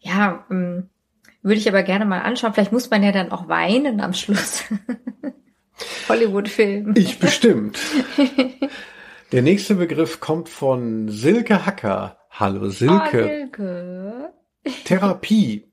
Ja, 0.00 0.44
ähm, 0.50 0.88
würde 1.42 1.58
ich 1.58 1.68
aber 1.68 1.82
gerne 1.84 2.04
mal 2.04 2.22
anschauen. 2.22 2.52
Vielleicht 2.52 2.72
muss 2.72 2.90
man 2.90 3.02
ja 3.02 3.12
dann 3.12 3.30
auch 3.30 3.48
weinen 3.48 4.00
am 4.00 4.14
Schluss. 4.14 4.64
Hollywood-Film. 6.08 6.94
Ich 6.96 7.18
bestimmt. 7.20 7.78
Der 9.32 9.42
nächste 9.42 9.74
Begriff 9.74 10.20
kommt 10.20 10.48
von 10.48 11.08
Silke 11.08 11.66
Hacker. 11.66 12.18
Hallo 12.30 12.66
Oh, 12.66 12.68
Silke. 12.68 14.32
Therapie. 14.84 15.64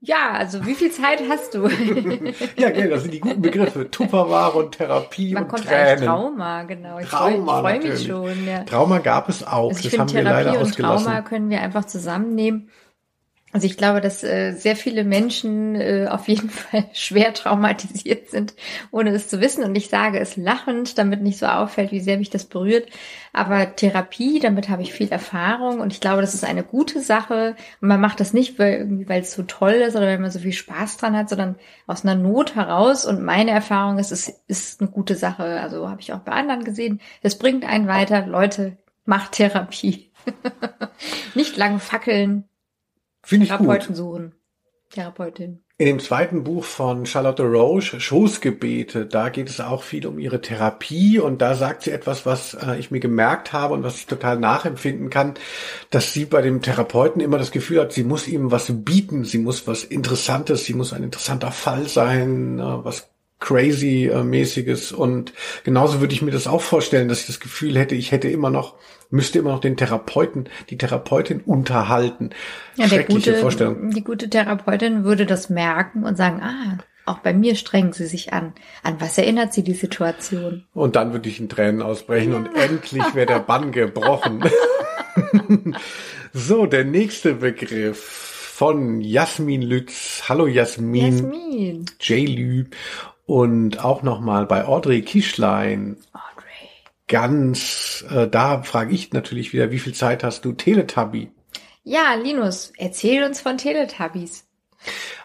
Ja, 0.00 0.32
also 0.32 0.64
wie 0.66 0.74
viel 0.74 0.92
Zeit 0.92 1.20
hast 1.28 1.54
du? 1.54 1.68
Ja, 2.56 2.70
gell, 2.70 2.90
das 2.90 3.02
sind 3.02 3.14
die 3.14 3.20
guten 3.20 3.42
Begriffe. 3.42 3.90
Tupperware 3.90 4.52
und 4.58 4.72
Therapie 4.76 5.32
Man 5.32 5.44
und 5.44 5.48
kommt 5.48 5.64
Tränen. 5.66 6.04
Trauma, 6.04 6.62
genau. 6.64 6.98
Ich 6.98 7.06
freue 7.06 7.34
Trauma, 7.34 7.60
freu 7.60 7.78
mich 7.80 8.06
schon. 8.06 8.46
Ja. 8.46 8.62
Trauma 8.64 8.98
gab 8.98 9.28
es 9.28 9.44
auch. 9.44 9.70
Also 9.70 9.80
ich 9.80 9.84
das 9.84 9.94
finde, 9.94 10.00
haben 10.00 10.14
wir 10.14 10.22
Therapie 10.22 10.44
leider 10.44 10.60
und 10.60 10.66
ausgelassen. 10.66 11.04
Trauma 11.06 11.22
können 11.22 11.50
wir 11.50 11.60
einfach 11.60 11.86
zusammennehmen. 11.86 12.70
Also 13.56 13.68
ich 13.68 13.78
glaube, 13.78 14.02
dass 14.02 14.22
äh, 14.22 14.52
sehr 14.52 14.76
viele 14.76 15.02
Menschen 15.02 15.76
äh, 15.76 16.08
auf 16.10 16.28
jeden 16.28 16.50
Fall 16.50 16.84
schwer 16.92 17.32
traumatisiert 17.32 18.28
sind, 18.28 18.54
ohne 18.90 19.12
es 19.12 19.28
zu 19.28 19.40
wissen. 19.40 19.64
Und 19.64 19.74
ich 19.76 19.88
sage 19.88 20.18
es 20.18 20.36
lachend, 20.36 20.98
damit 20.98 21.22
nicht 21.22 21.38
so 21.38 21.46
auffällt, 21.46 21.90
wie 21.90 22.00
sehr 22.00 22.18
mich 22.18 22.28
das 22.28 22.44
berührt. 22.44 22.86
Aber 23.32 23.74
Therapie, 23.74 24.40
damit 24.40 24.68
habe 24.68 24.82
ich 24.82 24.92
viel 24.92 25.08
Erfahrung 25.08 25.80
und 25.80 25.90
ich 25.90 26.02
glaube, 26.02 26.20
das 26.20 26.34
ist 26.34 26.44
eine 26.44 26.64
gute 26.64 27.00
Sache. 27.00 27.56
Und 27.80 27.88
man 27.88 27.98
macht 27.98 28.20
das 28.20 28.34
nicht, 28.34 28.58
weil 28.58 28.74
irgendwie, 28.74 29.08
weil 29.08 29.22
es 29.22 29.32
so 29.32 29.42
toll 29.44 29.72
ist 29.72 29.96
oder 29.96 30.04
weil 30.04 30.18
man 30.18 30.30
so 30.30 30.40
viel 30.40 30.52
Spaß 30.52 30.98
dran 30.98 31.16
hat, 31.16 31.30
sondern 31.30 31.56
aus 31.86 32.04
einer 32.04 32.14
Not 32.14 32.56
heraus. 32.56 33.06
Und 33.06 33.22
meine 33.22 33.52
Erfahrung 33.52 33.98
ist, 33.98 34.12
es 34.12 34.28
ist 34.48 34.82
eine 34.82 34.90
gute 34.90 35.14
Sache. 35.14 35.62
Also 35.62 35.88
habe 35.88 36.02
ich 36.02 36.12
auch 36.12 36.20
bei 36.20 36.32
anderen 36.32 36.62
gesehen. 36.62 37.00
Es 37.22 37.38
bringt 37.38 37.64
einen 37.64 37.88
weiter. 37.88 38.26
Leute, 38.26 38.76
macht 39.06 39.32
Therapie. 39.32 40.12
nicht 41.34 41.56
lang 41.56 41.78
fackeln, 41.78 42.44
Finde 43.26 43.46
ich 43.46 43.50
gut. 43.50 43.58
Therapeuten 43.58 43.94
suchen. 43.96 44.34
Therapeutin. 44.90 45.64
In 45.78 45.86
dem 45.86 45.98
zweiten 45.98 46.44
Buch 46.44 46.64
von 46.64 47.06
Charlotte 47.06 47.42
Roche, 47.42 48.00
Schoßgebete, 48.00 49.04
da 49.04 49.30
geht 49.30 49.50
es 49.50 49.60
auch 49.60 49.82
viel 49.82 50.06
um 50.06 50.18
ihre 50.18 50.40
Therapie 50.40 51.18
und 51.18 51.42
da 51.42 51.54
sagt 51.54 51.82
sie 51.82 51.90
etwas, 51.90 52.24
was 52.24 52.54
äh, 52.54 52.78
ich 52.78 52.92
mir 52.92 53.00
gemerkt 53.00 53.52
habe 53.52 53.74
und 53.74 53.82
was 53.82 53.98
ich 53.98 54.06
total 54.06 54.38
nachempfinden 54.38 55.10
kann, 55.10 55.34
dass 55.90 56.12
sie 56.12 56.24
bei 56.24 56.40
dem 56.40 56.62
Therapeuten 56.62 57.20
immer 57.20 57.36
das 57.36 57.50
Gefühl 57.50 57.80
hat, 57.80 57.92
sie 57.92 58.04
muss 58.04 58.28
ihm 58.28 58.52
was 58.52 58.72
bieten, 58.72 59.24
sie 59.24 59.38
muss 59.38 59.66
was 59.66 59.82
Interessantes, 59.82 60.64
sie 60.64 60.74
muss 60.74 60.92
ein 60.92 61.02
interessanter 61.02 61.50
Fall 61.50 61.88
sein, 61.88 62.60
äh, 62.60 62.62
was 62.62 63.10
crazy-mäßiges 63.40 64.92
und 64.92 65.32
genauso 65.64 66.00
würde 66.00 66.14
ich 66.14 66.22
mir 66.22 66.30
das 66.30 66.46
auch 66.46 66.62
vorstellen, 66.62 67.08
dass 67.08 67.20
ich 67.20 67.26
das 67.26 67.40
Gefühl 67.40 67.76
hätte, 67.76 67.94
ich 67.94 68.12
hätte 68.12 68.28
immer 68.28 68.50
noch, 68.50 68.76
müsste 69.10 69.38
immer 69.38 69.50
noch 69.50 69.60
den 69.60 69.76
Therapeuten, 69.76 70.48
die 70.70 70.78
Therapeutin 70.78 71.40
unterhalten. 71.40 72.30
Ja, 72.76 72.86
der 72.86 72.96
Schreckliche 72.96 73.30
gute, 73.32 73.40
Vorstellung. 73.40 73.90
die 73.90 74.04
gute 74.04 74.30
Therapeutin 74.30 75.04
würde 75.04 75.26
das 75.26 75.50
merken 75.50 76.04
und 76.04 76.16
sagen, 76.16 76.40
ah, 76.42 76.78
auch 77.04 77.18
bei 77.18 77.32
mir 77.32 77.54
strengen 77.54 77.92
sie 77.92 78.06
sich 78.06 78.32
an. 78.32 78.52
An 78.82 79.00
was 79.00 79.16
erinnert 79.16 79.52
sie 79.52 79.62
die 79.62 79.74
Situation? 79.74 80.64
Und 80.74 80.96
dann 80.96 81.12
würde 81.12 81.28
ich 81.28 81.38
in 81.38 81.48
Tränen 81.48 81.82
ausbrechen 81.82 82.34
und 82.34 82.48
endlich 82.56 83.14
wäre 83.14 83.26
der 83.26 83.38
Bann 83.38 83.70
gebrochen. 83.70 84.44
so, 86.32 86.66
der 86.66 86.84
nächste 86.84 87.34
Begriff 87.34 88.26
von 88.56 89.00
Jasmin 89.02 89.62
Lütz. 89.62 90.24
Hallo 90.28 90.46
Jasmin. 90.46 91.12
Jasmin. 91.12 91.84
J-Lü. 92.00 92.64
Und 93.26 93.84
auch 93.84 94.02
nochmal 94.02 94.46
bei 94.46 94.64
Audrey 94.64 95.02
Kischlein. 95.02 95.96
Audrey. 96.12 96.70
Ganz, 97.08 98.04
äh, 98.08 98.28
da 98.28 98.62
frage 98.62 98.94
ich 98.94 99.12
natürlich 99.12 99.52
wieder, 99.52 99.70
wie 99.72 99.80
viel 99.80 99.94
Zeit 99.94 100.22
hast 100.24 100.44
du? 100.44 100.52
Teletubby. 100.52 101.30
Ja, 101.82 102.14
Linus, 102.14 102.72
erzähl 102.76 103.24
uns 103.24 103.40
von 103.40 103.58
Teletubbies. 103.58 104.44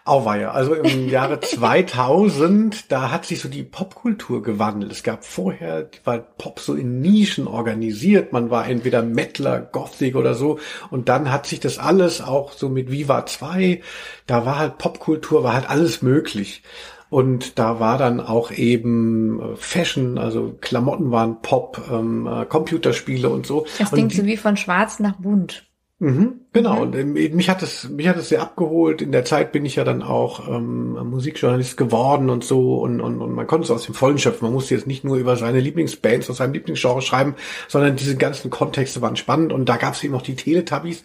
Auweia, 0.03 0.51
also 0.51 0.73
im 0.73 1.09
Jahre 1.09 1.39
2000, 1.39 2.91
da 2.91 3.11
hat 3.11 3.25
sich 3.25 3.39
so 3.39 3.49
die 3.49 3.63
Popkultur 3.63 4.41
gewandelt. 4.41 4.91
Es 4.91 5.03
gab 5.03 5.23
vorher, 5.23 5.89
war 6.03 6.17
Pop 6.17 6.59
so 6.59 6.73
in 6.73 7.01
Nischen 7.01 7.47
organisiert. 7.47 8.33
Man 8.33 8.49
war 8.49 8.67
entweder 8.67 9.03
Mettler, 9.03 9.59
Gothic 9.59 10.15
oder 10.15 10.33
so. 10.33 10.59
Und 10.89 11.07
dann 11.09 11.31
hat 11.31 11.45
sich 11.45 11.59
das 11.59 11.77
alles 11.77 12.21
auch 12.21 12.53
so 12.53 12.69
mit 12.69 12.89
Viva 12.89 13.25
2, 13.27 13.81
da 14.25 14.45
war 14.45 14.57
halt 14.57 14.79
Popkultur, 14.79 15.43
war 15.43 15.53
halt 15.53 15.69
alles 15.69 16.01
möglich. 16.01 16.63
Und 17.11 17.59
da 17.59 17.81
war 17.81 17.97
dann 17.97 18.21
auch 18.21 18.51
eben 18.51 19.41
äh, 19.41 19.55
Fashion, 19.57 20.17
also 20.17 20.55
Klamotten 20.61 21.11
waren 21.11 21.41
Pop, 21.41 21.81
ähm, 21.91 22.25
äh, 22.25 22.45
Computerspiele 22.45 23.27
und 23.27 23.45
so. 23.45 23.65
Das 23.77 23.91
klingt 23.91 24.13
so 24.13 24.25
wie 24.25 24.37
von 24.37 24.55
schwarz 24.55 25.01
nach 25.01 25.17
bunt. 25.17 25.67
Mhm, 25.99 26.40
genau, 26.53 26.81
und 26.81 26.95
ähm, 26.95 27.13
mich 27.13 27.49
hat 27.49 27.61
es 27.63 27.89
mich 27.89 28.07
hat 28.07 28.17
es 28.17 28.29
sehr 28.29 28.41
abgeholt. 28.41 29.01
In 29.01 29.11
der 29.11 29.25
Zeit 29.25 29.51
bin 29.51 29.65
ich 29.65 29.75
ja 29.75 29.83
dann 29.83 30.03
auch 30.03 30.47
ähm, 30.47 30.93
Musikjournalist 31.09 31.77
geworden 31.77 32.29
und 32.29 32.43
so 32.43 32.79
und, 32.79 33.01
und, 33.01 33.21
und 33.21 33.33
man 33.33 33.47
konnte 33.47 33.65
es 33.65 33.71
aus 33.71 33.85
dem 33.85 33.95
Vollen 33.95 34.17
schöpfen. 34.17 34.45
Man 34.45 34.53
musste 34.53 34.75
jetzt 34.75 34.87
nicht 34.87 35.03
nur 35.03 35.17
über 35.17 35.35
seine 35.35 35.59
Lieblingsbands 35.59 36.29
aus 36.29 36.37
seinem 36.37 36.53
Lieblingsgenre 36.53 37.01
schreiben, 37.01 37.35
sondern 37.67 37.95
diese 37.95 38.15
ganzen 38.15 38.49
Kontexte 38.49 39.01
waren 39.01 39.15
spannend 39.15 39.53
und 39.53 39.67
da 39.69 39.77
gab 39.77 39.93
es 39.93 40.03
eben 40.03 40.15
auch 40.15 40.21
die 40.21 40.35
Teletubbies. 40.35 41.03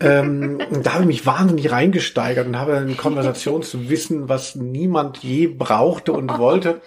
ähm, 0.00 0.58
da 0.82 0.94
habe 0.94 1.02
ich 1.02 1.08
mich 1.08 1.26
wahnsinnig 1.26 1.70
reingesteigert 1.70 2.46
und 2.46 2.58
habe 2.58 2.76
ein 2.76 2.96
Konversationswissen, 2.96 4.28
was 4.28 4.56
niemand 4.56 5.18
je 5.18 5.46
brauchte 5.46 6.12
und 6.12 6.38
wollte. 6.38 6.80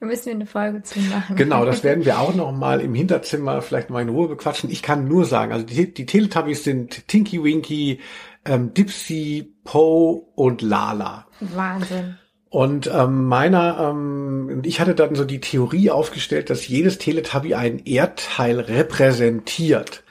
Da 0.00 0.06
müssen 0.06 0.26
wir 0.26 0.32
eine 0.32 0.46
Folge 0.46 0.82
zu 0.82 0.98
machen. 0.98 1.36
Genau, 1.36 1.64
das 1.64 1.84
werden 1.84 2.04
wir 2.04 2.18
auch 2.18 2.34
noch 2.34 2.50
mal 2.50 2.80
im 2.80 2.92
Hinterzimmer 2.92 3.62
vielleicht 3.62 3.88
mal 3.88 4.02
in 4.02 4.08
Ruhe 4.08 4.26
bequatschen. 4.28 4.68
Ich 4.68 4.82
kann 4.82 5.06
nur 5.06 5.24
sagen, 5.24 5.52
also 5.52 5.64
die, 5.64 5.94
die 5.94 6.06
Teletubbies 6.06 6.64
sind 6.64 7.06
Tinky 7.06 7.31
Winky, 7.40 8.00
ähm, 8.44 8.74
Dipsy, 8.74 9.54
Poe 9.64 10.22
und 10.34 10.62
Lala. 10.62 11.26
Wahnsinn. 11.40 12.16
Und 12.48 12.90
ähm, 12.92 13.26
meiner, 13.28 13.78
ähm, 13.80 14.60
ich 14.64 14.80
hatte 14.80 14.94
dann 14.94 15.14
so 15.14 15.24
die 15.24 15.40
Theorie 15.40 15.90
aufgestellt, 15.90 16.50
dass 16.50 16.68
jedes 16.68 16.98
Teletubby 16.98 17.54
ein 17.54 17.78
Erdteil 17.86 18.60
repräsentiert. 18.60 20.02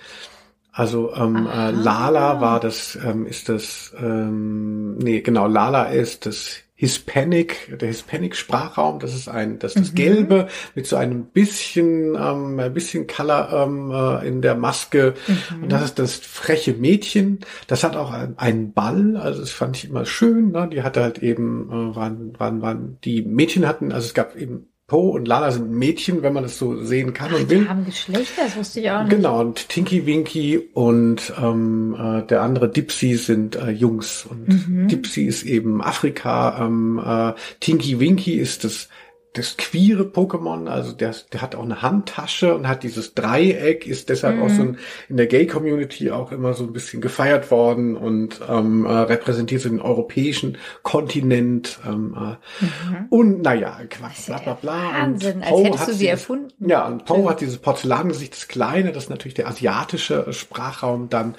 Also 0.72 1.13
ähm, 1.13 1.47
äh, 1.47 1.69
Lala 1.69 2.41
war 2.41 2.59
das, 2.59 2.97
ähm, 3.05 3.28
ist 3.28 3.49
das, 3.49 3.93
ähm, 3.99 4.97
nee, 4.97 5.22
genau, 5.22 5.45
Lala 5.47 5.86
ist 5.86 6.26
das 6.26 6.61
Hispanic, 6.82 7.77
der 7.79 7.89
Hispanic-Sprachraum, 7.89 8.97
das 8.97 9.13
ist 9.13 9.27
ein, 9.29 9.59
das 9.59 9.75
ist 9.75 9.89
das 9.89 9.93
Gelbe 9.93 10.47
mit 10.73 10.88
so 10.88 10.95
einem 10.95 11.25
bisschen, 11.25 12.15
ähm, 12.15 12.59
ein 12.59 12.73
bisschen 12.73 13.05
Color 13.05 13.53
ähm, 13.67 13.91
äh, 13.91 14.27
in 14.27 14.41
der 14.41 14.55
Maske. 14.55 15.13
Und 15.61 15.71
das 15.71 15.84
ist 15.84 15.99
das 15.99 16.15
freche 16.15 16.73
Mädchen. 16.73 17.41
Das 17.67 17.84
hat 17.84 17.95
auch 17.95 18.09
ein- 18.11 18.36
einen 18.39 18.73
Ball, 18.73 19.15
also 19.15 19.41
das 19.41 19.51
fand 19.51 19.77
ich 19.77 19.86
immer 19.91 20.05
schön. 20.05 20.51
Ne? 20.53 20.69
Die 20.73 20.82
hatte 20.82 21.03
halt 21.03 21.19
eben, 21.19 21.69
äh, 21.69 21.95
waren, 21.95 22.34
waren, 22.39 22.63
waren, 22.63 22.97
die 23.03 23.21
Mädchen 23.21 23.67
hatten, 23.67 23.91
also 23.91 24.07
es 24.07 24.15
gab 24.15 24.36
eben 24.36 24.65
Po 24.91 25.11
und 25.11 25.25
Lala 25.25 25.51
sind 25.51 25.71
Mädchen, 25.71 26.21
wenn 26.21 26.33
man 26.33 26.43
es 26.43 26.59
so 26.59 26.83
sehen 26.83 27.13
kann 27.13 27.29
Ach, 27.33 27.39
und 27.39 27.49
will. 27.49 27.61
Die 27.61 27.69
haben 27.69 27.85
Geschlechter, 27.85 28.41
das 28.43 28.57
wusste 28.57 28.81
ich 28.81 28.91
auch 28.91 29.03
nicht. 29.03 29.11
Genau, 29.11 29.39
und 29.39 29.69
Tinky 29.69 30.05
Winky 30.05 30.67
und 30.73 31.31
ähm, 31.41 31.95
äh, 31.97 32.23
der 32.27 32.41
andere 32.41 32.67
Dipsy 32.67 33.15
sind 33.15 33.55
äh, 33.55 33.69
Jungs. 33.69 34.27
Und 34.29 34.49
Mhm. 34.49 34.89
Dipsy 34.89 35.23
ist 35.23 35.43
eben 35.43 35.81
Afrika, 35.81 36.65
ähm, 36.65 37.01
äh, 37.01 37.31
Tinky 37.61 38.01
Winky 38.01 38.33
ist 38.33 38.65
das 38.65 38.89
das 39.34 39.55
queere 39.55 40.03
Pokémon, 40.03 40.67
also 40.67 40.91
der, 40.91 41.15
der 41.32 41.41
hat 41.41 41.55
auch 41.55 41.63
eine 41.63 41.82
Handtasche 41.82 42.53
und 42.53 42.67
hat 42.67 42.84
dieses 42.84 43.13
Dreieck, 43.13 43.88
ist 43.88 44.09
deshalb 44.09 44.41
auch 44.41 44.49
so 44.49 44.61
ein, 44.63 44.77
in 45.07 45.15
der 45.15 45.27
Gay-Community 45.27 46.11
auch 46.11 46.34
immer 46.34 46.53
so 46.53 46.65
ein 46.65 46.73
bisschen 46.73 46.99
gefeiert 47.01 47.49
worden 47.49 47.95
und 47.95 48.41
ähm, 48.49 48.86
äh, 48.86 48.89
repräsentiert 48.91 49.61
so 49.61 49.69
den 49.69 49.79
europäischen 49.79 50.57
Kontinent. 50.84 51.79
Ähm, 51.88 52.15
äh, 52.19 52.65
Und 53.09 53.41
naja, 53.41 53.79
Quatsch, 53.89 54.25
bla 54.25 54.38
bla 54.39 54.53
bla. 54.55 54.91
Wahnsinn, 54.93 55.38
und 55.38 55.43
als 55.43 55.49
Poe 55.51 55.63
hättest 55.63 55.79
hat 55.82 55.88
du 55.88 55.93
sie 55.93 55.99
dieses- 55.99 56.11
erfunden. 56.11 56.69
Ja, 56.69 56.88
und 56.88 57.05
Poe 57.05 57.29
hat 57.29 57.39
dieses 57.41 57.57
Porzellangesicht, 57.57 58.34
das 58.34 58.47
kleine, 58.49 58.91
das 58.91 59.03
ist 59.05 59.09
natürlich 59.09 59.36
der 59.36 59.47
asiatische 59.47 60.34
Sprachraum 60.34 61.09
dann 61.09 61.36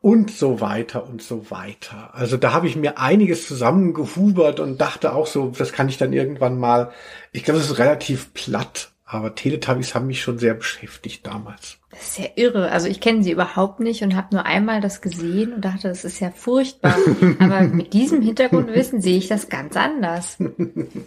und 0.00 0.30
so 0.30 0.60
weiter 0.60 1.06
und 1.08 1.22
so 1.22 1.50
weiter. 1.50 2.10
Also 2.12 2.36
da 2.36 2.52
habe 2.52 2.68
ich 2.68 2.76
mir 2.76 2.98
einiges 2.98 3.46
zusammengehubert 3.46 4.60
und 4.60 4.80
dachte 4.80 5.14
auch 5.14 5.26
so, 5.26 5.52
das 5.56 5.72
kann 5.72 5.88
ich 5.88 5.98
dann 5.98 6.12
irgendwann 6.12 6.58
mal, 6.58 6.90
ich 7.32 7.44
glaube, 7.44 7.60
es 7.60 7.70
ist 7.70 7.78
relativ 7.78 8.32
platt, 8.34 8.90
aber 9.04 9.34
Teletubbies 9.34 9.94
haben 9.94 10.08
mich 10.08 10.20
schon 10.20 10.38
sehr 10.38 10.54
beschäftigt 10.54 11.26
damals. 11.26 11.78
Das 11.90 12.02
ist 12.02 12.18
ja 12.18 12.26
irre. 12.34 12.70
Also 12.72 12.88
ich 12.88 13.00
kenne 13.00 13.22
sie 13.22 13.30
überhaupt 13.30 13.80
nicht 13.80 14.02
und 14.02 14.16
habe 14.16 14.34
nur 14.34 14.44
einmal 14.44 14.80
das 14.80 15.00
gesehen 15.00 15.52
und 15.52 15.64
dachte, 15.64 15.88
das 15.88 16.04
ist 16.04 16.20
ja 16.20 16.30
furchtbar. 16.30 16.96
Aber 17.38 17.62
mit 17.62 17.92
diesem 17.92 18.20
Hintergrundwissen 18.20 19.00
sehe 19.00 19.16
ich 19.16 19.28
das 19.28 19.48
ganz 19.48 19.76
anders. 19.76 20.38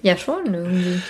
Ja, 0.01 0.17
schon 0.17 0.53
irgendwie. 0.53 1.01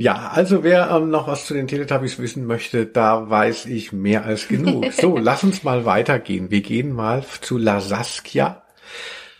Ja, 0.00 0.30
also 0.32 0.64
wer 0.64 0.90
ähm, 0.92 1.10
noch 1.10 1.26
was 1.26 1.44
zu 1.44 1.52
den 1.52 1.68
Teletubbies 1.68 2.18
wissen 2.18 2.46
möchte, 2.46 2.86
da 2.86 3.28
weiß 3.28 3.66
ich 3.66 3.92
mehr 3.92 4.24
als 4.24 4.48
genug. 4.48 4.90
So, 4.94 5.18
lass 5.22 5.44
uns 5.44 5.62
mal 5.62 5.84
weitergehen. 5.84 6.50
Wir 6.50 6.62
gehen 6.62 6.90
mal 6.90 7.22
zu 7.42 7.58
La 7.58 7.82
Saskia. 7.82 8.62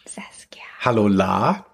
Saskia. 0.04 0.62
Hallo 0.80 1.08
La. 1.08 1.64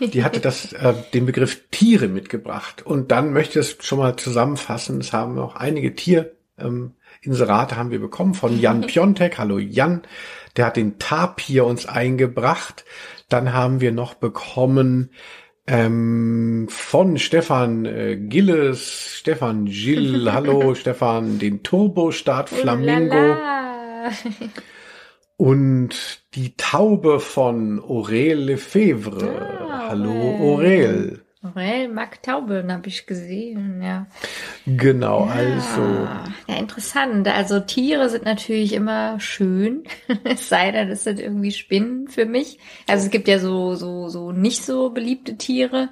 Die 0.00 0.24
hatte 0.24 0.40
das, 0.40 0.72
äh, 0.72 0.92
den 1.14 1.24
Begriff 1.24 1.68
Tiere 1.70 2.08
mitgebracht. 2.08 2.84
Und 2.84 3.12
dann 3.12 3.32
möchte 3.32 3.60
ich 3.60 3.78
es 3.78 3.86
schon 3.86 4.00
mal 4.00 4.16
zusammenfassen. 4.16 4.98
Es 4.98 5.12
haben 5.12 5.38
auch 5.38 5.54
einige 5.54 5.94
Tier, 5.94 6.32
ähm, 6.58 6.94
Inserate 7.20 7.76
haben 7.76 7.92
wir 7.92 8.00
bekommen 8.00 8.34
von 8.34 8.58
Jan 8.58 8.80
Piontek. 8.88 9.38
Hallo 9.38 9.58
Jan. 9.58 10.02
Der 10.56 10.66
hat 10.66 10.74
den 10.74 10.98
Tapir 10.98 11.64
uns 11.64 11.86
eingebracht. 11.86 12.84
Dann 13.28 13.52
haben 13.52 13.80
wir 13.80 13.92
noch 13.92 14.14
bekommen 14.14 15.10
ähm, 15.66 16.66
von 16.68 17.18
Stefan 17.18 17.84
äh, 17.84 18.16
Gilles, 18.16 19.16
Stefan 19.18 19.66
Gilles, 19.66 20.32
hallo 20.32 20.74
Stefan, 20.74 21.38
den 21.38 21.62
Turbostart 21.62 22.48
Flamingo. 22.48 23.36
Und 25.36 26.22
die 26.34 26.56
Taube 26.56 27.20
von 27.20 27.80
Aurel 27.80 28.38
Lefebvre. 28.38 29.68
Ah, 29.68 29.88
Hallo 29.88 30.12
Aurel. 30.40 31.21
Aurel. 31.42 31.52
Aurel 31.54 31.88
mag 31.88 32.22
Tauben, 32.22 32.72
habe 32.72 32.88
ich 32.88 33.06
gesehen, 33.06 33.82
ja. 33.82 34.06
Genau, 34.66 35.24
also. 35.24 35.80
Ah, 35.82 36.24
Ja, 36.46 36.56
interessant. 36.56 37.26
Also 37.28 37.60
Tiere 37.60 38.08
sind 38.08 38.24
natürlich 38.24 38.72
immer 38.72 39.18
schön. 39.20 39.82
es 40.24 40.48
sei 40.48 40.70
denn, 40.70 40.88
es 40.88 41.04
sind 41.04 41.18
irgendwie 41.18 41.52
Spinnen 41.52 42.08
für 42.08 42.26
mich. 42.26 42.58
Also 42.86 43.06
es 43.06 43.10
gibt 43.10 43.28
ja 43.28 43.38
so, 43.38 43.74
so, 43.74 44.08
so 44.08 44.32
nicht 44.32 44.64
so 44.64 44.90
beliebte 44.90 45.36
Tiere. 45.36 45.88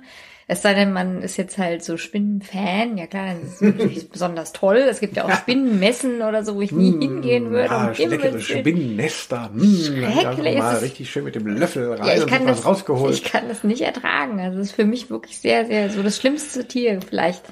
Es 0.51 0.63
sei 0.63 0.75
denn, 0.75 0.93
man 0.93 1.23
ist 1.23 1.37
jetzt 1.37 1.59
halt 1.59 1.85
so 1.85 1.97
Spinnenfan. 1.97 2.99
Ja 2.99 3.07
klar, 3.07 3.35
das 3.41 3.53
ist 3.55 3.63
natürlich 3.63 4.11
besonders 4.11 4.53
toll. 4.53 4.79
Es 4.79 4.99
gibt 4.99 5.17
ja 5.17 5.25
auch 5.25 5.31
Spinnenmessen 5.33 6.23
oder 6.23 6.45
so, 6.45 6.57
wo 6.57 6.61
ich 6.61 6.73
nie 6.73 6.91
hingehen 6.99 7.51
würde. 7.51 7.93
Himmels 7.95 8.23
leckere. 8.23 8.41
Spinnennester. 8.41 9.51
Hm, 9.53 10.05
einfach 10.05 10.35
Schrecklich. 10.35 10.59
mal 10.59 10.77
richtig 10.79 11.09
schön 11.11 11.23
mit 11.25 11.37
dem 11.37 11.47
Löffel 11.47 11.93
rein 11.93 12.05
Ja, 12.07 12.15
ich 12.15 12.23
und 12.23 12.31
kann 12.31 12.47
was 12.47 12.57
das, 12.59 12.67
rausgeholt. 12.67 13.15
ich 13.15 13.23
kann 13.23 13.49
das 13.49 13.63
nicht 13.63 13.83
ertragen. 13.83 14.41
Also 14.41 14.59
es 14.59 14.71
ist 14.71 14.75
für 14.75 14.85
mich 14.85 15.09
wirklich 15.09 15.39
sehr, 15.39 15.67
sehr 15.67 15.89
so 15.91 16.03
das 16.03 16.17
schlimmste 16.17 16.67
Tier 16.67 17.01
vielleicht. 17.01 17.45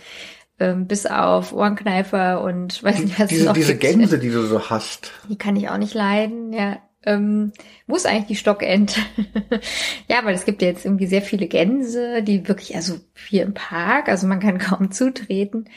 Ähm, 0.61 0.89
bis 0.89 1.07
auf 1.07 1.53
Ohrenkneifer 1.53 2.43
und 2.43 2.83
weiß 2.83 2.99
nicht, 2.99 3.15
was 3.17 3.27
es 3.27 3.29
diese 3.29 3.45
noch 3.45 3.53
diese. 3.53 3.77
Gänse, 3.77 4.19
die 4.19 4.31
du 4.31 4.43
so 4.45 4.71
hast. 4.71 5.13
Die 5.29 5.39
kann 5.39 5.55
ich 5.55 5.69
auch 5.69 5.79
nicht 5.79 5.95
leiden, 5.95 6.53
ja. 6.53 6.79
Ähm, 7.05 7.53
wo 7.87 7.97
ist 7.97 8.07
eigentlich 8.07 8.27
die 8.27 8.37
Stockente? 8.37 9.01
ja, 10.09 10.25
weil 10.25 10.35
es 10.35 10.45
gibt 10.45 10.63
ja 10.63 10.69
jetzt 10.69 10.85
irgendwie 10.85 11.07
sehr 11.07 11.23
viele 11.23 11.47
Gänse, 11.47 12.23
die 12.23 12.49
wirklich, 12.49 12.75
also 12.75 12.99
hier 13.29 13.45
im 13.45 13.55
Park, 13.55 14.09
also 14.09 14.27
man 14.27 14.41
kann 14.41 14.59
kaum 14.59 14.91
zutreten, 14.91 15.69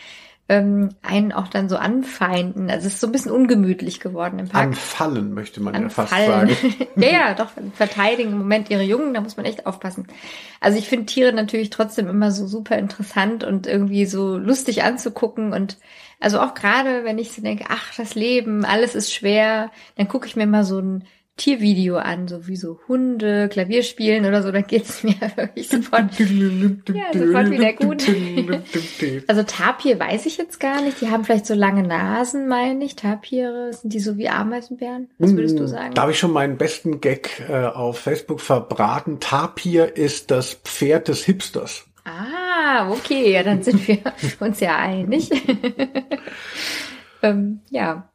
ähm, 0.49 0.89
einen 1.01 1.31
auch 1.31 1.47
dann 1.47 1.69
so 1.69 1.77
anfeinden. 1.77 2.69
Also 2.69 2.87
es 2.87 2.95
ist 2.95 3.01
so 3.01 3.07
ein 3.07 3.13
bisschen 3.13 3.31
ungemütlich 3.31 3.99
geworden 3.99 4.39
im 4.39 4.49
Park. 4.49 4.65
Anfallen, 4.65 5.33
möchte 5.33 5.61
man 5.61 5.79
ja 5.79 5.89
fast 5.89 6.11
Anfallen. 6.11 6.49
sagen. 6.49 6.75
ja, 6.97 7.09
ja, 7.09 7.33
doch, 7.35 7.51
verteidigen 7.75 8.31
im 8.31 8.39
Moment 8.39 8.69
ihre 8.69 8.83
Jungen, 8.83 9.13
da 9.13 9.21
muss 9.21 9.37
man 9.37 9.45
echt 9.45 9.65
aufpassen. 9.65 10.07
Also 10.59 10.77
ich 10.77 10.89
finde 10.89 11.05
Tiere 11.05 11.31
natürlich 11.31 11.69
trotzdem 11.69 12.09
immer 12.09 12.31
so 12.31 12.47
super 12.47 12.77
interessant 12.77 13.43
und 13.43 13.67
irgendwie 13.67 14.05
so 14.05 14.37
lustig 14.37 14.83
anzugucken 14.83 15.53
und 15.53 15.77
also 16.21 16.39
auch 16.39 16.53
gerade, 16.53 17.03
wenn 17.03 17.17
ich 17.17 17.31
so 17.31 17.41
denke, 17.41 17.65
ach, 17.69 17.93
das 17.97 18.15
Leben, 18.15 18.63
alles 18.63 18.95
ist 18.95 19.13
schwer, 19.13 19.71
dann 19.97 20.07
gucke 20.07 20.27
ich 20.27 20.35
mir 20.35 20.47
mal 20.47 20.63
so 20.63 20.79
ein 20.79 21.03
Tiervideo 21.37 21.97
an, 21.97 22.27
so 22.27 22.47
wie 22.47 22.55
so 22.55 22.79
Hunde, 22.87 23.49
Klavier 23.49 23.81
spielen 23.81 24.25
oder 24.25 24.43
so, 24.43 24.51
dann 24.51 24.67
geht's 24.67 25.01
mir 25.03 25.15
wirklich 25.35 25.69
sofort. 25.69 26.11
Ja, 26.19 27.13
sofort 27.13 27.49
wieder 27.49 27.73
gut. 27.73 28.03
Also 29.27 29.43
Tapir 29.43 29.99
weiß 29.99 30.25
ich 30.25 30.37
jetzt 30.37 30.59
gar 30.59 30.81
nicht. 30.81 31.01
Die 31.01 31.09
haben 31.09 31.23
vielleicht 31.23 31.47
so 31.47 31.53
lange 31.53 31.83
Nasen, 31.83 32.47
meine 32.47 32.83
ich. 32.83 32.95
Tapire, 32.95 33.71
sind 33.73 33.93
die 33.93 33.99
so 33.99 34.17
wie 34.17 34.29
Ameisenbären? 34.29 35.09
Was 35.17 35.35
würdest 35.35 35.57
du 35.57 35.67
sagen? 35.67 35.93
Da 35.93 36.03
habe 36.03 36.11
ich 36.11 36.19
schon 36.19 36.31
meinen 36.31 36.57
besten 36.57 37.01
Gag 37.01 37.41
äh, 37.49 37.65
auf 37.65 37.99
Facebook 37.99 38.41
verbraten. 38.41 39.19
Tapir 39.19 39.97
ist 39.97 40.29
das 40.29 40.53
Pferd 40.53 41.07
des 41.07 41.23
Hipsters. 41.23 41.85
Ah, 42.03 42.40
okay, 42.89 43.31
ja, 43.31 43.43
dann 43.43 43.63
sind 43.63 43.87
wir 43.87 43.99
uns 44.39 44.59
ja 44.59 44.77
einig. 44.77 45.29
ähm, 47.21 47.61
ja. 47.69 48.07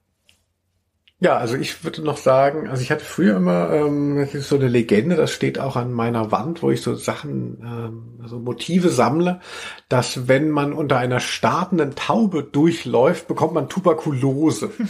Ja, 1.18 1.38
also 1.38 1.57
ich 1.57 1.82
würde 1.82 2.03
noch 2.03 2.18
sagen, 2.18 2.68
also 2.68 2.82
ich 2.82 2.90
hatte 2.90 3.05
früher 3.05 3.36
immer, 3.36 3.72
ähm, 3.72 4.18
das 4.18 4.34
ist 4.34 4.51
so 4.51 4.57
eine 4.57 4.68
Legende, 4.68 5.16
das 5.16 5.32
steht 5.32 5.59
auch 5.59 5.74
an 5.74 5.90
meiner 5.90 6.30
Wand, 6.30 6.62
wo 6.62 6.70
ich 6.70 6.82
so 6.82 6.94
Sachen, 6.94 7.59
ähm, 7.62 8.28
so 8.28 8.38
Motive 8.38 8.90
sammle, 8.90 9.40
dass 9.88 10.28
wenn 10.28 10.51
man 10.51 10.74
unter 10.74 10.99
einer 10.99 11.20
startenden 11.20 11.94
Taube 11.94 12.42
durchläuft, 12.42 13.28
bekommt 13.28 13.55
man 13.55 13.68
Tuberkulose. 13.68 14.70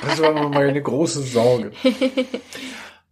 Das 0.00 0.22
war 0.22 0.30
immer 0.30 0.48
meine 0.48 0.80
große 0.80 1.20
Sorge. 1.22 1.72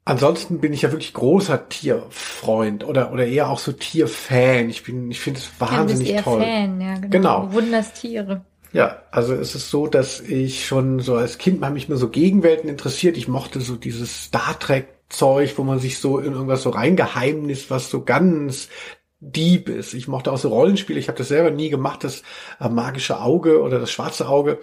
Ansonsten 0.07 0.61
bin 0.61 0.72
ich 0.72 0.82
ja 0.82 0.92
wirklich 0.92 1.12
großer 1.14 1.68
Tierfreund 1.68 2.84
oder 2.84 3.12
oder 3.12 3.26
eher 3.26 3.50
auch 3.50 3.59
so 3.59 3.72
Tierfan. 3.72 4.70
Ich 4.70 4.84
bin, 4.84 5.11
ich 5.11 5.18
finde 5.18 5.40
es 5.40 5.50
Ja, 5.61 5.68
wahnsinnig 5.68 6.11
eher 6.11 6.22
toll. 6.22 6.40
Fan, 6.40 6.80
ja, 6.80 6.94
genau. 6.94 7.09
Genau. 7.11 7.46
Du 7.46 7.54
wunderst 7.54 8.00
Tiere. 8.00 8.44
Ja, 8.72 9.02
also 9.11 9.34
es 9.34 9.57
ist 9.57 9.68
so, 9.68 9.88
dass 9.88 10.20
ich 10.20 10.64
schon 10.64 11.00
so 11.00 11.16
als 11.16 11.38
Kind 11.38 11.64
haben 11.64 11.74
mich 11.74 11.88
mir 11.88 11.96
so 11.96 12.09
Gegenwelten 12.09 12.68
interessiert. 12.70 13.16
Ich 13.16 13.26
mochte 13.26 13.61
so 13.61 13.74
dieses 13.74 14.24
Star 14.26 14.57
Trek 14.59 14.86
Zeug, 15.09 15.59
wo 15.59 15.64
man 15.64 15.80
sich 15.80 15.98
so 15.98 16.18
in 16.20 16.32
irgendwas 16.32 16.62
so 16.62 16.70
reingeheimnist, 16.70 17.70
was 17.70 17.91
so 17.91 18.04
ganz 18.04 18.68
deep 19.18 19.68
ist. 19.68 19.92
Ich 19.95 20.07
mochte 20.08 20.30
auch 20.30 20.38
so 20.38 20.50
Rollenspiele. 20.50 21.00
Ich 21.00 21.08
habe 21.08 21.18
das 21.18 21.28
selber 21.28 21.50
nie 21.50 21.68
gemacht, 21.70 22.04
das 22.04 22.22
äh, 22.61 22.68
magische 22.68 23.20
Auge 23.20 23.61
oder 23.61 23.80
das 23.80 23.91
schwarze 23.91 24.28
Auge. 24.28 24.61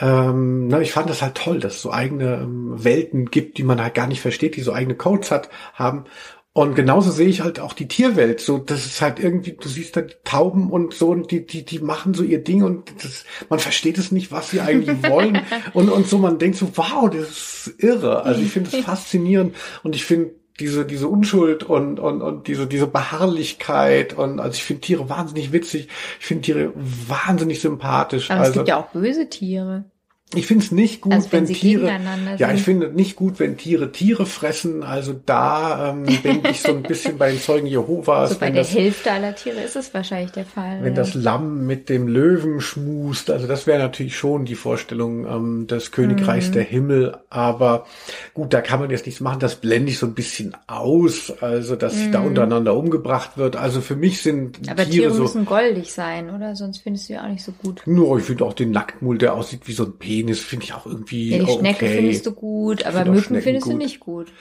Ähm, 0.00 0.68
na, 0.68 0.80
ich 0.80 0.92
fand 0.92 1.10
das 1.10 1.22
halt 1.22 1.34
toll, 1.34 1.60
dass 1.60 1.76
es 1.76 1.82
so 1.82 1.92
eigene 1.92 2.36
ähm, 2.42 2.84
Welten 2.84 3.30
gibt, 3.30 3.58
die 3.58 3.64
man 3.64 3.82
halt 3.82 3.94
gar 3.94 4.06
nicht 4.06 4.20
versteht, 4.20 4.56
die 4.56 4.62
so 4.62 4.72
eigene 4.72 4.94
Codes 4.94 5.30
hat, 5.30 5.48
haben. 5.74 6.04
Und 6.52 6.74
genauso 6.74 7.12
sehe 7.12 7.28
ich 7.28 7.42
halt 7.42 7.60
auch 7.60 7.72
die 7.72 7.86
Tierwelt. 7.86 8.40
So, 8.40 8.58
das 8.58 8.84
ist 8.84 9.00
halt 9.00 9.20
irgendwie, 9.20 9.52
du 9.52 9.68
siehst 9.68 9.96
da 9.96 10.00
die 10.00 10.16
Tauben 10.24 10.70
und 10.70 10.92
so, 10.92 11.10
und 11.10 11.30
die, 11.30 11.46
die, 11.46 11.64
die 11.64 11.78
machen 11.78 12.14
so 12.14 12.24
ihr 12.24 12.42
Ding 12.42 12.64
und 12.64 12.92
das, 13.02 13.24
man 13.48 13.60
versteht 13.60 13.96
es 13.96 14.10
nicht, 14.10 14.32
was 14.32 14.50
sie 14.50 14.60
eigentlich 14.60 15.02
wollen. 15.08 15.40
Und, 15.72 15.88
und 15.88 16.08
so, 16.08 16.18
man 16.18 16.38
denkt 16.38 16.56
so, 16.56 16.68
wow, 16.76 17.08
das 17.10 17.28
ist 17.66 17.74
irre. 17.78 18.24
Also 18.24 18.40
ich 18.40 18.50
finde 18.50 18.76
es 18.76 18.84
faszinierend 18.84 19.54
und 19.84 19.94
ich 19.94 20.04
finde 20.04 20.32
diese, 20.60 20.84
diese 20.84 21.08
Unschuld 21.08 21.62
und, 21.62 22.00
und, 22.00 22.20
und 22.20 22.46
diese, 22.48 22.66
diese 22.66 22.86
Beharrlichkeit 22.86 24.12
und, 24.12 24.40
also 24.40 24.54
ich 24.54 24.64
finde 24.64 24.80
Tiere 24.80 25.08
wahnsinnig 25.08 25.52
witzig. 25.52 25.88
Ich 26.18 26.26
finde 26.26 26.42
Tiere 26.42 26.72
wahnsinnig 26.74 27.60
sympathisch. 27.60 28.30
Aber 28.30 28.40
es 28.40 28.48
also, 28.48 28.60
gibt 28.60 28.68
ja 28.68 28.76
auch 28.78 28.88
böse 28.88 29.28
Tiere. 29.28 29.84
Ich 30.34 30.46
finde 30.46 30.62
es 30.62 30.72
nicht 30.72 31.00
gut, 31.00 31.14
Also 31.14 31.32
wenn 31.32 31.48
wenn, 31.48 31.54
Tiere. 31.54 31.90
Ja, 32.36 32.52
ich 32.52 32.62
finde 32.62 32.88
nicht 32.92 33.16
gut, 33.16 33.38
wenn 33.40 33.56
Tiere 33.56 33.92
Tiere 33.92 34.26
fressen. 34.26 34.82
Also 34.82 35.18
da 35.24 35.90
ähm, 35.90 36.04
denke 36.22 36.50
ich 36.50 36.60
so 36.60 36.68
ein 36.68 36.82
bisschen 36.82 37.16
bei 37.16 37.30
den 37.30 37.40
Zeugen 37.40 37.66
Jehovas, 37.66 38.30
So 38.32 38.38
bei 38.38 38.50
der 38.50 38.62
das, 38.62 38.74
Hälfte 38.74 39.10
aller 39.10 39.34
Tiere 39.34 39.60
ist 39.62 39.74
es 39.76 39.94
wahrscheinlich 39.94 40.32
der 40.32 40.44
Fall. 40.44 40.80
wenn 40.82 40.92
ja. 40.94 40.96
das 41.00 41.14
Lamm 41.14 41.66
mit 41.66 41.88
dem 41.88 42.08
Löwen 42.08 42.60
schmust. 42.60 43.30
Also 43.30 43.46
das 43.46 43.66
wäre 43.66 43.78
natürlich 43.78 44.18
schon 44.18 44.44
die 44.44 44.54
Vorstellung 44.54 45.24
ähm, 45.26 45.66
des 45.66 45.92
Königreichs 45.92 46.48
Mhm. 46.48 46.52
der 46.52 46.62
Himmel. 46.64 47.16
Aber 47.30 47.86
gut, 48.34 48.52
da 48.52 48.60
kann 48.60 48.80
man 48.80 48.90
jetzt 48.90 49.06
nichts 49.06 49.22
machen. 49.22 49.40
Das 49.40 49.54
blende 49.56 49.90
ich 49.92 49.98
so 49.98 50.04
ein 50.04 50.14
bisschen 50.14 50.54
aus. 50.66 51.32
Also 51.40 51.74
dass 51.74 51.94
sich 51.94 52.10
da 52.10 52.20
untereinander 52.20 52.74
umgebracht 52.76 53.38
wird. 53.38 53.56
Also 53.56 53.80
für 53.80 53.96
mich 53.96 54.20
sind 54.20 54.60
Mhm. 54.60 54.68
Aber 54.68 54.84
Tiere, 54.84 54.90
Tiere 54.90 55.14
so. 55.14 55.22
müssen 55.22 55.46
goldig 55.46 55.90
sein, 55.90 56.28
oder? 56.28 56.54
Sonst 56.54 56.78
findest 56.82 57.08
du 57.08 57.14
ja 57.14 57.24
auch 57.24 57.28
nicht 57.28 57.42
so 57.44 57.52
gut. 57.52 57.80
Nur 57.86 58.18
ich 58.18 58.24
finde 58.24 58.44
auch 58.44 58.52
den 58.52 58.72
Nacktmul, 58.72 59.16
der 59.16 59.32
aussieht 59.32 59.62
wie 59.64 59.72
so 59.72 59.84
ein 59.84 59.92
Penis, 59.98 60.17
finde 60.26 60.64
ich 60.64 60.74
auch 60.74 60.86
irgendwie 60.86 61.30
Ja, 61.30 61.38
die 61.38 61.44
okay. 61.44 61.58
Schnecke 61.58 61.86
findest 61.88 62.26
du 62.26 62.32
gut, 62.32 62.84
aber 62.86 63.02
find 63.02 63.14
Mücken 63.14 63.42
findest 63.42 63.66
du 63.66 63.70
gut. 63.70 63.78
nicht 63.78 64.00
gut. 64.00 64.32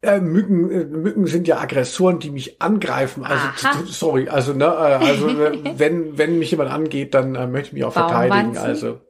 Äh, 0.00 0.20
Mücken, 0.20 0.70
äh, 0.70 0.84
Mücken 0.84 1.26
sind 1.26 1.48
ja 1.48 1.58
Aggressoren, 1.58 2.20
die 2.20 2.30
mich 2.30 2.62
angreifen. 2.62 3.24
Also 3.24 3.84
sorry, 3.86 4.28
also 4.28 4.52
ne, 4.52 4.64
äh, 4.64 4.68
also 4.68 5.28
äh, 5.42 5.58
wenn 5.76 6.16
wenn 6.18 6.38
mich 6.38 6.50
jemand 6.52 6.70
angeht, 6.70 7.14
dann 7.14 7.34
äh, 7.34 7.46
möchte 7.46 7.68
ich 7.68 7.72
mich 7.74 7.84
auch 7.84 7.92
verteidigen. 7.92 8.56
Also 8.56 9.00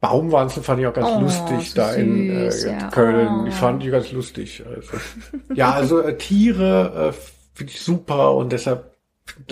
Baumwanzen 0.00 0.62
fand 0.62 0.80
ich 0.80 0.86
auch 0.86 0.94
ganz 0.94 1.08
Oh, 1.08 1.20
lustig 1.20 1.70
so 1.70 1.76
da 1.76 1.92
in 1.92 2.30
äh, 2.30 2.50
süß, 2.50 2.64
ja. 2.64 2.88
Köln. 2.90 3.28
Oh. 3.42 3.44
Die 3.44 3.52
fand 3.52 3.84
ich 3.84 3.90
ganz 3.90 4.10
lustig. 4.12 4.64
Also 4.66 4.92
ja, 5.54 5.72
also 5.72 6.02
Tiere 6.12 7.14
finde 7.54 7.72
ich 7.72 7.80
super 7.80 8.34
und 8.34 8.50
deshalb 8.52 8.91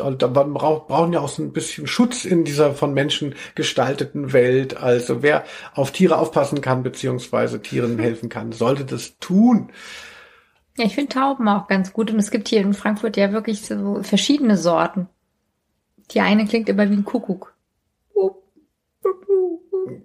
und 0.00 0.22
man 0.34 0.54
braucht, 0.54 0.88
brauchen 0.88 1.12
ja 1.12 1.20
auch 1.20 1.28
so 1.28 1.42
ein 1.42 1.52
bisschen 1.52 1.86
Schutz 1.86 2.24
in 2.24 2.44
dieser 2.44 2.74
von 2.74 2.92
Menschen 2.92 3.34
gestalteten 3.54 4.32
Welt. 4.32 4.76
Also 4.76 5.22
wer 5.22 5.44
auf 5.74 5.90
Tiere 5.90 6.18
aufpassen 6.18 6.60
kann, 6.60 6.82
beziehungsweise 6.82 7.62
Tieren 7.62 7.98
helfen 8.00 8.28
kann, 8.28 8.52
sollte 8.52 8.84
das 8.84 9.18
tun. 9.18 9.70
Ja, 10.76 10.84
ich 10.84 10.94
finde 10.94 11.14
Tauben 11.14 11.48
auch 11.48 11.66
ganz 11.66 11.92
gut. 11.92 12.10
Und 12.10 12.18
es 12.18 12.30
gibt 12.30 12.48
hier 12.48 12.60
in 12.60 12.74
Frankfurt 12.74 13.16
ja 13.16 13.32
wirklich 13.32 13.62
so 13.62 14.02
verschiedene 14.02 14.56
Sorten. 14.56 15.08
Die 16.12 16.20
eine 16.20 16.46
klingt 16.46 16.68
immer 16.68 16.90
wie 16.90 16.94
ein 16.94 17.04
Kuckuck. 17.04 17.54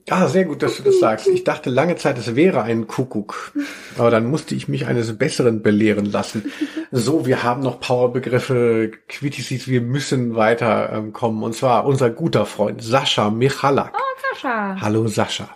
Ah, 0.10 0.28
sehr 0.28 0.46
gut, 0.46 0.62
dass 0.62 0.78
du 0.78 0.84
das 0.84 1.00
sagst. 1.00 1.28
Ich 1.28 1.44
dachte 1.44 1.70
lange 1.70 1.96
Zeit, 1.96 2.18
es 2.18 2.36
wäre 2.36 2.64
ein 2.64 2.88
Kuckuck. 2.88 3.54
Aber 3.98 4.10
dann 4.10 4.26
musste 4.26 4.56
ich 4.56 4.68
mich 4.68 4.86
eines 4.86 5.18
Besseren 5.18 5.62
belehren 5.62 6.06
lassen. 6.06 6.52
So, 6.92 7.26
wir 7.26 7.44
haben 7.44 7.62
noch 7.62 7.80
Powerbegriffe, 7.80 8.92
Quittisis, 9.08 9.68
wir 9.68 9.82
müssen 9.82 10.36
weiterkommen. 10.36 11.40
Ähm, 11.40 11.44
und 11.44 11.56
zwar 11.56 11.86
unser 11.86 12.10
guter 12.10 12.46
Freund 12.46 12.84
Sascha 12.84 13.30
Michalak. 13.30 13.94
Sascha. 14.34 14.78
Hallo 14.82 15.08
Sascha. 15.08 15.50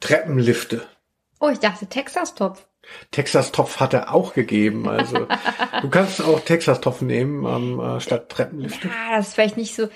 Treppenlifte. 0.00 0.82
Oh, 1.40 1.48
ich 1.48 1.58
dachte 1.58 1.86
Texas-Topf. 1.86 2.66
Texas-Topf 3.10 3.80
hat 3.80 3.94
er 3.94 4.14
auch 4.14 4.34
gegeben. 4.34 4.88
Also 4.88 5.26
du 5.82 5.90
kannst 5.90 6.22
auch 6.22 6.40
Texas-Topf 6.40 7.02
nehmen 7.02 7.44
ähm, 7.44 7.80
äh, 7.80 8.00
statt 8.00 8.28
Treppenlifte. 8.28 8.88
Ja, 8.88 9.16
das 9.16 9.28
ist 9.28 9.34
vielleicht 9.34 9.56
nicht 9.56 9.74
so. 9.74 9.88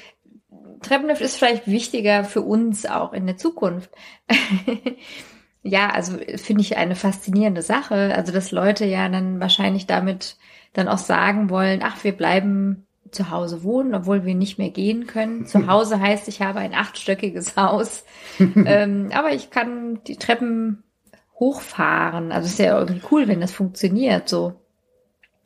Treppenlift 0.82 1.20
ist 1.20 1.36
vielleicht 1.36 1.66
wichtiger 1.66 2.24
für 2.24 2.42
uns 2.42 2.86
auch 2.86 3.12
in 3.12 3.26
der 3.26 3.36
Zukunft. 3.36 3.90
ja, 5.62 5.90
also 5.90 6.18
finde 6.36 6.62
ich 6.62 6.76
eine 6.76 6.96
faszinierende 6.96 7.62
Sache. 7.62 8.14
Also, 8.14 8.32
dass 8.32 8.50
Leute 8.50 8.84
ja 8.84 9.08
dann 9.08 9.40
wahrscheinlich 9.40 9.86
damit 9.86 10.36
dann 10.72 10.88
auch 10.88 10.98
sagen 10.98 11.50
wollen, 11.50 11.80
ach, 11.82 12.04
wir 12.04 12.12
bleiben 12.12 12.86
zu 13.10 13.30
Hause 13.30 13.64
wohnen, 13.64 13.94
obwohl 13.94 14.24
wir 14.24 14.34
nicht 14.34 14.58
mehr 14.58 14.70
gehen 14.70 15.06
können. 15.06 15.46
Zu 15.46 15.66
Hause 15.66 16.00
heißt, 16.00 16.28
ich 16.28 16.42
habe 16.42 16.60
ein 16.60 16.74
achtstöckiges 16.74 17.56
Haus, 17.56 18.04
ähm, 18.38 19.10
aber 19.12 19.32
ich 19.32 19.50
kann 19.50 20.00
die 20.04 20.16
Treppen 20.16 20.84
hochfahren. 21.38 22.32
Also 22.32 22.46
es 22.46 22.52
ist 22.52 22.58
ja 22.58 22.78
irgendwie 22.78 23.02
cool, 23.10 23.26
wenn 23.26 23.40
das 23.40 23.52
funktioniert 23.52 24.28
so. 24.28 24.54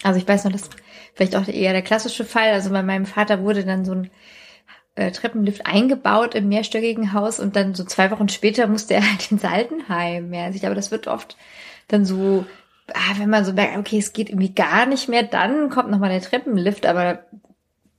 Also 0.02 0.18
ich 0.18 0.28
weiß 0.28 0.44
noch, 0.44 0.52
das 0.52 0.62
ist 0.62 0.76
vielleicht 1.14 1.36
auch 1.36 1.48
eher 1.48 1.72
der 1.72 1.82
klassische 1.82 2.24
Fall. 2.24 2.50
Also 2.50 2.70
bei 2.70 2.82
meinem 2.82 3.06
Vater 3.06 3.42
wurde 3.42 3.64
dann 3.64 3.84
so 3.84 3.92
ein 3.92 4.10
äh, 4.94 5.10
Treppenlift 5.10 5.66
eingebaut 5.66 6.34
im 6.34 6.48
mehrstöckigen 6.48 7.12
Haus 7.12 7.40
und 7.40 7.56
dann 7.56 7.74
so 7.74 7.84
zwei 7.84 8.10
Wochen 8.10 8.28
später 8.28 8.66
musste 8.66 8.94
er 8.94 9.02
halt 9.10 9.30
ins 9.30 9.44
Altenheim. 9.44 10.32
Ja, 10.32 10.44
also 10.44 10.56
ich 10.56 10.60
glaube, 10.60 10.76
das 10.76 10.90
wird 10.90 11.08
oft 11.08 11.36
dann 11.88 12.04
so, 12.04 12.46
ah, 12.92 13.14
wenn 13.18 13.30
man 13.30 13.44
so 13.44 13.52
merkt, 13.52 13.76
okay, 13.76 13.98
es 13.98 14.12
geht 14.12 14.30
irgendwie 14.30 14.54
gar 14.54 14.86
nicht 14.86 15.08
mehr, 15.08 15.22
dann 15.22 15.70
kommt 15.70 15.90
nochmal 15.90 16.10
der 16.10 16.22
Treppenlift, 16.22 16.86
aber 16.86 17.23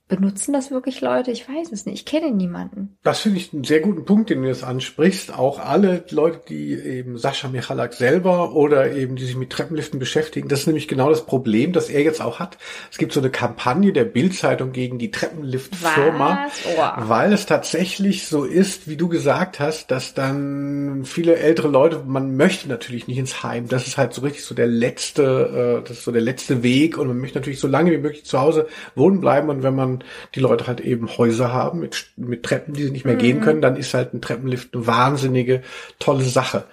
benutzen 0.08 0.52
das 0.52 0.70
wirklich 0.70 1.00
Leute? 1.00 1.32
Ich 1.32 1.48
weiß 1.48 1.72
es 1.72 1.84
nicht. 1.84 1.96
Ich 1.96 2.04
kenne 2.04 2.30
niemanden. 2.30 2.96
Das 3.02 3.20
finde 3.20 3.38
ich 3.38 3.52
einen 3.52 3.64
sehr 3.64 3.80
guten 3.80 4.04
Punkt, 4.04 4.30
den 4.30 4.42
du 4.42 4.48
jetzt 4.48 4.62
ansprichst. 4.62 5.36
Auch 5.36 5.58
alle 5.58 6.04
Leute, 6.10 6.42
die 6.48 6.74
eben 6.74 7.18
Sascha 7.18 7.48
Michalak 7.48 7.92
selber 7.92 8.54
oder 8.54 8.92
eben 8.92 9.16
die 9.16 9.24
sich 9.24 9.36
mit 9.36 9.50
Treppenliften 9.50 9.98
beschäftigen, 9.98 10.48
das 10.48 10.60
ist 10.60 10.66
nämlich 10.68 10.86
genau 10.86 11.10
das 11.10 11.26
Problem, 11.26 11.72
das 11.72 11.90
er 11.90 12.02
jetzt 12.02 12.22
auch 12.22 12.38
hat. 12.38 12.56
Es 12.90 12.98
gibt 12.98 13.12
so 13.12 13.20
eine 13.20 13.30
Kampagne 13.30 13.92
der 13.92 14.04
Bildzeitung 14.04 14.70
gegen 14.70 14.98
die 14.98 15.10
Treppenliftfirma? 15.10 16.46
Oh. 16.66 17.08
weil 17.08 17.32
es 17.32 17.46
tatsächlich 17.46 18.26
so 18.26 18.44
ist, 18.44 18.88
wie 18.88 18.96
du 18.96 19.08
gesagt 19.08 19.58
hast, 19.58 19.90
dass 19.90 20.14
dann 20.14 21.04
viele 21.04 21.36
ältere 21.36 21.68
Leute, 21.68 22.02
man 22.06 22.36
möchte 22.36 22.68
natürlich 22.68 23.08
nicht 23.08 23.18
ins 23.18 23.42
Heim. 23.42 23.68
Das 23.68 23.86
ist 23.86 23.98
halt 23.98 24.12
so 24.12 24.22
richtig 24.22 24.44
so 24.44 24.54
der 24.54 24.66
letzte, 24.68 25.82
äh, 25.82 25.88
das 25.88 25.98
ist 25.98 26.04
so 26.04 26.12
der 26.12 26.22
letzte 26.22 26.62
Weg 26.62 26.96
und 26.96 27.08
man 27.08 27.18
möchte 27.18 27.38
natürlich 27.38 27.60
so 27.60 27.68
lange 27.68 27.90
wie 27.90 27.98
möglich 27.98 28.24
zu 28.24 28.40
Hause 28.40 28.68
wohnen 28.94 29.20
bleiben 29.20 29.48
und 29.48 29.62
wenn 29.62 29.74
man 29.74 29.95
die 30.34 30.40
Leute 30.40 30.66
halt 30.66 30.80
eben 30.80 31.08
Häuser 31.16 31.52
haben 31.52 31.80
mit, 31.80 32.12
mit 32.16 32.42
Treppen, 32.42 32.74
die 32.74 32.84
sie 32.84 32.90
nicht 32.90 33.04
mehr 33.04 33.16
gehen 33.16 33.40
können, 33.40 33.62
dann 33.62 33.76
ist 33.76 33.94
halt 33.94 34.14
ein 34.14 34.20
Treppenlift 34.20 34.74
eine 34.74 34.86
wahnsinnige, 34.86 35.62
tolle 35.98 36.24
Sache. 36.24 36.64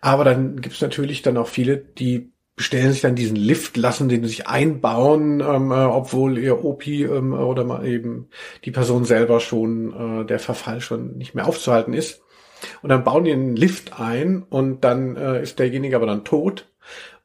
Aber 0.00 0.24
dann 0.24 0.60
gibt's 0.60 0.80
natürlich 0.80 1.22
dann 1.22 1.36
auch 1.36 1.48
viele, 1.48 1.76
die 1.76 2.32
bestellen 2.58 2.92
sich 2.92 3.00
dann 3.00 3.14
diesen 3.14 3.36
Lift, 3.36 3.76
lassen 3.76 4.08
den 4.08 4.24
sich 4.24 4.48
einbauen, 4.48 5.40
ähm, 5.40 5.70
äh, 5.70 5.74
obwohl 5.74 6.36
ihr 6.36 6.64
Opi 6.64 7.04
ähm, 7.04 7.32
oder 7.32 7.64
mal 7.64 7.86
eben 7.86 8.28
die 8.64 8.72
Person 8.72 9.04
selber 9.04 9.40
schon, 9.40 10.22
äh, 10.22 10.26
der 10.26 10.40
Verfall 10.40 10.80
schon 10.80 11.16
nicht 11.16 11.34
mehr 11.34 11.46
aufzuhalten 11.46 11.94
ist. 11.94 12.20
Und 12.82 12.90
dann 12.90 13.04
bauen 13.04 13.24
die 13.24 13.32
einen 13.32 13.56
Lift 13.56 13.98
ein 13.98 14.42
und 14.42 14.82
dann 14.82 15.16
äh, 15.16 15.42
ist 15.42 15.58
derjenige 15.58 15.96
aber 15.96 16.06
dann 16.06 16.24
tot. 16.24 16.68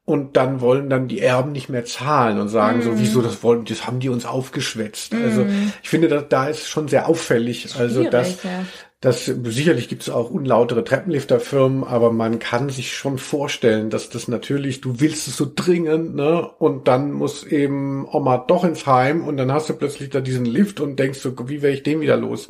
Und 0.06 0.36
dann 0.36 0.60
wollen 0.60 0.90
dann 0.90 1.08
die 1.08 1.22
Erben 1.22 1.54
nicht 1.54 1.70
mehr 1.70 1.86
zahlen 1.86 2.40
und 2.40 2.50
sagen 2.50 2.82
so, 2.82 3.00
wieso 3.00 3.22
das 3.22 3.42
wollen, 3.42 3.64
das 3.64 3.88
haben 3.88 4.02
die 4.02 4.10
uns 4.10 4.26
aufgeschwätzt. 4.26 5.14
Also 5.14 5.46
ich 5.82 5.88
finde, 5.88 6.10
da, 6.10 6.22
da 6.22 6.48
ist 6.48 6.68
schon 6.68 6.90
sehr 6.90 7.08
auffällig. 7.08 7.74
Also 7.78 8.02
Schwierig, 8.02 8.12
das, 8.12 8.44
ja. 8.44 8.66
Das 9.04 9.26
sicherlich 9.26 9.90
gibt 9.90 10.04
es 10.04 10.10
auch 10.10 10.30
unlautere 10.30 10.86
Treppenlifterfirmen, 10.86 11.84
aber 11.84 12.14
man 12.14 12.40
kann 12.40 12.70
sich 12.70 12.94
schon 12.94 13.18
vorstellen, 13.18 13.90
dass 13.90 14.10
das 14.10 14.30
natürlich, 14.30 14.80
du 14.80 15.02
willst 15.02 15.28
es 15.28 15.36
so 15.36 15.46
dringend, 15.54 16.16
ne? 16.16 16.50
Und 16.58 16.88
dann 16.88 17.12
muss 17.12 17.44
eben 17.44 18.08
Oma 18.10 18.38
doch 18.38 18.64
ins 18.64 18.88
Heim 18.88 19.28
und 19.28 19.36
dann 19.36 19.52
hast 19.52 19.68
du 19.68 19.74
plötzlich 19.74 20.10
da 20.10 20.22
diesen 20.22 20.46
Lift 20.46 20.80
und 20.80 20.98
denkst 21.00 21.20
so, 21.20 21.36
wie 21.50 21.62
wäre 21.62 21.74
ich 21.74 21.84
den 21.84 22.00
wieder 22.00 22.16
los? 22.16 22.48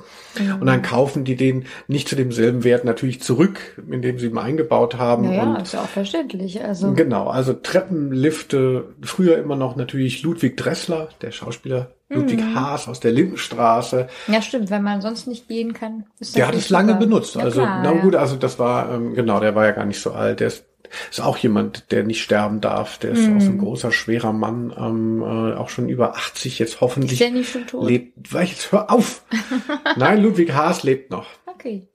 Und 0.59 0.67
dann 0.67 0.83
kaufen 0.83 1.23
die 1.23 1.35
den 1.35 1.65
nicht 1.87 2.07
zu 2.07 2.15
demselben 2.15 2.63
Wert 2.63 2.85
natürlich 2.85 3.19
zurück, 3.19 3.81
indem 3.89 4.19
sie 4.19 4.27
ihn 4.27 4.37
eingebaut 4.37 4.99
haben. 4.99 5.23
Naja, 5.23 5.55
und 5.55 5.63
ist 5.63 5.73
ja 5.73 5.81
auch 5.81 5.89
verständlich. 5.89 6.63
Also 6.63 6.93
Genau, 6.93 7.29
also 7.29 7.53
Treppenlifte, 7.53 8.89
früher 9.01 9.39
immer 9.39 9.55
noch 9.55 9.75
natürlich 9.75 10.21
Ludwig 10.21 10.55
Dressler, 10.55 11.09
der 11.23 11.31
Schauspieler 11.31 11.89
Ludwig 12.09 12.39
Mhm. 12.41 12.55
Haas 12.55 12.87
aus 12.87 12.99
der 12.99 13.11
Lindenstraße, 13.11 14.07
ja, 14.27 14.41
stimmt. 14.41 14.69
Wenn 14.69 14.83
man 14.83 15.01
sonst 15.01 15.25
nicht 15.27 15.47
gehen 15.47 15.73
kann, 15.73 16.05
ist 16.19 16.35
der 16.35 16.47
hat 16.47 16.55
es 16.55 16.69
lange 16.69 16.93
super. 16.93 16.99
benutzt. 16.99 17.35
Ja, 17.35 17.41
also, 17.43 17.61
klar, 17.61 17.81
na 17.83 17.93
ja. 17.95 18.01
gut, 18.01 18.15
also 18.15 18.35
das 18.35 18.59
war, 18.59 18.91
ähm, 18.93 19.13
genau, 19.15 19.39
der 19.39 19.55
war 19.55 19.65
ja 19.65 19.71
gar 19.71 19.85
nicht 19.85 19.99
so 20.01 20.11
alt. 20.11 20.39
Der 20.39 20.47
ist, 20.47 20.65
ist 21.09 21.21
auch 21.21 21.37
jemand, 21.37 21.91
der 21.91 22.03
nicht 22.03 22.21
sterben 22.21 22.61
darf. 22.61 22.99
Der 22.99 23.11
ist 23.11 23.21
auch 23.27 23.39
so 23.41 23.49
ein 23.49 23.57
großer, 23.57 23.91
schwerer 23.91 24.31
Mann, 24.33 24.71
ähm, 24.77 25.21
äh, 25.23 25.55
auch 25.55 25.69
schon 25.69 25.89
über 25.89 26.15
80 26.15 26.59
jetzt 26.59 26.75
Ist 26.75 26.81
hoffentlich. 26.81 27.17
der 27.17 27.31
nicht 27.31 27.51
schon 27.51 27.65
tot? 27.65 27.87
Lebt, 27.89 28.31
Weil 28.33 28.45
jetzt 28.45 28.71
hör 28.71 28.91
auf! 28.91 29.23
Nein, 29.95 30.21
Ludwig 30.21 30.53
Haas 30.53 30.83
lebt 30.83 31.09
noch. 31.09 31.25
Okay. 31.47 31.87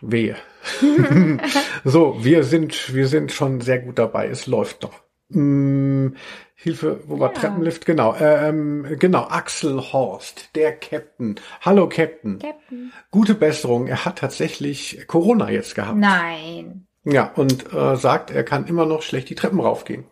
Wehe. 0.00 0.36
so, 1.84 2.16
wir 2.20 2.44
sind, 2.44 2.92
wir 2.94 3.08
sind 3.08 3.32
schon 3.32 3.60
sehr 3.62 3.78
gut 3.78 3.98
dabei. 3.98 4.28
Es 4.28 4.46
läuft 4.46 4.84
doch. 4.84 4.92
Hm, 5.30 6.16
Hilfe, 6.54 7.02
wo 7.06 7.18
war 7.20 7.32
Ja. 7.34 7.40
Treppenlift? 7.40 7.84
Genau, 7.86 8.16
ähm, 8.18 8.96
genau, 8.98 9.24
Axel 9.28 9.78
Horst, 9.92 10.50
der 10.56 10.72
Captain. 10.76 11.36
Hallo 11.60 11.88
Captain. 11.88 12.38
Captain. 12.38 12.92
Gute 13.10 13.34
Besserung. 13.34 13.86
Er 13.88 14.04
hat 14.04 14.18
tatsächlich 14.18 15.04
Corona 15.06 15.50
jetzt 15.50 15.74
gehabt. 15.74 15.98
Nein. 15.98 16.87
Ja, 17.10 17.32
und 17.36 17.72
äh, 17.72 17.96
sagt, 17.96 18.30
er 18.30 18.44
kann 18.44 18.66
immer 18.66 18.84
noch 18.84 19.00
schlecht 19.00 19.30
die 19.30 19.34
Treppen 19.34 19.60
raufgehen. 19.60 20.04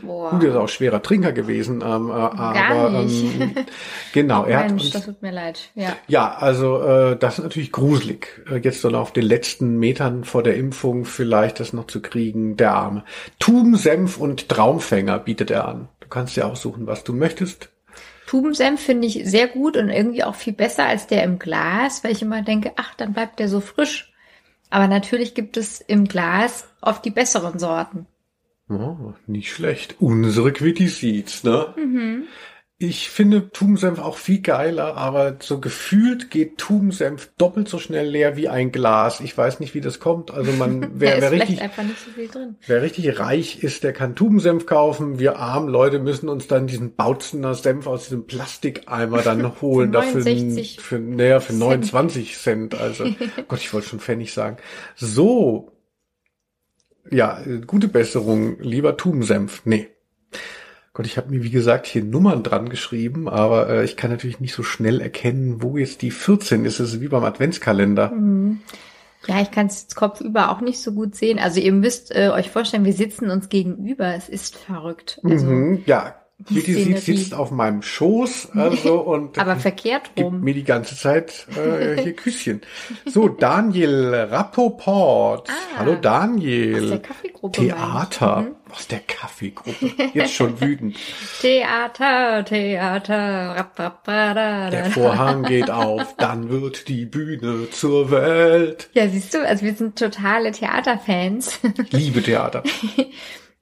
Boah. 0.00 0.30
Gut, 0.30 0.44
er 0.44 0.50
ist 0.50 0.56
auch 0.56 0.68
schwerer 0.68 1.02
Trinker 1.02 1.32
gewesen, 1.32 1.82
ähm, 1.84 2.10
äh, 2.10 2.12
aber 2.12 3.02
nicht. 3.02 3.40
Ähm, 3.40 3.54
genau, 4.12 4.44
er 4.44 4.60
hat 4.60 4.68
Mensch, 4.68 4.90
das 4.90 5.04
tut 5.04 5.20
mir 5.20 5.32
leid. 5.32 5.70
Ja. 5.74 5.96
ja, 6.06 6.32
also 6.32 6.80
äh, 6.80 7.16
das 7.16 7.38
ist 7.38 7.44
natürlich 7.44 7.72
gruselig. 7.72 8.44
Äh, 8.48 8.58
jetzt 8.58 8.82
so 8.82 8.88
auf 8.90 9.12
den 9.12 9.24
letzten 9.24 9.78
Metern 9.80 10.22
vor 10.22 10.44
der 10.44 10.54
Impfung 10.54 11.06
vielleicht 11.06 11.58
das 11.58 11.72
noch 11.72 11.88
zu 11.88 12.00
kriegen, 12.00 12.56
der 12.56 12.74
Arme. 12.74 13.04
Tubensenf 13.40 14.18
und 14.18 14.48
Traumfänger 14.48 15.18
bietet 15.18 15.50
er 15.50 15.66
an. 15.66 15.88
Du 15.98 16.06
kannst 16.06 16.36
dir 16.36 16.46
aussuchen, 16.46 16.86
was 16.86 17.02
du 17.02 17.14
möchtest. 17.14 17.68
Tubensenf 18.28 18.80
finde 18.80 19.08
ich 19.08 19.22
sehr 19.24 19.48
gut 19.48 19.76
und 19.76 19.88
irgendwie 19.88 20.22
auch 20.22 20.36
viel 20.36 20.52
besser 20.52 20.86
als 20.86 21.08
der 21.08 21.24
im 21.24 21.40
Glas, 21.40 22.04
weil 22.04 22.12
ich 22.12 22.22
immer 22.22 22.42
denke, 22.42 22.70
ach, 22.76 22.94
dann 22.94 23.12
bleibt 23.12 23.40
der 23.40 23.48
so 23.48 23.60
frisch. 23.60 24.13
Aber 24.70 24.88
natürlich 24.88 25.34
gibt 25.34 25.56
es 25.56 25.80
im 25.80 26.06
Glas 26.06 26.66
oft 26.80 27.04
die 27.04 27.10
besseren 27.10 27.58
Sorten. 27.58 28.06
Oh, 28.68 29.12
nicht 29.26 29.52
schlecht. 29.52 29.96
Unsere 30.00 30.52
Quitty 30.52 30.88
Seeds, 30.88 31.44
ne? 31.44 31.74
Mhm. 31.76 32.24
Ich 32.76 33.08
finde 33.08 33.50
Tubensenf 33.50 34.00
auch 34.00 34.16
viel 34.16 34.40
geiler, 34.40 34.96
aber 34.96 35.36
so 35.38 35.60
gefühlt 35.60 36.32
geht 36.32 36.58
Tubensenf 36.58 37.30
doppelt 37.38 37.68
so 37.68 37.78
schnell 37.78 38.08
leer 38.08 38.36
wie 38.36 38.48
ein 38.48 38.72
Glas. 38.72 39.20
Ich 39.20 39.38
weiß 39.38 39.60
nicht, 39.60 39.74
wie 39.74 39.80
das 39.80 40.00
kommt. 40.00 40.32
Also 40.32 40.50
man, 40.52 40.90
wer, 40.94 41.20
wer 41.20 41.30
richtig, 41.30 41.60
so 41.60 42.40
wer 42.66 42.82
richtig 42.82 43.20
reich 43.20 43.62
ist, 43.62 43.84
der 43.84 43.92
kann 43.92 44.16
Tubensenf 44.16 44.66
kaufen. 44.66 45.20
Wir 45.20 45.38
armen 45.38 45.68
Leute 45.68 46.00
müssen 46.00 46.28
uns 46.28 46.48
dann 46.48 46.66
diesen 46.66 46.96
Bautzener 46.96 47.54
Senf 47.54 47.86
aus 47.86 48.04
diesem 48.04 48.26
Plastikeimer 48.26 49.22
dann 49.22 49.60
holen. 49.60 49.92
dafür, 49.92 50.22
für, 50.22 50.98
naja, 50.98 51.38
für 51.38 51.52
29 51.52 52.36
Cent. 52.36 52.74
Also, 52.74 53.04
Gott, 53.48 53.60
ich 53.60 53.72
wollte 53.72 53.88
schon 53.88 54.00
Pfennig 54.00 54.32
sagen. 54.32 54.56
So. 54.96 55.70
Ja, 57.08 57.40
gute 57.68 57.86
Besserung. 57.86 58.58
Lieber 58.58 58.96
Tubensenf. 58.96 59.62
Nee. 59.64 59.90
Gott, 60.94 61.06
ich 61.06 61.16
habe 61.16 61.30
mir 61.30 61.42
wie 61.42 61.50
gesagt 61.50 61.86
hier 61.86 62.04
Nummern 62.04 62.44
dran 62.44 62.68
geschrieben, 62.68 63.28
aber 63.28 63.68
äh, 63.68 63.84
ich 63.84 63.96
kann 63.96 64.12
natürlich 64.12 64.38
nicht 64.38 64.54
so 64.54 64.62
schnell 64.62 65.00
erkennen, 65.00 65.60
wo 65.60 65.76
jetzt 65.76 66.02
die 66.02 66.12
14 66.12 66.64
ist. 66.64 66.78
Es 66.78 66.94
ist 66.94 67.00
wie 67.00 67.08
beim 67.08 67.24
Adventskalender. 67.24 68.12
Mhm. 68.12 68.60
Ja, 69.26 69.40
ich 69.40 69.50
kann 69.50 69.66
es 69.66 69.82
jetzt 69.82 69.96
kopfüber 69.96 70.52
auch 70.52 70.60
nicht 70.60 70.80
so 70.80 70.92
gut 70.92 71.16
sehen. 71.16 71.40
Also 71.40 71.58
ihr 71.58 71.72
müsst 71.72 72.14
äh, 72.14 72.28
euch 72.28 72.48
vorstellen, 72.50 72.84
wir 72.84 72.92
sitzen 72.92 73.30
uns 73.30 73.48
gegenüber. 73.48 74.14
Es 74.14 74.28
ist 74.28 74.56
verrückt. 74.56 75.20
Also, 75.24 75.46
mhm, 75.46 75.82
ja, 75.84 76.14
Kitty 76.46 76.96
sitzt 76.96 77.34
auf 77.34 77.50
meinem 77.50 77.82
Schoß 77.82 78.50
also 78.54 79.00
und 79.00 79.38
aber 79.38 79.56
verkehrt 79.56 80.10
rum. 80.18 80.32
Gibt 80.32 80.44
mir 80.44 80.54
die 80.54 80.64
ganze 80.64 80.96
Zeit 80.96 81.46
äh, 81.56 82.02
hier 82.02 82.12
Küsschen. 82.16 82.60
So 83.06 83.28
Daniel 83.28 84.14
Rappoport. 84.30 85.48
Ah, 85.50 85.78
Hallo 85.78 85.94
Daniel. 85.94 86.84
Aus 86.84 86.90
der 86.90 86.98
Kaffeegruppe. 87.00 87.60
Theater. 87.60 88.36
Mhm. 88.42 88.54
Aus 88.72 88.88
der 88.88 89.00
Kaffeegruppe. 89.00 89.92
Jetzt 90.14 90.34
schon 90.34 90.60
wütend. 90.60 90.96
Theater, 91.40 92.44
Theater. 92.44 93.54
Rap, 93.56 93.78
rap, 93.78 94.04
da, 94.04 94.70
der 94.70 94.86
Vorhang 94.86 95.44
geht 95.44 95.70
auf, 95.70 96.16
dann 96.16 96.50
wird 96.50 96.88
die 96.88 97.04
Bühne 97.06 97.70
zur 97.70 98.10
Welt. 98.10 98.90
Ja, 98.94 99.08
siehst 99.08 99.34
du, 99.34 99.46
also 99.46 99.64
wir 99.64 99.74
sind 99.74 99.98
totale 99.98 100.50
Theaterfans. 100.50 101.60
Liebe 101.90 102.22
Theater. 102.22 102.62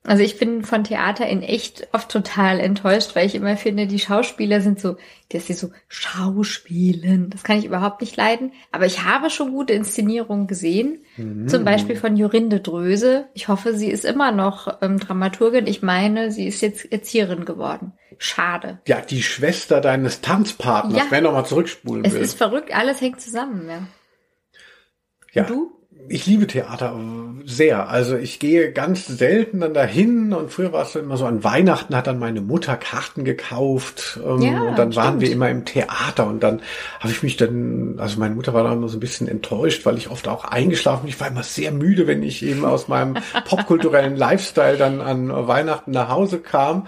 Also 0.05 0.25
ich 0.25 0.37
bin 0.37 0.65
von 0.65 0.83
Theater 0.83 1.29
in 1.29 1.43
echt 1.43 1.87
oft 1.93 2.11
total 2.11 2.59
enttäuscht, 2.59 3.15
weil 3.15 3.25
ich 3.25 3.37
immer 3.37 3.57
finde, 3.57 3.87
die 3.87 4.01
Schauspieler 4.01 4.61
sind 4.61 4.81
so, 4.81 4.97
dass 5.29 5.47
sie 5.47 5.53
so 5.53 5.71
Schauspielen. 5.87 7.31
Das 7.31 7.45
kann 7.45 7.59
ich 7.59 7.67
überhaupt 7.67 8.01
nicht 8.01 8.17
leiden. 8.17 8.53
Aber 8.73 8.85
ich 8.85 9.05
habe 9.05 9.31
schon 9.31 9.53
gute 9.53 9.75
Inszenierungen 9.75 10.49
gesehen. 10.49 11.05
Mhm. 11.17 11.47
Zum 11.47 11.65
Beispiel 11.65 11.95
von 11.95 12.17
Jorinde 12.17 12.59
Dröse. 12.59 13.27
Ich 13.33 13.47
hoffe, 13.47 13.75
sie 13.77 13.91
ist 13.91 14.05
immer 14.05 14.33
noch 14.33 14.83
ähm, 14.83 14.99
Dramaturgin. 14.99 15.69
Ich 15.69 15.83
meine, 15.83 16.33
sie 16.33 16.49
ist 16.49 16.63
jetzt 16.63 16.91
Erzieherin 16.91 17.45
geworden. 17.45 17.93
Schade. 18.19 18.81
Ja, 18.89 19.01
die 19.01 19.23
Schwester 19.23 19.81
deines 19.81 20.21
Tanzpartners. 20.21 20.99
Ja. 20.99 21.07
Wer 21.11 21.21
nochmal 21.21 21.47
zurückspulen 21.47 22.05
es 22.05 22.13
will. 22.13 22.23
Es 22.23 22.31
ist 22.31 22.39
verrückt, 22.39 22.75
alles 22.77 23.01
hängt 23.01 23.21
zusammen, 23.21 23.69
ja. 23.69 23.87
Ja. 25.33 25.43
Und 25.43 25.51
du? 25.51 25.82
Ich 26.09 26.27
liebe 26.27 26.47
Theater 26.47 26.95
sehr. 27.45 27.89
Also 27.89 28.17
ich 28.17 28.39
gehe 28.39 28.73
ganz 28.73 29.07
selten 29.07 29.61
dann 29.61 29.75
dahin 29.75 30.33
und 30.33 30.51
früher 30.51 30.73
war 30.73 30.83
es 30.83 30.95
immer 30.95 31.17
so 31.17 31.27
an 31.27 31.45
Weihnachten 31.45 31.97
hat 31.97 32.07
dann 32.07 32.19
meine 32.19 32.41
Mutter 32.41 32.77
Karten 32.77 33.25
gekauft 33.25 34.21
ähm, 34.25 34.43
ja, 34.43 34.63
und 34.63 34.79
dann 34.79 34.93
stimmt. 34.93 34.97
waren 34.97 35.21
wir 35.21 35.31
immer 35.31 35.49
im 35.49 35.65
Theater 35.65 36.27
und 36.27 36.43
dann 36.43 36.61
habe 37.01 37.13
ich 37.13 37.23
mich 37.23 37.37
dann, 37.37 37.97
also 37.99 38.19
meine 38.19 38.35
Mutter 38.35 38.55
war 38.55 38.65
dann 38.65 38.75
immer 38.75 38.89
so 38.89 38.97
ein 38.97 39.01
bisschen 39.01 39.29
enttäuscht, 39.29 39.85
weil 39.87 39.97
ich 39.97 40.11
oft 40.11 40.29
auch 40.29 40.45
eingeschlafen 40.45 41.03
bin. 41.03 41.11
Ich 41.11 41.21
war 41.21 41.29
immer 41.29 41.43
sehr 41.43 41.73
müde, 41.73 42.07
wenn 42.07 42.23
ich 42.23 42.45
eben 42.45 42.65
aus 42.65 42.89
meinem 42.89 43.17
popkulturellen 43.45 44.17
Lifestyle 44.17 44.77
dann 44.77 45.01
an 45.01 45.31
Weihnachten 45.49 45.91
nach 45.91 46.09
Hause 46.09 46.39
kam. 46.39 46.87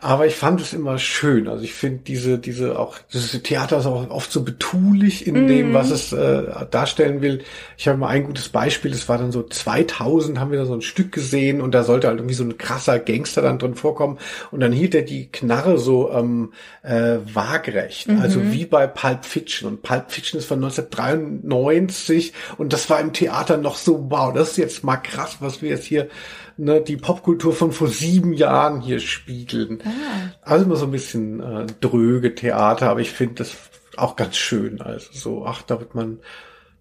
Aber 0.00 0.26
ich 0.26 0.34
fand 0.34 0.60
es 0.60 0.72
immer 0.72 0.98
schön. 0.98 1.48
Also 1.48 1.64
ich 1.64 1.74
finde 1.74 2.00
diese, 2.06 2.38
diese 2.38 2.78
auch, 2.78 2.96
das 3.12 3.30
Theater 3.42 3.78
ist 3.78 3.86
auch 3.86 4.10
oft 4.10 4.30
so 4.30 4.42
betulich 4.42 5.26
in 5.26 5.44
mm. 5.44 5.48
dem, 5.48 5.74
was 5.74 5.90
es 5.90 6.12
äh, 6.12 6.66
darstellen 6.70 7.22
will. 7.22 7.42
Ich 7.76 7.88
habe 7.88 7.98
mal 7.98 8.08
ein 8.08 8.24
gutes 8.24 8.45
Beispiel, 8.48 8.92
es 8.92 9.08
war 9.08 9.18
dann 9.18 9.32
so 9.32 9.42
2000, 9.42 10.38
haben 10.38 10.50
wir 10.50 10.58
da 10.58 10.66
so 10.66 10.74
ein 10.74 10.82
Stück 10.82 11.12
gesehen 11.12 11.60
und 11.60 11.72
da 11.72 11.84
sollte 11.84 12.08
halt 12.08 12.18
irgendwie 12.18 12.34
so 12.34 12.44
ein 12.44 12.58
krasser 12.58 12.98
Gangster 12.98 13.42
dann 13.42 13.58
drin 13.58 13.74
vorkommen 13.74 14.18
und 14.50 14.60
dann 14.60 14.72
hielt 14.72 14.94
er 14.94 15.02
die 15.02 15.30
Knarre 15.30 15.78
so 15.78 16.10
ähm, 16.12 16.52
äh, 16.82 17.18
waagrecht, 17.32 18.08
mhm. 18.08 18.20
also 18.20 18.40
wie 18.52 18.66
bei 18.66 18.86
Pulp 18.86 19.24
Fiction 19.24 19.68
und 19.68 19.82
Pulp 19.82 20.10
Fiction 20.10 20.38
ist 20.38 20.46
von 20.46 20.62
1993 20.62 22.32
und 22.58 22.72
das 22.72 22.88
war 22.90 23.00
im 23.00 23.12
Theater 23.12 23.56
noch 23.56 23.76
so, 23.76 24.06
wow, 24.10 24.32
das 24.32 24.50
ist 24.50 24.58
jetzt 24.58 24.84
mal 24.84 24.96
krass, 24.96 25.36
was 25.40 25.62
wir 25.62 25.70
jetzt 25.70 25.84
hier 25.84 26.08
ne, 26.56 26.80
die 26.80 26.96
Popkultur 26.96 27.52
von 27.52 27.72
vor 27.72 27.88
sieben 27.88 28.32
Jahren 28.32 28.80
hier 28.80 29.00
spiegeln. 29.00 29.80
Ah. 29.84 30.30
Also 30.42 30.64
immer 30.64 30.76
so 30.76 30.86
ein 30.86 30.90
bisschen 30.90 31.40
äh, 31.40 31.66
dröge 31.80 32.34
Theater, 32.34 32.90
aber 32.90 33.00
ich 33.00 33.10
finde 33.10 33.34
das 33.36 33.56
auch 33.96 34.16
ganz 34.16 34.36
schön. 34.36 34.80
Also 34.80 35.08
so, 35.12 35.46
ach, 35.46 35.62
da 35.62 35.80
wird 35.80 35.94
man 35.94 36.18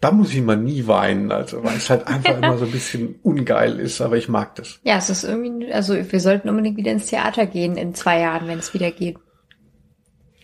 da 0.01 0.11
muss 0.11 0.33
ich 0.33 0.41
mal 0.41 0.57
nie 0.57 0.87
weinen, 0.87 1.31
also 1.31 1.63
weil 1.63 1.77
es 1.77 1.89
halt 1.89 2.07
einfach 2.07 2.37
immer 2.37 2.57
so 2.57 2.65
ein 2.65 2.71
bisschen 2.71 3.15
ungeil 3.23 3.79
ist, 3.79 4.01
aber 4.01 4.17
ich 4.17 4.29
mag 4.29 4.55
das. 4.55 4.79
Ja, 4.83 4.97
es 4.97 5.09
ist 5.09 5.23
irgendwie, 5.23 5.71
also 5.71 5.95
wir 5.95 6.19
sollten 6.19 6.49
unbedingt 6.49 6.77
wieder 6.77 6.91
ins 6.91 7.07
Theater 7.07 7.45
gehen 7.45 7.77
in 7.77 7.95
zwei 7.95 8.19
Jahren, 8.19 8.47
wenn 8.47 8.59
es 8.59 8.73
wieder 8.73 8.91
geht. 8.91 9.17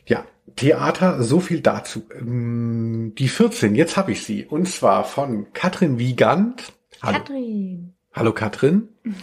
Ja, 0.08 0.26
Theater, 0.56 1.22
so 1.24 1.40
viel 1.40 1.62
dazu. 1.62 2.04
Ähm, 2.18 3.14
die 3.18 3.28
14, 3.28 3.76
jetzt 3.76 3.98
habe 3.98 4.14
ich 4.14 4.24
sie. 4.24 4.46
Und 4.46 4.68
zwar 4.68 5.04
von 5.04 5.54
Katrin 5.54 6.00
Wiegand. 6.00 6.74
Hallo. 7.02 7.20
Katrin. 7.20 7.94
Hallo 8.14 8.34
Katrin. 8.34 8.90
Mhm. 9.04 9.14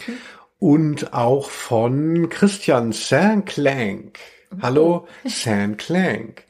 Und 0.59 1.12
auch 1.14 1.50
von 1.50 2.28
Christian 2.28 2.92
Saint-Clank. 2.92 4.18
Hallo 4.60 5.06
Saint-Clank. 5.24 6.44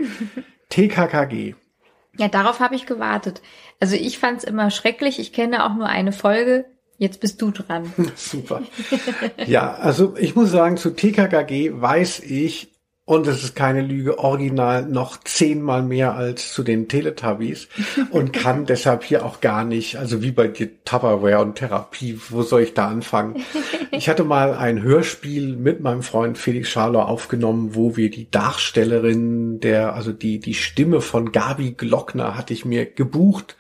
TKKG. 0.69 1.55
Ja, 2.19 2.29
darauf 2.29 2.61
habe 2.61 2.75
ich 2.75 2.85
gewartet. 2.85 3.41
Also 3.81 3.95
ich 3.95 4.19
fand 4.19 4.39
es 4.39 4.45
immer 4.45 4.71
schrecklich. 4.71 5.19
Ich 5.19 5.33
kenne 5.33 5.65
auch 5.65 5.75
nur 5.75 5.87
eine 5.87 6.13
Folge. 6.13 6.67
Jetzt 6.99 7.21
bist 7.21 7.41
du 7.41 7.53
dran. 7.53 7.93
Super. 8.17 8.63
Ja, 9.47 9.75
also 9.75 10.17
ich 10.17 10.35
muss 10.35 10.51
sagen, 10.51 10.77
zu 10.77 10.91
TKKG 10.91 11.81
weiß 11.81 12.21
ich, 12.21 12.78
und 13.09 13.27
es 13.27 13.43
ist 13.43 13.57
keine 13.57 13.81
Lüge, 13.81 14.19
original 14.19 14.85
noch 14.85 15.17
zehnmal 15.25 15.83
mehr 15.83 16.15
als 16.15 16.53
zu 16.53 16.63
den 16.63 16.89
Teletubbies 16.89 17.69
und 18.11 18.33
kann 18.35 18.67
deshalb 18.67 19.03
hier 19.03 19.25
auch 19.25 19.41
gar 19.41 19.65
nicht, 19.65 19.97
also 19.97 20.21
wie 20.21 20.31
bei 20.31 20.47
dir 20.47 20.69
Tupperware 20.85 21.41
und 21.41 21.55
Therapie, 21.55 22.21
wo 22.29 22.43
soll 22.43 22.61
ich 22.61 22.75
da 22.75 22.89
anfangen? 22.89 23.43
Ich 23.93 24.11
hatte 24.11 24.25
mal 24.25 24.53
ein 24.53 24.83
Hörspiel 24.83 25.57
mit 25.57 25.81
meinem 25.81 26.03
Freund 26.03 26.37
Felix 26.37 26.69
Scharlow 26.69 27.01
aufgenommen, 27.01 27.75
wo 27.75 27.97
wir 27.97 28.11
die 28.11 28.31
Darstellerin 28.31 29.59
der, 29.61 29.95
also 29.95 30.13
die, 30.13 30.39
die 30.39 30.53
Stimme 30.53 31.01
von 31.01 31.33
Gabi 31.33 31.71
Glockner 31.71 32.37
hatte 32.37 32.53
ich 32.53 32.67
mir 32.67 32.85
gebucht. 32.85 33.57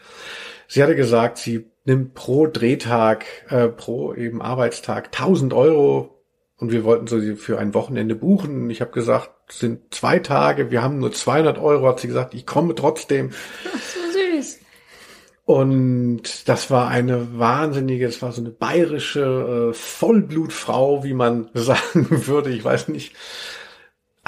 Sie 0.66 0.82
hatte 0.82 0.94
gesagt, 0.94 1.38
sie 1.38 1.64
nimmt 1.86 2.12
pro 2.12 2.48
Drehtag, 2.48 3.24
äh, 3.48 3.68
pro 3.68 4.12
eben 4.12 4.42
Arbeitstag 4.42 5.06
1000 5.06 5.54
Euro 5.54 6.17
und 6.58 6.72
wir 6.72 6.84
wollten 6.84 7.06
so 7.06 7.20
für 7.36 7.58
ein 7.58 7.72
Wochenende 7.72 8.14
buchen. 8.14 8.68
Ich 8.70 8.80
habe 8.80 8.90
gesagt, 8.90 9.30
es 9.48 9.60
sind 9.60 9.94
zwei 9.94 10.18
Tage, 10.18 10.70
wir 10.70 10.82
haben 10.82 10.98
nur 10.98 11.12
200 11.12 11.58
Euro, 11.58 11.88
hat 11.88 12.00
sie 12.00 12.08
gesagt, 12.08 12.34
ich 12.34 12.46
komme 12.46 12.74
trotzdem. 12.74 13.30
Ach, 13.64 13.80
so 13.80 14.00
süß. 14.36 14.60
Und 15.44 16.48
das 16.48 16.70
war 16.70 16.88
eine 16.88 17.38
wahnsinnige, 17.38 18.06
es 18.06 18.20
war 18.20 18.32
so 18.32 18.42
eine 18.42 18.50
bayerische 18.50 19.70
äh, 19.70 19.72
Vollblutfrau, 19.72 21.04
wie 21.04 21.14
man 21.14 21.48
sagen 21.54 22.26
würde. 22.26 22.50
Ich 22.50 22.64
weiß 22.64 22.88
nicht, 22.88 23.14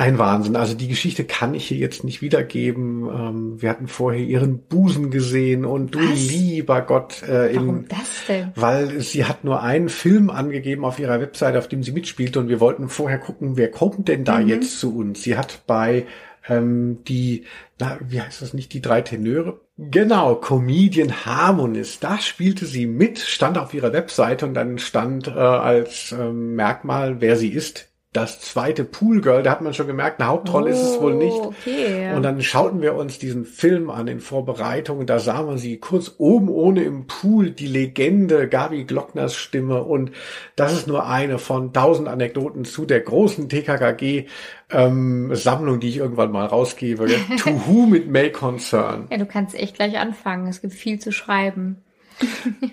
ein 0.01 0.18
Wahnsinn. 0.18 0.56
Also 0.56 0.74
die 0.74 0.89
Geschichte 0.89 1.24
kann 1.24 1.55
ich 1.55 1.68
hier 1.68 1.77
jetzt 1.77 2.05
nicht 2.05 2.22
wiedergeben. 2.22 3.06
Ähm, 3.06 3.62
wir 3.62 3.68
hatten 3.68 3.86
vorher 3.86 4.22
ihren 4.22 4.59
Busen 4.60 5.10
gesehen 5.10 5.66
und 5.66 5.94
du 5.94 5.98
Was? 6.01 6.18
lieber 6.18 6.81
Gott. 6.81 7.22
Äh, 7.22 7.55
Warum 7.55 7.86
das 7.86 8.24
denn? 8.27 8.52
Weil 8.55 9.01
sie 9.01 9.27
hat 9.27 9.44
nur 9.44 9.62
einen 9.62 9.90
Film 9.90 10.31
angegeben 10.31 10.86
auf 10.86 10.98
ihrer 10.98 11.20
Webseite, 11.20 11.59
auf 11.59 11.68
dem 11.68 11.82
sie 11.82 11.93
mitspielte 11.93 12.40
und 12.40 12.48
wir 12.48 12.60
wollten 12.60 12.89
vorher 12.89 13.18
gucken, 13.18 13.59
wer 13.59 13.70
kommt 13.70 14.09
denn 14.09 14.24
da 14.24 14.40
mhm. 14.40 14.48
jetzt 14.48 14.81
zu 14.81 14.97
uns. 14.97 15.22
Sie 15.22 15.36
hat 15.36 15.64
bei 15.66 16.06
ähm, 16.48 17.05
die, 17.06 17.44
na, 17.78 17.98
wie 18.01 18.22
heißt 18.22 18.40
das 18.40 18.55
nicht, 18.55 18.72
die 18.72 18.81
drei 18.81 19.02
Tenöre? 19.02 19.60
Genau, 19.77 20.35
Comedian 20.35 21.27
Harmonist. 21.27 22.02
Da 22.02 22.18
spielte 22.18 22.64
sie 22.64 22.86
mit, 22.86 23.18
stand 23.18 23.59
auf 23.59 23.74
ihrer 23.74 23.93
Webseite 23.93 24.47
und 24.47 24.55
dann 24.55 24.78
stand 24.78 25.28
äh, 25.28 25.32
als 25.32 26.12
äh, 26.12 26.31
Merkmal, 26.31 27.20
wer 27.20 27.36
sie 27.36 27.51
ist, 27.51 27.89
das 28.12 28.41
zweite 28.41 28.82
Poolgirl, 28.82 29.45
da 29.45 29.53
hat 29.53 29.61
man 29.61 29.73
schon 29.73 29.87
gemerkt, 29.87 30.20
eine 30.20 30.28
Hauptrolle 30.28 30.70
oh, 30.70 30.73
ist 30.73 30.82
es 30.82 31.01
wohl 31.01 31.15
nicht. 31.15 31.37
Oh, 31.37 31.55
okay, 31.61 32.12
Und 32.12 32.24
dann 32.24 32.43
schauten 32.43 32.82
wir 32.82 32.97
uns 32.97 33.20
diesen 33.20 33.45
Film 33.45 33.89
an 33.89 34.09
in 34.09 34.19
Vorbereitung 34.19 35.07
da 35.07 35.20
sah 35.20 35.43
man 35.43 35.59
sie 35.59 35.78
kurz 35.78 36.15
oben 36.19 36.49
ohne 36.49 36.82
im 36.82 37.07
Pool, 37.07 37.51
die 37.51 37.69
Legende 37.69 38.49
Gabi 38.49 38.85
Glockners 38.85 39.37
Stimme 39.37 39.85
und 39.85 40.11
das 40.57 40.73
ist 40.73 40.89
nur 40.89 41.07
eine 41.07 41.39
von 41.39 41.73
tausend 41.73 42.09
Anekdoten 42.09 42.65
zu 42.65 42.85
der 42.85 43.01
großen 43.01 43.49
TKKG 43.49 44.27
ähm, 44.70 45.35
Sammlung, 45.35 45.78
die 45.78 45.89
ich 45.89 45.99
irgendwann 45.99 46.32
mal 46.32 46.47
rausgebe. 46.47 47.07
to 47.39 47.51
Who 47.66 47.87
mit 47.87 48.09
May 48.09 48.32
Concern. 48.32 49.07
Ja, 49.11 49.19
du 49.19 49.27
kannst 49.27 49.55
echt 49.55 49.77
gleich 49.77 49.99
anfangen. 49.99 50.49
Es 50.49 50.61
gibt 50.61 50.74
viel 50.74 50.99
zu 50.99 51.12
schreiben. 51.12 51.82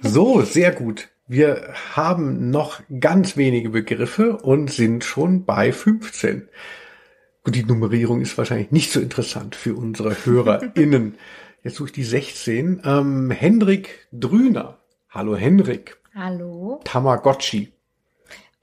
So, 0.01 0.41
sehr 0.41 0.71
gut. 0.71 1.09
Wir 1.29 1.73
haben 1.93 2.51
noch 2.51 2.79
ganz 3.01 3.35
wenige 3.35 3.71
Begriffe 3.71 4.37
und 4.37 4.71
sind 4.71 5.03
schon 5.03 5.43
bei 5.43 5.73
15. 5.73 6.47
Gut, 7.43 7.53
die 7.53 7.65
Nummerierung 7.65 8.21
ist 8.21 8.37
wahrscheinlich 8.37 8.71
nicht 8.71 8.93
so 8.93 9.01
interessant 9.01 9.53
für 9.53 9.75
unsere 9.75 10.25
HörerInnen. 10.25 11.15
Jetzt 11.63 11.75
suche 11.75 11.87
ich 11.87 11.93
die 11.93 12.05
16. 12.05 12.81
Ähm, 12.85 13.29
Hendrik 13.29 14.07
Drüner. 14.13 14.77
Hallo 15.09 15.35
Hendrik. 15.35 15.97
Hallo. 16.15 16.79
Tamagotchi. 16.85 17.73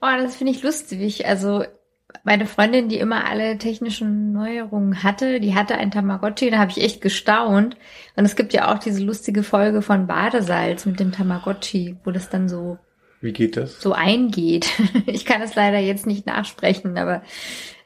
Oh, 0.01 0.17
das 0.17 0.35
finde 0.35 0.53
ich 0.53 0.63
lustig. 0.63 1.27
Also 1.27 1.65
meine 2.23 2.45
Freundin, 2.45 2.89
die 2.89 2.97
immer 2.97 3.27
alle 3.29 3.57
technischen 3.57 4.31
Neuerungen 4.31 5.03
hatte, 5.03 5.39
die 5.39 5.55
hatte 5.55 5.75
ein 5.75 5.91
Tamagotchi, 5.91 6.49
da 6.49 6.57
habe 6.59 6.71
ich 6.71 6.81
echt 6.81 7.01
gestaunt. 7.01 7.77
Und 8.15 8.25
es 8.25 8.35
gibt 8.35 8.53
ja 8.53 8.73
auch 8.73 8.79
diese 8.79 9.03
lustige 9.03 9.43
Folge 9.43 9.81
von 9.81 10.07
Badesalz 10.07 10.85
mit 10.85 10.99
dem 10.99 11.11
Tamagotchi, 11.11 11.97
wo 12.03 12.11
das 12.11 12.29
dann 12.29 12.49
so 12.49 12.77
wie 13.21 13.33
geht 13.33 13.57
das? 13.57 13.81
So 13.81 13.93
eingeht. 13.93 14.69
Ich 15.07 15.25
kann 15.25 15.41
es 15.41 15.55
leider 15.55 15.79
jetzt 15.79 16.05
nicht 16.05 16.27
nachsprechen, 16.27 16.97
aber 16.97 17.23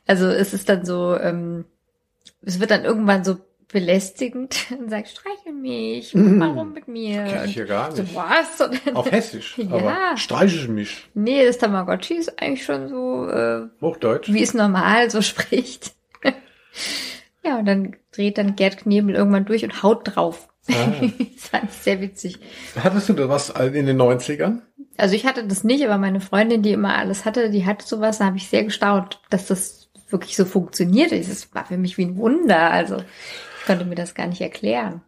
also 0.06 0.28
es 0.28 0.54
ist 0.54 0.68
dann 0.68 0.86
so, 0.86 1.16
ähm, 1.18 1.66
es 2.42 2.60
wird 2.60 2.72
dann 2.72 2.84
irgendwann 2.84 3.24
so 3.24 3.38
belästigend 3.72 4.66
und 4.78 4.90
sagt, 4.90 5.10
streichel 5.10 5.54
mich, 5.54 6.14
mach 6.16 6.32
mal 6.32 6.52
rum 6.52 6.74
mit 6.74 6.88
mir. 6.88 7.24
Kenn 7.26 7.50
ich 7.50 7.56
ja 7.56 7.66
gar 7.66 7.92
nicht. 7.92 7.98
So, 7.98 8.16
was? 8.16 8.62
Und 8.86 8.96
Auf 8.96 9.12
Hessisch. 9.12 9.58
Ja. 9.58 9.76
Aber 9.76 10.18
streichel 10.18 10.68
mich. 10.70 11.08
nee, 11.14 11.46
das 11.46 11.58
Tamagotchi 11.60 12.16
ist 12.16 12.42
eigentlich 12.42 12.66
schon 12.66 12.90
so, 12.90 13.28
äh, 13.30 13.68
Hochdeutsch. 13.82 14.32
wie 14.34 14.42
es 14.42 14.54
normal 14.54 15.10
so 15.12 15.22
spricht. 15.24 15.94
ja, 17.44 17.60
und 17.60 17.66
dann 17.66 17.96
dreht 18.12 18.38
dann 18.38 18.56
Gerd 18.56 18.78
Knebel 18.78 19.16
irgendwann 19.16 19.46
durch 19.46 19.64
und 19.64 19.84
haut 19.84 20.16
drauf. 20.16 20.48
Ah. 20.70 20.74
das 21.36 21.48
fand 21.50 21.66
ich 21.70 21.76
sehr 21.78 22.02
witzig. 22.02 22.40
Hattest 22.82 23.10
du 23.10 23.14
da 23.14 23.30
was 23.30 23.50
in 23.50 23.86
den 23.86 24.02
90ern? 24.02 24.62
Also 24.98 25.16
ich 25.16 25.26
hatte 25.26 25.46
das 25.46 25.64
nicht, 25.64 25.86
aber 25.86 25.98
meine 25.98 26.22
Freundin, 26.22 26.62
die 26.62 26.74
immer 26.74 26.96
alles 26.98 27.26
hatte, 27.26 27.50
die 27.52 27.66
hatte 27.66 27.86
sowas, 27.88 28.18
da 28.18 28.26
habe 28.26 28.38
ich 28.38 28.50
sehr 28.50 28.64
gestaunt, 28.64 29.22
dass 29.30 29.48
das 29.48 29.90
wirklich 30.10 30.36
so 30.36 30.46
funktioniert. 30.46 31.12
Das 31.12 31.54
war 31.54 31.66
für 31.66 31.78
mich 31.78 31.98
wie 31.98 32.06
ein 32.06 32.18
Wunder. 32.18 32.72
Also 32.72 32.98
konnte 33.70 33.86
mir 33.86 33.96
das 33.96 34.16
gar 34.16 34.26
nicht 34.26 34.42
erklären. 34.42 35.02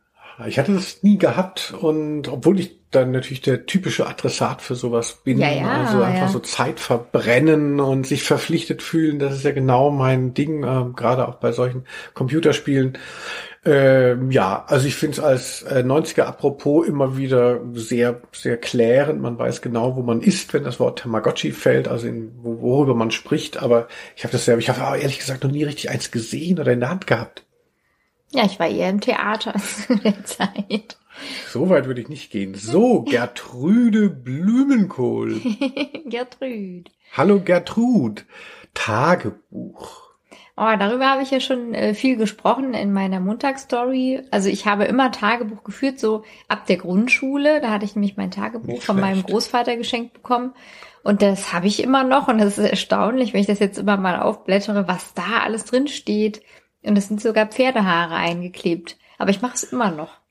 Ich 0.47 0.59
hatte 0.59 0.73
das 0.73 1.01
nie 1.01 1.17
gehabt 1.17 1.73
und 1.79 2.27
obwohl 2.27 2.59
ich 2.59 2.79
dann 2.91 3.11
natürlich 3.11 3.41
der 3.41 3.65
typische 3.65 4.05
Adressat 4.05 4.61
für 4.61 4.75
sowas 4.75 5.21
bin, 5.23 5.39
Ja, 5.39 5.51
ja, 5.51 5.67
also 5.67 6.01
einfach 6.01 6.21
ja. 6.23 6.27
so 6.27 6.39
Zeit 6.39 6.79
verbrennen 6.79 7.79
und 7.79 8.05
sich 8.05 8.23
verpflichtet 8.23 8.81
fühlen, 8.81 9.17
das 9.17 9.33
ist 9.33 9.43
ja 9.43 9.51
genau 9.51 9.89
mein 9.91 10.33
Ding, 10.33 10.63
ähm, 10.63 10.93
gerade 10.95 11.27
auch 11.27 11.35
bei 11.35 11.51
solchen 11.51 11.85
Computerspielen. 12.13 12.97
Ähm, 13.63 14.31
ja, 14.31 14.65
also 14.67 14.87
ich 14.87 14.95
finde 14.95 15.17
es 15.17 15.23
als 15.23 15.63
äh, 15.63 15.83
90er 15.85 16.23
apropos 16.23 16.87
immer 16.87 17.17
wieder 17.17 17.61
sehr, 17.73 18.21
sehr 18.31 18.57
klärend. 18.57 19.21
Man 19.21 19.37
weiß 19.37 19.61
genau, 19.61 19.95
wo 19.95 20.01
man 20.01 20.21
ist, 20.21 20.53
wenn 20.53 20.63
das 20.63 20.79
Wort 20.79 20.99
Tamagotchi 20.99 21.51
fällt, 21.51 21.87
also 21.87 22.07
in, 22.07 22.31
wo, 22.41 22.61
worüber 22.61 22.95
man 22.95 23.11
spricht. 23.11 23.61
Aber 23.61 23.87
ich 24.15 24.23
habe 24.23 24.31
das 24.31 24.45
selber, 24.45 24.59
ich 24.59 24.69
habe 24.69 24.99
ehrlich 24.99 25.19
gesagt 25.19 25.43
noch 25.43 25.51
nie 25.51 25.63
richtig 25.63 25.89
eins 25.89 26.11
gesehen 26.11 26.59
oder 26.59 26.71
in 26.71 26.79
der 26.79 26.89
Hand 26.89 27.05
gehabt. 27.07 27.43
Ja, 28.33 28.45
ich 28.45 28.59
war 28.59 28.67
eher 28.67 28.89
im 28.89 29.01
Theater 29.01 29.53
zu 29.87 29.95
der 29.95 30.23
Zeit. 30.25 30.97
So 31.49 31.69
weit 31.69 31.85
würde 31.85 32.01
ich 32.01 32.09
nicht 32.09 32.31
gehen. 32.31 32.55
So, 32.55 33.01
Gertrude 33.03 34.09
Blumenkohl. 34.09 35.39
Gertrud. 36.05 36.89
Hallo 37.13 37.41
Gertrud. 37.41 38.25
Tagebuch. 38.73 40.09
Oh, 40.57 40.75
darüber 40.77 41.07
habe 41.09 41.23
ich 41.23 41.31
ja 41.31 41.39
schon 41.39 41.73
äh, 41.73 41.93
viel 41.93 42.17
gesprochen 42.17 42.73
in 42.73 42.93
meiner 42.93 43.19
Montagsstory. 43.19 44.21
Also 44.31 44.49
ich 44.49 44.65
habe 44.65 44.85
immer 44.85 45.11
Tagebuch 45.11 45.63
geführt, 45.63 45.99
so 45.99 46.23
ab 46.47 46.65
der 46.67 46.77
Grundschule. 46.77 47.61
Da 47.61 47.71
hatte 47.71 47.85
ich 47.85 47.95
nämlich 47.95 48.17
mein 48.17 48.31
Tagebuch 48.31 48.67
Nicht 48.67 48.83
von 48.83 48.99
meinem 48.99 49.19
schlecht. 49.19 49.29
Großvater 49.29 49.75
geschenkt 49.77 50.13
bekommen. 50.13 50.53
Und 51.03 51.21
das 51.21 51.51
habe 51.53 51.67
ich 51.67 51.81
immer 51.83 52.03
noch. 52.03 52.27
Und 52.27 52.37
das 52.37 52.57
ist 52.57 52.69
erstaunlich, 52.69 53.33
wenn 53.33 53.41
ich 53.41 53.47
das 53.47 53.59
jetzt 53.59 53.79
immer 53.79 53.97
mal 53.97 54.19
aufblättere, 54.19 54.87
was 54.87 55.13
da 55.13 55.39
alles 55.43 55.65
drin 55.65 55.87
steht. 55.87 56.41
Und 56.83 56.97
es 56.97 57.07
sind 57.07 57.21
sogar 57.21 57.45
Pferdehaare 57.45 58.15
eingeklebt. 58.15 58.97
Aber 59.17 59.29
ich 59.29 59.41
mache 59.41 59.55
es 59.55 59.63
immer 59.63 59.91
noch. 59.91 60.21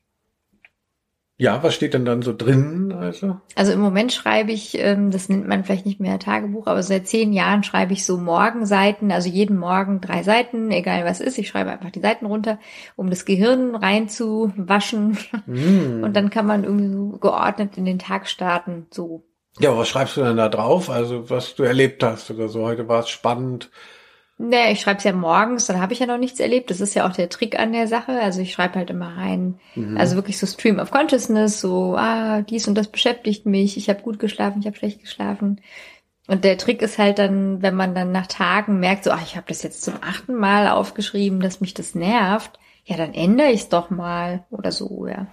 Ja, 1.41 1.63
was 1.63 1.75
steht 1.75 1.95
denn 1.95 2.05
dann 2.05 2.21
so 2.21 2.37
drin? 2.37 2.93
Also, 2.93 3.41
Also 3.55 3.73
im 3.73 3.81
Moment 3.81 4.13
schreibe 4.13 4.53
ich, 4.53 4.77
ähm, 4.77 5.11
das 5.11 5.31
nennt 5.31 5.49
man 5.49 5.65
vielleicht 5.65 5.87
nicht 5.87 5.99
mehr 5.99 6.19
Tagebuch, 6.19 6.67
aber 6.67 6.83
seit 6.83 7.09
zehn 7.09 7.33
Jahren 7.33 7.63
schreibe 7.63 7.95
ich 7.95 8.05
so 8.05 8.19
Morgenseiten, 8.19 9.11
also 9.11 9.31
jeden 9.31 9.57
Morgen 9.57 10.03
drei 10.03 10.23
Seiten, 10.23 10.71
egal 10.71 11.07
was 11.07 11.19
ist. 11.19 11.39
Ich 11.39 11.49
schreibe 11.49 11.71
einfach 11.71 11.91
die 11.91 12.03
Seiten 12.03 12.27
runter, 12.27 12.59
um 12.95 13.09
das 13.09 13.25
Gehirn 13.25 13.75
reinzuwaschen. 13.75 15.17
hm. 15.47 16.03
Und 16.05 16.15
dann 16.15 16.29
kann 16.29 16.45
man 16.45 16.65
irgendwie 16.65 16.93
so 16.93 17.17
geordnet 17.19 17.79
in 17.79 17.87
den 17.87 17.99
Tag 17.99 18.29
starten. 18.29 18.87
So. 18.91 19.25
ja, 19.61 19.75
was 19.75 19.89
schreibst 19.89 20.19
du 20.19 20.23
denn 20.23 20.37
da 20.37 20.51
drauf? 20.51 20.91
Also, 20.91 21.31
was 21.31 21.55
du 21.55 21.63
erlebt 21.63 22.03
hast 22.03 22.31
oder 22.31 22.51
so. 22.51 22.65
Heute 22.67 22.87
war 22.87 23.01
es 23.01 23.09
spannend. 23.09 23.71
Naja, 24.43 24.71
ich 24.71 24.81
schreibe 24.81 24.99
es 24.99 25.05
ja 25.05 25.12
morgens, 25.12 25.67
dann 25.67 25.83
habe 25.83 25.93
ich 25.93 25.99
ja 25.99 26.07
noch 26.07 26.17
nichts 26.17 26.41
erlebt. 26.41 26.71
Das 26.71 26.81
ist 26.81 26.95
ja 26.95 27.07
auch 27.07 27.12
der 27.12 27.29
Trick 27.29 27.59
an 27.59 27.73
der 27.73 27.87
Sache. 27.87 28.12
Also 28.12 28.41
ich 28.41 28.53
schreibe 28.53 28.77
halt 28.77 28.89
immer 28.89 29.19
rein. 29.19 29.61
Also 29.99 30.17
wirklich 30.17 30.39
so 30.39 30.47
Stream 30.47 30.79
of 30.79 30.91
Consciousness, 30.91 31.61
so, 31.61 31.95
ah, 31.95 32.41
dies 32.41 32.67
und 32.67 32.75
das 32.75 32.89
beschäftigt 32.89 33.45
mich, 33.45 33.77
ich 33.77 33.91
habe 33.91 34.01
gut 34.01 34.19
geschlafen, 34.19 34.61
ich 34.61 34.67
habe 34.67 34.77
schlecht 34.77 35.03
geschlafen. 35.03 35.61
Und 36.27 36.45
der 36.45 36.57
Trick 36.57 36.81
ist 36.81 36.97
halt 36.97 37.19
dann, 37.19 37.61
wenn 37.61 37.75
man 37.75 37.95
dann 37.95 38.12
nach 38.12 38.29
Tagen 38.29 38.81
merkt, 38.81 39.05
so, 39.05 39.11
ach, 39.11 39.23
ich 39.23 39.37
habe 39.37 39.47
das 39.49 39.62
jetzt 39.62 39.83
zum 39.83 39.95
achten 40.01 40.35
Mal 40.35 40.69
aufgeschrieben, 40.69 41.41
dass 41.41 41.61
mich 41.61 41.75
das 41.75 41.95
nervt, 41.95 42.59
ja, 42.85 42.97
dann 42.97 43.12
ändere 43.12 43.51
ich 43.51 43.62
es 43.62 43.69
doch 43.69 43.91
mal 43.91 44.45
oder 44.51 44.73
so, 44.73 45.07
ja. 45.07 45.27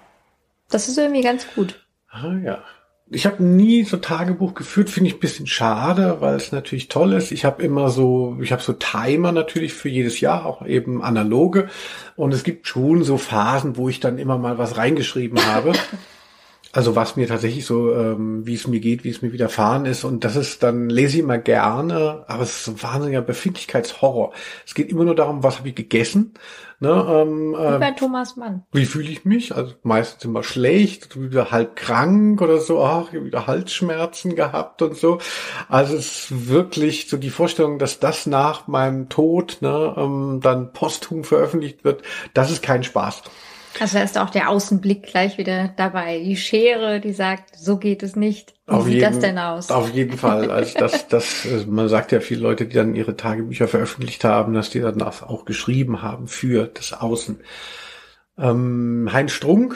Das 0.69 0.89
ist 0.89 0.97
irgendwie 0.97 1.21
ganz 1.21 1.47
gut. 1.55 1.85
Ah, 2.09 2.33
ja. 2.43 2.61
Ich 3.09 3.25
habe 3.25 3.41
nie 3.41 3.83
so 3.83 3.97
Tagebuch 3.97 4.53
geführt, 4.53 4.89
finde 4.89 5.09
ich 5.09 5.15
ein 5.15 5.21
bisschen 5.21 5.47
schade, 5.47 6.17
weil 6.19 6.35
es 6.35 6.51
natürlich 6.51 6.89
toll 6.89 7.13
ist. 7.13 7.31
Ich 7.31 7.45
habe 7.45 7.63
immer 7.63 7.89
so, 7.89 8.37
ich 8.41 8.51
habe 8.51 8.61
so 8.61 8.73
Timer 8.73 9.31
natürlich 9.31 9.73
für 9.73 9.87
jedes 9.87 10.19
Jahr, 10.19 10.45
auch 10.45 10.65
eben 10.65 11.01
analoge. 11.01 11.69
Und 12.17 12.33
es 12.33 12.43
gibt 12.43 12.67
schon 12.67 13.03
so 13.03 13.17
Phasen, 13.17 13.77
wo 13.77 13.87
ich 13.87 14.01
dann 14.01 14.17
immer 14.17 14.37
mal 14.37 14.57
was 14.57 14.75
reingeschrieben 14.75 15.39
habe. 15.45 15.73
Also 16.77 16.95
was 16.95 17.15
mir 17.15 17.27
tatsächlich 17.27 17.65
so, 17.65 17.91
ähm, 17.91 18.45
wie 18.45 18.53
es 18.53 18.67
mir 18.67 18.79
geht, 18.79 19.03
wie 19.03 19.09
es 19.09 19.23
mir 19.23 19.33
widerfahren 19.33 19.87
ist. 19.87 20.03
Und 20.03 20.23
das 20.23 20.35
ist 20.35 20.61
dann, 20.61 20.91
lese 20.91 21.15
ich 21.15 21.23
immer 21.23 21.39
gerne, 21.39 22.23
aber 22.27 22.43
es 22.43 22.59
ist 22.59 22.67
ein 22.67 22.83
wahnsinniger 22.83 23.23
Befindlichkeitshorror. 23.23 24.31
Es 24.63 24.75
geht 24.75 24.91
immer 24.91 25.03
nur 25.03 25.15
darum, 25.15 25.41
was 25.41 25.57
habe 25.57 25.69
ich 25.69 25.73
gegessen. 25.73 26.35
Ne, 26.79 26.89
ähm, 26.89 27.53
Wie 27.53 27.63
ähm, 27.63 27.79
bei 27.79 27.91
Thomas 27.93 28.35
Mann. 28.35 28.61
wie 28.71 28.85
fühle 28.85 29.09
ich 29.09 29.25
mich? 29.25 29.55
Also 29.55 29.73
meistens 29.81 30.23
immer 30.23 30.43
schlecht, 30.43 31.19
wieder 31.19 31.49
halb 31.49 31.75
krank 31.75 32.39
oder 32.43 32.59
so, 32.59 32.83
ach, 32.83 33.07
ich 33.09 33.15
habe 33.15 33.25
wieder 33.25 33.47
Halsschmerzen 33.47 34.35
gehabt 34.35 34.83
und 34.83 34.95
so. 34.95 35.17
Also 35.69 35.95
es 35.95 36.29
ist 36.29 36.47
wirklich 36.47 37.09
so 37.09 37.17
die 37.17 37.31
Vorstellung, 37.31 37.79
dass 37.79 37.99
das 37.99 38.27
nach 38.27 38.67
meinem 38.67 39.09
Tod 39.09 39.57
ne, 39.61 39.95
ähm, 39.97 40.41
dann 40.43 40.73
posthum 40.73 41.23
veröffentlicht 41.23 41.83
wird, 41.83 42.03
das 42.35 42.51
ist 42.51 42.61
kein 42.61 42.83
Spaß. 42.83 43.23
Also 43.79 43.97
da 43.97 44.03
ist 44.03 44.17
auch 44.17 44.29
der 44.29 44.49
Außenblick 44.49 45.03
gleich 45.03 45.37
wieder 45.37 45.69
dabei. 45.75 46.19
Die 46.19 46.35
Schere, 46.37 46.99
die 46.99 47.13
sagt, 47.13 47.55
so 47.57 47.77
geht 47.77 48.03
es 48.03 48.15
nicht. 48.15 48.53
Wie 48.67 48.71
Auf 48.73 48.83
sieht 48.85 48.93
jeden- 48.95 49.05
das 49.11 49.19
denn 49.19 49.37
aus? 49.39 49.69
Auf 49.71 49.93
jeden 49.93 50.17
Fall. 50.17 50.51
Also 50.51 50.77
das, 50.79 51.07
das, 51.09 51.45
man 51.67 51.87
sagt 51.89 52.11
ja 52.11 52.19
viele 52.19 52.41
Leute, 52.41 52.65
die 52.65 52.75
dann 52.75 52.95
ihre 52.95 53.15
Tagebücher 53.15 53.67
veröffentlicht 53.67 54.23
haben, 54.23 54.53
dass 54.53 54.69
die 54.69 54.79
dann 54.81 55.01
auch 55.01 55.45
geschrieben 55.45 56.01
haben 56.01 56.27
für 56.27 56.67
das 56.67 56.93
Außen. 56.93 57.39
Ähm, 58.37 59.09
Heinz 59.11 59.31
Strunk, 59.31 59.75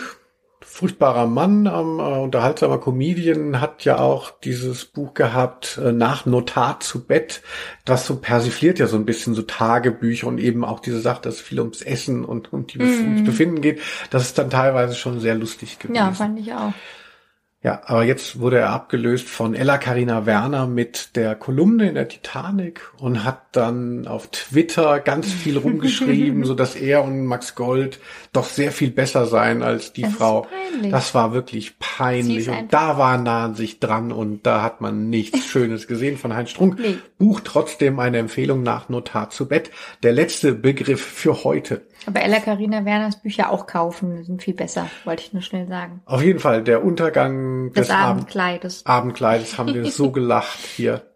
furchtbarer 0.71 1.27
Mann, 1.27 1.65
ähm, 1.65 1.99
äh, 1.99 2.19
unterhaltsamer 2.19 2.79
Comedian, 2.79 3.59
hat 3.59 3.83
ja 3.83 3.99
auch 3.99 4.31
dieses 4.39 4.85
Buch 4.85 5.13
gehabt, 5.13 5.77
äh, 5.83 5.91
nach 5.91 6.25
Notar 6.25 6.79
zu 6.79 7.05
Bett. 7.05 7.41
Das 7.83 8.07
so 8.07 8.15
persifliert 8.15 8.79
ja 8.79 8.87
so 8.87 8.95
ein 8.95 9.05
bisschen 9.05 9.35
so 9.35 9.41
Tagebücher 9.41 10.27
und 10.27 10.37
eben 10.37 10.63
auch 10.63 10.79
diese 10.79 11.01
Sache, 11.01 11.21
dass 11.23 11.35
es 11.35 11.41
viel 11.41 11.59
ums 11.59 11.81
Essen 11.81 12.23
und 12.23 12.53
um 12.53 12.67
die 12.67 12.79
ums 12.79 13.25
Befinden 13.25 13.61
geht. 13.61 13.81
Das 14.11 14.23
ist 14.23 14.37
dann 14.37 14.49
teilweise 14.49 14.95
schon 14.95 15.19
sehr 15.19 15.35
lustig 15.35 15.77
gewesen. 15.77 15.95
ja, 15.95 16.11
fand 16.11 16.39
ich 16.39 16.53
auch. 16.53 16.73
Ja, 17.63 17.81
aber 17.85 18.03
jetzt 18.03 18.39
wurde 18.39 18.57
er 18.57 18.71
abgelöst 18.71 19.29
von 19.29 19.53
Ella 19.53 19.77
Karina 19.77 20.25
Werner 20.25 20.65
mit 20.65 21.15
der 21.15 21.35
Kolumne 21.35 21.89
in 21.89 21.93
der 21.93 22.07
Titanic 22.07 22.81
und 22.97 23.23
hat 23.23 23.43
dann 23.51 24.07
auf 24.07 24.31
Twitter 24.31 24.99
ganz 24.99 25.31
viel 25.31 25.57
rumgeschrieben, 25.59 26.43
so 26.43 26.55
dass 26.55 26.75
er 26.75 27.03
und 27.03 27.23
Max 27.25 27.53
Gold 27.53 27.99
doch 28.33 28.45
sehr 28.45 28.71
viel 28.71 28.91
besser 28.91 29.25
seien 29.25 29.61
als 29.61 29.91
die 29.91 30.03
Das 30.03 30.13
Frau. 30.13 30.47
Das 30.89 31.13
war 31.13 31.33
wirklich 31.33 31.77
peinlich 31.79 32.49
und 32.49 32.71
da 32.71 32.97
war 32.97 33.17
nah 33.17 33.45
an 33.45 33.55
sich 33.55 33.79
dran 33.79 34.13
und 34.13 34.45
da 34.45 34.61
hat 34.61 34.79
man 34.79 35.09
nichts 35.09 35.45
Schönes 35.47 35.85
gesehen 35.85 36.17
von 36.17 36.33
Heinz 36.33 36.51
Strunk. 36.51 36.79
Nee. 36.79 36.97
Buch 37.17 37.41
trotzdem 37.43 37.99
eine 37.99 38.19
Empfehlung 38.19 38.63
nach 38.63 38.87
Notar 38.87 39.29
zu 39.31 39.49
Bett. 39.49 39.69
Der 40.03 40.13
letzte 40.13 40.53
Begriff 40.53 41.01
für 41.01 41.43
heute. 41.43 41.81
Aber 42.05 42.21
Ella 42.21 42.39
Karina 42.39 42.85
Werners 42.85 43.21
Bücher 43.21 43.51
auch 43.51 43.67
kaufen, 43.67 44.15
die 44.17 44.23
sind 44.23 44.41
viel 44.41 44.53
besser, 44.53 44.89
wollte 45.03 45.23
ich 45.23 45.33
nur 45.33 45.41
schnell 45.41 45.67
sagen. 45.67 46.01
Auf 46.05 46.23
jeden 46.23 46.39
Fall 46.39 46.63
der 46.63 46.85
Untergang 46.85 47.73
Des 47.73 47.87
des 47.87 47.89
Abend 47.89 48.21
Abendkleides. 48.21 48.85
Abendkleides 48.85 49.57
haben 49.57 49.73
wir 49.73 49.91
so 49.91 50.11
gelacht 50.11 50.59
hier. 50.59 51.11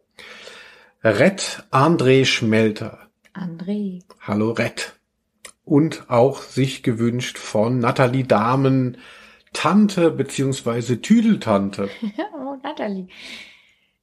Red 1.02 1.64
André 1.72 2.26
Schmelter. 2.26 3.00
André. 3.34 4.02
Hallo 4.22 4.52
Red. 4.52 4.96
Und 5.66 6.10
auch 6.10 6.42
sich 6.42 6.84
gewünscht 6.84 7.38
von 7.38 7.80
Nathalie 7.80 8.24
Dahmen 8.24 8.98
Tante 9.56 10.12
beziehungsweise 10.12 11.02
Tüdeltante? 11.02 11.90
oh, 12.38 12.56
Natalie. 12.62 13.08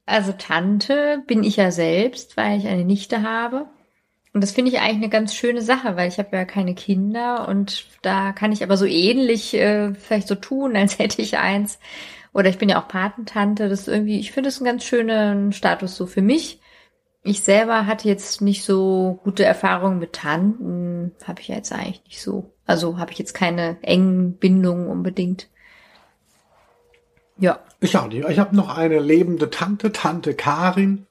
Also 0.07 0.33
Tante 0.33 1.23
bin 1.27 1.45
ich 1.45 1.57
ja 1.57 1.71
selbst, 1.71 2.37
weil 2.37 2.59
ich 2.59 2.67
eine 2.67 2.85
Nichte 2.85 3.23
habe. 3.23 3.67
Und 4.35 4.43
das 4.43 4.53
finde 4.53 4.71
ich 4.71 4.81
eigentlich 4.81 4.97
eine 4.97 5.09
ganz 5.11 5.35
schöne 5.35 5.61
Sache, 5.61 5.97
weil 5.97 6.09
ich 6.09 6.19
habe 6.19 6.35
ja 6.37 6.45
keine 6.45 6.75
Kinder 6.75 7.47
und 7.49 7.87
da 8.01 8.33
kann 8.33 8.51
ich 8.51 8.63
aber 8.63 8.79
so 8.79 8.87
ähnlich 8.87 9.53
äh, 9.55 9.95
vielleicht 9.95 10.27
so 10.27 10.35
tun, 10.35 10.75
als 10.77 10.99
hätte 10.99 11.21
ich 11.23 11.39
eins. 11.39 11.79
Oder 12.33 12.49
ich 12.49 12.57
bin 12.59 12.71
ja 12.71 12.83
auch 12.83 12.89
Patentante. 12.89 13.69
Das 13.69 13.81
ist 13.81 13.89
irgendwie, 13.89 14.19
ich 14.19 14.33
finde 14.33 14.49
es 14.49 14.59
einen 14.59 14.67
ganz 14.67 14.85
schönen 14.85 15.53
Status 15.53 15.97
so 15.97 16.07
für 16.07 16.23
mich. 16.23 16.62
Ich 17.25 17.43
selber 17.43 17.87
hatte 17.87 18.09
jetzt 18.09 18.41
nicht 18.41 18.65
so 18.65 19.21
gute 19.23 19.45
Erfahrungen 19.45 19.99
mit 19.99 20.13
Tanten. 20.13 21.13
Habe 21.25 21.41
ich 21.41 21.49
ja 21.49 21.57
jetzt 21.57 21.73
eigentlich 21.73 22.03
nicht 22.05 22.23
so. 22.23 22.53
Also 22.67 22.99
habe 22.99 23.13
ich 23.13 23.19
jetzt 23.19 23.35
keine 23.35 23.77
engen 23.83 24.35
Bindungen 24.35 24.89
unbedingt. 24.89 25.49
Ja. 27.39 27.61
Ich 27.81 27.97
auch 27.97 28.09
nicht. 28.09 28.29
Ich 28.29 28.39
habe 28.39 28.57
noch 28.57 28.77
eine 28.77 28.99
lebende 28.99 29.51
Tante, 29.51 29.93
Tante 29.93 30.35
Karin 30.35 31.07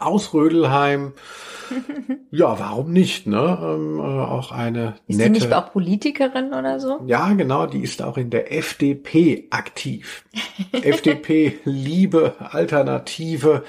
aus 0.00 0.34
Rödelheim. 0.34 1.12
ja, 2.30 2.58
warum 2.58 2.92
nicht, 2.92 3.26
ne? 3.26 3.58
Ähm, 3.60 3.98
äh, 3.98 4.02
auch 4.02 4.52
eine 4.52 4.94
ist 5.06 5.18
nette. 5.18 5.32
Ist 5.32 5.40
sie 5.40 5.46
nicht 5.46 5.52
auch 5.52 5.72
Politikerin 5.72 6.54
oder 6.54 6.80
so? 6.80 7.00
Ja, 7.06 7.32
genau, 7.34 7.66
die 7.66 7.82
ist 7.82 8.02
auch 8.02 8.16
in 8.16 8.30
der 8.30 8.52
FDP 8.52 9.48
aktiv. 9.50 10.24
FDP, 10.72 11.58
Liebe, 11.64 12.34
Alternative, 12.38 13.64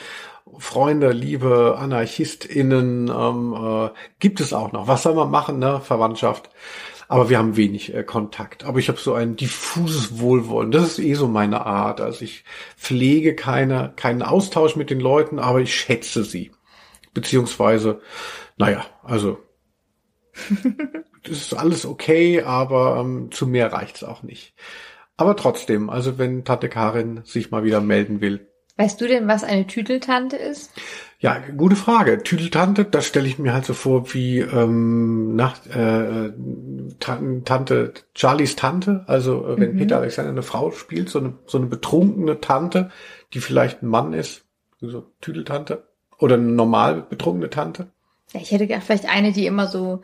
Freunde, 0.60 1.12
liebe 1.12 1.78
AnarchistInnen, 1.78 3.10
ähm, 3.10 3.54
äh, 3.54 3.90
gibt 4.20 4.40
es 4.42 4.54
auch 4.54 4.72
noch. 4.72 4.88
Was 4.88 5.04
soll 5.04 5.16
man 5.16 5.32
machen, 5.32 5.60
ne? 5.60 5.82
Verwandtschaft. 5.82 6.50
Aber 7.08 7.30
wir 7.30 7.40
haben 7.40 7.58
wenig 7.58 7.94
äh, 7.94 8.04
Kontakt. 8.04 8.64
Aber 8.66 8.78
ich 8.80 8.88
habe 8.88 9.00
so 9.00 9.14
ein 9.14 9.36
diffuses 9.36 10.20
Wohlwollen. 10.20 10.72
Das 10.72 10.84
ist 10.84 11.00
eh 11.00 11.16
so 11.16 11.28
meine 11.28 11.66
Art. 11.66 12.02
Also 12.02 12.24
ich 12.24 12.44
pflege 12.78 13.36
keine, 13.36 13.94
keinen 13.96 14.22
Austausch 14.22 14.76
mit 14.76 14.92
den 14.92 15.00
Leuten, 15.00 15.40
aber 15.40 15.60
ich 15.60 15.74
schätze 15.74 16.24
sie. 16.24 16.52
Beziehungsweise, 17.14 18.02
naja, 18.58 18.86
also 19.04 19.40
das 21.24 21.38
ist 21.38 21.54
alles 21.56 21.86
okay, 21.86 22.44
aber 22.44 22.98
ähm, 23.00 23.32
zu 23.32 23.48
mehr 23.48 23.74
reicht's 23.74 24.04
auch 24.04 24.22
nicht. 24.22 24.54
Aber 25.18 25.36
trotzdem, 25.36 25.90
also 25.90 26.18
wenn 26.18 26.46
Tante 26.46 26.70
Karin 26.70 27.22
sich 27.26 27.52
mal 27.52 27.64
wieder 27.64 27.82
melden 27.82 28.22
will. 28.22 28.49
Weißt 28.80 29.02
du 29.02 29.10
denn, 29.10 29.28
was 29.28 29.44
eine 29.44 29.68
Tüdeltante 29.68 30.38
ist? 30.38 30.72
Ja, 31.20 31.44
gute 31.58 31.76
Frage. 31.76 32.24
Tüdeltante, 32.24 32.86
das 32.86 33.08
stelle 33.08 33.28
ich 33.28 33.38
mir 33.38 33.54
halt 33.54 33.66
so 33.66 33.74
vor 33.74 34.14
wie 34.14 34.40
ähm, 34.40 35.36
nach, 35.36 35.66
äh, 35.66 36.32
Tante, 36.98 37.94
Charlies 38.16 38.56
Tante, 38.56 39.04
also 39.06 39.46
äh, 39.46 39.60
wenn 39.60 39.74
mhm. 39.74 39.80
Peter 39.80 39.98
Alexander 39.98 40.32
eine 40.32 40.44
Frau 40.44 40.72
spielt, 40.72 41.10
so 41.10 41.20
eine, 41.20 41.34
so 41.46 41.58
eine 41.58 41.68
betrunkene 41.68 42.40
Tante, 42.40 42.90
die 43.34 43.42
vielleicht 43.42 43.84
ein 43.84 43.88
Mann 43.88 44.14
ist, 44.14 44.46
so 44.80 45.12
Tüdeltante. 45.20 45.84
Oder 46.18 46.36
eine 46.36 46.46
normal 46.46 47.02
betrunkene 47.02 47.50
Tante? 47.50 47.88
Ja, 48.32 48.40
ich 48.40 48.52
hätte 48.52 48.66
gedacht, 48.66 48.84
vielleicht 48.86 49.10
eine, 49.10 49.34
die 49.34 49.46
immer 49.46 49.68
so 49.68 50.04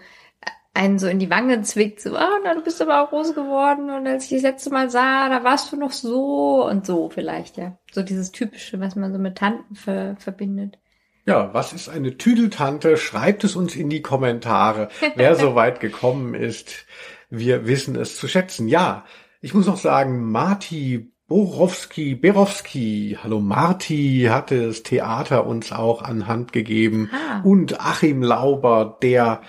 einen 0.76 1.00
so 1.00 1.08
in 1.08 1.20
die 1.20 1.30
Wangen 1.30 1.64
zwickt, 1.64 2.02
so, 2.02 2.16
ah, 2.16 2.40
na, 2.44 2.54
du 2.54 2.62
bist 2.62 2.82
aber 2.82 3.02
auch 3.02 3.10
groß 3.10 3.34
geworden 3.34 3.90
und 3.90 4.06
als 4.06 4.26
ich 4.26 4.32
das 4.32 4.42
letzte 4.42 4.70
Mal 4.70 4.90
sah, 4.90 5.30
da 5.30 5.44
warst 5.44 5.72
du 5.72 5.78
noch 5.78 5.92
so 5.92 6.66
und 6.68 6.86
so 6.86 7.10
vielleicht, 7.10 7.58
ja. 7.58 7.78
So 7.92 8.04
dieses 8.04 8.32
typische, 8.32 8.80
was 8.80 8.96
man 8.96 9.14
so 9.14 9.20
mit 9.20 9.38
Tanten 9.38 9.76
ver 9.76 10.16
verbindet. 10.20 10.78
Ja, 11.26 11.54
was 11.54 11.74
ist 11.74 11.90
eine 11.90 12.18
Tüdeltante? 12.18 12.98
Schreibt 12.98 13.44
es 13.44 13.56
uns 13.56 13.76
in 13.76 13.90
die 13.90 14.02
Kommentare, 14.02 14.90
wer 15.16 15.36
so 15.38 15.56
weit 15.56 15.80
gekommen 15.80 16.36
ist. 16.36 16.86
Wir 17.30 17.66
wissen 17.66 17.96
es 17.96 18.18
zu 18.18 18.28
schätzen. 18.28 18.68
Ja, 18.68 19.06
ich 19.42 19.54
muss 19.54 19.66
noch 19.66 19.78
sagen, 19.78 20.32
Marti 20.32 21.12
Borowski, 21.28 22.14
Berowski, 22.14 23.18
hallo 23.24 23.40
Marti, 23.40 24.28
hatte 24.30 24.68
das 24.68 24.84
Theater 24.84 25.48
uns 25.48 25.72
auch 25.72 26.04
anhand 26.04 26.54
gegeben. 26.54 27.10
Ah. 27.12 27.42
Und 27.44 27.80
Achim 27.80 28.22
Lauber, 28.22 29.00
der 29.02 29.42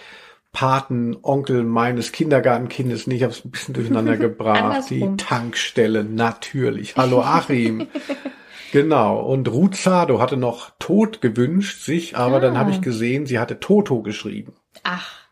Patenonkel 0.57 1.65
meines 1.65 2.13
Kindergartenkindes. 2.13 3.07
Nee, 3.07 3.17
ich 3.17 3.25
habe 3.25 3.33
es 3.35 3.45
ein 3.45 3.51
bisschen 3.51 3.75
durcheinander 3.75 4.17
gebracht. 4.17 4.89
Die 4.89 5.07
Tankstelle, 5.19 6.03
natürlich. 6.03 6.97
Hallo 6.97 7.21
Achim. 7.21 7.89
genau. 8.73 9.21
Und 9.21 9.49
Ruth 9.53 9.77
Sado 9.77 10.19
hatte 10.19 10.39
noch 10.39 10.71
Tod 10.79 11.21
gewünscht 11.21 11.83
sich, 11.83 12.17
aber 12.17 12.37
ah. 12.37 12.41
dann 12.41 12.57
habe 12.57 12.71
ich 12.71 12.81
gesehen, 12.81 13.27
sie 13.27 13.39
hatte 13.39 13.61
Toto 13.61 14.01
geschrieben. 14.01 14.55
Ach. 14.83 15.26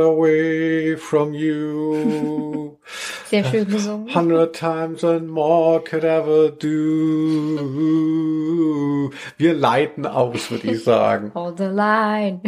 Away 0.00 0.96
from 0.96 1.32
you. 1.32 2.76
Sehr 3.30 3.44
schön 3.44 3.66
gesungen. 3.66 4.14
Hundred 4.14 4.54
times 4.54 5.02
and 5.02 5.28
more 5.28 5.80
could 5.82 6.04
ever 6.04 6.50
do. 6.50 7.56
Wir 9.38 9.54
leiten 9.54 10.06
aus, 10.06 10.50
würde 10.50 10.70
ich 10.72 10.84
sagen. 10.84 11.32
Hold 11.34 11.58
the 11.58 11.64
line. 11.64 12.40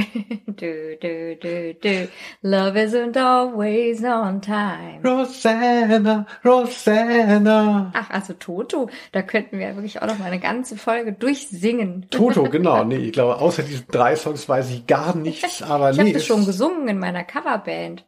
do, 0.46 0.94
do, 1.00 1.34
do, 1.34 1.72
do. 1.80 2.08
Love 2.42 2.76
isn't 2.76 3.16
always 3.16 4.04
on 4.04 4.40
time. 4.40 5.00
Rosanna, 5.04 6.26
Rosanna. 6.44 7.92
Ach, 7.94 8.10
also 8.10 8.34
Toto. 8.34 8.88
Da 9.12 9.22
könnten 9.22 9.58
wir 9.58 9.74
wirklich 9.74 10.00
auch 10.00 10.06
noch 10.06 10.18
mal 10.18 10.26
eine 10.26 10.38
ganze 10.38 10.76
Folge 10.76 11.12
durchsingen. 11.12 12.06
Toto, 12.10 12.42
genau. 12.50 12.84
Nee, 12.84 12.96
ich 12.96 13.12
glaube, 13.12 13.38
außer 13.38 13.62
diesen 13.62 13.86
drei 13.88 14.14
Songs 14.16 14.48
weiß 14.48 14.70
ich 14.70 14.86
gar 14.86 15.16
nichts 15.16 15.62
aber 15.78 15.90
ich 15.90 15.96
nee. 15.96 16.04
Habe 16.04 16.12
das 16.12 16.26
schon 16.26 16.44
gesungen 16.44 16.88
in 16.88 16.98
meiner 16.98 17.24
Coverband. 17.24 18.04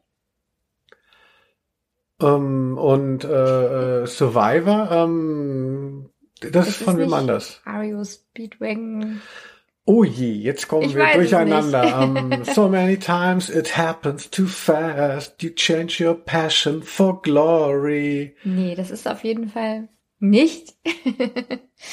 Ähm, 2.21 2.77
und 2.77 3.25
äh, 3.25 4.03
äh, 4.03 4.07
Survivor, 4.07 4.91
ähm, 4.91 6.11
das, 6.41 6.51
das 6.51 6.69
ist 6.69 6.83
von 6.83 6.99
wem 6.99 7.13
anders. 7.13 7.61
Ario 7.65 8.05
Speedwagon. 8.05 9.21
Oh 9.87 10.05
je, 10.05 10.33
jetzt 10.33 10.69
kommen 10.69 10.85
ich 10.85 10.95
wir 10.95 11.07
durcheinander. 11.15 12.03
um, 12.03 12.45
so 12.45 12.69
many 12.69 12.99
times 12.99 13.49
it 13.49 13.77
happens 13.77 14.31
too 14.31 14.47
fast. 14.47 15.43
You 15.43 15.51
change 15.51 16.05
your 16.05 16.15
passion 16.15 16.83
for 16.83 17.21
glory. 17.23 18.37
Nee, 18.45 18.75
das 18.75 18.91
ist 18.91 19.09
auf 19.09 19.25
jeden 19.25 19.49
Fall 19.49 19.89
nicht. 20.19 20.75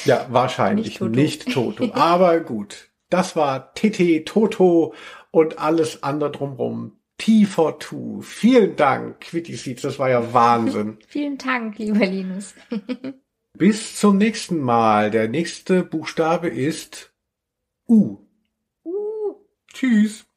ja, 0.04 0.26
wahrscheinlich 0.28 0.86
nicht 0.86 0.98
Toto. 0.98 1.10
Nicht 1.10 1.52
Toto. 1.52 1.90
Aber 1.94 2.40
gut, 2.40 2.90
das 3.10 3.36
war 3.36 3.72
TT 3.74 4.26
Toto 4.26 4.94
und 5.30 5.58
alles 5.58 6.02
andere 6.02 6.30
drumherum. 6.30 6.98
T42. 7.20 8.22
Vielen 8.22 8.76
Dank, 8.76 9.20
Quitty 9.20 9.56
Seeds. 9.56 9.82
Das 9.82 9.98
war 9.98 10.08
ja 10.08 10.32
Wahnsinn. 10.32 10.98
Vielen 11.08 11.38
Dank, 11.38 11.78
lieber 11.78 12.06
Linus. 12.06 12.54
Bis 13.54 13.96
zum 13.96 14.18
nächsten 14.18 14.60
Mal. 14.60 15.10
Der 15.10 15.28
nächste 15.28 15.82
Buchstabe 15.82 16.48
ist 16.48 17.12
U. 17.88 18.18
U. 18.84 19.34
Tschüss. 19.72 20.27